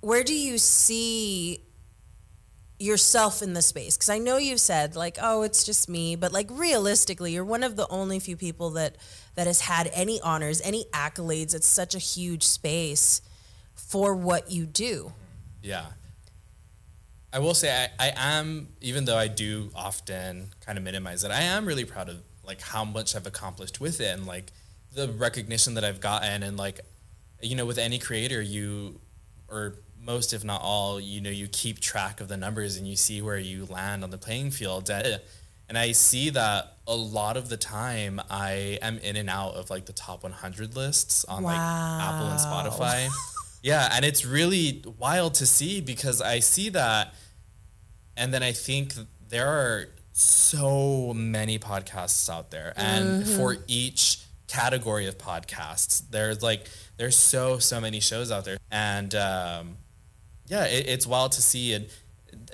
where 0.00 0.22
do 0.22 0.34
you 0.34 0.58
see 0.58 1.65
yourself 2.78 3.40
in 3.42 3.54
the 3.54 3.62
space 3.62 3.96
because 3.96 4.10
i 4.10 4.18
know 4.18 4.36
you've 4.36 4.60
said 4.60 4.94
like 4.94 5.16
oh 5.22 5.42
it's 5.42 5.64
just 5.64 5.88
me 5.88 6.14
but 6.14 6.30
like 6.32 6.46
realistically 6.50 7.32
you're 7.32 7.44
one 7.44 7.62
of 7.62 7.74
the 7.76 7.88
only 7.88 8.18
few 8.18 8.36
people 8.36 8.70
that 8.70 8.96
that 9.34 9.46
has 9.46 9.62
had 9.62 9.90
any 9.94 10.20
honors 10.20 10.60
any 10.62 10.84
accolades 10.92 11.54
it's 11.54 11.66
such 11.66 11.94
a 11.94 11.98
huge 11.98 12.42
space 12.42 13.22
for 13.74 14.14
what 14.14 14.50
you 14.50 14.66
do 14.66 15.12
Yeah. 15.62 15.86
I 17.32 17.38
will 17.38 17.54
say 17.54 17.88
I, 17.98 18.08
I 18.08 18.12
am, 18.38 18.68
even 18.80 19.04
though 19.04 19.18
I 19.18 19.28
do 19.28 19.70
often 19.74 20.48
kind 20.64 20.78
of 20.78 20.84
minimize 20.84 21.22
it, 21.24 21.30
I 21.30 21.42
am 21.42 21.66
really 21.66 21.84
proud 21.84 22.08
of 22.08 22.22
like 22.46 22.62
how 22.62 22.84
much 22.84 23.14
I've 23.14 23.26
accomplished 23.26 23.80
with 23.80 24.00
it 24.00 24.16
and 24.16 24.26
like 24.26 24.52
the 24.94 25.08
recognition 25.08 25.74
that 25.74 25.84
I've 25.84 26.00
gotten 26.00 26.42
and 26.42 26.56
like, 26.56 26.80
you 27.42 27.54
know, 27.54 27.66
with 27.66 27.76
any 27.78 27.98
creator, 27.98 28.40
you 28.40 29.00
or 29.48 29.74
most, 30.06 30.32
if 30.32 30.44
not 30.44 30.62
all, 30.62 31.00
you 31.00 31.20
know, 31.20 31.30
you 31.30 31.48
keep 31.48 31.80
track 31.80 32.20
of 32.20 32.28
the 32.28 32.36
numbers 32.36 32.76
and 32.76 32.86
you 32.86 32.96
see 32.96 33.20
where 33.20 33.38
you 33.38 33.66
land 33.66 34.04
on 34.04 34.10
the 34.10 34.18
playing 34.18 34.52
field. 34.52 34.88
And 35.68 35.76
I 35.76 35.92
see 35.92 36.30
that 36.30 36.76
a 36.86 36.94
lot 36.94 37.36
of 37.36 37.48
the 37.48 37.56
time 37.56 38.20
I 38.30 38.78
am 38.80 38.98
in 38.98 39.16
and 39.16 39.28
out 39.28 39.54
of 39.54 39.68
like 39.68 39.86
the 39.86 39.92
top 39.92 40.22
100 40.22 40.76
lists 40.76 41.24
on 41.24 41.42
like 41.42 41.58
Apple 41.58 42.28
and 42.28 42.38
Spotify. 42.38 43.08
yeah, 43.62 43.90
and 43.92 44.04
it's 44.04 44.24
really 44.24 44.84
wild 44.98 45.34
to 45.34 45.46
see 45.46 45.80
because 45.80 46.22
I 46.22 46.38
see 46.38 46.68
that 46.70 47.12
and 48.16 48.32
then 48.32 48.42
I 48.42 48.52
think 48.52 48.94
there 49.28 49.48
are 49.48 49.88
so 50.12 51.12
many 51.14 51.58
podcasts 51.58 52.30
out 52.32 52.50
there 52.50 52.72
and 52.76 53.26
for 53.28 53.58
each 53.66 54.20
category 54.48 55.06
of 55.06 55.18
podcasts 55.18 56.02
there's 56.10 56.42
like 56.42 56.66
there's 56.96 57.16
so 57.16 57.58
so 57.58 57.80
many 57.80 58.00
shows 58.00 58.30
out 58.30 58.44
there 58.44 58.56
and 58.70 59.14
um, 59.14 59.76
yeah 60.48 60.64
it, 60.64 60.86
it's 60.88 61.06
wild 61.06 61.32
to 61.32 61.42
see 61.42 61.72
and 61.72 61.86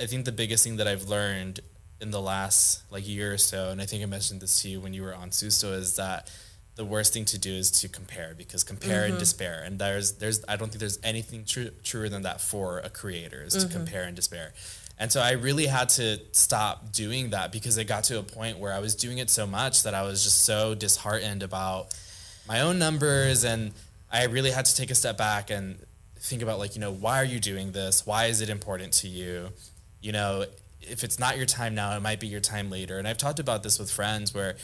i 0.00 0.06
think 0.06 0.24
the 0.24 0.32
biggest 0.32 0.64
thing 0.64 0.76
that 0.76 0.86
i've 0.86 1.08
learned 1.08 1.60
in 2.00 2.10
the 2.10 2.20
last 2.20 2.82
like 2.90 3.06
year 3.06 3.34
or 3.34 3.38
so 3.38 3.70
and 3.70 3.80
i 3.80 3.86
think 3.86 4.02
i 4.02 4.06
mentioned 4.06 4.40
this 4.40 4.62
to 4.62 4.68
you 4.68 4.80
when 4.80 4.92
you 4.92 5.02
were 5.02 5.14
on 5.14 5.30
susto 5.30 5.72
is 5.72 5.96
that 5.96 6.30
the 6.74 6.84
worst 6.84 7.12
thing 7.12 7.24
to 7.26 7.38
do 7.38 7.50
is 7.50 7.70
to 7.70 7.88
compare 7.88 8.34
because 8.36 8.64
compare 8.64 9.04
and 9.04 9.12
mm-hmm. 9.12 9.20
despair 9.20 9.62
and 9.64 9.78
there's 9.78 10.12
there's 10.12 10.42
i 10.48 10.56
don't 10.56 10.68
think 10.68 10.80
there's 10.80 10.98
anything 11.02 11.44
true, 11.44 11.70
truer 11.84 12.08
than 12.08 12.22
that 12.22 12.40
for 12.40 12.78
a 12.78 12.88
creator 12.88 13.42
is 13.42 13.52
to 13.52 13.60
mm-hmm. 13.60 13.76
compare 13.78 14.04
and 14.04 14.16
despair. 14.16 14.52
And 14.98 15.10
so 15.10 15.20
i 15.20 15.32
really 15.32 15.66
had 15.66 15.88
to 15.90 16.18
stop 16.32 16.92
doing 16.92 17.30
that 17.30 17.50
because 17.50 17.76
it 17.76 17.84
got 17.84 18.04
to 18.04 18.18
a 18.18 18.22
point 18.22 18.58
where 18.58 18.72
i 18.72 18.78
was 18.78 18.94
doing 18.94 19.18
it 19.18 19.30
so 19.30 19.46
much 19.46 19.82
that 19.82 19.94
i 19.94 20.02
was 20.02 20.22
just 20.22 20.44
so 20.44 20.74
disheartened 20.74 21.42
about 21.42 21.94
my 22.46 22.60
own 22.60 22.78
numbers 22.78 23.42
and 23.44 23.72
i 24.12 24.24
really 24.26 24.50
had 24.50 24.64
to 24.66 24.76
take 24.76 24.90
a 24.90 24.94
step 24.94 25.18
back 25.18 25.50
and 25.50 25.78
think 26.22 26.42
about 26.42 26.58
like 26.58 26.74
you 26.74 26.80
know 26.80 26.92
why 26.92 27.20
are 27.20 27.24
you 27.24 27.40
doing 27.40 27.72
this? 27.72 28.06
Why 28.06 28.26
is 28.26 28.40
it 28.40 28.48
important 28.48 28.92
to 28.94 29.08
you? 29.08 29.48
You 30.00 30.12
know 30.12 30.44
if 30.80 31.04
it's 31.04 31.18
not 31.18 31.36
your 31.36 31.46
time 31.46 31.74
now 31.74 31.96
it 31.96 32.00
might 32.00 32.20
be 32.20 32.26
your 32.26 32.40
time 32.40 32.70
later. 32.70 32.98
And 32.98 33.06
i've 33.06 33.18
talked 33.18 33.38
about 33.38 33.62
this 33.62 33.78
with 33.78 33.90
friends 33.90 34.34
where 34.34 34.56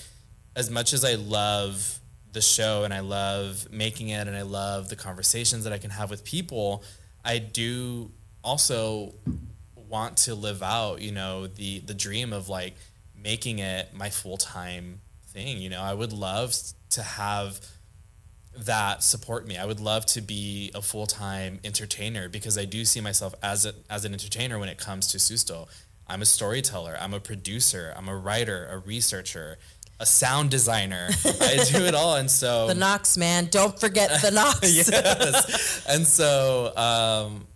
as 0.56 0.70
much 0.70 0.92
as 0.92 1.04
i 1.04 1.14
love 1.14 2.00
the 2.32 2.40
show 2.40 2.84
and 2.84 2.92
i 2.92 3.00
love 3.00 3.68
making 3.70 4.08
it 4.08 4.26
and 4.26 4.36
i 4.36 4.42
love 4.42 4.88
the 4.88 4.96
conversations 4.96 5.64
that 5.64 5.72
i 5.72 5.78
can 5.78 5.90
have 5.90 6.10
with 6.10 6.24
people 6.24 6.82
i 7.24 7.38
do 7.38 8.10
also 8.42 9.14
want 9.74 10.16
to 10.16 10.34
live 10.34 10.62
out 10.62 11.00
you 11.00 11.12
know 11.12 11.46
the 11.46 11.80
the 11.80 11.94
dream 11.94 12.32
of 12.32 12.48
like 12.48 12.74
making 13.16 13.58
it 13.58 13.92
my 13.94 14.10
full-time 14.10 15.00
thing. 15.28 15.58
You 15.58 15.70
know 15.70 15.80
i 15.80 15.94
would 15.94 16.12
love 16.12 16.54
to 16.90 17.02
have 17.02 17.60
that 18.64 19.02
support 19.02 19.46
me. 19.46 19.56
I 19.56 19.64
would 19.64 19.80
love 19.80 20.06
to 20.06 20.20
be 20.20 20.70
a 20.74 20.82
full 20.82 21.06
time 21.06 21.60
entertainer 21.64 22.28
because 22.28 22.58
I 22.58 22.64
do 22.64 22.84
see 22.84 23.00
myself 23.00 23.34
as 23.42 23.66
a, 23.66 23.74
as 23.88 24.04
an 24.04 24.12
entertainer 24.12 24.58
when 24.58 24.68
it 24.68 24.78
comes 24.78 25.06
to 25.08 25.18
Susto. 25.18 25.68
I'm 26.06 26.22
a 26.22 26.26
storyteller. 26.26 26.96
I'm 27.00 27.14
a 27.14 27.20
producer. 27.20 27.92
I'm 27.96 28.08
a 28.08 28.16
writer, 28.16 28.66
a 28.70 28.78
researcher, 28.78 29.58
a 30.00 30.06
sound 30.06 30.50
designer. 30.50 31.08
I 31.24 31.64
do 31.70 31.84
it 31.84 31.94
all, 31.94 32.16
and 32.16 32.30
so 32.30 32.66
The 32.66 32.74
Knox 32.74 33.16
man. 33.16 33.48
Don't 33.50 33.78
forget 33.78 34.22
the 34.22 34.30
Knox. 34.30 34.60
yes. 34.74 35.86
And 35.86 36.06
so, 36.06 36.74
um, 36.76 37.46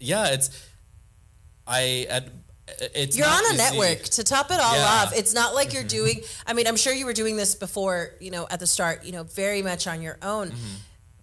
yeah, 0.00 0.28
it's 0.28 0.50
I. 1.66 2.06
At, 2.08 2.28
it's 2.68 3.16
You're 3.16 3.26
on 3.28 3.44
a 3.44 3.48
easy. 3.54 3.56
network 3.56 4.02
to 4.02 4.24
top 4.24 4.50
it 4.50 4.58
all 4.60 4.74
Yeah. 4.74 4.84
Mm-hmm. 4.84 5.06
off. 5.08 5.16
It's 5.16 5.34
not 5.34 5.54
like 5.54 5.72
you're 5.72 5.84
doing. 5.84 6.20
I 6.46 6.52
mean, 6.52 6.66
I'm 6.66 6.76
sure 6.76 6.92
you 6.92 7.06
were 7.06 7.12
doing 7.12 7.36
this 7.36 7.54
before. 7.54 8.10
You 8.20 8.30
know, 8.30 8.46
at 8.50 8.60
the 8.60 8.66
start. 8.66 9.04
You 9.04 9.12
know, 9.12 9.22
very 9.24 9.62
much 9.62 9.86
on 9.86 10.02
your 10.02 10.18
own. 10.22 10.48
Mm-hmm. 10.48 10.74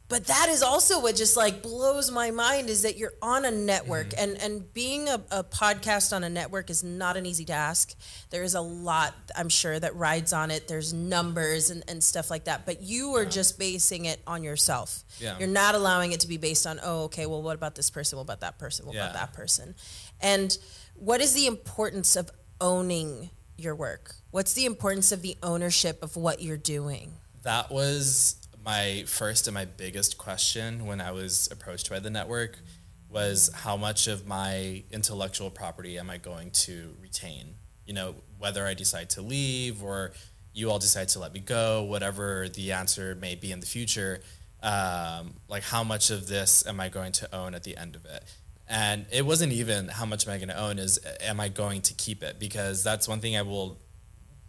But 0.10 0.28
that 0.28 0.48
is 0.50 0.62
also 0.62 1.02
what 1.02 1.16
just 1.16 1.36
like 1.36 1.64
blows 1.64 2.12
my 2.12 2.30
mind 2.30 2.70
is 2.70 2.84
that 2.84 2.98
you're 2.98 3.14
on 3.22 3.46
a 3.46 3.52
network 3.52 4.10
Mm-hmm. 4.10 4.20
and 4.24 4.42
and 4.44 4.74
being 4.74 5.08
a, 5.10 5.20
a 5.32 5.44
podcast 5.44 6.16
on 6.16 6.24
a 6.24 6.30
network 6.30 6.70
is 6.70 6.84
not 6.84 7.18
an 7.18 7.26
easy 7.26 7.46
task. 7.46 7.96
There 8.30 8.44
is 8.44 8.54
a 8.54 8.62
lot 8.62 9.16
I'm 9.36 9.50
sure 9.50 9.80
that 9.80 9.96
rides 9.96 10.32
on 10.32 10.52
it. 10.52 10.68
There's 10.68 10.94
numbers 10.94 11.72
and, 11.72 11.84
and 11.88 12.04
stuff 12.04 12.30
like 12.30 12.44
that. 12.44 12.66
But 12.66 12.84
you 12.84 13.16
are 13.16 13.26
just 13.26 13.58
basing 13.58 14.06
it 14.06 14.22
on 14.28 14.44
yourself. 14.44 15.04
Yeah. 15.20 15.40
You're 15.40 15.48
not 15.48 15.74
allowing 15.74 16.12
it 16.12 16.20
to 16.20 16.28
be 16.28 16.38
based 16.38 16.68
on, 16.68 16.80
oh, 16.84 17.04
okay, 17.06 17.26
well 17.26 17.42
what 17.42 17.56
about 17.56 17.74
this 17.74 17.90
person? 17.90 18.18
What 18.18 18.24
about 18.24 18.42
that 18.42 18.60
person? 18.60 18.86
What 18.86 18.96
about 18.96 19.14
that 19.14 19.34
person? 19.34 19.74
And 20.22 20.56
what 21.04 21.20
is 21.20 21.34
the 21.34 21.48
importance 21.48 22.16
of 22.16 22.32
owning 22.62 23.30
your 23.58 23.76
work? 23.76 24.16
What's 24.32 24.54
the 24.54 24.66
importance 24.66 25.12
of 25.12 25.22
the 25.22 25.36
ownership 25.44 26.02
of 26.02 26.16
what 26.16 26.42
you're 26.42 26.56
doing? 26.56 27.12
That 27.42 27.70
was 27.70 28.38
my 28.64 29.04
first 29.06 29.48
and 29.48 29.54
my 29.54 29.66
biggest 29.66 30.18
question 30.18 30.86
when 30.86 31.02
I 31.02 31.12
was 31.12 31.50
approached 31.52 31.90
by 31.90 32.00
the 32.00 32.10
network 32.10 32.58
was 33.10 33.52
how 33.54 33.76
much 33.76 34.08
of 34.08 34.26
my 34.26 34.84
intellectual 34.92 35.50
property 35.50 36.00
am 36.00 36.10
I 36.10 36.20
going 36.20 36.52
to 36.52 36.96
retain? 37.02 37.56
You 37.86 37.96
know, 37.96 38.16
whether 38.40 38.66
I 38.66 38.74
decide 38.74 39.10
to 39.12 39.22
leave 39.22 39.84
or 39.84 40.14
you 40.54 40.72
all 40.72 40.80
decide 40.80 41.10
to 41.10 41.20
let 41.20 41.34
me 41.34 41.42
go, 41.42 41.84
whatever 41.84 42.48
the 42.48 42.72
answer 42.72 43.14
may 43.14 43.36
be 43.36 43.52
in 43.52 43.60
the 43.60 43.66
future, 43.66 44.22
um, 44.62 45.34
like 45.50 45.64
how 45.64 45.84
much 45.84 46.12
of 46.12 46.28
this 46.28 46.66
am 46.66 46.80
I 46.80 46.88
going 46.88 47.12
to 47.12 47.36
own 47.36 47.56
at 47.56 47.64
the 47.64 47.76
end 47.76 47.98
of 47.98 48.06
it? 48.06 48.24
And 48.68 49.06
it 49.12 49.26
wasn't 49.26 49.54
even 49.54 49.88
how 49.90 50.06
much 50.06 50.26
am 50.26 50.34
I 50.34 50.38
going 50.38 50.50
to 50.50 50.58
own 50.58 50.80
is 50.80 51.00
am 51.22 51.40
I 51.40 51.50
going 51.50 51.82
to 51.82 51.94
keep 51.94 52.24
it? 52.24 52.40
Because 52.40 52.84
that's 52.84 53.08
one 53.08 53.20
thing 53.20 53.36
I 53.36 53.42
will 53.42 53.80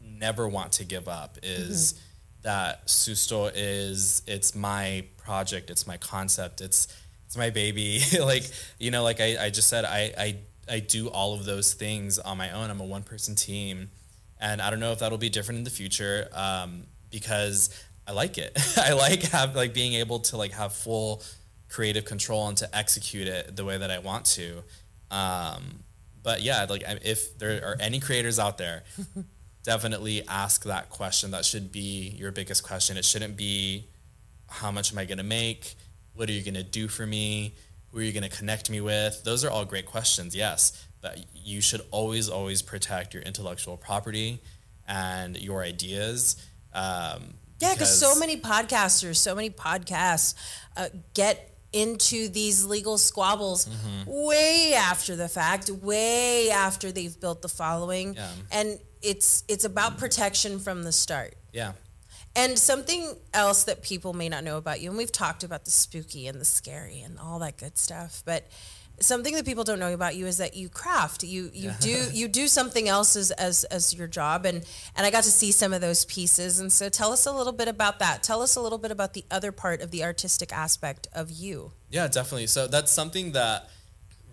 never 0.00 0.48
want 0.48 0.72
to 0.72 0.84
give 0.84 1.08
up 1.08 1.38
is 1.42 2.00
that 2.42 2.86
Susto 2.86 3.50
is 3.54 4.22
it's 4.26 4.54
my 4.54 5.04
project, 5.16 5.70
it's 5.70 5.86
my 5.86 5.96
concept, 5.96 6.60
it's 6.60 6.88
it's 7.26 7.36
my 7.36 7.50
baby. 7.50 8.00
like 8.20 8.44
you 8.78 8.90
know, 8.90 9.02
like 9.02 9.20
I, 9.20 9.46
I 9.46 9.50
just 9.50 9.68
said, 9.68 9.84
I, 9.84 10.12
I 10.16 10.36
I 10.68 10.78
do 10.78 11.08
all 11.08 11.34
of 11.34 11.44
those 11.44 11.74
things 11.74 12.18
on 12.18 12.38
my 12.38 12.50
own. 12.52 12.70
I'm 12.70 12.80
a 12.80 12.84
one 12.84 13.02
person 13.02 13.34
team, 13.34 13.90
and 14.40 14.62
I 14.62 14.70
don't 14.70 14.80
know 14.80 14.92
if 14.92 15.00
that'll 15.00 15.18
be 15.18 15.28
different 15.30 15.58
in 15.58 15.64
the 15.64 15.70
future 15.70 16.28
um, 16.32 16.84
because 17.10 17.70
I 18.06 18.12
like 18.12 18.38
it. 18.38 18.56
I 18.76 18.92
like 18.92 19.22
have 19.24 19.56
like 19.56 19.74
being 19.74 19.94
able 19.94 20.20
to 20.20 20.36
like 20.36 20.52
have 20.52 20.72
full 20.72 21.22
creative 21.74 22.04
control 22.04 22.46
and 22.46 22.56
to 22.56 22.76
execute 22.76 23.26
it 23.26 23.56
the 23.56 23.64
way 23.64 23.76
that 23.76 23.90
I 23.90 23.98
want 23.98 24.24
to. 24.26 24.62
Um, 25.10 25.80
but 26.22 26.40
yeah, 26.40 26.66
like 26.70 26.84
if 27.02 27.36
there 27.36 27.66
are 27.66 27.76
any 27.80 27.98
creators 27.98 28.38
out 28.38 28.58
there, 28.58 28.84
definitely 29.64 30.22
ask 30.28 30.64
that 30.64 30.88
question. 30.88 31.32
That 31.32 31.44
should 31.44 31.72
be 31.72 32.14
your 32.16 32.30
biggest 32.30 32.62
question. 32.62 32.96
It 32.96 33.04
shouldn't 33.04 33.36
be 33.36 33.88
how 34.48 34.70
much 34.70 34.92
am 34.92 34.98
I 34.98 35.04
going 35.04 35.18
to 35.18 35.24
make? 35.24 35.74
What 36.14 36.28
are 36.28 36.32
you 36.32 36.42
going 36.42 36.54
to 36.54 36.62
do 36.62 36.86
for 36.86 37.06
me? 37.06 37.54
Who 37.90 37.98
are 37.98 38.02
you 38.02 38.12
going 38.12 38.28
to 38.28 38.36
connect 38.36 38.70
me 38.70 38.80
with? 38.80 39.24
Those 39.24 39.44
are 39.44 39.50
all 39.50 39.64
great 39.64 39.86
questions, 39.86 40.36
yes. 40.36 40.86
But 41.00 41.24
you 41.34 41.60
should 41.60 41.82
always, 41.90 42.28
always 42.28 42.62
protect 42.62 43.14
your 43.14 43.24
intellectual 43.24 43.76
property 43.76 44.40
and 44.86 45.36
your 45.36 45.64
ideas. 45.64 46.36
Um, 46.72 47.34
Yeah, 47.60 47.72
because 47.72 47.98
so 47.98 48.14
many 48.16 48.36
podcasters, 48.36 49.16
so 49.16 49.34
many 49.34 49.50
podcasts 49.50 50.34
uh, 50.76 50.88
get 51.14 51.53
into 51.74 52.28
these 52.28 52.64
legal 52.64 52.96
squabbles 52.98 53.66
Mm-hmm. 53.66 54.10
way 54.28 54.74
after 54.74 55.16
the 55.16 55.28
fact, 55.28 55.68
way 55.70 56.50
after 56.50 56.92
they've 56.92 57.18
built 57.20 57.42
the 57.42 57.48
following, 57.48 58.14
Yeah. 58.14 58.28
and 58.52 58.78
it's 59.02 59.44
it's 59.48 59.64
about 59.64 59.98
protection 59.98 60.58
from 60.60 60.82
the 60.84 60.92
start. 60.92 61.34
Yeah. 61.52 61.72
And 62.36 62.58
something 62.58 63.14
else 63.32 63.64
that 63.64 63.82
people 63.82 64.12
may 64.12 64.28
not 64.28 64.42
know 64.44 64.56
about 64.56 64.80
you, 64.80 64.88
and 64.88 64.96
we've 64.98 65.12
talked 65.12 65.44
about 65.44 65.64
the 65.64 65.70
spooky 65.70 66.26
and 66.26 66.40
the 66.40 66.44
scary 66.44 67.00
and 67.00 67.18
all 67.18 67.38
that 67.40 67.56
good 67.58 67.76
stuff, 67.78 68.22
but 68.24 68.46
something 69.00 69.34
that 69.34 69.44
people 69.44 69.64
don't 69.64 69.78
know 69.78 69.92
about 69.92 70.16
you 70.16 70.26
is 70.26 70.38
that 70.38 70.56
you 70.56 70.68
craft. 70.68 71.22
You 71.22 71.50
you 71.52 71.72
do 71.80 72.04
you 72.12 72.28
do 72.28 72.48
something 72.48 72.88
else 72.88 73.16
as, 73.16 73.30
as 73.32 73.64
as 73.64 73.94
your 73.94 74.06
job, 74.06 74.46
and 74.46 74.64
and 74.96 75.06
I 75.06 75.10
got 75.10 75.24
to 75.24 75.30
see 75.30 75.52
some 75.52 75.72
of 75.72 75.80
those 75.80 76.04
pieces. 76.04 76.60
And 76.60 76.72
so, 76.72 76.88
tell 76.88 77.12
us 77.12 77.26
a 77.26 77.32
little 77.32 77.52
bit 77.52 77.68
about 77.68 77.98
that. 77.98 78.22
Tell 78.22 78.42
us 78.42 78.56
a 78.56 78.60
little 78.60 78.78
bit 78.78 78.90
about 78.90 79.14
the 79.14 79.24
other 79.30 79.52
part 79.52 79.80
of 79.80 79.90
the 79.90 80.04
artistic 80.04 80.52
aspect 80.52 81.06
of 81.14 81.30
you. 81.30 81.72
Yeah, 81.90 82.08
definitely. 82.08 82.46
So 82.48 82.66
that's 82.66 82.90
something 82.90 83.32
that 83.32 83.70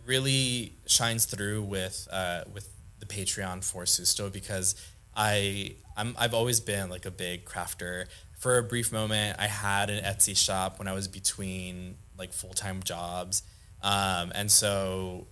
really 0.06 0.74
shines 0.88 1.26
through 1.26 1.64
with 1.64 2.08
uh, 2.12 2.44
with 2.54 2.70
the 3.00 3.06
Patreon 3.06 3.64
for 3.64 3.84
Susto 3.84 4.32
because 4.32 4.76
I 5.16 5.76
I'm, 5.98 6.16
I've 6.18 6.34
always 6.34 6.60
been 6.60 6.90
like 6.90 7.06
a 7.06 7.12
big 7.12 7.46
crafter. 7.46 8.06
For 8.38 8.58
a 8.58 8.64
brief 8.64 8.92
moment, 8.92 9.38
I 9.40 9.46
had 9.46 9.90
an 9.92 10.04
Etsy 10.04 10.36
shop 10.36 10.80
when 10.80 10.88
I 10.88 10.94
was 10.94 11.08
between 11.08 11.96
like 12.18 12.34
full 12.34 12.54
time 12.54 12.82
jobs, 12.84 13.44
um, 13.84 14.32
and 14.36 14.52
so 14.52 15.28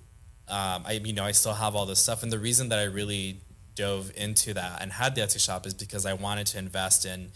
um, 0.47 0.83
I 0.85 0.99
you 1.03 1.13
know 1.13 1.23
I 1.23 1.31
still 1.31 1.53
have 1.53 1.75
all 1.75 1.85
this 1.85 1.99
stuff. 1.99 2.23
And 2.23 2.31
the 2.31 2.39
reason 2.39 2.69
that 2.69 2.79
I 2.79 2.85
really 2.85 3.41
dove 3.75 4.11
into 4.15 4.53
that 4.55 4.81
and 4.81 4.91
had 4.91 5.15
the 5.15 5.21
Etsy 5.21 5.39
shop 5.39 5.65
is 5.65 5.73
because 5.73 6.05
I 6.05 6.13
wanted 6.13 6.47
to 6.47 6.59
invest 6.59 7.05
in 7.05 7.31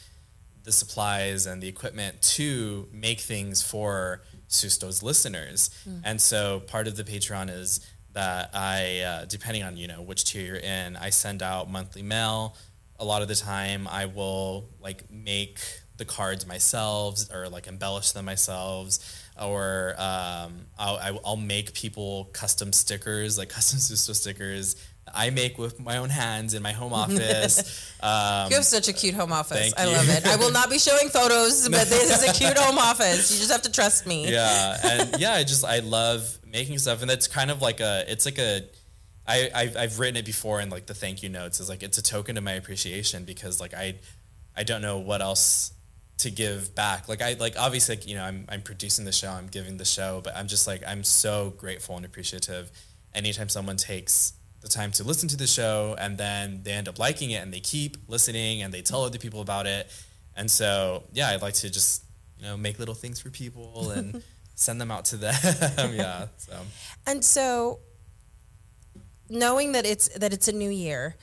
the 0.63 0.71
supplies 0.71 1.45
and 1.45 1.61
the 1.61 1.67
equipment 1.67 2.21
to 2.21 2.87
make 2.91 3.19
things 3.19 3.61
for 3.61 4.21
Susto's 4.47 5.03
listeners. 5.03 5.69
And 6.03 6.21
so 6.21 6.61
part 6.61 6.87
of 6.87 6.95
the 6.95 7.03
Patreon 7.03 7.49
is 7.49 7.85
that 8.13 8.51
I, 8.53 8.99
uh, 9.01 9.25
depending 9.25 9.63
on 9.63 9.77
you 9.77 9.87
know 9.87 10.01
which 10.01 10.25
tier 10.25 10.45
you're 10.45 10.55
in, 10.57 10.95
I 10.95 11.09
send 11.09 11.41
out 11.43 11.69
monthly 11.69 12.03
mail. 12.03 12.55
A 12.99 13.05
lot 13.05 13.21
of 13.21 13.27
the 13.27 13.35
time, 13.35 13.87
I 13.87 14.05
will 14.05 14.69
like 14.79 15.09
make 15.11 15.59
the 15.97 16.05
cards 16.05 16.45
myself 16.45 17.19
or 17.33 17.49
like 17.49 17.67
embellish 17.67 18.11
them 18.11 18.25
myself, 18.25 18.97
or 19.41 19.95
um, 19.97 20.65
I'll, 20.77 20.97
I- 20.97 21.19
I'll 21.25 21.35
make 21.37 21.73
people 21.73 22.25
custom 22.33 22.71
stickers, 22.73 23.37
like 23.37 23.49
custom 23.49 23.79
Susto 23.97 24.13
stickers 24.15 24.75
I 25.13 25.31
make 25.31 25.57
with 25.57 25.81
my 25.81 25.97
own 25.97 26.09
hands 26.09 26.53
in 26.53 26.63
my 26.63 26.71
home 26.71 26.93
office. 27.03 27.91
Um, 28.01 28.49
You 28.49 28.55
have 28.55 28.65
such 28.65 28.87
a 28.87 28.93
cute 28.93 29.13
home 29.15 29.33
office. 29.33 29.73
I 29.77 29.85
love 29.85 30.07
it. 30.07 30.25
I 30.25 30.37
will 30.37 30.51
not 30.59 30.69
be 30.69 30.79
showing 30.79 31.09
photos, 31.09 31.67
but 31.67 31.87
this 31.89 32.23
is 32.23 32.29
a 32.29 32.33
cute 32.33 32.57
home 32.57 32.77
office. 32.77 33.31
You 33.31 33.37
just 33.39 33.51
have 33.51 33.63
to 33.63 33.71
trust 33.71 34.07
me. 34.07 34.31
yeah, 34.31 34.77
and 34.83 35.19
yeah, 35.19 35.33
I 35.33 35.43
just 35.43 35.65
I 35.65 35.79
love 35.79 36.37
making 36.47 36.77
stuff, 36.79 37.01
and 37.01 37.09
that's 37.09 37.27
kind 37.27 37.51
of 37.51 37.61
like 37.61 37.79
a 37.81 38.05
it's 38.07 38.25
like 38.25 38.37
a 38.39 38.61
I 39.27 39.49
I've, 39.53 39.75
I've 39.77 39.99
written 39.99 40.15
it 40.17 40.25
before 40.25 40.61
in 40.61 40.69
like 40.69 40.85
the 40.85 40.93
thank 40.93 41.21
you 41.21 41.27
notes 41.29 41.59
is 41.59 41.67
like 41.67 41.83
it's 41.83 41.97
a 41.97 42.03
token 42.03 42.37
of 42.37 42.43
my 42.45 42.53
appreciation 42.53 43.25
because 43.25 43.59
like 43.59 43.73
I 43.73 43.95
I 44.55 44.63
don't 44.63 44.81
know 44.81 44.99
what 44.99 45.21
else 45.21 45.73
to 46.19 46.31
give 46.31 46.73
back. 46.75 47.07
Like 47.07 47.21
I 47.21 47.33
like 47.33 47.55
obviously 47.57 47.95
like, 47.95 48.07
you 48.07 48.15
know 48.15 48.23
I'm 48.23 48.45
I'm 48.49 48.61
producing 48.61 49.05
the 49.05 49.11
show, 49.11 49.29
I'm 49.29 49.47
giving 49.47 49.77
the 49.77 49.85
show, 49.85 50.21
but 50.23 50.35
I'm 50.35 50.47
just 50.47 50.67
like 50.67 50.83
I'm 50.85 51.03
so 51.03 51.53
grateful 51.57 51.95
and 51.95 52.05
appreciative 52.05 52.71
anytime 53.13 53.49
someone 53.49 53.77
takes 53.77 54.33
the 54.61 54.67
time 54.67 54.91
to 54.93 55.03
listen 55.03 55.27
to 55.29 55.37
the 55.37 55.47
show 55.47 55.95
and 55.99 56.17
then 56.17 56.61
they 56.63 56.71
end 56.71 56.87
up 56.87 56.97
liking 56.97 57.31
it 57.31 57.43
and 57.43 57.53
they 57.53 57.59
keep 57.59 57.97
listening 58.07 58.61
and 58.61 58.73
they 58.73 58.81
tell 58.81 59.03
other 59.03 59.19
people 59.19 59.41
about 59.41 59.67
it. 59.67 59.91
And 60.35 60.49
so 60.49 61.03
yeah, 61.11 61.29
I'd 61.29 61.41
like 61.41 61.55
to 61.55 61.69
just 61.69 62.03
you 62.37 62.45
know 62.45 62.57
make 62.57 62.79
little 62.79 62.95
things 62.95 63.19
for 63.19 63.29
people 63.29 63.91
and 63.95 64.23
send 64.55 64.79
them 64.79 64.91
out 64.91 65.05
to 65.05 65.17
them. 65.17 65.35
yeah. 65.93 66.27
So 66.37 66.53
And 67.05 67.23
so 67.23 67.79
knowing 69.29 69.73
that 69.73 69.85
it's 69.85 70.09
that 70.09 70.31
it's 70.31 70.47
a 70.47 70.53
new 70.53 70.69
year, 70.69 71.15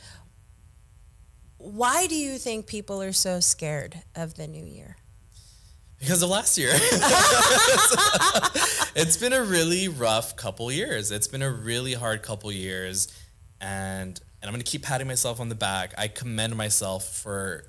why 1.61 2.07
do 2.07 2.15
you 2.15 2.39
think 2.39 2.67
people 2.67 3.03
are 3.03 3.13
so 3.13 3.39
scared 3.41 4.03
of 4.15 4.35
the 4.35 4.47
new 4.47 4.65
year? 4.65 4.97
because 6.01 6.23
of 6.23 6.31
last 6.31 6.59
year. 6.59 6.71
it's 8.97 9.19
been 9.19 9.35
a 9.35 9.43
really 9.43 9.87
rough 9.89 10.35
couple 10.35 10.73
years. 10.73 11.13
It's 11.13 11.29
been 11.29 11.43
a 11.43 11.51
really 11.51 11.93
hard 11.95 12.23
couple 12.23 12.51
years 12.51 13.15
and 13.61 14.19
and 14.43 14.49
I'm 14.49 14.55
going 14.55 14.63
to 14.63 14.71
keep 14.71 14.83
patting 14.83 15.07
myself 15.07 15.39
on 15.39 15.51
the 15.51 15.55
back. 15.55 15.93
I 15.99 16.09
commend 16.09 16.57
myself 16.57 17.19
for 17.19 17.67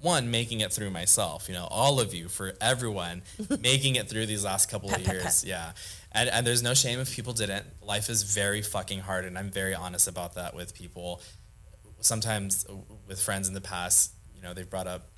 one 0.00 0.30
making 0.30 0.60
it 0.60 0.72
through 0.72 0.90
myself, 0.90 1.48
you 1.48 1.54
know, 1.54 1.66
all 1.68 1.98
of 1.98 2.14
you 2.14 2.28
for 2.28 2.54
everyone 2.60 3.22
making 3.60 3.96
it 3.96 4.08
through 4.08 4.26
these 4.26 4.44
last 4.44 4.70
couple 4.70 4.94
of 4.94 5.04
years. 5.04 5.44
Yeah. 5.44 5.72
And 6.12 6.30
and 6.30 6.46
there's 6.46 6.62
no 6.62 6.74
shame 6.74 7.00
if 7.00 7.14
people 7.14 7.32
didn't. 7.32 7.66
Life 7.82 8.08
is 8.08 8.22
very 8.22 8.62
fucking 8.62 9.00
hard 9.00 9.24
and 9.24 9.36
I'm 9.36 9.50
very 9.50 9.74
honest 9.74 10.06
about 10.06 10.36
that 10.36 10.54
with 10.54 10.74
people. 10.74 11.20
Sometimes 12.06 12.64
uh, 12.68 12.74
with 13.08 13.20
friends 13.20 13.48
in 13.48 13.54
the 13.54 13.60
past, 13.60 14.12
you 14.34 14.42
know, 14.42 14.54
they've 14.54 14.70
brought 14.70 14.86
up 14.86 15.10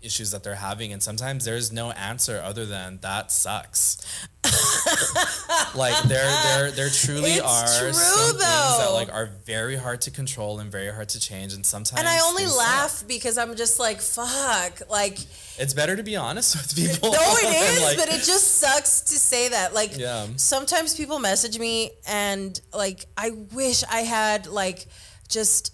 issues 0.00 0.32
that 0.32 0.42
they're 0.42 0.56
having 0.56 0.92
and 0.92 1.00
sometimes 1.00 1.44
there's 1.44 1.70
no 1.70 1.92
answer 1.92 2.40
other 2.44 2.66
than 2.66 2.98
that 3.02 3.30
sucks 3.30 3.98
like 5.76 5.96
there 6.08 6.26
there 6.42 6.70
there 6.72 6.88
truly 6.90 7.30
It's 7.34 7.40
are 7.42 7.80
true, 7.80 7.92
some 7.92 8.30
things 8.32 8.40
that 8.42 8.90
like 8.92 9.12
are 9.12 9.26
very 9.46 9.76
hard 9.76 10.00
to 10.02 10.10
control 10.10 10.58
and 10.58 10.72
very 10.72 10.90
hard 10.92 11.08
to 11.10 11.20
change 11.20 11.54
and 11.54 11.64
sometimes 11.64 12.00
And 12.00 12.08
I 12.08 12.18
only 12.20 12.46
laugh 12.46 12.90
suck. 12.90 13.08
because 13.08 13.38
I'm 13.38 13.54
just 13.54 13.78
like, 13.78 14.00
fuck. 14.00 14.82
Like, 14.90 15.18
it's 15.58 15.72
better 15.74 15.94
to 15.96 16.02
be 16.02 16.16
honest 16.16 16.56
with 16.60 16.74
people 16.74 17.12
no, 17.12 17.18
it 17.20 17.74
is 17.76 17.82
like, 17.82 17.96
but 17.96 18.08
it 18.08 18.24
just 18.24 18.56
sucks 18.58 19.02
to 19.02 19.14
say 19.18 19.50
that. 19.50 19.72
Like, 19.72 19.96
Yeah. 19.96 20.26
sometimes 20.36 20.94
people 20.96 21.18
message 21.20 21.58
me 21.58 21.92
and, 22.08 22.60
like, 22.74 23.06
I 23.16 23.30
wish 23.52 23.84
I 23.90 24.00
had, 24.00 24.46
like, 24.46 24.86
just, 25.28 25.72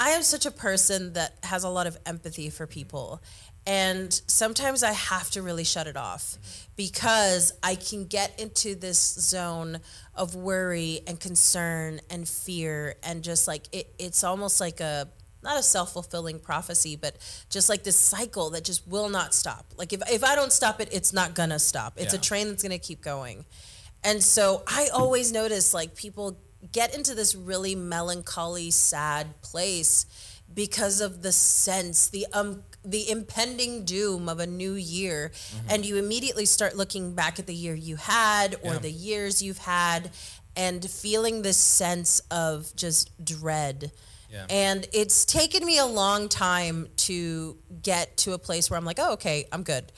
I 0.00 0.10
am 0.10 0.22
such 0.22 0.46
a 0.46 0.50
person 0.50 1.12
that 1.12 1.34
has 1.42 1.62
a 1.62 1.68
lot 1.68 1.86
of 1.86 1.98
empathy 2.06 2.48
for 2.48 2.66
people. 2.66 3.22
And 3.66 4.10
sometimes 4.26 4.82
I 4.82 4.92
have 4.92 5.30
to 5.32 5.42
really 5.42 5.62
shut 5.64 5.86
it 5.86 5.96
off 5.96 6.38
because 6.74 7.52
I 7.62 7.74
can 7.74 8.06
get 8.06 8.40
into 8.40 8.74
this 8.74 8.98
zone 8.98 9.80
of 10.14 10.34
worry 10.34 11.00
and 11.06 11.20
concern 11.20 12.00
and 12.08 12.26
fear 12.26 12.94
and 13.02 13.22
just 13.22 13.46
like 13.46 13.64
it, 13.72 13.94
it's 13.98 14.24
almost 14.24 14.58
like 14.58 14.80
a 14.80 15.10
not 15.42 15.58
a 15.58 15.62
self-fulfilling 15.62 16.40
prophecy 16.40 16.96
but 16.96 17.16
just 17.50 17.68
like 17.68 17.82
this 17.82 17.96
cycle 17.96 18.50
that 18.50 18.64
just 18.64 18.88
will 18.88 19.10
not 19.10 19.34
stop. 19.34 19.66
Like 19.76 19.92
if, 19.92 20.00
if 20.10 20.24
i 20.24 20.34
don't 20.34 20.52
stop 20.52 20.80
it 20.80 20.88
it's 20.92 21.12
not 21.12 21.34
gonna 21.34 21.58
stop. 21.58 21.98
It's 21.98 22.14
a 22.14 22.18
train 22.18 22.48
that's 22.48 22.62
gonna 22.62 22.78
keep 22.78 23.02
going. 23.02 23.44
And 24.02 24.22
so 24.22 24.62
i 24.66 24.88
always 24.94 25.30
notice 25.30 25.74
like 25.74 25.94
people 25.94 26.38
get 26.72 26.94
into 26.94 27.14
this 27.14 27.34
really 27.34 27.74
melancholy 27.74 28.70
sad 28.70 29.40
place 29.42 30.06
because 30.52 31.00
of 31.00 31.22
the 31.22 31.32
sense 31.32 32.08
the 32.08 32.26
um 32.32 32.62
the 32.84 33.10
impending 33.10 33.84
doom 33.84 34.28
of 34.28 34.40
a 34.40 34.46
new 34.46 34.72
year 34.72 35.30
and 35.68 35.84
you 35.84 35.96
immediately 35.96 36.46
start 36.46 36.76
looking 36.76 37.14
back 37.14 37.38
at 37.38 37.46
the 37.46 37.54
year 37.54 37.74
you 37.74 37.96
had 37.96 38.54
or 38.62 38.72
Yeah. 38.74 38.78
the 38.78 38.90
years 38.90 39.42
you've 39.42 39.58
had 39.58 40.10
and 40.56 40.88
feeling 40.90 41.42
this 41.42 41.56
sense 41.58 42.20
of 42.30 42.74
just 42.74 43.10
dread 43.24 43.92
Yeah. 44.30 44.46
and 44.48 44.86
it's 44.92 45.24
taken 45.24 45.64
me 45.64 45.78
a 45.78 45.86
long 45.86 46.28
time 46.28 46.88
to 47.08 47.58
get 47.82 48.16
to 48.18 48.32
a 48.32 48.38
place 48.38 48.70
where 48.70 48.78
I'm 48.78 48.84
like, 48.84 48.98
oh, 49.00 49.12
okay, 49.14 49.46
I'm 49.52 49.62
good. 49.62 49.92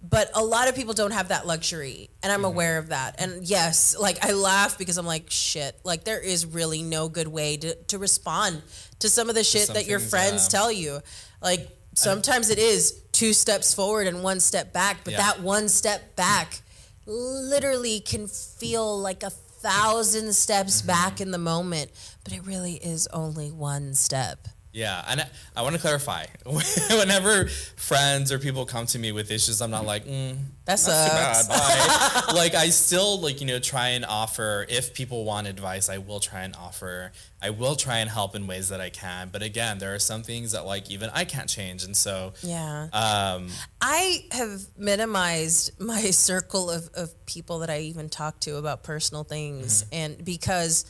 But 0.00 0.30
a 0.34 0.44
lot 0.44 0.68
of 0.68 0.76
people 0.76 0.94
don't 0.94 1.10
have 1.10 1.28
that 1.28 1.44
luxury, 1.46 2.08
and 2.22 2.30
I'm 2.30 2.44
aware 2.44 2.78
of 2.78 2.88
that. 2.90 3.16
And 3.20 3.42
yes, 3.44 3.96
like 3.98 4.24
I 4.24 4.30
laugh 4.32 4.78
because 4.78 4.96
I'm 4.96 5.06
like, 5.06 5.24
shit, 5.28 5.76
like 5.84 6.04
there 6.04 6.20
is 6.20 6.46
really 6.46 6.82
no 6.82 7.08
good 7.08 7.26
way 7.26 7.56
to, 7.56 7.74
to 7.74 7.98
respond 7.98 8.62
to 9.00 9.08
some 9.08 9.28
of 9.28 9.34
the 9.34 9.42
shit 9.42 9.62
some 9.66 9.74
that 9.74 9.86
your 9.86 9.98
friends 9.98 10.44
yeah. 10.46 10.58
tell 10.58 10.70
you. 10.70 11.00
Like 11.42 11.68
sometimes 11.94 12.48
it 12.50 12.58
is 12.60 13.02
two 13.10 13.32
steps 13.32 13.74
forward 13.74 14.06
and 14.06 14.22
one 14.22 14.38
step 14.38 14.72
back, 14.72 14.98
but 15.02 15.14
Yeah. 15.14 15.18
that 15.32 15.40
one 15.40 15.68
step 15.68 16.14
back 16.14 16.60
literally 17.06 17.98
can 18.00 18.28
feel 18.28 19.00
like 19.00 19.22
a 19.24 19.30
thousand 19.30 20.32
steps 20.34 20.78
Mm-hmm. 20.80 20.86
back 20.86 21.20
in 21.20 21.32
the 21.32 21.38
moment, 21.38 21.90
but 22.22 22.32
it 22.32 22.46
really 22.46 22.74
is 22.74 23.08
only 23.08 23.50
one 23.50 23.94
step. 23.94 24.46
Yeah, 24.78 25.04
and 25.08 25.20
I, 25.22 25.26
I 25.56 25.62
want 25.62 25.74
to 25.74 25.80
clarify. 25.80 26.26
Whenever 26.90 27.48
friends 27.76 28.30
or 28.30 28.38
people 28.38 28.64
come 28.64 28.86
to 28.86 28.98
me 28.98 29.10
with 29.10 29.30
issues, 29.32 29.60
I'm 29.60 29.72
not 29.72 29.84
like, 29.84 30.04
mm, 30.06 30.36
that's 30.64 30.86
bad. 30.86 31.32
sucks. 31.46 32.32
Like 32.34 32.54
I 32.54 32.68
still 32.68 33.20
like 33.20 33.40
you 33.40 33.46
know 33.48 33.58
try 33.58 33.88
and 33.88 34.04
offer 34.04 34.64
if 34.68 34.94
people 34.94 35.24
want 35.24 35.46
advice, 35.48 35.88
I 35.88 35.98
will 35.98 36.20
try 36.20 36.42
and 36.42 36.54
offer. 36.54 37.10
I 37.42 37.50
will 37.50 37.74
try 37.76 37.98
and 37.98 38.08
help 38.10 38.34
in 38.36 38.46
ways 38.46 38.68
that 38.68 38.80
I 38.80 38.90
can. 38.90 39.30
But 39.32 39.42
again, 39.42 39.78
there 39.78 39.94
are 39.94 39.98
some 39.98 40.22
things 40.22 40.52
that 40.52 40.64
like 40.64 40.90
even 40.90 41.10
I 41.12 41.24
can't 41.24 41.48
change, 41.48 41.82
and 41.84 41.96
so 41.96 42.32
Yeah. 42.42 42.88
um, 42.92 43.48
I 43.80 44.26
have 44.32 44.60
minimized 44.76 45.80
my 45.80 46.10
circle 46.12 46.70
of, 46.70 46.88
of 46.94 47.26
people 47.26 47.58
that 47.60 47.70
I 47.70 47.80
even 47.80 48.08
talk 48.08 48.38
to 48.40 48.56
about 48.56 48.82
personal 48.84 49.24
things. 49.24 49.82
Mm-hmm. 49.84 49.94
And 49.94 50.24
because 50.24 50.84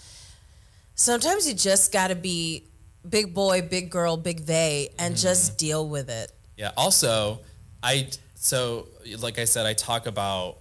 sometimes 0.95 1.47
you 1.49 1.55
just 1.55 1.93
got 1.93 2.09
to 2.09 2.15
be 2.15 2.65
big 3.09 3.35
boy, 3.35 3.63
big 3.63 3.91
girl, 3.91 4.17
big 4.17 4.47
they, 4.47 4.91
and 4.99 5.15
Mm-hmm. 5.15 5.23
just 5.23 5.59
deal 5.59 5.89
with 5.89 6.09
it. 6.09 6.33
Yeah. 6.57 6.71
Also, 6.77 7.41
I 7.83 8.09
so 8.35 8.89
like 9.19 9.39
I 9.39 9.45
said, 9.45 9.67
I 9.67 9.75
talk 9.75 10.07
about 10.07 10.59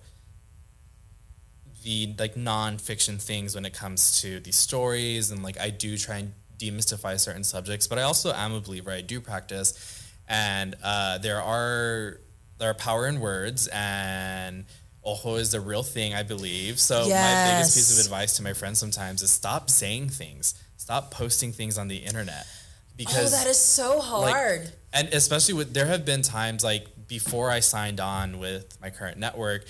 the 1.84 2.14
like 2.18 2.36
nonfiction 2.36 3.22
things 3.22 3.56
when 3.56 3.66
it 3.66 3.74
comes 3.74 4.22
to 4.22 4.40
these 4.40 4.56
stories, 4.56 5.32
and 5.32 5.44
like 5.44 5.60
I 5.60 5.70
do 5.70 5.98
try 5.98 6.18
and 6.18 6.34
demystify 6.58 7.20
certain 7.20 7.44
subjects. 7.44 7.88
But 7.88 8.00
I 8.00 8.04
also 8.04 8.34
am 8.34 8.54
a 8.54 8.60
believer. 8.60 8.92
I 8.92 9.02
do 9.02 9.22
practice, 9.22 10.04
and 10.28 10.76
uh, 10.84 11.18
there 11.20 11.42
are 11.42 12.20
there 12.60 12.70
are 12.70 12.74
power 12.74 13.08
in 13.08 13.20
words, 13.20 13.68
and 13.72 14.66
ojo 15.04 15.36
is 15.36 15.52
the 15.52 15.62
real 15.62 15.84
thing. 15.84 16.14
I 16.14 16.24
believe. 16.24 16.80
So 16.80 17.02
my 17.02 17.52
biggest 17.54 17.76
piece 17.76 17.98
of 18.00 18.06
advice 18.06 18.36
to 18.38 18.44
my 18.44 18.54
friends 18.54 18.80
sometimes 18.80 19.22
is 19.22 19.32
stop 19.32 19.70
saying 19.70 20.10
things. 20.10 20.56
Stop 20.88 21.12
posting 21.12 21.52
things 21.52 21.78
on 21.78 21.90
the 21.90 21.98
internet. 21.98 22.48
Because 22.96 23.34
oh, 23.34 23.38
that 23.38 23.46
is 23.46 23.60
so 23.60 23.98
like, 23.98 24.34
hard. 24.34 24.72
and 24.94 25.10
especially 25.10 25.54
with 25.54 25.74
there 25.74 25.86
have 25.86 26.06
been 26.06 26.22
times 26.22 26.64
like 26.64 26.88
before 27.10 27.52
I 27.52 27.60
signed 27.60 28.00
on 28.00 28.40
with 28.40 28.78
my 28.82 28.90
current 28.90 29.18
network, 29.18 29.66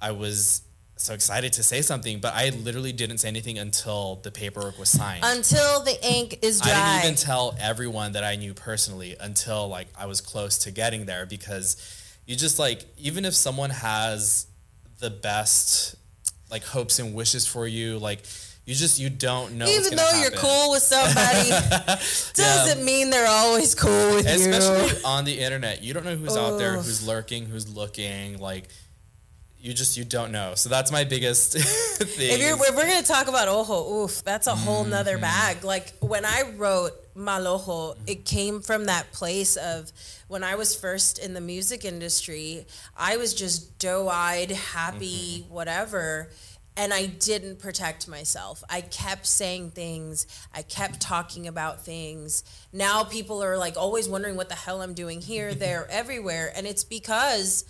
I 0.00 0.12
was 0.12 0.62
so 0.96 1.12
excited 1.12 1.52
to 1.52 1.62
say 1.62 1.82
something, 1.82 2.18
but 2.18 2.32
I 2.32 2.48
literally 2.48 2.94
didn't 2.94 3.18
say 3.18 3.28
anything 3.28 3.58
until 3.58 4.20
the 4.22 4.30
paperwork 4.30 4.78
was 4.78 4.88
signed. 4.88 5.20
Until 5.22 5.82
the 5.82 5.98
ink 6.02 6.38
is 6.40 6.62
dry. 6.62 6.72
I 6.72 6.92
didn't 6.94 7.12
even 7.12 7.22
tell 7.22 7.54
everyone 7.60 8.12
that 8.12 8.24
I 8.24 8.36
knew 8.36 8.54
personally 8.54 9.16
until 9.20 9.68
like 9.68 9.88
I 9.94 10.06
was 10.06 10.22
close 10.22 10.56
to 10.60 10.70
getting 10.70 11.04
there 11.04 11.26
because 11.26 11.76
you 12.24 12.36
just 12.36 12.58
like 12.58 12.86
even 12.96 13.26
if 13.26 13.34
someone 13.34 13.68
has 13.68 14.46
the 14.98 15.10
best 15.10 15.96
like 16.50 16.64
hopes 16.64 16.98
and 16.98 17.14
wishes 17.14 17.46
for 17.46 17.66
you, 17.66 17.98
like 17.98 18.24
you 18.66 18.74
just 18.74 18.98
you 18.98 19.10
don't 19.10 19.52
know. 19.54 19.66
even 19.66 19.94
though 19.96 20.10
you're 20.20 20.30
cool 20.30 20.70
with 20.70 20.82
somebody, 20.82 21.50
doesn't 22.34 22.84
mean 22.84 23.10
they're 23.10 23.28
always 23.28 23.74
cool 23.74 24.14
with 24.14 24.26
you. 24.26 24.50
especially 24.50 25.02
on 25.04 25.24
the 25.24 25.38
internet 25.38 25.82
you 25.82 25.92
don't 25.94 26.04
know 26.04 26.16
who's 26.16 26.36
out 26.36 26.58
there 26.58 26.74
who's 26.76 27.06
lurking 27.06 27.46
who's 27.46 27.68
looking 27.74 28.38
like 28.38 28.64
you 29.58 29.72
just 29.72 29.96
you 29.96 30.04
don't 30.04 30.30
know 30.32 30.54
so 30.54 30.68
that's 30.68 30.90
my 30.92 31.04
biggest 31.04 31.52
thing 31.58 32.32
If, 32.32 32.40
you're, 32.40 32.54
if 32.54 32.76
we're 32.76 32.86
gonna 32.86 33.02
talk 33.02 33.28
about 33.28 33.48
ojo, 33.48 34.02
oof, 34.04 34.22
that's 34.24 34.46
a 34.46 34.54
whole 34.54 34.82
Mm-hmm. 34.82 34.90
nother 34.90 35.18
bag. 35.18 35.64
Like 35.64 35.92
when 36.00 36.24
I 36.26 36.42
wrote 36.56 36.92
malojo, 37.16 37.96
it 38.06 38.24
came 38.26 38.60
from 38.60 38.86
that 38.86 39.10
place 39.12 39.56
of 39.56 39.90
when 40.28 40.42
I 40.44 40.56
was 40.56 40.74
first 40.76 41.18
in 41.18 41.32
the 41.32 41.40
music 41.40 41.84
industry, 41.86 42.66
I 42.96 43.16
was 43.16 43.32
just 43.32 43.78
doe-eyed, 43.78 44.50
happy, 44.50 45.40
Mm-hmm. 45.44 45.54
whatever. 45.54 46.28
And 46.76 46.92
I 46.92 47.06
didn't 47.06 47.58
protect 47.60 48.08
myself. 48.08 48.64
I 48.68 48.80
kept 48.80 49.26
saying 49.26 49.70
things. 49.70 50.26
I 50.52 50.62
kept 50.62 51.00
talking 51.00 51.46
about 51.46 51.84
things. 51.84 52.42
Now 52.72 53.04
people 53.04 53.42
are 53.42 53.56
like 53.56 53.76
always 53.76 54.08
wondering 54.08 54.36
what 54.36 54.48
the 54.48 54.54
hell 54.54 54.82
I'm 54.82 54.94
doing 54.94 55.20
here, 55.20 55.54
there, 55.54 55.86
everywhere. 55.90 56.52
And 56.54 56.66
it's 56.66 56.84
because 56.84 57.64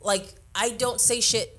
like 0.00 0.34
I 0.54 0.70
don't 0.70 1.00
say 1.00 1.20
shit. 1.20 1.52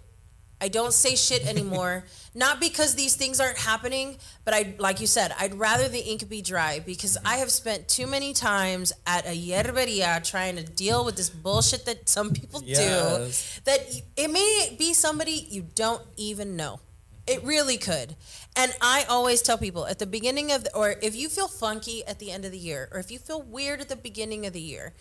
I 0.59 0.69
don't 0.69 0.93
say 0.93 1.15
shit 1.15 1.45
anymore. 1.45 2.05
Not 2.33 2.59
because 2.59 2.95
these 2.95 3.15
things 3.15 3.39
aren't 3.39 3.59
happening, 3.59 4.17
but 4.43 4.55
I 4.55 4.73
like 4.79 4.99
you 4.99 5.05
said, 5.05 5.31
I'd 5.39 5.53
rather 5.53 5.87
the 5.87 5.99
ink 5.99 6.27
be 6.27 6.41
dry 6.41 6.79
because 6.79 7.15
mm-hmm. 7.15 7.27
I 7.27 7.37
have 7.37 7.51
spent 7.51 7.87
too 7.87 8.07
many 8.07 8.33
times 8.33 8.91
at 9.05 9.27
a 9.27 9.37
yerberia 9.37 10.27
trying 10.27 10.55
to 10.55 10.63
deal 10.63 11.05
with 11.05 11.15
this 11.15 11.29
bullshit 11.29 11.85
that 11.85 12.09
some 12.09 12.33
people 12.33 12.63
Yes. 12.65 13.59
do 13.59 13.71
that 13.71 14.01
it 14.15 14.31
may 14.31 14.75
be 14.79 14.95
somebody 14.95 15.47
you 15.49 15.67
don't 15.75 16.01
even 16.15 16.55
know. 16.55 16.79
It 17.27 17.43
really 17.43 17.77
could. 17.77 18.15
And 18.55 18.73
I 18.81 19.05
always 19.09 19.41
tell 19.41 19.57
people 19.57 19.85
at 19.85 19.99
the 19.99 20.05
beginning 20.05 20.51
of 20.51 20.63
the, 20.63 20.75
or 20.75 20.95
if 21.01 21.15
you 21.15 21.29
feel 21.29 21.47
funky 21.47 22.05
at 22.05 22.19
the 22.19 22.31
end 22.31 22.45
of 22.45 22.51
the 22.51 22.57
year, 22.57 22.87
or 22.91 22.99
if 22.99 23.11
you 23.11 23.19
feel 23.19 23.41
weird 23.41 23.81
at 23.81 23.89
the 23.89 23.95
beginning 23.95 24.45
of 24.45 24.53
the 24.53 24.61
year, 24.61 24.93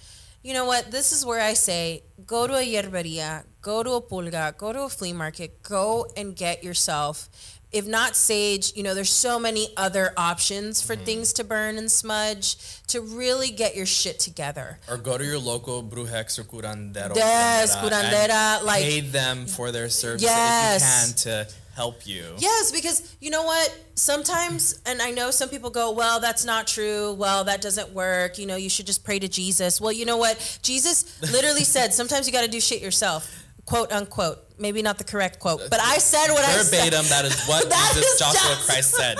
you 0.43 0.53
know 0.53 0.65
what? 0.65 0.91
This 0.91 1.13
is 1.13 1.25
where 1.25 1.41
I 1.41 1.55
say 1.55 2.03
go 2.25 2.47
to 2.47 2.55
a 2.55 2.65
yerberia, 2.65 3.45
go 3.63 3.83
to 3.83 3.93
a 3.93 4.01
pulga, 4.01 4.57
go 4.57 4.73
to 4.73 4.83
a 4.83 4.89
flea 4.89 5.13
market, 5.13 5.63
go 5.63 6.07
and 6.17 6.37
get 6.37 6.63
yourself. 6.63 7.29
If 7.73 7.87
not 7.87 8.15
sage, 8.15 8.73
you 8.77 8.85
know, 8.85 8.95
there's 8.95 9.13
so 9.13 9.41
many 9.41 9.69
other 9.77 10.13
options 10.17 10.81
for 10.81 10.95
mm-hmm. 10.95 11.05
things 11.05 11.33
to 11.35 11.45
burn 11.45 11.79
and 11.79 11.91
smudge 11.91 12.57
to 12.87 13.01
really 13.01 13.51
get 13.51 13.75
your 13.75 13.87
shit 13.87 14.21
together. 14.21 14.79
Or 14.89 14.97
go 14.97 15.19
to 15.19 15.25
your 15.25 15.39
local 15.39 15.83
brujex 15.83 16.39
or 16.39 16.45
curandero. 16.45 17.17
Yes, 17.17 17.75
and 17.75 17.91
curandera, 17.91 18.63
like- 18.63 18.83
pay 18.83 19.01
them 19.01 19.47
for 19.47 19.73
their 19.73 19.89
service 19.89 20.23
Yes. 20.23 20.83
if 20.83 21.27
you 21.27 21.33
can 21.35 21.47
to 21.49 21.55
help 21.77 22.07
you. 22.07 22.25
Yes, 22.39 22.73
because 22.73 23.17
you 23.21 23.31
know 23.31 23.45
what? 23.45 23.69
Sometimes, 23.95 24.81
and 24.87 25.01
I 25.03 25.11
know 25.11 25.31
some 25.31 25.49
people 25.51 25.69
go, 25.71 25.93
well, 25.93 26.19
that's 26.21 26.45
not 26.45 26.67
true. 26.67 27.13
Well, 27.13 27.45
that 27.45 27.61
doesn't 27.61 27.91
work. 27.93 28.39
You 28.39 28.47
know, 28.47 28.57
you 28.57 28.71
should 28.71 28.87
just 28.87 29.05
pray 29.05 29.19
to 29.19 29.29
Jesus. 29.29 29.79
Well, 29.81 29.93
you 29.93 30.07
know 30.07 30.17
what? 30.17 30.59
Jesus 30.63 31.21
literally 31.31 31.65
said, 31.77 31.93
sometimes 31.93 32.27
you 32.27 32.33
got 32.33 32.43
to 32.45 32.51
do 32.51 32.61
shit 32.61 32.81
yourself, 32.83 33.31
quote 33.67 33.93
unquote. 33.93 34.39
Maybe 34.59 34.81
not 34.81 34.97
the 34.97 35.05
correct 35.05 35.39
quote, 35.39 35.61
but 35.69 35.81
I 35.81 35.99
said 35.99 36.33
what 36.33 36.43
I 36.43 36.53
said. 36.53 36.85
Verbatim, 36.91 37.05
that 37.11 37.27
is 37.27 37.45
what 37.45 37.69
That 37.69 37.93
Jesus 37.95 38.13
is 38.15 38.19
Joshua 38.19 38.57
just- 38.57 38.67
Christ 38.67 38.95
said. 38.95 39.19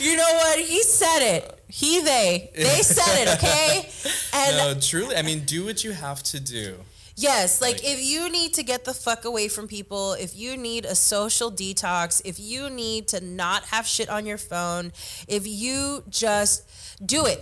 You 0.04 0.16
know 0.16 0.30
what? 0.34 0.58
He 0.58 0.82
said 0.82 1.20
it. 1.36 1.54
He, 1.68 2.00
they, 2.02 2.50
they 2.54 2.82
said 2.82 3.22
it, 3.22 3.28
okay? 3.38 3.88
And 4.34 4.56
No, 4.56 4.80
truly, 4.80 5.16
I 5.16 5.22
mean, 5.22 5.40
do 5.44 5.64
what 5.64 5.84
you 5.84 5.92
have 5.92 6.22
to 6.24 6.40
do. 6.40 6.74
Yes, 7.20 7.60
like 7.60 7.76
Like- 7.82 7.84
if 7.84 8.00
you 8.00 8.30
need 8.30 8.54
to 8.54 8.62
get 8.62 8.84
the 8.84 8.94
fuck 8.94 9.24
away 9.24 9.48
from 9.48 9.66
people, 9.66 10.12
if 10.12 10.36
you 10.36 10.56
need 10.56 10.84
a 10.84 10.94
social 10.94 11.50
detox, 11.50 12.22
if 12.24 12.38
you 12.38 12.70
need 12.70 13.08
to 13.08 13.20
not 13.20 13.64
have 13.66 13.86
shit 13.88 14.08
on 14.08 14.24
your 14.24 14.38
phone, 14.38 14.92
if 15.26 15.46
you 15.46 16.04
just 16.08 16.62
do 17.04 17.26
it. 17.26 17.40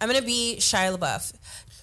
I'm 0.00 0.08
gonna 0.08 0.22
be 0.22 0.56
Shia 0.58 0.96
LaBeouf. 0.98 1.32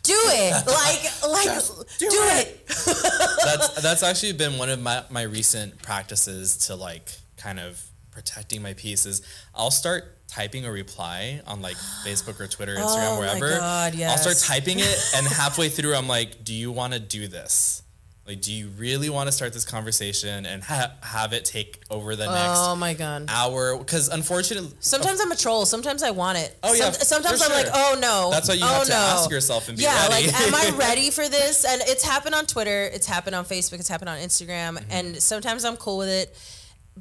Do 0.04 0.14
it, 0.18 0.68
like, 0.68 1.48
like, 1.48 1.66
do, 1.98 2.10
do 2.10 2.22
it. 2.40 2.68
That's 3.46 3.82
that's 3.82 4.04
actually 4.04 4.34
been 4.34 4.58
one 4.58 4.70
of 4.70 4.82
my, 4.82 5.04
my 5.10 5.22
recent 5.22 5.82
practices 5.82 6.58
to 6.68 6.76
like 6.76 7.10
kind 7.38 7.60
of 7.60 7.82
protecting 8.12 8.62
my 8.62 8.74
peace 8.74 9.06
is 9.06 9.22
I'll 9.56 9.72
start 9.72 10.21
typing 10.32 10.66
a 10.66 10.72
reply 10.72 11.42
on 11.46 11.62
like 11.62 11.76
Facebook 12.06 12.40
or 12.40 12.48
Twitter, 12.48 12.76
Instagram, 12.76 13.18
Oh 13.18 13.20
wherever. 13.20 13.50
God, 13.58 14.00
I'll 14.02 14.18
start 14.18 14.38
typing 14.38 14.80
it 14.80 15.12
and 15.16 15.28
halfway 15.42 15.70
through 15.70 15.94
I'm 15.96 16.08
like, 16.08 16.44
do 16.44 16.54
you 16.54 16.72
want 16.72 16.94
to 16.94 17.00
do 17.00 17.28
this? 17.28 17.84
Like, 18.28 18.40
do 18.40 18.54
you 18.54 18.70
really 18.78 19.10
want 19.10 19.28
to 19.28 19.32
start 19.32 19.52
this 19.52 19.66
conversation 19.66 20.46
and 20.46 20.64
ha- 20.64 20.92
have 21.02 21.34
it 21.34 21.44
take 21.44 21.82
over 21.90 22.16
the 22.16 22.28
next 22.28 22.60
Oh 22.60 22.76
my 22.76 22.94
god. 22.94 23.26
hour? 23.28 23.76
Because 23.78 24.08
unfortunately, 24.10 24.70
Sometimes 24.80 25.20
I'm 25.20 25.32
a 25.32 25.36
troll. 25.36 25.66
Sometimes 25.66 26.02
I 26.04 26.12
want 26.12 26.38
it. 26.38 26.56
Oh, 26.64 26.74
yeah, 26.74 26.92
Some- 26.92 27.02
sometimes 27.24 27.42
I'm 27.42 27.52
like, 27.52 27.66
oh 27.74 27.98
no. 28.00 28.30
That's 28.32 28.48
why 28.48 28.54
you 28.54 28.62
oh, 28.64 28.68
have 28.68 28.84
to 28.86 28.90
no. 28.92 28.96
ask 28.96 29.30
yourself 29.30 29.68
and 29.70 29.78
be 29.78 29.84
yeah, 29.84 30.08
ready. 30.08 30.28
like, 30.28 30.40
am 30.42 30.54
I 30.56 30.72
ready 30.78 31.10
for 31.10 31.28
this? 31.28 31.66
And 31.66 31.82
it's 31.88 32.06
happened 32.06 32.36
on 32.36 32.46
Twitter. 32.46 32.84
It's 32.94 33.08
happened 33.08 33.36
on 33.36 33.44
Facebook. 33.44 33.80
It's 33.80 33.90
happened 33.90 34.10
on 34.10 34.20
Instagram. 34.20 34.78
Mm-hmm. 34.78 34.92
And 34.92 35.22
sometimes 35.22 35.66
I'm 35.66 35.76
cool 35.76 35.98
with 35.98 36.10
it, 36.10 36.38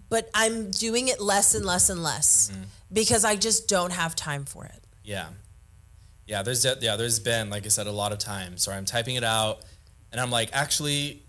but 0.09 0.31
I'm 0.35 0.71
doing 0.71 1.09
it 1.09 1.21
less 1.21 1.55
and 1.55 1.65
less 1.67 1.91
and 1.91 2.03
less 2.03 2.51
Mm-hmm. 2.51 2.63
Because 2.93 3.25
I 3.25 3.37
just 3.37 3.69
don't 3.69 3.93
have 3.93 4.15
time 4.17 4.45
for 4.45 4.65
it. 4.65 4.85
Yeah. 5.05 5.29
Yeah, 6.27 6.43
there's 6.43 6.63
de- 6.63 6.79
yeah, 6.81 6.97
there's 6.97 7.19
been 7.19 7.51
like 7.51 7.67
I 7.67 7.69
said 7.69 7.87
a 7.87 7.93
lot 7.93 8.13
of 8.13 8.19
times 8.19 8.67
where 8.67 8.77
I'm 8.77 8.85
typing 8.85 9.17
it 9.17 9.25
out 9.25 9.61
and 10.13 10.21
I'm 10.21 10.31
like, 10.31 10.51
actually 10.53 11.23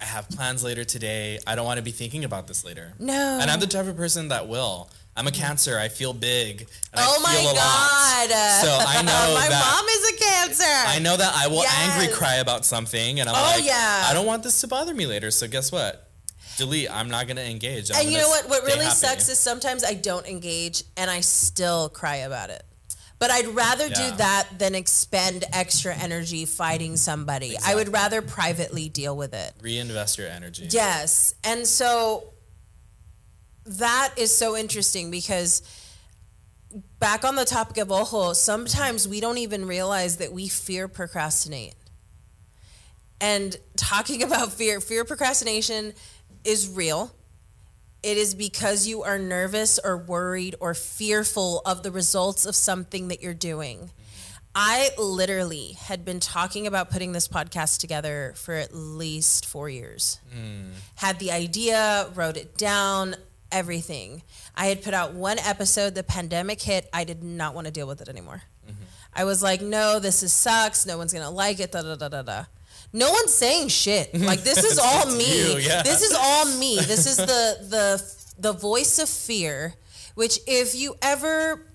I 0.00 0.04
have 0.04 0.28
plans 0.30 0.64
later 0.64 0.84
today. 0.84 1.38
I 1.46 1.54
don't 1.56 1.66
want 1.66 1.76
to 1.78 1.82
be 1.82 1.90
thinking 1.90 2.24
about 2.24 2.46
this 2.46 2.64
later. 2.64 2.94
No. 2.98 3.38
And 3.40 3.50
I'm 3.50 3.60
the 3.60 3.66
type 3.66 3.86
of 3.86 3.96
person 3.96 4.28
that 4.28 4.48
will. 4.48 4.88
I'm 5.16 5.26
a 5.26 5.32
cancer. 5.32 5.76
I 5.78 5.88
feel 5.88 6.12
big. 6.14 6.68
Oh 6.94 7.20
my 7.22 7.34
god. 7.34 8.30
lot. 8.30 8.62
So 8.62 8.78
I 8.80 9.02
know 9.02 9.34
my 9.34 9.48
that 9.48 9.60
mom 9.60 9.86
is 9.88 10.12
a 10.12 10.16
cancer. 10.24 10.88
I 10.88 10.98
know 11.00 11.16
that 11.16 11.32
I 11.36 11.48
will 11.48 11.64
angry 11.66 12.14
cry 12.14 12.36
about 12.36 12.64
something 12.64 13.20
and 13.20 13.28
I'm 13.28 13.34
Oh, 13.36 13.56
like, 13.58 13.66
yeah. 13.66 14.04
I 14.06 14.14
don't 14.14 14.26
want 14.26 14.42
this 14.44 14.60
to 14.62 14.68
bother 14.68 14.94
me 14.94 15.06
later. 15.06 15.30
So 15.30 15.48
guess 15.48 15.70
what? 15.72 16.09
Delete. 16.60 16.90
I'm 16.90 17.08
not 17.08 17.26
gonna 17.26 17.40
engage. 17.40 17.90
I'm 17.90 18.00
and 18.02 18.10
you 18.12 18.18
know 18.18 18.28
what? 18.28 18.48
What 18.48 18.62
really 18.64 18.84
happy. 18.84 18.94
sucks 18.94 19.28
is 19.28 19.38
sometimes 19.38 19.82
I 19.82 19.94
don't 19.94 20.26
engage 20.26 20.84
and 20.96 21.10
I 21.10 21.20
still 21.20 21.88
cry 21.88 22.16
about 22.16 22.50
it. 22.50 22.62
But 23.18 23.30
I'd 23.30 23.48
rather 23.48 23.86
Yeah. 23.88 24.10
do 24.10 24.16
that 24.18 24.58
than 24.58 24.74
expend 24.74 25.44
extra 25.52 25.94
energy 25.94 26.44
fighting 26.46 26.96
somebody. 26.96 27.56
I 27.64 27.74
would 27.74 27.92
rather 27.92 28.22
privately 28.22 28.88
deal 28.88 29.16
with 29.16 29.34
it. 29.34 29.54
reinvest 29.60 30.16
your 30.18 30.28
energy. 30.28 30.68
Yes. 30.70 31.34
And 31.44 31.66
so 31.66 32.32
that 33.66 34.14
is 34.16 34.34
so 34.36 34.56
interesting 34.56 35.10
because 35.10 35.62
back 36.98 37.24
on 37.24 37.36
the 37.36 37.44
topic 37.44 37.78
of 37.78 37.90
ojo, 37.92 38.32
sometimes 38.32 39.06
we 39.08 39.20
don't 39.20 39.38
even 39.38 39.66
realize 39.66 40.16
that 40.16 40.32
we 40.32 40.48
fear 40.48 40.88
procrastinate. 40.88 41.74
And 43.20 43.56
talking 43.76 44.22
about 44.28 44.52
fear, 44.52 44.80
fear 44.80 45.04
procrastination 45.04 45.92
is 46.44 46.68
real. 46.68 47.14
It 48.02 48.16
is 48.16 48.34
because 48.34 48.86
you 48.86 49.02
are 49.02 49.18
nervous 49.18 49.78
or 49.78 49.96
worried 49.96 50.54
or 50.60 50.74
fearful 50.74 51.60
of 51.66 51.82
the 51.82 51.90
results 51.90 52.46
of 52.46 52.56
something 52.56 53.08
that 53.08 53.22
you're 53.22 53.34
doing. 53.34 53.90
I 54.54 54.90
literally 54.98 55.72
had 55.72 56.04
been 56.04 56.18
talking 56.18 56.66
about 56.66 56.90
putting 56.90 57.12
this 57.12 57.28
podcast 57.28 57.78
together 57.78 58.32
for 58.36 58.54
at 58.54 58.74
least 58.74 59.46
four 59.46 59.68
years. 59.68 60.18
Hmm. 60.32 60.70
Had 60.96 61.18
the 61.18 61.30
idea, 61.30 62.08
wrote 62.14 62.36
it 62.36 62.56
down, 62.56 63.14
everything. 63.52 64.22
I 64.56 64.66
had 64.66 64.82
put 64.82 64.94
out 64.94 65.14
one 65.14 65.38
episode, 65.38 65.94
the 65.94 66.02
pandemic 66.02 66.60
hit. 66.60 66.88
I 66.92 67.04
did 67.04 67.22
not 67.22 67.54
want 67.54 67.66
to 67.66 67.72
deal 67.72 67.86
with 67.86 68.00
it 68.00 68.08
anymore. 68.08 68.42
Mm-hmm. 68.66 68.82
I 69.14 69.24
was 69.24 69.42
like, 69.42 69.60
no, 69.60 70.00
this 70.00 70.22
is 70.22 70.32
sucks. 70.32 70.86
No 70.86 70.98
one's 70.98 71.12
gonna 71.12 71.30
like 71.30 71.60
it. 71.60 71.72
Da 71.72 71.82
da 71.82 71.94
da 71.94 72.08
da 72.08 72.22
da. 72.22 72.44
No 72.92 73.10
one's 73.10 73.34
saying 73.34 73.68
shit. 73.68 74.10
Like 74.30 74.42
this 74.42 74.64
is 74.64 74.78
all 74.78 75.06
me. 75.06 75.54
you, 75.54 75.58
yeah. 75.58 75.82
This 75.82 76.02
is 76.02 76.16
all 76.18 76.44
me. 76.58 76.76
This 76.76 77.06
is 77.06 77.16
the 77.16 77.58
the 77.68 78.14
the 78.38 78.52
voice 78.52 78.98
of 78.98 79.08
fear. 79.08 79.74
Which, 80.14 80.38
if 80.46 80.74
you 80.74 80.96
ever 81.00 81.66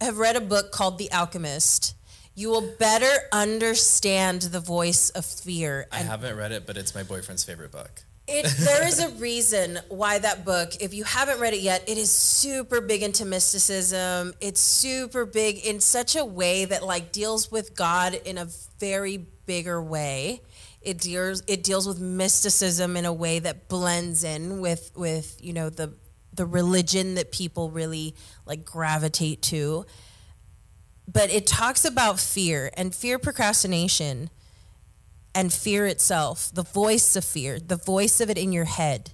have 0.00 0.18
read 0.18 0.36
a 0.36 0.40
book 0.40 0.72
called 0.72 0.98
The 0.98 1.10
Alchemist, 1.12 1.94
you 2.34 2.48
will 2.50 2.74
better 2.78 3.10
understand 3.32 4.42
the 4.42 4.60
voice 4.60 5.10
of 5.10 5.24
fear. 5.24 5.86
I 5.92 5.98
haven't 5.98 6.36
read 6.36 6.52
it, 6.52 6.66
but 6.66 6.76
it's 6.76 6.94
my 6.94 7.02
boyfriend's 7.02 7.44
favorite 7.44 7.70
book. 7.70 8.02
It, 8.26 8.46
there 8.58 8.86
is 8.86 9.00
a 9.00 9.08
reason 9.18 9.78
why 9.88 10.18
that 10.18 10.44
book, 10.44 10.74
if 10.80 10.94
you 10.94 11.04
haven't 11.04 11.40
read 11.40 11.54
it 11.54 11.60
yet, 11.60 11.88
it 11.88 11.98
is 11.98 12.10
super 12.10 12.80
big 12.80 13.02
into 13.02 13.24
mysticism. 13.24 14.34
It's 14.40 14.60
super 14.60 15.24
big 15.26 15.64
in 15.66 15.80
such 15.80 16.16
a 16.16 16.24
way 16.24 16.64
that 16.64 16.84
like 16.84 17.12
deals 17.12 17.50
with 17.50 17.74
God 17.74 18.14
in 18.24 18.38
a 18.38 18.46
very 18.78 19.26
bigger 19.50 19.82
way. 19.82 20.40
It 20.80 20.98
deals 20.98 21.42
it 21.48 21.64
deals 21.64 21.84
with 21.84 21.98
mysticism 21.98 22.96
in 22.96 23.04
a 23.04 23.12
way 23.12 23.40
that 23.40 23.68
blends 23.68 24.22
in 24.22 24.60
with 24.60 24.92
with 24.94 25.36
you 25.40 25.52
know 25.52 25.70
the 25.70 25.92
the 26.32 26.46
religion 26.46 27.16
that 27.16 27.32
people 27.32 27.68
really 27.68 28.14
like 28.46 28.64
gravitate 28.64 29.42
to. 29.42 29.86
But 31.12 31.30
it 31.30 31.48
talks 31.48 31.84
about 31.84 32.20
fear 32.20 32.70
and 32.76 32.94
fear 32.94 33.18
procrastination 33.18 34.30
and 35.34 35.52
fear 35.52 35.84
itself, 35.84 36.52
the 36.54 36.62
voice 36.62 37.16
of 37.16 37.24
fear, 37.24 37.58
the 37.58 37.76
voice 37.76 38.20
of 38.20 38.30
it 38.30 38.38
in 38.38 38.52
your 38.52 38.66
head, 38.66 39.10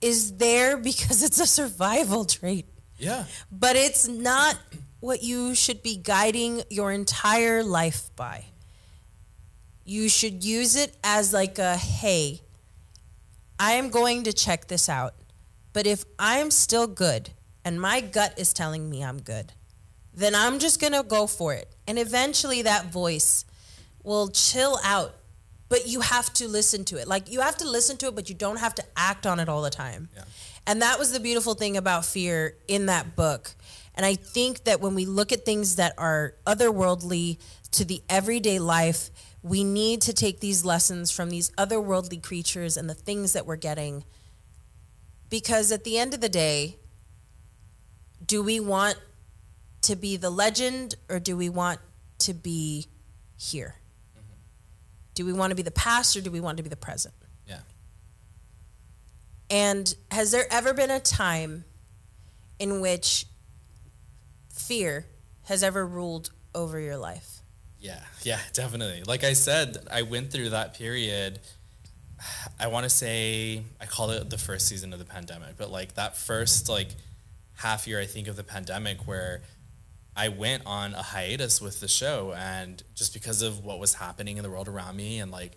is 0.00 0.38
there 0.38 0.76
because 0.76 1.22
it's 1.22 1.38
a 1.38 1.46
survival 1.46 2.24
trait. 2.24 2.66
Yeah. 2.98 3.24
But 3.52 3.76
it's 3.76 4.08
not 4.08 4.58
what 5.02 5.20
you 5.20 5.52
should 5.52 5.82
be 5.82 5.96
guiding 5.96 6.62
your 6.70 6.92
entire 6.92 7.64
life 7.64 8.08
by. 8.14 8.44
You 9.84 10.08
should 10.08 10.44
use 10.44 10.76
it 10.76 10.96
as 11.02 11.32
like 11.32 11.58
a 11.58 11.76
hey, 11.76 12.40
I 13.58 13.72
am 13.72 13.90
going 13.90 14.22
to 14.22 14.32
check 14.32 14.68
this 14.68 14.88
out. 14.88 15.14
But 15.72 15.88
if 15.88 16.04
I'm 16.20 16.52
still 16.52 16.86
good 16.86 17.30
and 17.64 17.80
my 17.80 18.00
gut 18.00 18.34
is 18.36 18.52
telling 18.52 18.88
me 18.88 19.02
I'm 19.02 19.20
good, 19.20 19.52
then 20.14 20.36
I'm 20.36 20.60
just 20.60 20.80
going 20.80 20.92
to 20.92 21.02
go 21.02 21.26
for 21.26 21.52
it. 21.52 21.74
And 21.88 21.98
eventually 21.98 22.62
that 22.62 22.92
voice 22.92 23.44
will 24.04 24.28
chill 24.28 24.78
out. 24.84 25.16
but 25.72 25.88
you 25.88 26.00
have 26.02 26.30
to 26.34 26.46
listen 26.46 26.84
to 26.84 26.98
it. 26.98 27.08
Like 27.08 27.32
you 27.32 27.40
have 27.40 27.56
to 27.56 27.68
listen 27.68 27.96
to 27.96 28.08
it, 28.08 28.14
but 28.14 28.28
you 28.28 28.34
don't 28.34 28.58
have 28.58 28.74
to 28.74 28.84
act 28.94 29.26
on 29.26 29.40
it 29.40 29.48
all 29.48 29.62
the 29.62 29.70
time. 29.70 30.10
Yeah. 30.14 30.24
And 30.66 30.82
that 30.82 30.98
was 30.98 31.12
the 31.12 31.18
beautiful 31.18 31.54
thing 31.54 31.78
about 31.78 32.04
fear 32.04 32.56
in 32.68 32.86
that 32.86 33.16
book. 33.16 33.52
And 33.94 34.06
I 34.06 34.14
think 34.14 34.64
that 34.64 34.80
when 34.80 34.94
we 34.94 35.04
look 35.04 35.32
at 35.32 35.44
things 35.44 35.76
that 35.76 35.94
are 35.98 36.34
otherworldly 36.46 37.38
to 37.72 37.84
the 37.84 38.02
everyday 38.08 38.58
life, 38.58 39.10
we 39.42 39.64
need 39.64 40.00
to 40.02 40.12
take 40.12 40.40
these 40.40 40.64
lessons 40.64 41.10
from 41.10 41.30
these 41.30 41.50
otherworldly 41.52 42.22
creatures 42.22 42.76
and 42.76 42.88
the 42.88 42.94
things 42.94 43.32
that 43.32 43.44
we're 43.44 43.56
getting. 43.56 44.04
Because 45.28 45.72
at 45.72 45.84
the 45.84 45.98
end 45.98 46.14
of 46.14 46.20
the 46.20 46.28
day, 46.28 46.76
do 48.24 48.42
we 48.42 48.60
want 48.60 48.96
to 49.82 49.96
be 49.96 50.16
the 50.16 50.30
legend 50.30 50.94
or 51.08 51.18
do 51.18 51.36
we 51.36 51.48
want 51.48 51.80
to 52.20 52.32
be 52.32 52.86
here? 53.36 53.74
Mm-hmm. 54.16 54.34
Do 55.14 55.26
we 55.26 55.32
want 55.32 55.50
to 55.50 55.56
be 55.56 55.62
the 55.62 55.70
past 55.72 56.16
or 56.16 56.20
do 56.20 56.30
we 56.30 56.40
want 56.40 56.56
to 56.58 56.62
be 56.62 56.68
the 56.68 56.76
present? 56.76 57.14
Yeah. 57.46 57.58
And 59.50 59.92
has 60.10 60.30
there 60.30 60.46
ever 60.50 60.72
been 60.72 60.90
a 60.90 61.00
time 61.00 61.64
in 62.58 62.80
which 62.80 63.26
fear 64.52 65.06
has 65.44 65.62
ever 65.62 65.86
ruled 65.86 66.30
over 66.54 66.78
your 66.78 66.96
life? 66.96 67.40
Yeah, 67.78 68.00
yeah, 68.22 68.38
definitely. 68.52 69.02
Like 69.04 69.24
I 69.24 69.32
said, 69.32 69.78
I 69.90 70.02
went 70.02 70.30
through 70.30 70.50
that 70.50 70.74
period. 70.74 71.40
I 72.60 72.68
want 72.68 72.84
to 72.84 72.90
say 72.90 73.64
I 73.80 73.86
call 73.86 74.10
it 74.10 74.30
the 74.30 74.38
first 74.38 74.68
season 74.68 74.92
of 74.92 75.00
the 75.00 75.04
pandemic, 75.04 75.56
but 75.56 75.70
like 75.70 75.94
that 75.94 76.16
first 76.16 76.68
like 76.68 76.90
half 77.54 77.88
year, 77.88 77.98
I 77.98 78.06
think 78.06 78.28
of 78.28 78.36
the 78.36 78.44
pandemic 78.44 79.06
where 79.08 79.42
I 80.14 80.28
went 80.28 80.62
on 80.66 80.94
a 80.94 81.02
hiatus 81.02 81.60
with 81.60 81.80
the 81.80 81.88
show, 81.88 82.34
and 82.36 82.82
just 82.94 83.14
because 83.14 83.42
of 83.42 83.64
what 83.64 83.80
was 83.80 83.94
happening 83.94 84.36
in 84.36 84.42
the 84.42 84.50
world 84.50 84.68
around 84.68 84.96
me 84.96 85.18
and 85.18 85.32
like 85.32 85.52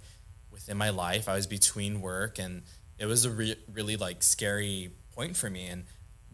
within 0.49 0.77
my 0.77 0.89
life, 0.89 1.29
I 1.29 1.35
was 1.35 1.45
between 1.45 2.01
work, 2.01 2.39
and 2.39 2.63
it 2.97 3.05
was 3.05 3.25
a 3.25 3.29
re- 3.29 3.57
really 3.71 3.97
like 3.97 4.23
scary 4.23 4.91
point 5.13 5.35
for 5.35 5.49
me, 5.49 5.67
and 5.67 5.85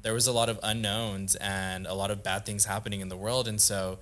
there 0.02 0.14
was 0.14 0.28
a 0.28 0.32
lot 0.32 0.50
of 0.50 0.60
unknowns 0.64 1.36
and 1.36 1.86
a 1.86 1.94
lot 1.94 2.12
of 2.12 2.24
bad 2.24 2.46
things 2.46 2.66
happening 2.66 3.02
in 3.02 3.10
the 3.10 3.18
world, 3.18 3.48
and 3.48 3.60
so 3.60 4.00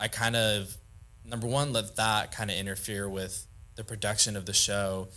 I 0.00 0.08
kind 0.08 0.36
of 0.36 0.76
number 1.24 1.46
one 1.46 1.72
let 1.72 1.96
that 1.96 2.32
kind 2.32 2.50
of 2.50 2.56
interfere 2.56 3.08
with 3.08 3.46
the 3.76 3.84
production 3.84 4.36
of 4.36 4.46
the 4.46 4.52
show. 4.52 5.08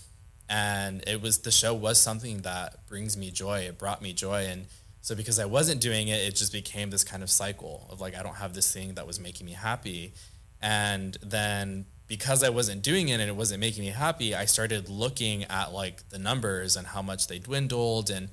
And 0.50 1.04
it 1.06 1.22
was 1.22 1.40
the 1.40 1.52
show 1.52 1.74
was 1.74 2.00
something 2.00 2.44
that 2.44 2.88
brings 2.88 3.18
me 3.18 3.32
joy. 3.32 3.60
It 3.62 3.78
brought 3.78 4.02
me 4.02 4.14
joy. 4.14 4.46
And 4.46 4.68
so 5.02 5.16
because 5.16 5.40
i 5.40 5.46
wasn't 5.46 5.80
doing 5.80 6.10
it 6.10 6.16
it 6.16 6.36
just 6.36 6.52
became 6.52 6.90
this 6.90 7.06
kind 7.06 7.24
of 7.24 7.30
cycle 7.30 7.88
of 7.90 8.02
like 8.02 8.14
i 8.14 8.22
don't 8.22 8.36
have 8.36 8.54
this 8.54 8.74
thing 8.74 8.96
that 8.96 9.08
was 9.08 9.20
making 9.20 9.46
me 9.46 9.54
happy. 9.54 10.14
And 10.62 11.18
then 11.22 11.86
because 12.08 12.44
i 12.44 12.50
wasn't 12.50 12.82
doing 12.82 13.10
it 13.10 13.14
and 13.14 13.30
it 13.30 13.36
wasn't 13.36 13.60
making 13.60 13.84
me 13.84 13.92
happy 13.92 14.34
i 14.36 14.46
started 14.46 14.90
looking 14.90 15.44
at 15.46 15.72
like 15.72 16.10
the 16.10 16.18
numbers 16.18 16.76
and 16.76 16.88
how 16.88 17.02
much 17.02 17.28
they 17.28 17.40
dwindled 17.40 18.10
and 18.10 18.30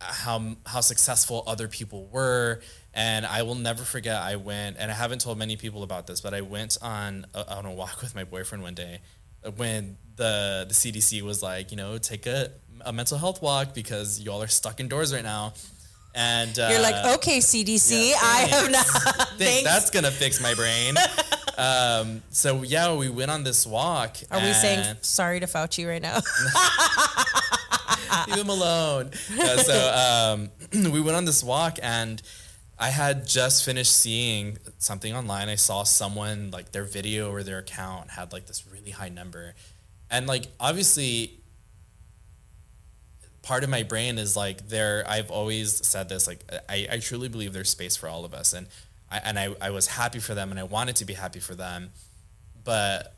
how 0.00 0.56
how 0.66 0.80
successful 0.80 1.42
other 1.46 1.68
people 1.68 2.06
were 2.06 2.60
and 2.94 3.26
I 3.26 3.42
will 3.42 3.56
never 3.56 3.82
forget 3.82 4.16
I 4.22 4.36
went 4.36 4.76
and 4.78 4.90
I 4.90 4.94
haven't 4.94 5.20
told 5.20 5.38
many 5.38 5.56
people 5.56 5.82
about 5.82 6.06
this 6.06 6.20
but 6.20 6.34
I 6.34 6.40
went 6.40 6.78
on 6.80 7.26
a, 7.34 7.56
on 7.56 7.66
a 7.66 7.72
walk 7.72 8.00
with 8.00 8.14
my 8.14 8.24
boyfriend 8.24 8.62
one 8.62 8.74
day 8.74 9.00
when 9.56 9.96
the 10.16 10.66
the 10.68 10.74
CDC 10.74 11.22
was 11.22 11.42
like 11.42 11.70
you 11.70 11.76
know 11.76 11.98
take 11.98 12.26
a, 12.26 12.52
a 12.82 12.92
mental 12.92 13.18
health 13.18 13.42
walk 13.42 13.74
because 13.74 14.20
y'all 14.20 14.42
are 14.42 14.46
stuck 14.48 14.78
indoors 14.80 15.12
right 15.12 15.24
now 15.24 15.52
and 16.14 16.58
uh, 16.58 16.68
You're 16.72 16.80
like, 16.80 17.18
okay, 17.18 17.38
CDC, 17.38 18.10
yeah, 18.10 18.16
I 18.20 18.40
have 18.50 18.70
not. 18.70 18.86
think 19.36 19.38
Thanks. 19.38 19.62
that's 19.64 19.90
gonna 19.90 20.10
fix 20.10 20.40
my 20.40 20.54
brain 20.54 20.96
um, 21.58 22.22
so 22.30 22.62
yeah 22.62 22.94
we 22.94 23.08
went 23.08 23.30
on 23.30 23.44
this 23.44 23.66
walk 23.66 24.16
Are 24.30 24.40
we 24.40 24.52
saying 24.52 24.96
sorry 25.02 25.40
to 25.40 25.46
Fauci 25.46 25.86
right 25.86 26.02
now? 26.02 26.18
leave 28.28 28.38
him 28.38 28.48
alone. 28.48 29.12
So 29.12 29.92
um, 29.94 30.50
we 30.92 31.00
went 31.00 31.16
on 31.16 31.24
this 31.24 31.42
walk, 31.42 31.78
and 31.82 32.20
I 32.78 32.90
had 32.90 33.26
just 33.26 33.64
finished 33.64 33.94
seeing 33.94 34.58
something 34.78 35.14
online. 35.14 35.48
I 35.48 35.56
saw 35.56 35.82
someone 35.82 36.50
like 36.50 36.72
their 36.72 36.84
video 36.84 37.30
or 37.30 37.42
their 37.42 37.58
account 37.58 38.10
had 38.10 38.32
like 38.32 38.46
this 38.46 38.66
really 38.66 38.90
high 38.90 39.08
number, 39.08 39.54
and 40.10 40.26
like 40.26 40.46
obviously. 40.60 41.34
Part 43.40 43.64
of 43.64 43.70
my 43.70 43.82
brain 43.82 44.18
is 44.18 44.36
like 44.36 44.68
there. 44.68 45.04
I've 45.08 45.30
always 45.30 45.86
said 45.86 46.10
this. 46.10 46.26
Like 46.26 46.44
I, 46.68 46.86
I 46.92 46.98
truly 46.98 47.30
believe 47.30 47.54
there's 47.54 47.70
space 47.70 47.96
for 47.96 48.06
all 48.06 48.26
of 48.26 48.34
us, 48.34 48.52
and 48.52 48.66
I 49.10 49.18
and 49.24 49.38
I, 49.38 49.54
I 49.58 49.70
was 49.70 49.86
happy 49.86 50.18
for 50.18 50.34
them, 50.34 50.50
and 50.50 50.60
I 50.60 50.64
wanted 50.64 50.96
to 50.96 51.06
be 51.06 51.14
happy 51.14 51.40
for 51.40 51.54
them, 51.54 51.92
but 52.62 53.14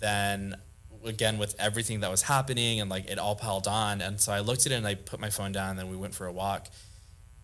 then 0.00 0.56
again 1.04 1.38
with 1.38 1.54
everything 1.58 2.00
that 2.00 2.10
was 2.10 2.22
happening 2.22 2.80
and 2.80 2.90
like 2.90 3.10
it 3.10 3.18
all 3.18 3.36
piled 3.36 3.66
on. 3.66 4.00
And 4.00 4.20
so 4.20 4.32
i 4.32 4.40
looked 4.40 4.66
at 4.66 4.72
it 4.72 4.76
and 4.76 4.86
i 4.86 4.94
put 4.94 5.20
my 5.20 5.30
phone 5.30 5.52
down 5.52 5.70
and 5.70 5.78
then 5.78 5.90
we 5.90 5.96
went 5.96 6.14
for 6.14 6.26
a 6.26 6.32
walk. 6.32 6.68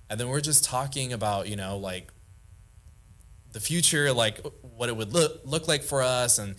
And 0.09 0.19
then 0.19 0.29
we're 0.29 0.41
just 0.41 0.65
talking 0.65 1.13
about 1.13 1.49
you 1.49 1.57
know 1.57 1.77
like 1.77 2.09
the 3.53 3.61
future 3.61 4.13
like 4.13 4.41
what 4.77 4.89
it 4.89 4.97
would 4.97 5.13
look 5.13 5.41
look 5.45 5.69
like 5.69 5.83
for 5.83 6.03
us. 6.03 6.39
And 6.39 6.57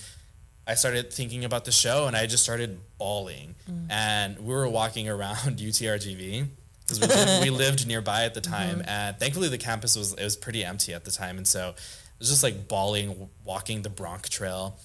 i 0.67 0.75
started 0.75 1.11
thinking 1.11 1.43
about 1.43 1.65
the 1.65 1.71
show 1.71 2.07
and 2.07 2.15
i 2.15 2.25
just 2.25 2.43
started 2.43 2.79
bawling. 2.97 3.55
Mm. 3.69 3.91
And 3.91 4.39
we 4.39 4.53
were 4.53 4.67
walking 4.67 5.09
around 5.09 5.35
utrgv 5.57 6.47
because 6.91 6.99
we, 6.99 7.07
lived, 7.07 7.43
we 7.43 7.49
lived 7.65 7.87
nearby 7.87 8.25
at 8.25 8.33
the 8.33 8.41
mm-hmm. 8.41 8.53
time. 8.53 8.83
And 8.87 9.17
thankfully 9.17 9.49
the 9.49 9.57
campus 9.57 9.95
was 9.95 10.13
it 10.13 10.23
was 10.23 10.35
pretty 10.35 10.63
empty 10.63 10.93
at 10.93 11.05
the 11.05 11.11
time. 11.11 11.37
And 11.37 11.47
so 11.47 11.69
it 11.69 12.19
was 12.19 12.29
just 12.29 12.43
like 12.43 12.67
bawling 12.67 13.29
walking 13.43 13.81
the 13.81 13.89
bronc 13.89 14.29
trail. 14.29 14.79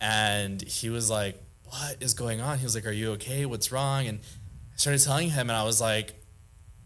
And 0.00 0.62
he 0.62 0.90
was 0.90 1.10
like, 1.10 1.40
"What 1.70 1.96
is 2.00 2.14
going 2.14 2.40
on?" 2.40 2.58
He 2.58 2.64
was 2.64 2.74
like, 2.74 2.86
"Are 2.86 2.92
you 2.92 3.12
okay? 3.12 3.46
What's 3.46 3.70
wrong?" 3.72 4.06
And 4.06 4.20
I 4.20 4.76
started 4.76 5.02
telling 5.02 5.30
him, 5.30 5.50
and 5.50 5.56
I 5.56 5.64
was 5.64 5.80
like, 5.80 6.14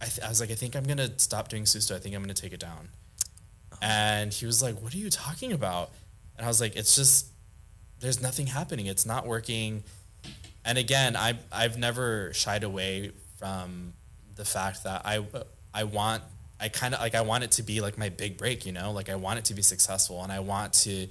"I, 0.00 0.06
th- 0.06 0.20
I 0.20 0.28
was 0.28 0.40
like, 0.40 0.50
I 0.50 0.54
think 0.54 0.76
I'm 0.76 0.84
gonna 0.84 1.18
stop 1.18 1.48
doing 1.48 1.64
Susto. 1.64 1.94
I 1.94 1.98
think 1.98 2.14
I'm 2.14 2.22
gonna 2.22 2.34
take 2.34 2.52
it 2.52 2.60
down." 2.60 2.88
Oh. 3.72 3.76
And 3.82 4.32
he 4.32 4.46
was 4.46 4.62
like, 4.62 4.80
"What 4.80 4.94
are 4.94 4.98
you 4.98 5.10
talking 5.10 5.52
about?" 5.52 5.90
And 6.36 6.44
I 6.44 6.48
was 6.48 6.60
like, 6.60 6.76
"It's 6.76 6.94
just 6.96 7.26
there's 8.00 8.20
nothing 8.20 8.46
happening. 8.48 8.86
It's 8.86 9.06
not 9.06 9.26
working." 9.26 9.84
And 10.64 10.78
again, 10.78 11.16
I 11.16 11.38
I've 11.50 11.78
never 11.78 12.32
shied 12.34 12.64
away 12.64 13.12
from 13.38 13.94
the 14.36 14.44
fact 14.44 14.84
that 14.84 15.02
I 15.04 15.24
I 15.74 15.84
want 15.84 16.22
I 16.60 16.68
kind 16.68 16.94
of 16.94 17.00
like 17.00 17.16
I 17.16 17.22
want 17.22 17.42
it 17.44 17.50
to 17.52 17.62
be 17.62 17.80
like 17.80 17.98
my 17.98 18.08
big 18.08 18.38
break, 18.38 18.64
you 18.64 18.72
know? 18.72 18.92
Like 18.92 19.08
I 19.08 19.16
want 19.16 19.40
it 19.40 19.46
to 19.46 19.54
be 19.54 19.62
successful 19.62 20.22
and 20.22 20.30
I 20.30 20.38
want 20.40 20.72
to 20.74 21.08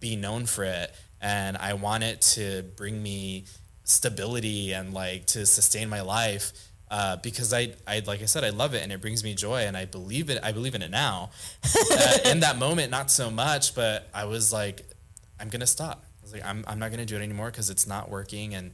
be 0.00 0.16
known 0.16 0.46
for 0.46 0.64
it 0.64 0.92
and 1.20 1.56
I 1.56 1.74
want 1.74 2.04
it 2.04 2.20
to 2.36 2.62
bring 2.76 3.02
me 3.02 3.44
stability 3.84 4.72
and 4.72 4.92
like 4.92 5.26
to 5.26 5.46
sustain 5.46 5.88
my 5.88 6.02
life 6.02 6.52
uh, 6.90 7.16
because 7.16 7.52
I, 7.52 7.72
I 7.86 8.02
like 8.06 8.22
I 8.22 8.26
said 8.26 8.44
I 8.44 8.50
love 8.50 8.74
it 8.74 8.82
and 8.82 8.92
it 8.92 9.00
brings 9.00 9.24
me 9.24 9.34
joy 9.34 9.62
and 9.62 9.76
I 9.76 9.86
believe 9.86 10.30
it 10.30 10.38
I 10.42 10.52
believe 10.52 10.74
in 10.74 10.82
it 10.82 10.90
now 10.90 11.30
uh, 11.92 12.18
in 12.26 12.40
that 12.40 12.58
moment 12.58 12.90
not 12.90 13.10
so 13.10 13.30
much 13.30 13.74
but 13.74 14.08
I 14.14 14.24
was 14.26 14.52
like 14.52 14.84
I'm 15.40 15.48
gonna 15.48 15.66
stop 15.66 16.04
I 16.04 16.22
was 16.22 16.32
like 16.32 16.44
I'm, 16.44 16.64
I'm 16.68 16.78
not 16.78 16.90
gonna 16.90 17.06
do 17.06 17.16
it 17.16 17.22
anymore 17.22 17.50
because 17.50 17.70
it's 17.70 17.86
not 17.86 18.10
working 18.10 18.54
and 18.54 18.72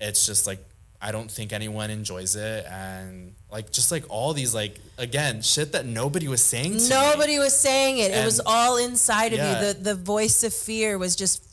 it's 0.00 0.26
just 0.26 0.46
like 0.46 0.58
I 1.00 1.12
don't 1.12 1.30
think 1.30 1.52
anyone 1.52 1.90
enjoys 1.90 2.34
it 2.36 2.64
and 2.66 3.34
like 3.50 3.70
just 3.72 3.90
like 3.90 4.04
all 4.08 4.32
these 4.32 4.54
like 4.54 4.78
again 4.98 5.42
shit 5.42 5.72
that 5.72 5.84
nobody 5.84 6.28
was 6.28 6.42
saying 6.42 6.72
to 6.72 6.82
me. 6.82 6.88
Nobody 6.88 7.38
was 7.38 7.54
saying 7.54 7.98
it. 7.98 8.10
it 8.10 8.24
was 8.24 8.40
all 8.46 8.78
inside 8.78 9.32
of 9.34 9.38
Yeah. 9.38 9.60
you. 9.60 9.72
The 9.74 9.80
the 9.80 9.94
voice 9.94 10.42
of 10.44 10.54
fear 10.54 10.96
was 10.96 11.14
just 11.14 11.44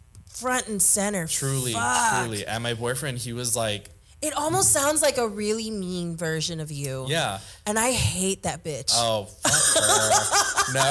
front 0.42 0.68
and 0.68 0.82
center. 0.82 1.28
truly 1.28 1.74
Fuck. 1.74 2.24
truly 2.24 2.46
and 2.46 2.64
my 2.64 2.74
boyfriend 2.74 3.18
he 3.20 3.32
was 3.34 3.56
like 3.56 3.90
It 4.22 4.34
almost 4.38 4.72
sounds 4.72 5.02
like 5.02 5.18
a 5.18 5.28
really 5.28 5.72
mean 5.72 6.16
version 6.18 6.60
of 6.60 6.72
you. 6.72 7.06
yeah 7.10 7.40
And 7.66 7.78
I 7.80 7.92
hate 7.92 8.44
that 8.44 8.64
bitch. 8.64 8.92
Oh, 8.96 9.26
fuck 9.26 9.84
her. 9.84 10.74
no, 10.74 10.82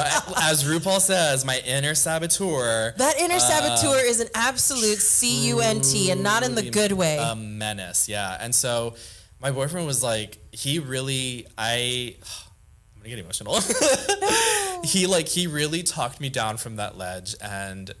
as 0.49 0.63
RuPaul 0.63 0.99
says, 0.99 1.45
my 1.45 1.59
inner 1.65 1.95
saboteur. 1.95 2.93
that 2.97 3.19
inner 3.19 3.35
uh, 3.35 3.39
saboteur 3.39 3.99
is 4.05 4.19
an 4.19 4.27
absolute 4.35 4.99
C 4.99 5.47
U 5.49 5.59
N 5.61 5.81
T 5.81 6.11
and 6.11 6.23
not 6.23 6.43
in 6.43 6.55
the 6.55 6.69
good 6.69 6.91
way. 6.91 7.17
A 7.17 7.35
menace, 7.35 8.07
yeah. 8.09 8.37
And 8.39 8.53
so 8.53 8.95
my 9.39 9.51
boyfriend 9.51 9.87
was 9.87 10.03
like, 10.03 10.37
he 10.51 10.79
really, 10.79 11.47
I, 11.57 12.15
I'm 12.95 13.01
gonna 13.01 13.15
get 13.15 13.19
emotional. 13.19 13.59
he 14.83 15.07
like, 15.07 15.27
he 15.27 15.47
really 15.47 15.83
talked 15.83 16.19
me 16.21 16.29
down 16.29 16.57
from 16.57 16.75
that 16.77 16.97
ledge 16.97 17.35
and 17.41 17.91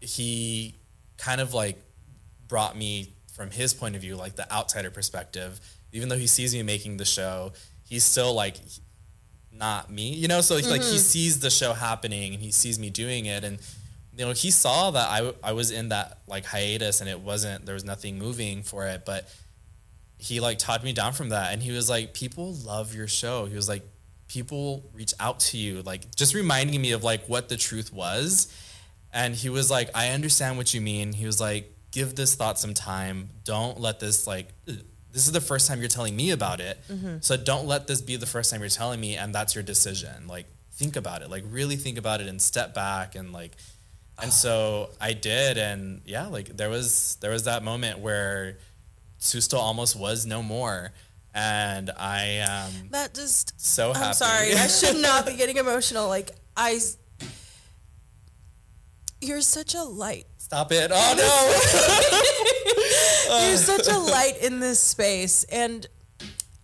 he 0.00 0.74
kind 1.16 1.40
of 1.40 1.54
like 1.54 1.78
brought 2.46 2.76
me 2.76 3.12
from 3.34 3.50
his 3.50 3.74
point 3.74 3.94
of 3.94 4.02
view, 4.02 4.16
like 4.16 4.36
the 4.36 4.50
outsider 4.52 4.90
perspective. 4.90 5.60
Even 5.92 6.08
though 6.08 6.18
he 6.18 6.26
sees 6.26 6.54
me 6.54 6.62
making 6.62 6.96
the 6.96 7.04
show, 7.04 7.52
he's 7.84 8.04
still 8.04 8.34
like 8.34 8.56
not 9.52 9.90
me, 9.90 10.12
you 10.12 10.28
know. 10.28 10.40
So 10.40 10.56
like, 10.56 10.66
like 10.66 10.82
he 10.82 10.88
mm-hmm. 10.88 10.96
sees 10.96 11.40
the 11.40 11.50
show 11.50 11.72
happening 11.72 12.34
and 12.34 12.42
he 12.42 12.50
sees 12.50 12.78
me 12.78 12.90
doing 12.90 13.26
it, 13.26 13.44
and 13.44 13.58
you 14.16 14.24
know 14.24 14.32
he 14.32 14.50
saw 14.50 14.90
that 14.90 15.08
I 15.08 15.32
I 15.42 15.52
was 15.52 15.70
in 15.70 15.90
that 15.90 16.18
like 16.26 16.44
hiatus 16.44 17.00
and 17.00 17.08
it 17.08 17.20
wasn't 17.20 17.66
there 17.66 17.74
was 17.74 17.84
nothing 17.84 18.18
moving 18.18 18.62
for 18.62 18.86
it, 18.86 19.04
but 19.04 19.28
he 20.18 20.40
like 20.40 20.58
taught 20.58 20.82
me 20.82 20.92
down 20.92 21.12
from 21.12 21.30
that, 21.30 21.52
and 21.52 21.62
he 21.62 21.70
was 21.70 21.88
like, 21.88 22.12
people 22.12 22.54
love 22.64 22.94
your 22.94 23.08
show. 23.08 23.46
He 23.46 23.54
was 23.54 23.68
like, 23.68 23.82
people 24.26 24.90
reach 24.92 25.14
out 25.20 25.40
to 25.40 25.56
you, 25.56 25.82
like 25.82 26.14
just 26.16 26.34
reminding 26.34 26.80
me 26.80 26.92
of 26.92 27.04
like 27.04 27.26
what 27.26 27.48
the 27.48 27.56
truth 27.56 27.92
was. 27.92 28.52
And 29.12 29.34
he 29.34 29.48
was 29.48 29.70
like, 29.70 29.90
I 29.94 30.10
understand 30.10 30.56
what 30.58 30.74
you 30.74 30.80
mean. 30.80 31.12
He 31.12 31.24
was 31.26 31.40
like, 31.40 31.72
give 31.90 32.14
this 32.14 32.34
thought 32.34 32.58
some 32.58 32.74
time. 32.74 33.30
Don't 33.44 33.80
let 33.80 34.00
this 34.00 34.26
like. 34.26 34.48
This 35.10 35.26
is 35.26 35.32
the 35.32 35.40
first 35.40 35.66
time 35.66 35.80
you're 35.80 35.88
telling 35.88 36.14
me 36.14 36.30
about 36.32 36.60
it, 36.60 36.78
so 37.20 37.36
don't 37.36 37.66
let 37.66 37.86
this 37.86 38.02
be 38.02 38.16
the 38.16 38.26
first 38.26 38.50
time 38.50 38.60
you're 38.60 38.68
telling 38.68 39.00
me, 39.00 39.16
and 39.16 39.34
that's 39.34 39.54
your 39.54 39.64
decision. 39.64 40.28
Like, 40.28 40.44
think 40.72 40.96
about 40.96 41.22
it. 41.22 41.30
Like, 41.30 41.44
really 41.48 41.76
think 41.76 41.96
about 41.96 42.20
it, 42.20 42.28
and 42.28 42.40
step 42.40 42.74
back, 42.74 43.14
and 43.14 43.32
like, 43.32 43.52
and 44.22 44.30
so 44.30 44.90
I 45.00 45.14
did, 45.14 45.56
and 45.56 46.02
yeah, 46.04 46.26
like 46.26 46.54
there 46.58 46.68
was 46.68 47.16
there 47.22 47.30
was 47.30 47.44
that 47.44 47.64
moment 47.64 48.00
where 48.00 48.58
Susto 49.18 49.54
almost 49.58 49.96
was 49.96 50.26
no 50.26 50.42
more, 50.42 50.92
and 51.34 51.90
I 51.98 52.40
um 52.40 52.72
That 52.90 53.14
just. 53.14 53.58
so 53.60 53.94
happy. 53.94 54.06
I'm 54.08 54.12
sorry. 54.14 54.52
I 54.52 54.66
should 54.66 55.00
not 55.00 55.24
be 55.26 55.34
getting 55.36 55.56
emotional. 55.56 56.06
Like 56.06 56.32
I. 56.54 56.78
You're 59.20 59.40
such 59.40 59.74
a 59.74 59.82
light. 59.82 60.26
Stop 60.38 60.72
it! 60.72 60.90
Oh 60.92 61.14
no! 63.28 63.48
You're 63.48 63.56
such 63.56 63.88
a 63.88 63.98
light 64.10 64.38
in 64.40 64.60
this 64.60 64.80
space, 64.80 65.44
and 65.44 65.86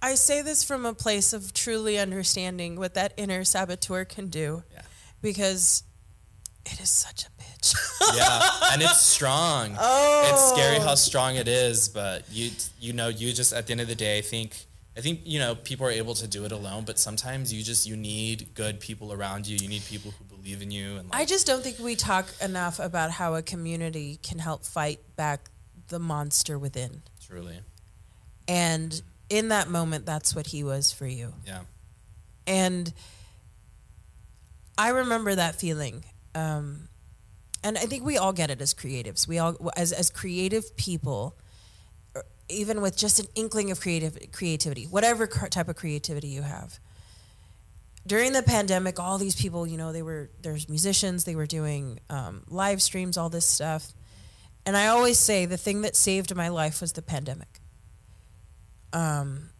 I 0.00 0.14
say 0.14 0.42
this 0.42 0.64
from 0.64 0.86
a 0.86 0.94
place 0.94 1.32
of 1.32 1.52
truly 1.52 1.98
understanding 1.98 2.76
what 2.76 2.94
that 2.94 3.12
inner 3.16 3.44
saboteur 3.44 4.04
can 4.04 4.28
do, 4.28 4.62
Yeah. 4.72 4.82
because 5.20 5.82
it 6.64 6.80
is 6.80 6.90
such 6.90 7.24
a 7.24 7.28
bitch. 7.42 7.74
yeah, 8.16 8.72
and 8.72 8.82
it's 8.82 9.00
strong. 9.00 9.76
Oh. 9.78 10.12
It's 10.32 10.48
scary 10.50 10.78
how 10.78 10.92
oh. 10.92 10.94
strong 10.96 11.36
it 11.36 11.48
is, 11.48 11.88
but 11.88 12.24
you 12.30 12.50
you 12.80 12.92
know 12.92 13.08
you 13.08 13.32
just 13.32 13.52
at 13.52 13.66
the 13.66 13.72
end 13.72 13.80
of 13.80 13.88
the 13.88 13.94
day, 13.94 14.18
I 14.18 14.22
think 14.22 14.66
I 14.96 15.00
think 15.00 15.20
you 15.24 15.38
know 15.38 15.54
people 15.54 15.86
are 15.86 15.90
able 15.90 16.14
to 16.14 16.26
do 16.26 16.44
it 16.44 16.52
alone, 16.52 16.84
but 16.84 16.98
sometimes 16.98 17.52
you 17.52 17.62
just 17.62 17.86
you 17.86 17.96
need 17.96 18.54
good 18.54 18.80
people 18.80 19.12
around 19.12 19.46
you. 19.46 19.56
You 19.60 19.68
need 19.68 19.84
people 19.84 20.12
who 20.12 20.24
believe 20.44 20.62
in 20.62 20.70
you 20.70 20.96
and 20.96 21.10
like, 21.10 21.20
I 21.20 21.24
just 21.24 21.46
don't 21.46 21.62
think 21.62 21.78
we 21.78 21.96
talk 21.96 22.26
enough 22.42 22.78
about 22.78 23.10
how 23.10 23.34
a 23.34 23.42
community 23.42 24.18
can 24.22 24.38
help 24.38 24.64
fight 24.64 25.00
back 25.16 25.48
the 25.88 25.98
monster 25.98 26.58
within. 26.58 27.02
truly, 27.26 27.60
And 28.46 29.00
in 29.30 29.48
that 29.48 29.68
moment, 29.68 30.04
that's 30.06 30.34
what 30.34 30.48
he 30.48 30.62
was 30.62 30.92
for 30.92 31.06
you. 31.06 31.32
yeah, 31.46 31.60
And 32.46 32.92
I 34.76 34.90
remember 34.90 35.34
that 35.34 35.54
feeling. 35.56 36.04
Um, 36.34 36.88
and 37.62 37.78
I 37.78 37.82
think 37.86 38.04
we 38.04 38.18
all 38.18 38.32
get 38.32 38.50
it 38.50 38.60
as 38.60 38.74
creatives. 38.74 39.26
We 39.26 39.38
all, 39.38 39.56
as, 39.76 39.92
as 39.92 40.10
creative 40.10 40.76
people, 40.76 41.36
even 42.50 42.82
with 42.82 42.96
just 42.96 43.18
an 43.18 43.26
inkling 43.34 43.70
of 43.70 43.80
creative 43.80 44.18
creativity, 44.32 44.84
whatever 44.84 45.26
type 45.26 45.68
of 45.68 45.76
creativity 45.76 46.28
you 46.28 46.42
have. 46.42 46.78
During 48.06 48.32
the 48.32 48.42
pandemic, 48.42 49.00
all 49.00 49.16
these 49.16 49.34
people, 49.34 49.66
you 49.66 49.78
know, 49.78 49.92
they 49.92 50.02
were 50.02 50.30
there's 50.42 50.68
musicians, 50.68 51.24
they 51.24 51.36
were 51.36 51.46
doing 51.46 52.00
um, 52.10 52.42
live 52.48 52.82
streams, 52.82 53.16
all 53.16 53.30
this 53.30 53.46
stuff, 53.46 53.92
and 54.66 54.76
I 54.76 54.88
always 54.88 55.18
say 55.18 55.46
the 55.46 55.56
thing 55.56 55.82
that 55.82 55.96
saved 55.96 56.34
my 56.34 56.48
life 56.48 56.80
was 56.80 56.92
the 56.92 57.02
pandemic. 57.02 57.60
Um, 58.92 59.50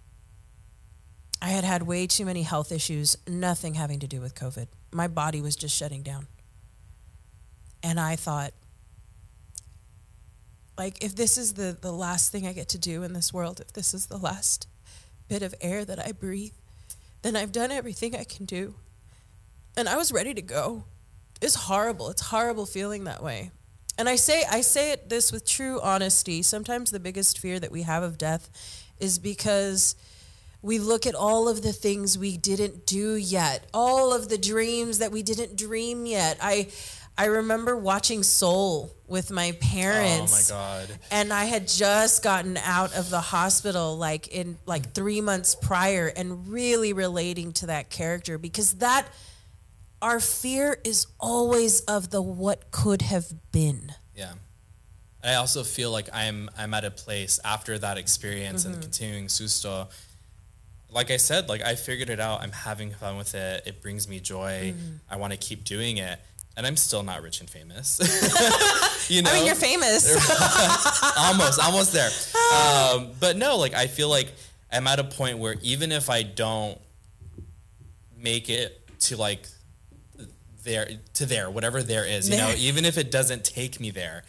I 1.43 1.49
had 1.49 1.65
had 1.65 1.83
way 1.83 2.07
too 2.07 2.25
many 2.25 2.43
health 2.43 2.73
issues, 2.73 3.19
nothing 3.29 3.75
having 3.75 4.01
to 4.01 4.07
do 4.07 4.21
with 4.21 4.35
COVID. 4.35 4.67
My 4.93 5.09
body 5.09 5.43
was 5.43 5.57
just 5.57 5.77
shutting 5.77 6.03
down. 6.03 6.27
And 7.83 8.01
I 8.01 8.17
thought, 8.17 8.55
like, 10.79 11.05
if 11.05 11.15
this 11.15 11.37
is 11.37 11.53
the, 11.53 11.77
the 11.79 11.93
last 11.93 12.33
thing 12.33 12.47
I 12.47 12.55
get 12.55 12.71
to 12.71 12.79
do 12.79 13.03
in 13.03 13.13
this 13.13 13.33
world, 13.33 13.61
if 13.61 13.75
this 13.75 13.93
is 13.93 14.07
the 14.07 14.17
last 14.17 14.67
bit 15.29 15.43
of 15.43 15.55
air 15.61 15.85
that 15.85 15.99
I 15.99 16.13
breathe, 16.13 16.55
then 17.25 17.35
I've 17.37 17.53
done 17.53 17.73
everything 17.73 18.15
I 18.15 18.25
can 18.25 18.45
do. 18.45 18.75
And 19.79 19.89
I 19.89 19.97
was 19.97 20.13
ready 20.13 20.35
to 20.35 20.43
go. 20.43 20.85
It's 21.41 21.55
horrible. 21.55 22.11
It's 22.11 22.21
horrible 22.21 22.67
feeling 22.67 23.05
that 23.05 23.23
way. 23.23 23.51
And 23.97 24.09
I 24.09 24.17
say 24.17 24.45
I 24.49 24.61
say 24.61 24.93
it 24.93 25.09
this 25.09 25.33
with 25.33 25.47
true 25.47 25.81
honesty. 25.81 26.43
Sometimes 26.43 26.91
the 26.91 27.01
biggest 27.01 27.39
fear 27.39 27.59
that 27.59 27.73
we 27.73 27.83
have 27.83 28.03
of 28.03 28.19
death 28.19 28.51
is 29.01 29.19
because 29.19 29.97
we 30.61 30.79
look 30.79 31.07
at 31.07 31.15
all 31.15 31.49
of 31.49 31.63
the 31.63 31.73
things 31.73 32.19
we 32.19 32.37
didn't 32.37 32.87
do 32.87 33.15
yet, 33.15 33.67
all 33.73 34.13
of 34.13 34.29
the 34.29 34.39
dreams 34.39 34.99
that 34.99 35.11
we 35.11 35.23
didn't 35.23 35.57
dream 35.57 36.05
yet. 36.05 36.37
I 36.43 36.69
I 37.17 37.27
remember 37.27 37.77
watching 37.77 38.23
Soul 38.25 38.93
with 39.07 39.31
my 39.31 39.51
oh 39.55 39.59
parents 39.61 40.51
my 40.51 40.57
god, 40.57 40.89
and 41.13 41.33
I 41.33 41.45
had 41.45 41.69
just 41.69 42.23
gotten 42.25 42.57
out 42.57 42.95
of 42.97 43.09
the 43.11 43.21
hospital 43.21 43.97
like 43.97 44.29
in 44.29 44.59
like 44.67 44.93
3 44.95 45.21
months 45.21 45.55
prior 45.55 46.09
and 46.09 46.49
really 46.49 46.93
relating 46.93 47.53
to 47.55 47.67
that 47.67 47.89
character 47.91 48.37
because 48.39 48.75
that 48.75 49.07
our 50.03 50.19
fear 50.21 50.79
is 50.85 51.07
always 51.21 51.81
of 51.83 52.11
the 52.11 52.21
what 52.21 52.71
could 52.71 53.03
have 53.03 53.27
been. 53.53 53.93
yeah. 54.15 54.33
I 55.23 55.37
also 55.37 55.63
feel 55.65 55.91
like 55.91 56.09
I'm 56.13 56.51
I'm 56.59 56.75
at 56.75 56.85
a 56.85 56.91
place 56.91 57.39
after 57.45 57.79
that 57.79 57.97
experience 57.97 58.65
Mm-hmm. 58.65 58.75
and 58.75 58.83
continuing 58.83 59.27
Susto. 59.29 59.89
Like 60.91 61.11
I 61.11 61.17
said, 61.17 61.49
like 61.49 61.63
I 61.63 61.77
figured 61.77 62.11
it 62.11 62.21
out. 62.21 62.43
I'm 62.43 62.53
having 62.53 62.91
fun 62.91 63.17
with 63.17 63.35
it. 63.35 63.63
It 63.67 63.81
brings 63.81 64.07
me 64.07 64.21
joy. 64.21 64.75
Mm-hmm. 64.75 64.97
I 65.09 65.17
want 65.17 65.33
to 65.33 65.39
keep 65.39 65.65
doing 65.65 65.97
it, 65.97 66.21
and 66.57 66.67
I'm 66.67 66.77
still 66.77 67.03
not 67.03 67.23
rich 67.23 67.41
and 67.41 67.51
famous. 67.51 67.99
you 69.11 69.23
know, 69.23 69.31
I 69.31 69.35
mean, 69.35 69.47
you're 69.47 69.55
famous. 69.55 70.07
almost, 71.19 71.61
almost 71.61 71.93
there. 71.93 72.11
Um, 72.55 73.11
but 73.19 73.37
no, 73.37 73.57
like 73.57 73.75
I 73.75 73.87
feel 73.87 74.09
like 74.09 74.33
I'm 74.73 74.87
at 74.87 74.99
a 74.99 75.05
point 75.05 75.39
where 75.39 75.57
even 75.63 75.93
if 75.93 76.09
I 76.11 76.23
don't 76.23 76.79
make 78.19 78.49
it 78.49 78.81
to 79.01 79.17
like 79.17 79.47
there 80.63 80.89
to 81.15 81.27
there, 81.27 81.51
whatever 81.51 81.83
there 81.83 82.07
is, 82.07 82.29
you 82.31 82.37
know, 82.37 82.55
even 82.57 82.85
if 82.85 82.99
it 82.99 83.11
doesn't 83.11 83.45
take 83.45 83.81
me 83.81 83.91
there, 83.91 84.23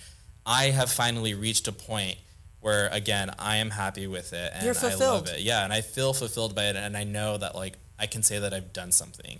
I 0.45 0.65
have 0.65 0.91
finally 0.91 1.33
reached 1.33 1.67
a 1.67 1.71
point 1.71 2.17
where 2.59 2.87
again 2.87 3.29
I 3.37 3.57
am 3.57 3.69
happy 3.69 4.07
with 4.07 4.33
it 4.33 4.51
and 4.55 4.65
You're 4.65 4.75
I 4.81 4.95
love 4.95 5.29
it. 5.29 5.41
Yeah, 5.41 5.63
and 5.63 5.71
I 5.71 5.81
feel 5.81 6.13
fulfilled 6.13 6.55
by 6.55 6.65
it, 6.65 6.75
and 6.75 6.97
I 6.97 7.03
know 7.03 7.37
that 7.37 7.55
like 7.55 7.77
I 7.99 8.07
can 8.07 8.23
say 8.23 8.39
that 8.39 8.53
I've 8.53 8.73
done 8.73 8.91
something. 8.91 9.39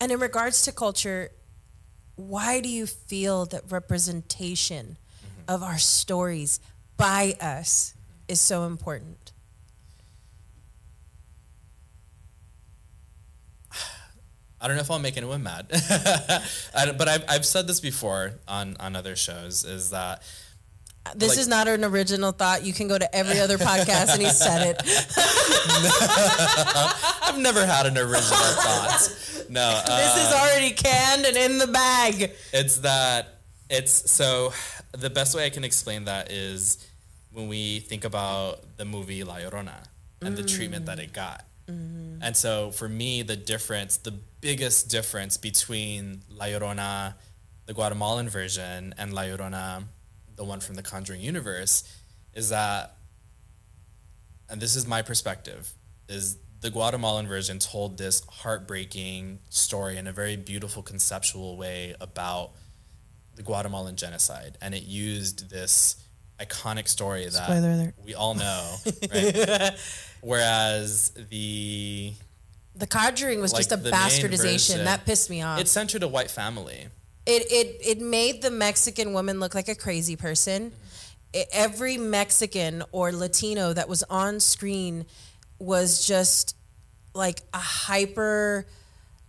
And 0.00 0.12
in 0.12 0.18
regards 0.18 0.62
to 0.62 0.72
culture, 0.72 1.30
why 2.16 2.60
do 2.60 2.68
you 2.68 2.86
feel 2.86 3.44
that 3.46 3.70
representation 3.70 4.96
of 5.46 5.62
our 5.62 5.78
stories 5.78 6.60
by 6.96 7.36
us 7.40 7.94
is 8.26 8.40
so 8.40 8.64
important? 8.64 9.32
I 14.60 14.66
don't 14.66 14.76
know 14.76 14.82
if 14.82 14.90
I'll 14.90 14.98
make 14.98 15.16
anyone 15.18 15.42
mad, 15.42 15.66
but 16.72 17.08
I've, 17.08 17.24
I've 17.28 17.46
said 17.46 17.66
this 17.66 17.80
before 17.80 18.32
on, 18.48 18.76
on 18.80 18.96
other 18.96 19.14
shows 19.14 19.64
is 19.64 19.90
that 19.90 20.22
This 21.14 21.30
Like- 21.30 21.38
is 21.38 21.48
not 21.48 21.68
an 21.68 21.84
original 21.84 22.32
thought. 22.32 22.64
You 22.64 22.72
can 22.72 22.88
go 22.88 22.98
to 22.98 23.14
every 23.14 23.38
other 23.40 23.58
podcast 23.58 24.12
and 24.14 24.22
he 24.22 24.28
said 24.30 24.76
it. 24.76 24.82
I've 27.22 27.38
never 27.38 27.64
had 27.66 27.86
an 27.86 27.98
original 27.98 28.22
thought. 28.22 29.16
No, 29.48 29.82
uh, 29.86 30.14
This 30.16 30.26
is 30.26 30.32
already 30.34 30.70
canned 30.72 31.24
and 31.26 31.36
in 31.36 31.58
the 31.58 31.66
bag. 31.66 32.32
it's 32.52 32.78
that 32.78 33.40
it's 33.68 34.10
so 34.10 34.52
the 34.92 35.10
best 35.10 35.34
way 35.34 35.44
I 35.46 35.50
can 35.50 35.64
explain 35.64 36.04
that 36.04 36.30
is 36.32 36.78
when 37.32 37.48
we 37.48 37.80
think 37.80 38.04
about 38.04 38.60
the 38.76 38.84
movie 38.84 39.24
La 39.24 39.36
Llorona 39.36 39.84
and 40.22 40.36
the 40.36 40.42
treatment 40.42 40.86
that 40.86 40.98
it 40.98 41.12
got. 41.12 41.44
And 41.68 42.36
so 42.36 42.70
for 42.70 42.88
me, 42.88 43.22
the 43.22 43.36
difference, 43.36 43.96
the 43.98 44.12
biggest 44.40 44.88
difference 44.88 45.36
between 45.36 46.22
La 46.30 46.46
Llorona, 46.46 47.14
the 47.66 47.74
Guatemalan 47.74 48.28
version, 48.28 48.94
and 48.96 49.12
La 49.12 49.22
Llorona, 49.22 49.82
the 50.36 50.44
one 50.44 50.60
from 50.60 50.74
the 50.76 50.82
Conjuring 50.82 51.20
universe, 51.20 51.82
is 52.34 52.50
that, 52.50 52.96
and 54.48 54.60
this 54.60 54.76
is 54.76 54.86
my 54.86 55.02
perspective, 55.02 55.72
is 56.08 56.36
the 56.60 56.70
Guatemalan 56.70 57.26
version 57.26 57.58
told 57.58 57.98
this 57.98 58.22
heartbreaking 58.28 59.40
story 59.50 59.96
in 59.98 60.06
a 60.06 60.12
very 60.12 60.36
beautiful 60.36 60.82
conceptual 60.82 61.56
way 61.56 61.94
about 62.00 62.52
the 63.34 63.42
Guatemalan 63.42 63.96
genocide, 63.96 64.56
and 64.62 64.74
it 64.74 64.82
used 64.84 65.50
this 65.50 65.96
iconic 66.40 66.86
story 66.88 67.26
that 67.26 67.92
we 68.04 68.14
all 68.14 68.34
know. 68.34 68.76
Right? 69.12 69.72
Whereas 70.22 71.10
the 71.30 72.12
The 72.74 72.86
Conjuring 72.86 73.40
was 73.40 73.52
Like 73.52 73.68
just 73.68 73.72
a 73.72 73.76
bastardization. 73.90 74.38
version, 74.68 74.84
that 74.84 75.04
pissed 75.06 75.30
me 75.30 75.42
off. 75.42 75.60
it 75.60 75.68
centered 75.68 76.02
a 76.02 76.08
white 76.08 76.30
family. 76.30 76.88
It 77.26 77.50
it 77.50 77.80
it 77.84 78.00
made 78.00 78.42
the 78.42 78.50
Mexican 78.50 79.12
woman 79.12 79.40
look 79.40 79.54
like 79.54 79.68
a 79.68 79.74
crazy 79.74 80.16
person. 80.16 80.72
I- 81.34 81.46
every 81.52 81.98
Mexican 81.98 82.82
or 82.92 83.12
Latino 83.12 83.72
that 83.72 83.88
was 83.88 84.02
on 84.04 84.40
screen 84.40 85.06
was 85.58 86.06
just 86.06 86.54
like 87.14 87.40
a 87.52 87.58
hyper 87.58 88.66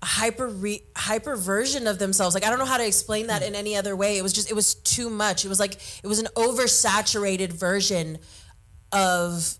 hyper 0.04 0.48
re, 0.48 0.84
hyper 0.96 1.36
version 1.36 1.88
of 1.88 1.98
themselves. 1.98 2.36
Like 2.36 2.46
I 2.46 2.50
don't 2.50 2.60
know 2.60 2.66
how 2.66 2.78
to 2.78 2.86
explain 2.86 3.28
that 3.28 3.42
in 3.42 3.56
any 3.56 3.76
other 3.76 3.96
way. 3.96 4.18
It 4.18 4.22
was 4.22 4.34
just 4.34 4.50
it 4.50 4.54
was 4.54 4.76
too 4.76 5.10
much. 5.10 5.44
It 5.44 5.50
was 5.50 5.60
like 5.60 5.74
it 6.04 6.08
was 6.08 6.20
an 6.20 6.28
oversaturated 6.36 7.52
version 7.52 8.20
of 8.92 9.58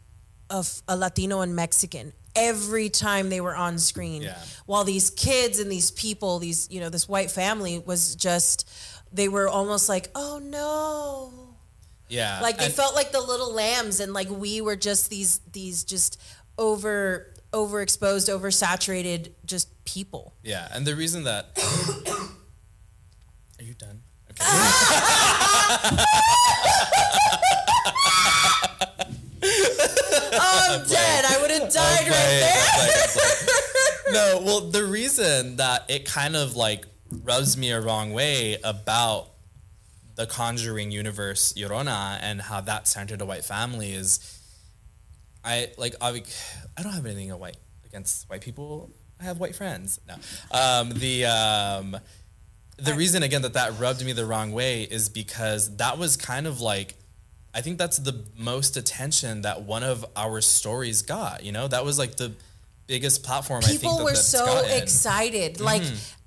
of 0.50 0.82
a 0.88 0.96
Latino 0.96 1.42
and 1.42 1.56
Mexican 1.56 2.14
every 2.38 2.90
time 2.90 3.30
they 3.30 3.42
were 3.42 3.56
on 3.56 3.78
screen. 3.80 4.22
Yeah. 4.22 4.38
While 4.66 4.84
these 4.86 5.10
kids 5.10 5.60
and 5.60 5.70
these 5.72 5.92
people, 5.92 6.40
these 6.40 6.70
you 6.72 6.80
know, 6.80 6.90
this 6.90 7.10
white 7.10 7.32
family 7.32 7.80
was 7.80 8.16
just 8.16 8.70
they 9.12 9.28
were 9.28 9.50
almost 9.50 9.90
like, 9.90 10.10
oh 10.16 10.40
no. 10.44 11.34
Yeah, 12.10 12.40
Like 12.42 12.58
they 12.58 12.66
and- 12.66 12.74
felt 12.74 12.96
like 12.96 13.12
the 13.12 13.20
little 13.20 13.54
lambs 13.54 14.00
and 14.00 14.14
like 14.14 14.30
we 14.30 14.62
were 14.62 14.78
just 14.78 15.10
these 15.10 15.40
these 15.52 15.84
just 15.84 16.18
over 16.58 17.34
overexposed, 17.52 18.30
oversaturated 18.30 19.32
just 19.46 19.68
people. 19.86 20.34
Yeah, 20.44 20.68
and 20.72 20.86
the 20.86 20.96
reason 20.96 21.24
that 21.26 21.58
are 23.60 23.64
you 23.64 23.74
done? 23.74 24.04
Okay. 24.32 24.44
I'm 30.34 30.88
dead. 30.88 31.26
I 31.26 31.42
would 31.42 31.52
have 31.52 31.72
died 31.72 32.08
right 32.08 32.40
there. 32.40 34.14
no, 34.14 34.42
well, 34.44 34.62
the 34.62 34.86
reason 34.86 35.58
that 35.58 35.86
it 35.90 36.06
kind 36.06 36.36
of 36.36 36.56
like 36.56 36.86
rubs 37.10 37.58
me 37.58 37.72
a 37.72 37.82
wrong 37.82 38.14
way 38.14 38.58
about 38.64 39.30
the 40.16 40.26
Conjuring 40.26 40.92
universe, 40.92 41.54
Llorona, 41.54 42.18
and 42.22 42.42
how 42.42 42.62
that 42.62 42.88
centered 42.88 43.22
a 43.22 43.26
white 43.26 43.46
family 43.46 43.92
is, 43.94 44.20
I 45.44 45.70
like 45.78 45.96
I, 46.02 46.24
I 46.78 46.84
don't 46.84 46.94
have 46.94 47.06
anything 47.06 47.30
white 47.40 47.58
against 47.86 48.30
white 48.30 48.42
people. 48.42 48.92
I 49.20 49.24
have 49.24 49.40
white 49.40 49.56
friends. 49.56 50.00
No, 50.08 50.16
um, 50.52 50.90
the 50.90 51.26
um, 51.26 51.98
the 52.78 52.94
reason 52.94 53.24
again 53.24 53.44
that 53.44 53.54
that 53.54 53.80
rubbed 53.80 54.04
me 54.04 54.12
the 54.12 54.26
wrong 54.26 54.52
way 54.52 54.84
is 54.84 55.10
because 55.10 55.78
that 55.78 55.98
was 55.98 56.18
kind 56.18 56.48
of 56.48 56.62
like 56.62 56.96
I 57.58 57.62
think 57.62 57.78
that's 57.80 57.98
the 57.98 58.16
most 58.38 58.78
attention 58.78 59.42
that 59.42 59.64
one 59.64 59.84
of 59.84 60.06
our 60.16 60.42
stories 60.42 61.02
got. 61.02 61.44
You 61.44 61.52
know, 61.52 61.68
that 61.68 61.84
was 61.84 61.98
like 61.98 62.16
the 62.16 62.32
biggest 62.86 63.24
platform. 63.24 63.62
I 63.64 63.68
think 63.68 63.82
People 63.82 63.98
that 63.98 64.04
were 64.06 64.16
so 64.16 64.46
gotten. 64.46 64.70
Mm-hmm. 64.70 64.84
excited. 64.84 65.60
Like 65.60 65.82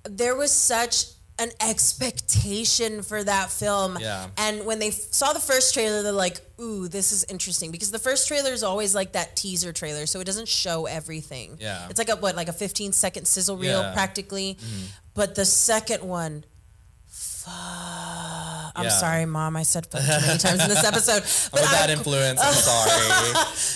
there 0.04 0.34
was 0.34 0.50
such 0.52 1.04
an 1.38 1.50
expectation 1.60 3.02
for 3.02 3.22
that 3.24 3.50
film. 3.50 3.96
Yeah. 4.00 4.26
And 4.36 4.66
when 4.66 4.78
they 4.78 4.88
f- 4.88 4.94
saw 5.12 5.32
the 5.32 5.40
first 5.40 5.72
trailer, 5.72 6.02
they're 6.02 6.12
like, 6.12 6.38
"Ooh, 6.60 6.88
this 6.88 7.12
is 7.12 7.24
interesting." 7.30 7.70
Because 7.70 7.90
the 7.90 7.98
first 7.98 8.28
trailer 8.28 8.50
is 8.50 8.62
always 8.62 8.94
like 8.94 9.12
that 9.12 9.36
teaser 9.36 9.72
trailer, 9.72 10.04
so 10.06 10.20
it 10.20 10.24
doesn't 10.24 10.48
show 10.48 10.84
everything. 10.86 11.56
Yeah. 11.60 11.86
It's 11.88 11.98
like 11.98 12.10
a 12.10 12.16
what, 12.16 12.34
like 12.36 12.48
a 12.48 12.52
15 12.52 12.92
second 12.92 13.26
sizzle 13.26 13.56
reel, 13.56 13.78
Yeah. 13.80 13.84
Mm-hmm. 13.84 13.94
practically. 13.94 14.58
But 15.14 15.34
the 15.36 15.44
second 15.46 16.02
one. 16.02 16.44
Fuck. 17.06 17.52
I'm 18.80 18.86
Yeah. 18.86 18.98
sorry, 19.04 19.26
mom. 19.26 19.56
I 19.56 19.62
said 19.62 19.86
fuck 19.86 20.00
too 20.02 20.26
many 20.26 20.38
times 20.46 20.62
in 20.62 20.68
this 20.68 20.84
episode. 20.84 21.22
But 21.52 21.60
I'm 21.62 21.68
a 21.68 21.72
bad 21.72 21.90
influence. 21.90 22.40
I'm 22.42 22.54
sorry. 22.54 23.32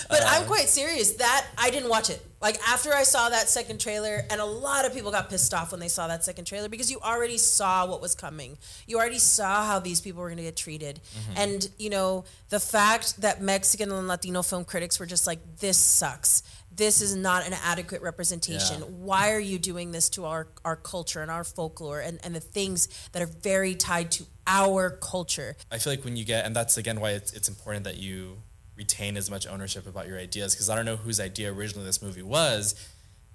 but 0.09 0.21
Uh. 0.21 0.25
I'm 0.27 0.45
quite 0.45 0.67
serious. 0.69 1.11
That 1.13 1.45
I 1.57 1.69
didn't 1.69 1.89
watch 1.89 2.09
it. 2.09 2.21
Like 2.41 2.59
after 2.67 2.93
I 2.93 3.03
saw 3.03 3.29
that 3.29 3.49
second 3.49 3.79
trailer, 3.81 4.23
and 4.29 4.39
a 4.39 4.45
lot 4.45 4.85
of 4.85 4.93
people 4.93 5.09
got 5.11 5.29
pissed 5.29 5.53
off 5.53 5.71
when 5.71 5.79
they 5.79 5.87
saw 5.87 6.07
that 6.07 6.23
second 6.23 6.45
trailer 6.45 6.69
because 6.69 6.91
you 6.91 6.99
already 6.99 7.37
saw 7.39 7.87
what 7.87 8.01
was 8.01 8.13
coming. 8.13 8.57
You 8.85 8.97
already 8.97 9.17
saw 9.19 9.65
how 9.65 9.79
these 9.79 9.99
people 10.01 10.21
were 10.21 10.27
going 10.29 10.37
to 10.37 10.43
get 10.43 10.55
treated, 10.57 10.99
Mm-hmm. 11.17 11.37
and 11.37 11.69
you 11.79 11.89
know 11.89 12.25
the 12.49 12.59
fact 12.59 13.21
that 13.21 13.41
Mexican 13.41 13.91
and 13.91 14.07
Latino 14.07 14.43
film 14.43 14.63
critics 14.65 14.99
were 14.99 15.05
just 15.07 15.25
like, 15.25 15.39
"This 15.59 15.77
sucks. 15.77 16.43
This 16.75 17.01
is 17.01 17.15
not 17.15 17.47
an 17.47 17.53
adequate 17.63 18.01
representation. 18.01 18.81
Yeah. 18.81 18.87
Why 18.87 19.31
are 19.31 19.39
you 19.39 19.57
doing 19.59 19.91
this 19.91 20.09
to 20.11 20.25
our 20.25 20.47
our 20.63 20.75
culture 20.75 21.21
and 21.21 21.31
our 21.31 21.43
folklore 21.43 21.99
and 21.99 22.19
and 22.23 22.35
the 22.35 22.39
things 22.39 22.87
that 23.11 23.21
are 23.21 23.27
very 23.27 23.75
tied 23.75 24.11
to 24.11 24.25
our 24.45 24.89
culture?" 24.89 25.55
I 25.71 25.77
feel 25.77 25.93
like 25.93 26.03
when 26.03 26.17
you 26.17 26.25
get, 26.25 26.45
and 26.45 26.55
that's 26.55 26.77
again 26.77 26.99
why 26.99 27.11
it's, 27.11 27.33
it's 27.33 27.49
important 27.49 27.85
that 27.85 27.97
you 27.97 28.37
retain 28.75 29.15
as 29.15 29.29
much 29.29 29.47
ownership 29.47 29.87
about 29.87 30.07
your 30.07 30.19
ideas, 30.19 30.53
because 30.53 30.69
I 30.69 30.75
don't 30.75 30.85
know 30.85 30.97
whose 30.97 31.19
idea 31.19 31.53
originally 31.53 31.85
this 31.85 32.01
movie 32.01 32.21
was, 32.21 32.75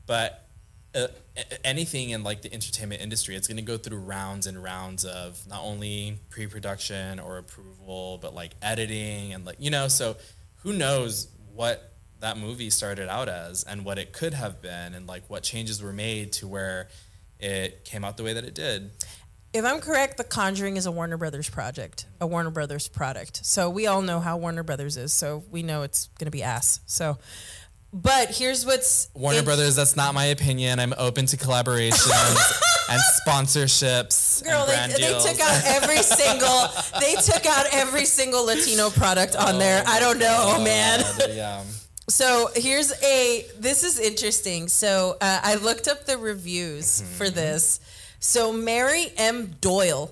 but 0.06 0.46
uh, 0.94 1.06
anything 1.64 2.10
in 2.10 2.22
like 2.24 2.42
the 2.42 2.52
entertainment 2.52 3.00
industry, 3.00 3.36
it's 3.36 3.46
going 3.46 3.56
to 3.56 3.62
go 3.62 3.78
through 3.78 3.98
rounds 3.98 4.46
and 4.46 4.62
rounds 4.62 5.04
of 5.04 5.46
not 5.46 5.62
only 5.62 6.18
pre-production 6.30 7.20
or 7.20 7.38
approval, 7.38 8.18
but 8.20 8.34
like 8.34 8.52
editing 8.60 9.32
and 9.32 9.46
like 9.46 9.56
you 9.58 9.70
know. 9.70 9.88
So 9.88 10.16
who 10.62 10.72
knows 10.72 11.28
what 11.54 11.89
that 12.20 12.38
movie 12.38 12.70
started 12.70 13.08
out 13.08 13.28
as 13.28 13.64
and 13.64 13.84
what 13.84 13.98
it 13.98 14.12
could 14.12 14.34
have 14.34 14.62
been, 14.62 14.94
and 14.94 15.06
like 15.06 15.28
what 15.28 15.42
changes 15.42 15.82
were 15.82 15.92
made 15.92 16.32
to 16.34 16.48
where 16.48 16.88
it 17.38 17.84
came 17.84 18.04
out 18.04 18.16
the 18.16 18.22
way 18.22 18.32
that 18.32 18.44
it 18.44 18.54
did. 18.54 18.90
If 19.52 19.64
I'm 19.64 19.80
correct, 19.80 20.16
The 20.16 20.24
Conjuring 20.24 20.76
is 20.76 20.86
a 20.86 20.92
Warner 20.92 21.16
Brothers 21.16 21.50
project, 21.50 22.06
a 22.20 22.26
Warner 22.26 22.50
Brothers 22.50 22.86
product. 22.86 23.44
So 23.44 23.68
we 23.68 23.88
all 23.88 24.00
know 24.00 24.20
how 24.20 24.36
Warner 24.36 24.62
Brothers 24.62 24.96
is. 24.96 25.12
So 25.12 25.42
we 25.50 25.64
know 25.64 25.82
it's 25.82 26.08
going 26.18 26.26
to 26.26 26.30
be 26.30 26.44
ass. 26.44 26.78
So, 26.86 27.18
but 27.92 28.28
here's 28.28 28.64
what's 28.64 29.08
Warner 29.12 29.42
Brothers, 29.42 29.74
that's 29.74 29.96
not 29.96 30.14
my 30.14 30.26
opinion. 30.26 30.78
I'm 30.78 30.94
open 30.96 31.26
to 31.26 31.36
collaborations 31.36 32.60
and 32.90 33.00
sponsorships 33.26 34.44
Girl, 34.44 34.68
and 34.70 34.92
they, 34.92 34.98
they 34.98 35.18
took 35.18 35.40
out 35.40 35.62
every 35.64 35.96
single 36.02 36.68
they 37.00 37.14
took 37.16 37.44
out 37.46 37.66
every 37.72 38.04
single 38.04 38.46
Latino 38.46 38.90
product 38.90 39.34
on 39.34 39.58
there. 39.58 39.82
I 39.84 39.98
don't 39.98 40.20
know, 40.20 40.62
man. 40.62 41.00
Uh, 41.00 41.26
yeah. 41.30 41.62
So 42.10 42.48
here's 42.54 42.92
a. 43.02 43.46
This 43.58 43.82
is 43.84 43.98
interesting. 43.98 44.68
So 44.68 45.16
uh, 45.20 45.40
I 45.42 45.54
looked 45.54 45.88
up 45.88 46.06
the 46.06 46.18
reviews 46.18 47.02
Mm-hmm. 47.02 47.12
for 47.14 47.30
this. 47.30 47.80
So 48.18 48.52
Mary 48.52 49.06
M. 49.16 49.54
Doyle. 49.60 50.10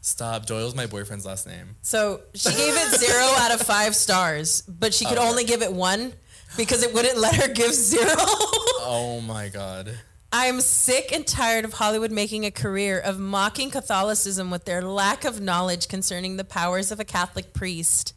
Stop. 0.00 0.46
Doyle's 0.46 0.74
my 0.74 0.86
boyfriend's 0.86 1.24
last 1.24 1.46
name. 1.46 1.76
So 1.82 2.22
she 2.34 2.50
gave 2.50 2.74
it 2.74 2.98
zero 2.98 3.22
out 3.38 3.52
of 3.54 3.60
five 3.62 3.94
stars, 3.94 4.62
but 4.62 4.92
she 4.92 5.04
could 5.04 5.18
Oh. 5.18 5.28
only 5.28 5.44
give 5.44 5.62
it 5.62 5.72
one 5.72 6.12
because 6.56 6.82
it 6.82 6.92
wouldn't 6.92 7.18
let 7.18 7.36
her 7.36 7.48
give 7.48 7.72
zero. 7.72 8.12
Oh 8.84 9.22
my 9.24 9.48
god. 9.48 9.96
I'm 10.34 10.60
sick 10.60 11.12
and 11.12 11.26
tired 11.26 11.64
of 11.64 11.74
Hollywood 11.74 12.10
making 12.10 12.44
a 12.46 12.50
career 12.50 12.98
of 12.98 13.18
mocking 13.20 13.70
Catholicism 13.70 14.50
with 14.50 14.64
their 14.64 14.82
lack 14.82 15.24
of 15.24 15.40
knowledge 15.40 15.86
concerning 15.88 16.36
the 16.36 16.44
powers 16.44 16.90
of 16.90 16.98
a 16.98 17.04
Catholic 17.04 17.52
priest. 17.52 18.14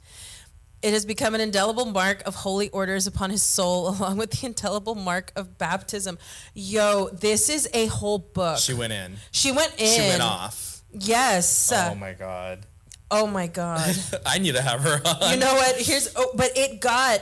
It 0.86 0.94
has 0.94 1.03
become 1.03 1.34
an 1.34 1.41
indelible 1.41 1.86
mark 1.86 2.22
of 2.28 2.36
holy 2.36 2.70
orders 2.70 3.07
upon 3.07 3.32
his 3.32 3.41
soul, 3.41 3.90
along 3.98 4.18
with 4.18 4.30
the 4.30 4.45
indelible 4.45 4.94
mark 4.94 5.32
of 5.36 5.57
baptism. 5.57 6.20
Yo, 6.53 7.10
this 7.10 7.49
is 7.49 7.68
a 7.74 7.88
whole 7.88 8.20
book. 8.20 8.60
She 8.60 8.76
went 8.76 8.94
in. 8.94 9.16
She 9.32 9.52
went 9.52 9.74
in. 9.80 9.88
She 9.88 10.02
went 10.02 10.22
off. 10.22 10.84
Yes. 10.91 11.74
Oh 11.74 11.95
my 11.95 12.14
god. 12.14 12.68
oh 13.10 13.26
my 13.26 13.48
God. 13.48 13.95
I 14.28 14.38
need 14.38 14.53
to 14.53 14.62
have 14.62 14.82
her 14.82 15.02
on. 15.03 15.32
you 15.32 15.38
know 15.38 15.56
what? 15.56 15.76
Here's 15.78 16.14
oh, 16.16 16.30
but 16.36 16.56
it 16.56 16.82
got. 16.82 17.20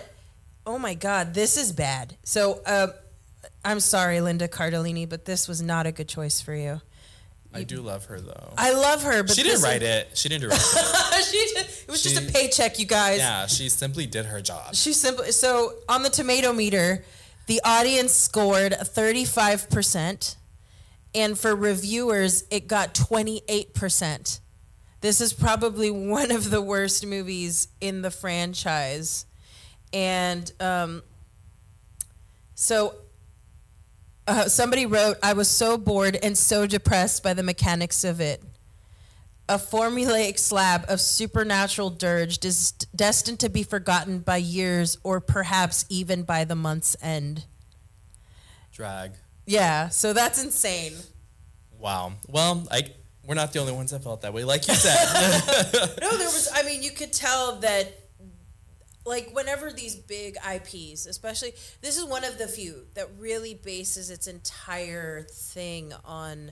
Oh 0.65 0.77
my 0.77 0.93
God, 0.93 1.33
this 1.33 1.55
is 1.55 1.71
bad. 1.71 2.17
So, 2.23 2.61
uh, 2.65 2.87
I'm 3.63 3.79
sorry, 3.79 4.19
Linda 4.19 4.49
Cardellini, 4.49 5.07
but 5.07 5.23
this 5.23 5.47
was 5.47 5.61
not 5.61 5.87
a 5.87 5.93
good 5.93 6.09
choice 6.09 6.41
for 6.41 6.53
you. 6.53 6.81
I 7.53 7.63
do 7.63 7.81
love 7.81 8.05
her 8.05 8.19
though. 8.19 8.53
I 8.57 8.73
love 8.73 9.03
her, 9.03 9.23
but 9.23 9.35
she 9.35 9.43
didn't 9.43 9.61
write 9.61 9.83
it. 9.83 10.09
She 10.15 10.29
didn't 10.29 10.49
direct 10.49 10.61
it. 10.61 11.23
she 11.31 11.53
did, 11.53 11.65
it 11.65 11.87
was 11.87 12.01
just 12.01 12.17
a 12.17 12.31
paycheck, 12.31 12.79
you 12.79 12.85
guys. 12.85 13.19
Yeah, 13.19 13.45
she 13.47 13.69
simply 13.69 14.05
did 14.05 14.25
her 14.25 14.41
job. 14.41 14.75
She 14.75 14.93
simply 14.93 15.31
so 15.31 15.73
on 15.87 16.03
the 16.03 16.09
tomato 16.09 16.51
meter, 16.53 17.03
the 17.45 17.61
audience 17.63 18.13
scored 18.13 18.73
35%, 18.73 20.35
and 21.13 21.37
for 21.37 21.55
reviewers, 21.55 22.45
it 22.49 22.67
got 22.67 22.93
28%. 22.93 24.39
This 25.01 25.19
is 25.19 25.33
probably 25.33 25.91
one 25.91 26.31
of 26.31 26.49
the 26.49 26.61
worst 26.61 27.05
movies 27.05 27.67
in 27.81 28.01
the 28.01 28.09
franchise. 28.09 29.25
And 29.91 30.49
um, 30.61 31.03
so 32.55 32.95
uh, 34.27 34.47
somebody 34.47 34.85
wrote, 34.85 35.17
I 35.21 35.33
was 35.33 35.49
so 35.49 35.77
bored 35.77 36.17
and 36.21 36.37
so 36.37 36.65
depressed 36.65 37.23
by 37.23 37.33
the 37.33 37.43
mechanics 37.43 38.03
of 38.03 38.21
it. 38.21 38.41
A 39.49 39.57
formulaic 39.57 40.39
slab 40.39 40.85
of 40.87 41.01
supernatural 41.01 41.89
dirge 41.89 42.37
des- 42.39 42.85
destined 42.95 43.39
to 43.41 43.49
be 43.49 43.63
forgotten 43.63 44.19
by 44.19 44.37
years 44.37 44.97
or 45.03 45.19
perhaps 45.19 45.85
even 45.89 46.23
by 46.23 46.45
the 46.45 46.55
month's 46.55 46.95
end. 47.01 47.45
Drag. 48.71 49.11
Yeah, 49.45 49.89
so 49.89 50.13
that's 50.13 50.41
insane. 50.41 50.93
Wow. 51.77 52.13
Well, 52.29 52.65
I 52.71 52.93
we're 53.25 53.35
not 53.35 53.53
the 53.53 53.59
only 53.59 53.71
ones 53.71 53.91
that 53.91 54.03
felt 54.03 54.21
that 54.21 54.33
way. 54.33 54.43
Like 54.43 54.67
you 54.67 54.73
said. 54.73 54.97
No, 56.01 56.17
there 56.17 56.27
was, 56.27 56.49
I 56.53 56.63
mean, 56.63 56.83
you 56.83 56.91
could 56.91 57.13
tell 57.13 57.57
that, 57.57 58.02
like, 59.05 59.31
whenever 59.33 59.71
these 59.71 59.95
big 59.95 60.37
IPs, 60.37 61.05
especially, 61.05 61.53
this 61.81 61.97
is 61.97 62.05
one 62.05 62.23
of 62.23 62.37
the 62.37 62.47
few 62.47 62.85
that 62.95 63.07
really 63.19 63.53
bases 63.53 64.09
its 64.09 64.27
entire 64.27 65.23
thing 65.23 65.93
on 66.05 66.51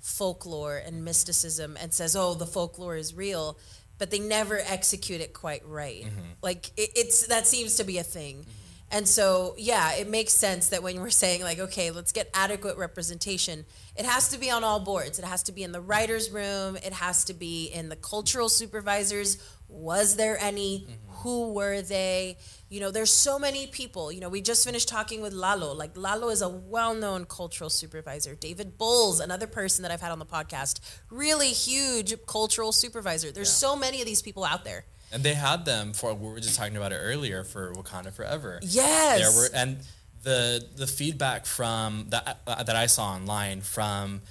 folklore 0.00 0.78
and 0.78 1.04
mysticism 1.04 1.76
and 1.80 1.94
says, 1.94 2.16
oh, 2.16 2.34
the 2.34 2.46
folklore 2.46 2.96
is 2.96 3.14
real, 3.14 3.56
but 3.98 4.10
they 4.10 4.18
never 4.18 4.58
execute 4.58 5.20
it 5.20 5.32
quite 5.32 5.64
right. 5.66 6.04
Like, 6.42 6.66
it, 6.76 6.90
it's 6.96 7.28
that 7.28 7.46
seems 7.46 7.76
to 7.76 7.84
be 7.84 7.98
a 7.98 8.02
thing. 8.02 8.46
And 8.90 9.08
so, 9.08 9.54
yeah, 9.56 9.94
it 9.94 10.10
makes 10.10 10.34
sense 10.34 10.68
that 10.68 10.82
when 10.82 11.00
we're 11.00 11.08
saying, 11.08 11.42
like, 11.42 11.58
okay, 11.58 11.90
let's 11.90 12.12
get 12.12 12.28
adequate 12.34 12.76
representation, 12.76 13.64
it 13.96 14.04
has 14.04 14.28
to 14.28 14.38
be 14.38 14.50
on 14.50 14.64
all 14.64 14.80
boards. 14.80 15.18
It 15.18 15.24
has 15.24 15.42
to 15.44 15.52
be 15.52 15.62
in 15.62 15.72
the 15.72 15.80
writer's 15.80 16.30
room, 16.30 16.76
it 16.76 16.92
has 16.92 17.24
to 17.24 17.32
be 17.32 17.66
in 17.66 17.88
the 17.88 17.96
cultural 17.96 18.50
supervisors. 18.50 19.38
Was 19.68 20.16
there 20.16 20.36
any? 20.38 20.80
Mm-hmm. 20.80 21.11
Who 21.22 21.52
were 21.52 21.82
they? 21.82 22.36
You 22.68 22.80
know, 22.80 22.90
there's 22.90 23.10
so 23.10 23.38
many 23.38 23.66
people. 23.66 24.12
You 24.12 24.20
know, 24.20 24.28
we 24.28 24.40
just 24.40 24.64
finished 24.64 24.88
talking 24.88 25.20
with 25.20 25.32
Lalo. 25.32 25.72
Like, 25.72 25.96
Lalo 25.96 26.28
is 26.28 26.42
a 26.42 26.48
well 26.48 26.94
known 26.94 27.24
cultural 27.24 27.70
supervisor. 27.70 28.34
David 28.34 28.78
Bowles, 28.78 29.20
another 29.20 29.46
person 29.46 29.82
that 29.82 29.90
I've 29.90 30.00
had 30.00 30.12
on 30.12 30.18
the 30.18 30.26
podcast, 30.26 30.80
really 31.10 31.48
huge 31.48 32.14
cultural 32.26 32.72
supervisor. 32.72 33.32
There's 33.32 33.48
yeah. 33.48 33.68
so 33.68 33.76
many 33.76 34.00
of 34.00 34.06
these 34.06 34.22
people 34.22 34.44
out 34.44 34.64
there. 34.64 34.84
And 35.12 35.22
they 35.22 35.34
had 35.34 35.64
them 35.64 35.92
for 35.92 36.14
we 36.14 36.28
were 36.28 36.40
just 36.40 36.56
talking 36.56 36.76
about 36.76 36.92
it 36.92 36.96
earlier 36.96 37.44
for 37.44 37.74
Wakanda 37.74 38.12
Forever. 38.12 38.60
Yes. 38.62 39.20
There 39.20 39.42
were 39.42 39.48
and 39.54 39.78
the 40.22 40.64
the 40.76 40.86
feedback 40.86 41.46
from 41.46 42.06
that 42.08 42.40
uh, 42.46 42.62
that 42.62 42.76
I 42.76 42.86
saw 42.86 43.12
online 43.12 43.60
from 43.60 44.22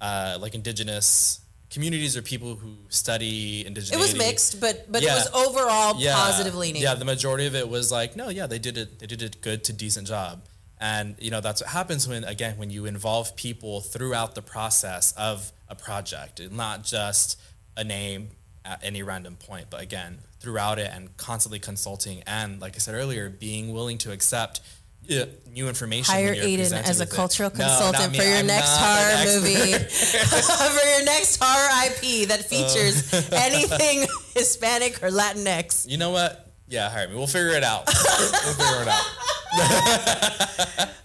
uh, 0.00 0.38
like 0.40 0.54
indigenous 0.54 1.40
communities 1.78 2.16
or 2.16 2.22
people 2.22 2.56
who 2.56 2.74
study 2.88 3.64
indigenous. 3.64 3.92
It 3.92 4.00
was 4.00 4.18
mixed, 4.18 4.60
but 4.60 4.90
but 4.90 5.00
yeah. 5.00 5.12
it 5.12 5.14
was 5.14 5.28
overall 5.32 5.94
yeah. 5.96 6.12
positive 6.14 6.56
leaning. 6.56 6.82
Yeah, 6.82 6.94
the 6.96 7.04
majority 7.04 7.46
of 7.46 7.54
it 7.54 7.68
was 7.68 7.92
like, 7.92 8.16
no, 8.16 8.30
yeah, 8.30 8.48
they 8.48 8.58
did 8.58 8.76
it. 8.76 8.98
They 8.98 9.06
did 9.06 9.22
a 9.22 9.28
good 9.28 9.62
to 9.64 9.72
decent 9.72 10.08
job. 10.08 10.42
And 10.80 11.14
you 11.20 11.30
know 11.30 11.40
that's 11.40 11.62
what 11.62 11.70
happens 11.70 12.08
when 12.08 12.24
again 12.24 12.58
when 12.58 12.70
you 12.70 12.86
involve 12.86 13.36
people 13.36 13.80
throughout 13.80 14.34
the 14.34 14.42
process 14.42 15.12
of 15.12 15.52
a 15.68 15.76
project, 15.76 16.40
not 16.50 16.82
just 16.82 17.40
a 17.76 17.84
name 17.84 18.30
at 18.64 18.80
any 18.82 19.04
random 19.04 19.36
point, 19.36 19.66
but 19.70 19.80
again 19.80 20.18
throughout 20.40 20.78
it 20.80 20.90
and 20.92 21.16
constantly 21.16 21.58
consulting 21.58 22.22
and 22.24 22.60
like 22.60 22.74
I 22.74 22.78
said 22.78 22.94
earlier, 22.94 23.28
being 23.28 23.72
willing 23.72 23.98
to 23.98 24.12
accept 24.12 24.60
yeah, 25.08 25.24
new 25.50 25.68
information. 25.68 26.14
Hire 26.14 26.34
Aiden 26.34 26.70
as 26.70 27.00
a 27.00 27.06
cultural 27.06 27.48
it. 27.48 27.54
consultant 27.54 28.12
no, 28.12 28.18
for 28.18 28.24
your 28.24 28.38
I'm 28.38 28.46
next 28.46 28.76
horror 28.76 29.24
movie, 29.24 29.72
for 30.80 30.86
your 30.86 31.04
next 31.04 31.42
horror 31.42 31.68
IP 31.86 32.28
that 32.28 32.44
features 32.44 33.12
uh. 33.12 33.22
anything 33.32 34.06
Hispanic 34.34 35.02
or 35.02 35.08
Latinx. 35.08 35.88
You 35.88 35.96
know 35.96 36.10
what? 36.10 36.52
Yeah, 36.68 36.90
hire 36.90 37.08
me. 37.08 37.14
We'll 37.14 37.26
figure 37.26 37.52
it 37.52 37.64
out. 37.64 37.86
we'll 37.86 38.54
figure 38.54 38.82
it 38.82 38.88
out. 38.88 39.06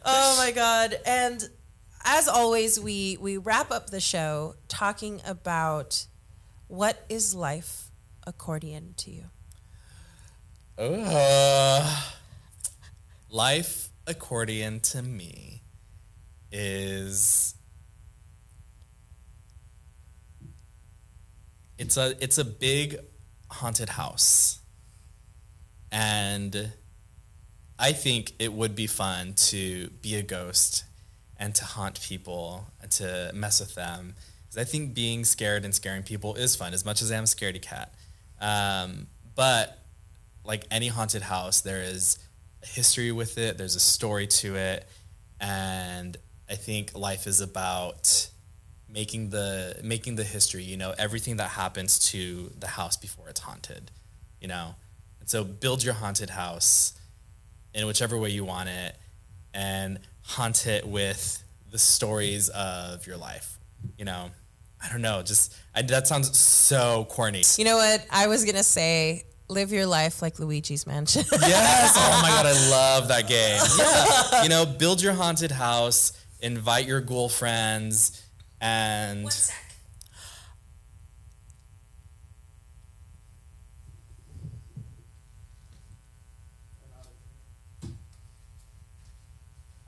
oh 0.05 0.35
my 0.37 0.51
god! 0.51 0.99
And 1.05 1.41
as 2.03 2.27
always, 2.27 2.77
we 2.77 3.17
we 3.21 3.37
wrap 3.37 3.71
up 3.71 3.89
the 3.89 4.01
show 4.01 4.55
talking 4.67 5.21
about 5.25 6.05
what 6.67 7.05
is 7.07 7.33
life 7.33 7.89
accordion 8.27 8.95
to 8.97 9.11
you. 9.11 9.23
Uh, 10.77 12.01
life 13.29 13.82
accordion 14.07 14.79
to 14.79 15.01
me 15.01 15.61
is 16.51 17.55
it's 21.77 21.97
a 21.97 22.15
it's 22.23 22.37
a 22.37 22.45
big 22.45 22.97
haunted 23.49 23.89
house. 23.89 24.59
And 25.91 26.71
i 27.79 27.91
think 27.91 28.33
it 28.39 28.53
would 28.53 28.75
be 28.75 28.87
fun 28.87 29.33
to 29.33 29.89
be 30.01 30.15
a 30.15 30.21
ghost 30.21 30.83
and 31.37 31.53
to 31.55 31.65
haunt 31.65 31.99
people 32.01 32.67
and 32.81 32.91
to 32.91 33.31
mess 33.33 33.59
with 33.59 33.75
them. 33.75 34.15
Because 34.43 34.57
i 34.57 34.63
think 34.63 34.93
being 34.93 35.23
scared 35.25 35.65
and 35.65 35.73
scaring 35.73 36.03
people 36.03 36.35
is 36.35 36.55
fun 36.55 36.73
as 36.73 36.85
much 36.85 37.01
as 37.01 37.11
i 37.11 37.15
am 37.15 37.23
a 37.23 37.27
scaredy 37.27 37.61
cat. 37.61 37.93
Um, 38.41 39.07
but 39.35 39.79
like 40.43 40.65
any 40.69 40.89
haunted 40.89 41.21
house 41.21 41.61
there 41.61 41.81
is 41.81 42.17
history 42.63 43.11
with 43.11 43.37
it. 43.37 43.57
There's 43.57 43.75
a 43.75 43.79
story 43.79 44.27
to 44.27 44.55
it, 44.55 44.87
and 45.39 46.17
I 46.49 46.55
think 46.55 46.95
life 46.95 47.27
is 47.27 47.41
about 47.41 48.29
making 48.89 49.29
the 49.29 49.79
making 49.83 50.15
the 50.15 50.23
history. 50.23 50.63
You 50.63 50.77
know, 50.77 50.93
everything 50.97 51.37
that 51.37 51.49
happens 51.49 51.99
to 52.11 52.51
the 52.57 52.67
house 52.67 52.97
before 52.97 53.29
it's 53.29 53.41
haunted. 53.41 53.91
You 54.39 54.47
know, 54.47 54.75
and 55.19 55.29
so 55.29 55.43
build 55.43 55.83
your 55.83 55.93
haunted 55.93 56.29
house 56.29 56.93
in 57.73 57.87
whichever 57.87 58.17
way 58.17 58.29
you 58.29 58.45
want 58.45 58.69
it, 58.69 58.95
and 59.53 59.99
haunt 60.21 60.67
it 60.67 60.87
with 60.87 61.43
the 61.71 61.79
stories 61.79 62.49
of 62.49 63.07
your 63.07 63.17
life. 63.17 63.57
You 63.97 64.05
know, 64.05 64.31
I 64.83 64.89
don't 64.89 65.01
know. 65.01 65.21
Just 65.23 65.55
I, 65.73 65.81
that 65.83 66.07
sounds 66.07 66.37
so 66.37 67.05
corny. 67.09 67.43
You 67.57 67.65
know 67.65 67.77
what? 67.77 68.05
I 68.11 68.27
was 68.27 68.45
gonna 68.45 68.63
say 68.63 69.25
live 69.49 69.71
your 69.71 69.85
life 69.85 70.21
like 70.21 70.39
Luigi's 70.39 70.87
Mansion. 70.87 71.23
yes. 71.31 71.93
Oh 71.95 72.19
my 72.21 72.29
god, 72.29 72.45
I 72.45 72.51
love 72.69 73.07
that 73.09 73.27
game. 73.27 73.61
Yeah. 73.77 74.43
You 74.43 74.49
know, 74.49 74.65
build 74.65 75.01
your 75.01 75.13
haunted 75.13 75.51
house, 75.51 76.13
invite 76.41 76.87
your 76.87 77.01
ghoul 77.01 77.29
friends, 77.29 78.23
and. 78.61 79.23
One 79.23 79.31
sec. 79.31 79.55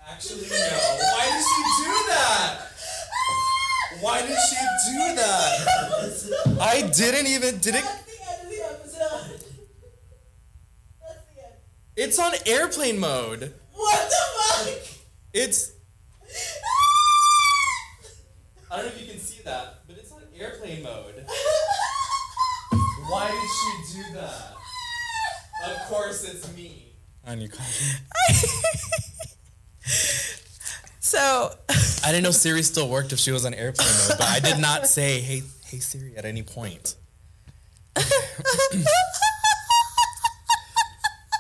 Actually, 0.07 0.41
no. 0.41 0.55
Why 1.01 1.25
did 1.31 1.43
she 1.45 1.83
do 1.83 1.93
that? 2.07 2.61
Why 4.01 4.21
did 4.21 4.37
she 4.49 4.55
do 4.91 5.15
that? 5.15 6.57
I 6.61 6.81
didn't 6.95 7.27
even 7.27 7.57
did 7.57 7.75
it. 7.75 7.85
It's 11.97 12.19
on 12.19 12.33
airplane 12.45 12.99
mode. 12.99 13.53
What 13.73 14.09
the 14.09 14.15
fuck? 14.37 14.67
It's. 15.33 15.71
I 18.69 18.75
don't 18.77 18.87
know 18.87 18.91
if 18.91 19.01
you 19.01 19.07
can 19.07 19.19
see 19.19 19.41
that, 19.43 19.87
but 19.87 19.97
it's 19.97 20.11
on 20.11 20.21
airplane 20.37 20.83
mode. 20.83 21.25
Why 23.07 23.31
did 23.31 23.49
she 23.49 23.71
do 23.97 24.03
that? 24.15 24.55
Of 25.63 25.77
course, 25.87 26.25
it's 26.25 26.53
me. 26.53 26.91
On 27.25 27.39
your 27.39 27.49
So. 30.99 31.55
I 32.03 32.11
didn't 32.11 32.23
know 32.23 32.31
Siri 32.31 32.61
still 32.63 32.89
worked 32.89 33.13
if 33.13 33.19
she 33.19 33.31
was 33.31 33.45
on 33.45 33.53
airplane 33.53 33.87
mode, 33.87 34.17
but 34.19 34.27
I 34.27 34.39
did 34.41 34.59
not 34.59 34.85
say, 34.87 35.21
"Hey, 35.21 35.43
hey 35.65 35.79
Siri" 35.79 36.17
at 36.17 36.25
any 36.25 36.43
point. 36.43 36.95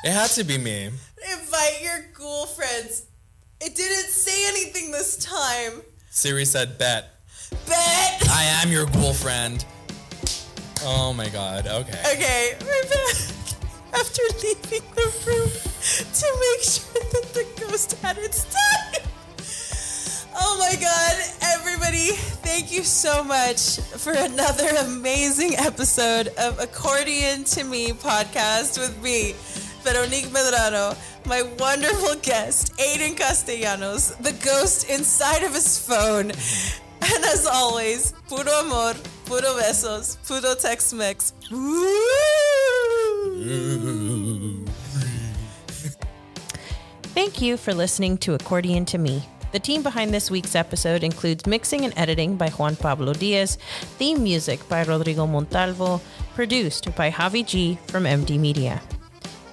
It 0.05 0.11
had 0.11 0.29
to 0.31 0.43
be 0.43 0.59
me. 0.59 0.91
Invite 1.31 1.81
your 1.81 2.05
ghoul 2.13 2.45
friends. 2.45 3.07
It 3.59 3.73
didn't 3.73 4.11
say 4.11 4.47
anything 4.49 4.91
this 4.91 5.17
time. 5.17 5.81
Siri 6.11 6.45
said, 6.45 6.77
bet. 6.77 7.09
Bet! 7.65 8.29
I 8.29 8.43
am 8.61 8.71
your 8.71 8.85
ghoul 8.85 9.13
friend. 9.13 9.65
Oh 10.83 11.11
my 11.11 11.27
god, 11.29 11.65
okay. 11.65 11.99
Okay, 12.13 12.53
we're 12.61 12.83
back 12.83 13.15
after 13.95 14.21
leaving 14.43 14.87
the 14.93 15.11
room 15.25 15.49
to 16.13 16.27
make 16.53 16.61
sure 16.61 17.01
that 17.11 17.33
the 17.33 17.65
ghost 17.65 17.93
had 18.03 18.19
its 18.19 18.43
time. 18.43 19.09
Oh 20.37 20.57
my 20.59 20.75
god, 20.79 21.15
everybody, 21.41 22.11
thank 22.43 22.71
you 22.71 22.83
so 22.83 23.23
much 23.23 23.79
for 23.79 24.13
another 24.13 24.67
amazing 24.81 25.55
episode 25.55 26.27
of 26.37 26.59
Accordion 26.59 27.43
to 27.45 27.63
Me 27.63 27.91
podcast 27.93 28.77
with 28.77 29.01
me. 29.01 29.33
Veronique 29.85 30.29
Medrano, 30.29 30.97
my 31.27 31.43
wonderful 31.59 32.15
guest, 32.23 32.75
Aiden 32.77 33.15
Castellanos, 33.15 34.15
the 34.19 34.31
ghost 34.43 34.89
inside 34.89 35.43
of 35.43 35.53
his 35.53 35.77
phone. 35.77 36.31
And 36.31 37.23
as 37.25 37.45
always, 37.45 38.13
puro 38.27 38.51
amor, 38.61 38.95
puro 39.25 39.53
besos, 39.53 40.17
puro 40.25 40.55
Tex-Mex. 40.55 41.33
Thank 47.13 47.43
you 47.43 47.55
for 47.55 47.75
listening 47.75 48.17
to 48.17 48.33
Accordion 48.33 48.85
to 48.85 48.97
Me. 48.97 49.21
The 49.51 49.59
team 49.59 49.83
behind 49.83 50.11
this 50.11 50.31
week's 50.31 50.55
episode 50.55 51.03
includes 51.03 51.45
mixing 51.45 51.85
and 51.85 51.93
editing 51.95 52.37
by 52.37 52.49
Juan 52.49 52.75
Pablo 52.75 53.13
Diaz, 53.13 53.59
theme 53.99 54.23
music 54.23 54.67
by 54.67 54.83
Rodrigo 54.83 55.27
Montalvo, 55.27 56.01
produced 56.33 56.93
by 56.95 57.11
Javi 57.11 57.45
G 57.45 57.77
from 57.87 58.05
MD 58.05 58.39
Media 58.39 58.81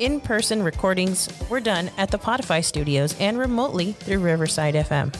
in 0.02 0.20
person 0.20 0.64
recordings 0.64 1.28
were 1.48 1.60
done 1.60 1.88
at 1.96 2.10
the 2.10 2.18
Podify 2.18 2.62
studios 2.64 3.14
and 3.20 3.38
remotely 3.38 3.92
through 3.92 4.18
Riverside 4.18 4.74
FM. 4.74 5.14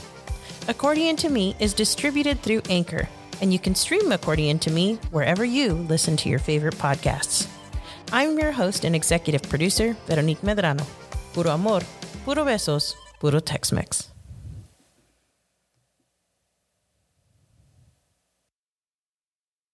Accordion 0.67 1.15
to 1.17 1.29
Me 1.29 1.55
is 1.61 1.73
distributed 1.73 2.41
through 2.41 2.63
Anchor, 2.69 3.09
and 3.41 3.53
you 3.53 3.61
can 3.61 3.77
stream 3.77 4.11
Accordion 4.11 4.59
to 4.59 4.73
Me 4.73 4.97
wherever 5.13 5.45
you 5.45 5.75
listen 5.75 6.17
to 6.17 6.29
your 6.29 6.41
favorite 6.41 6.75
podcasts. 6.75 7.49
I'm 8.13 8.37
your 8.37 8.51
host 8.51 8.85
and 8.85 8.97
executive 8.97 9.45
producer, 9.45 9.97
Veronique 10.07 10.43
Medrano. 10.43 10.85
Puro 11.33 11.53
amor, 11.53 11.83
puro 12.25 12.45
besos, 12.45 12.95
puro 13.21 13.39
Tex 13.39 13.71
Mex. 13.71 14.12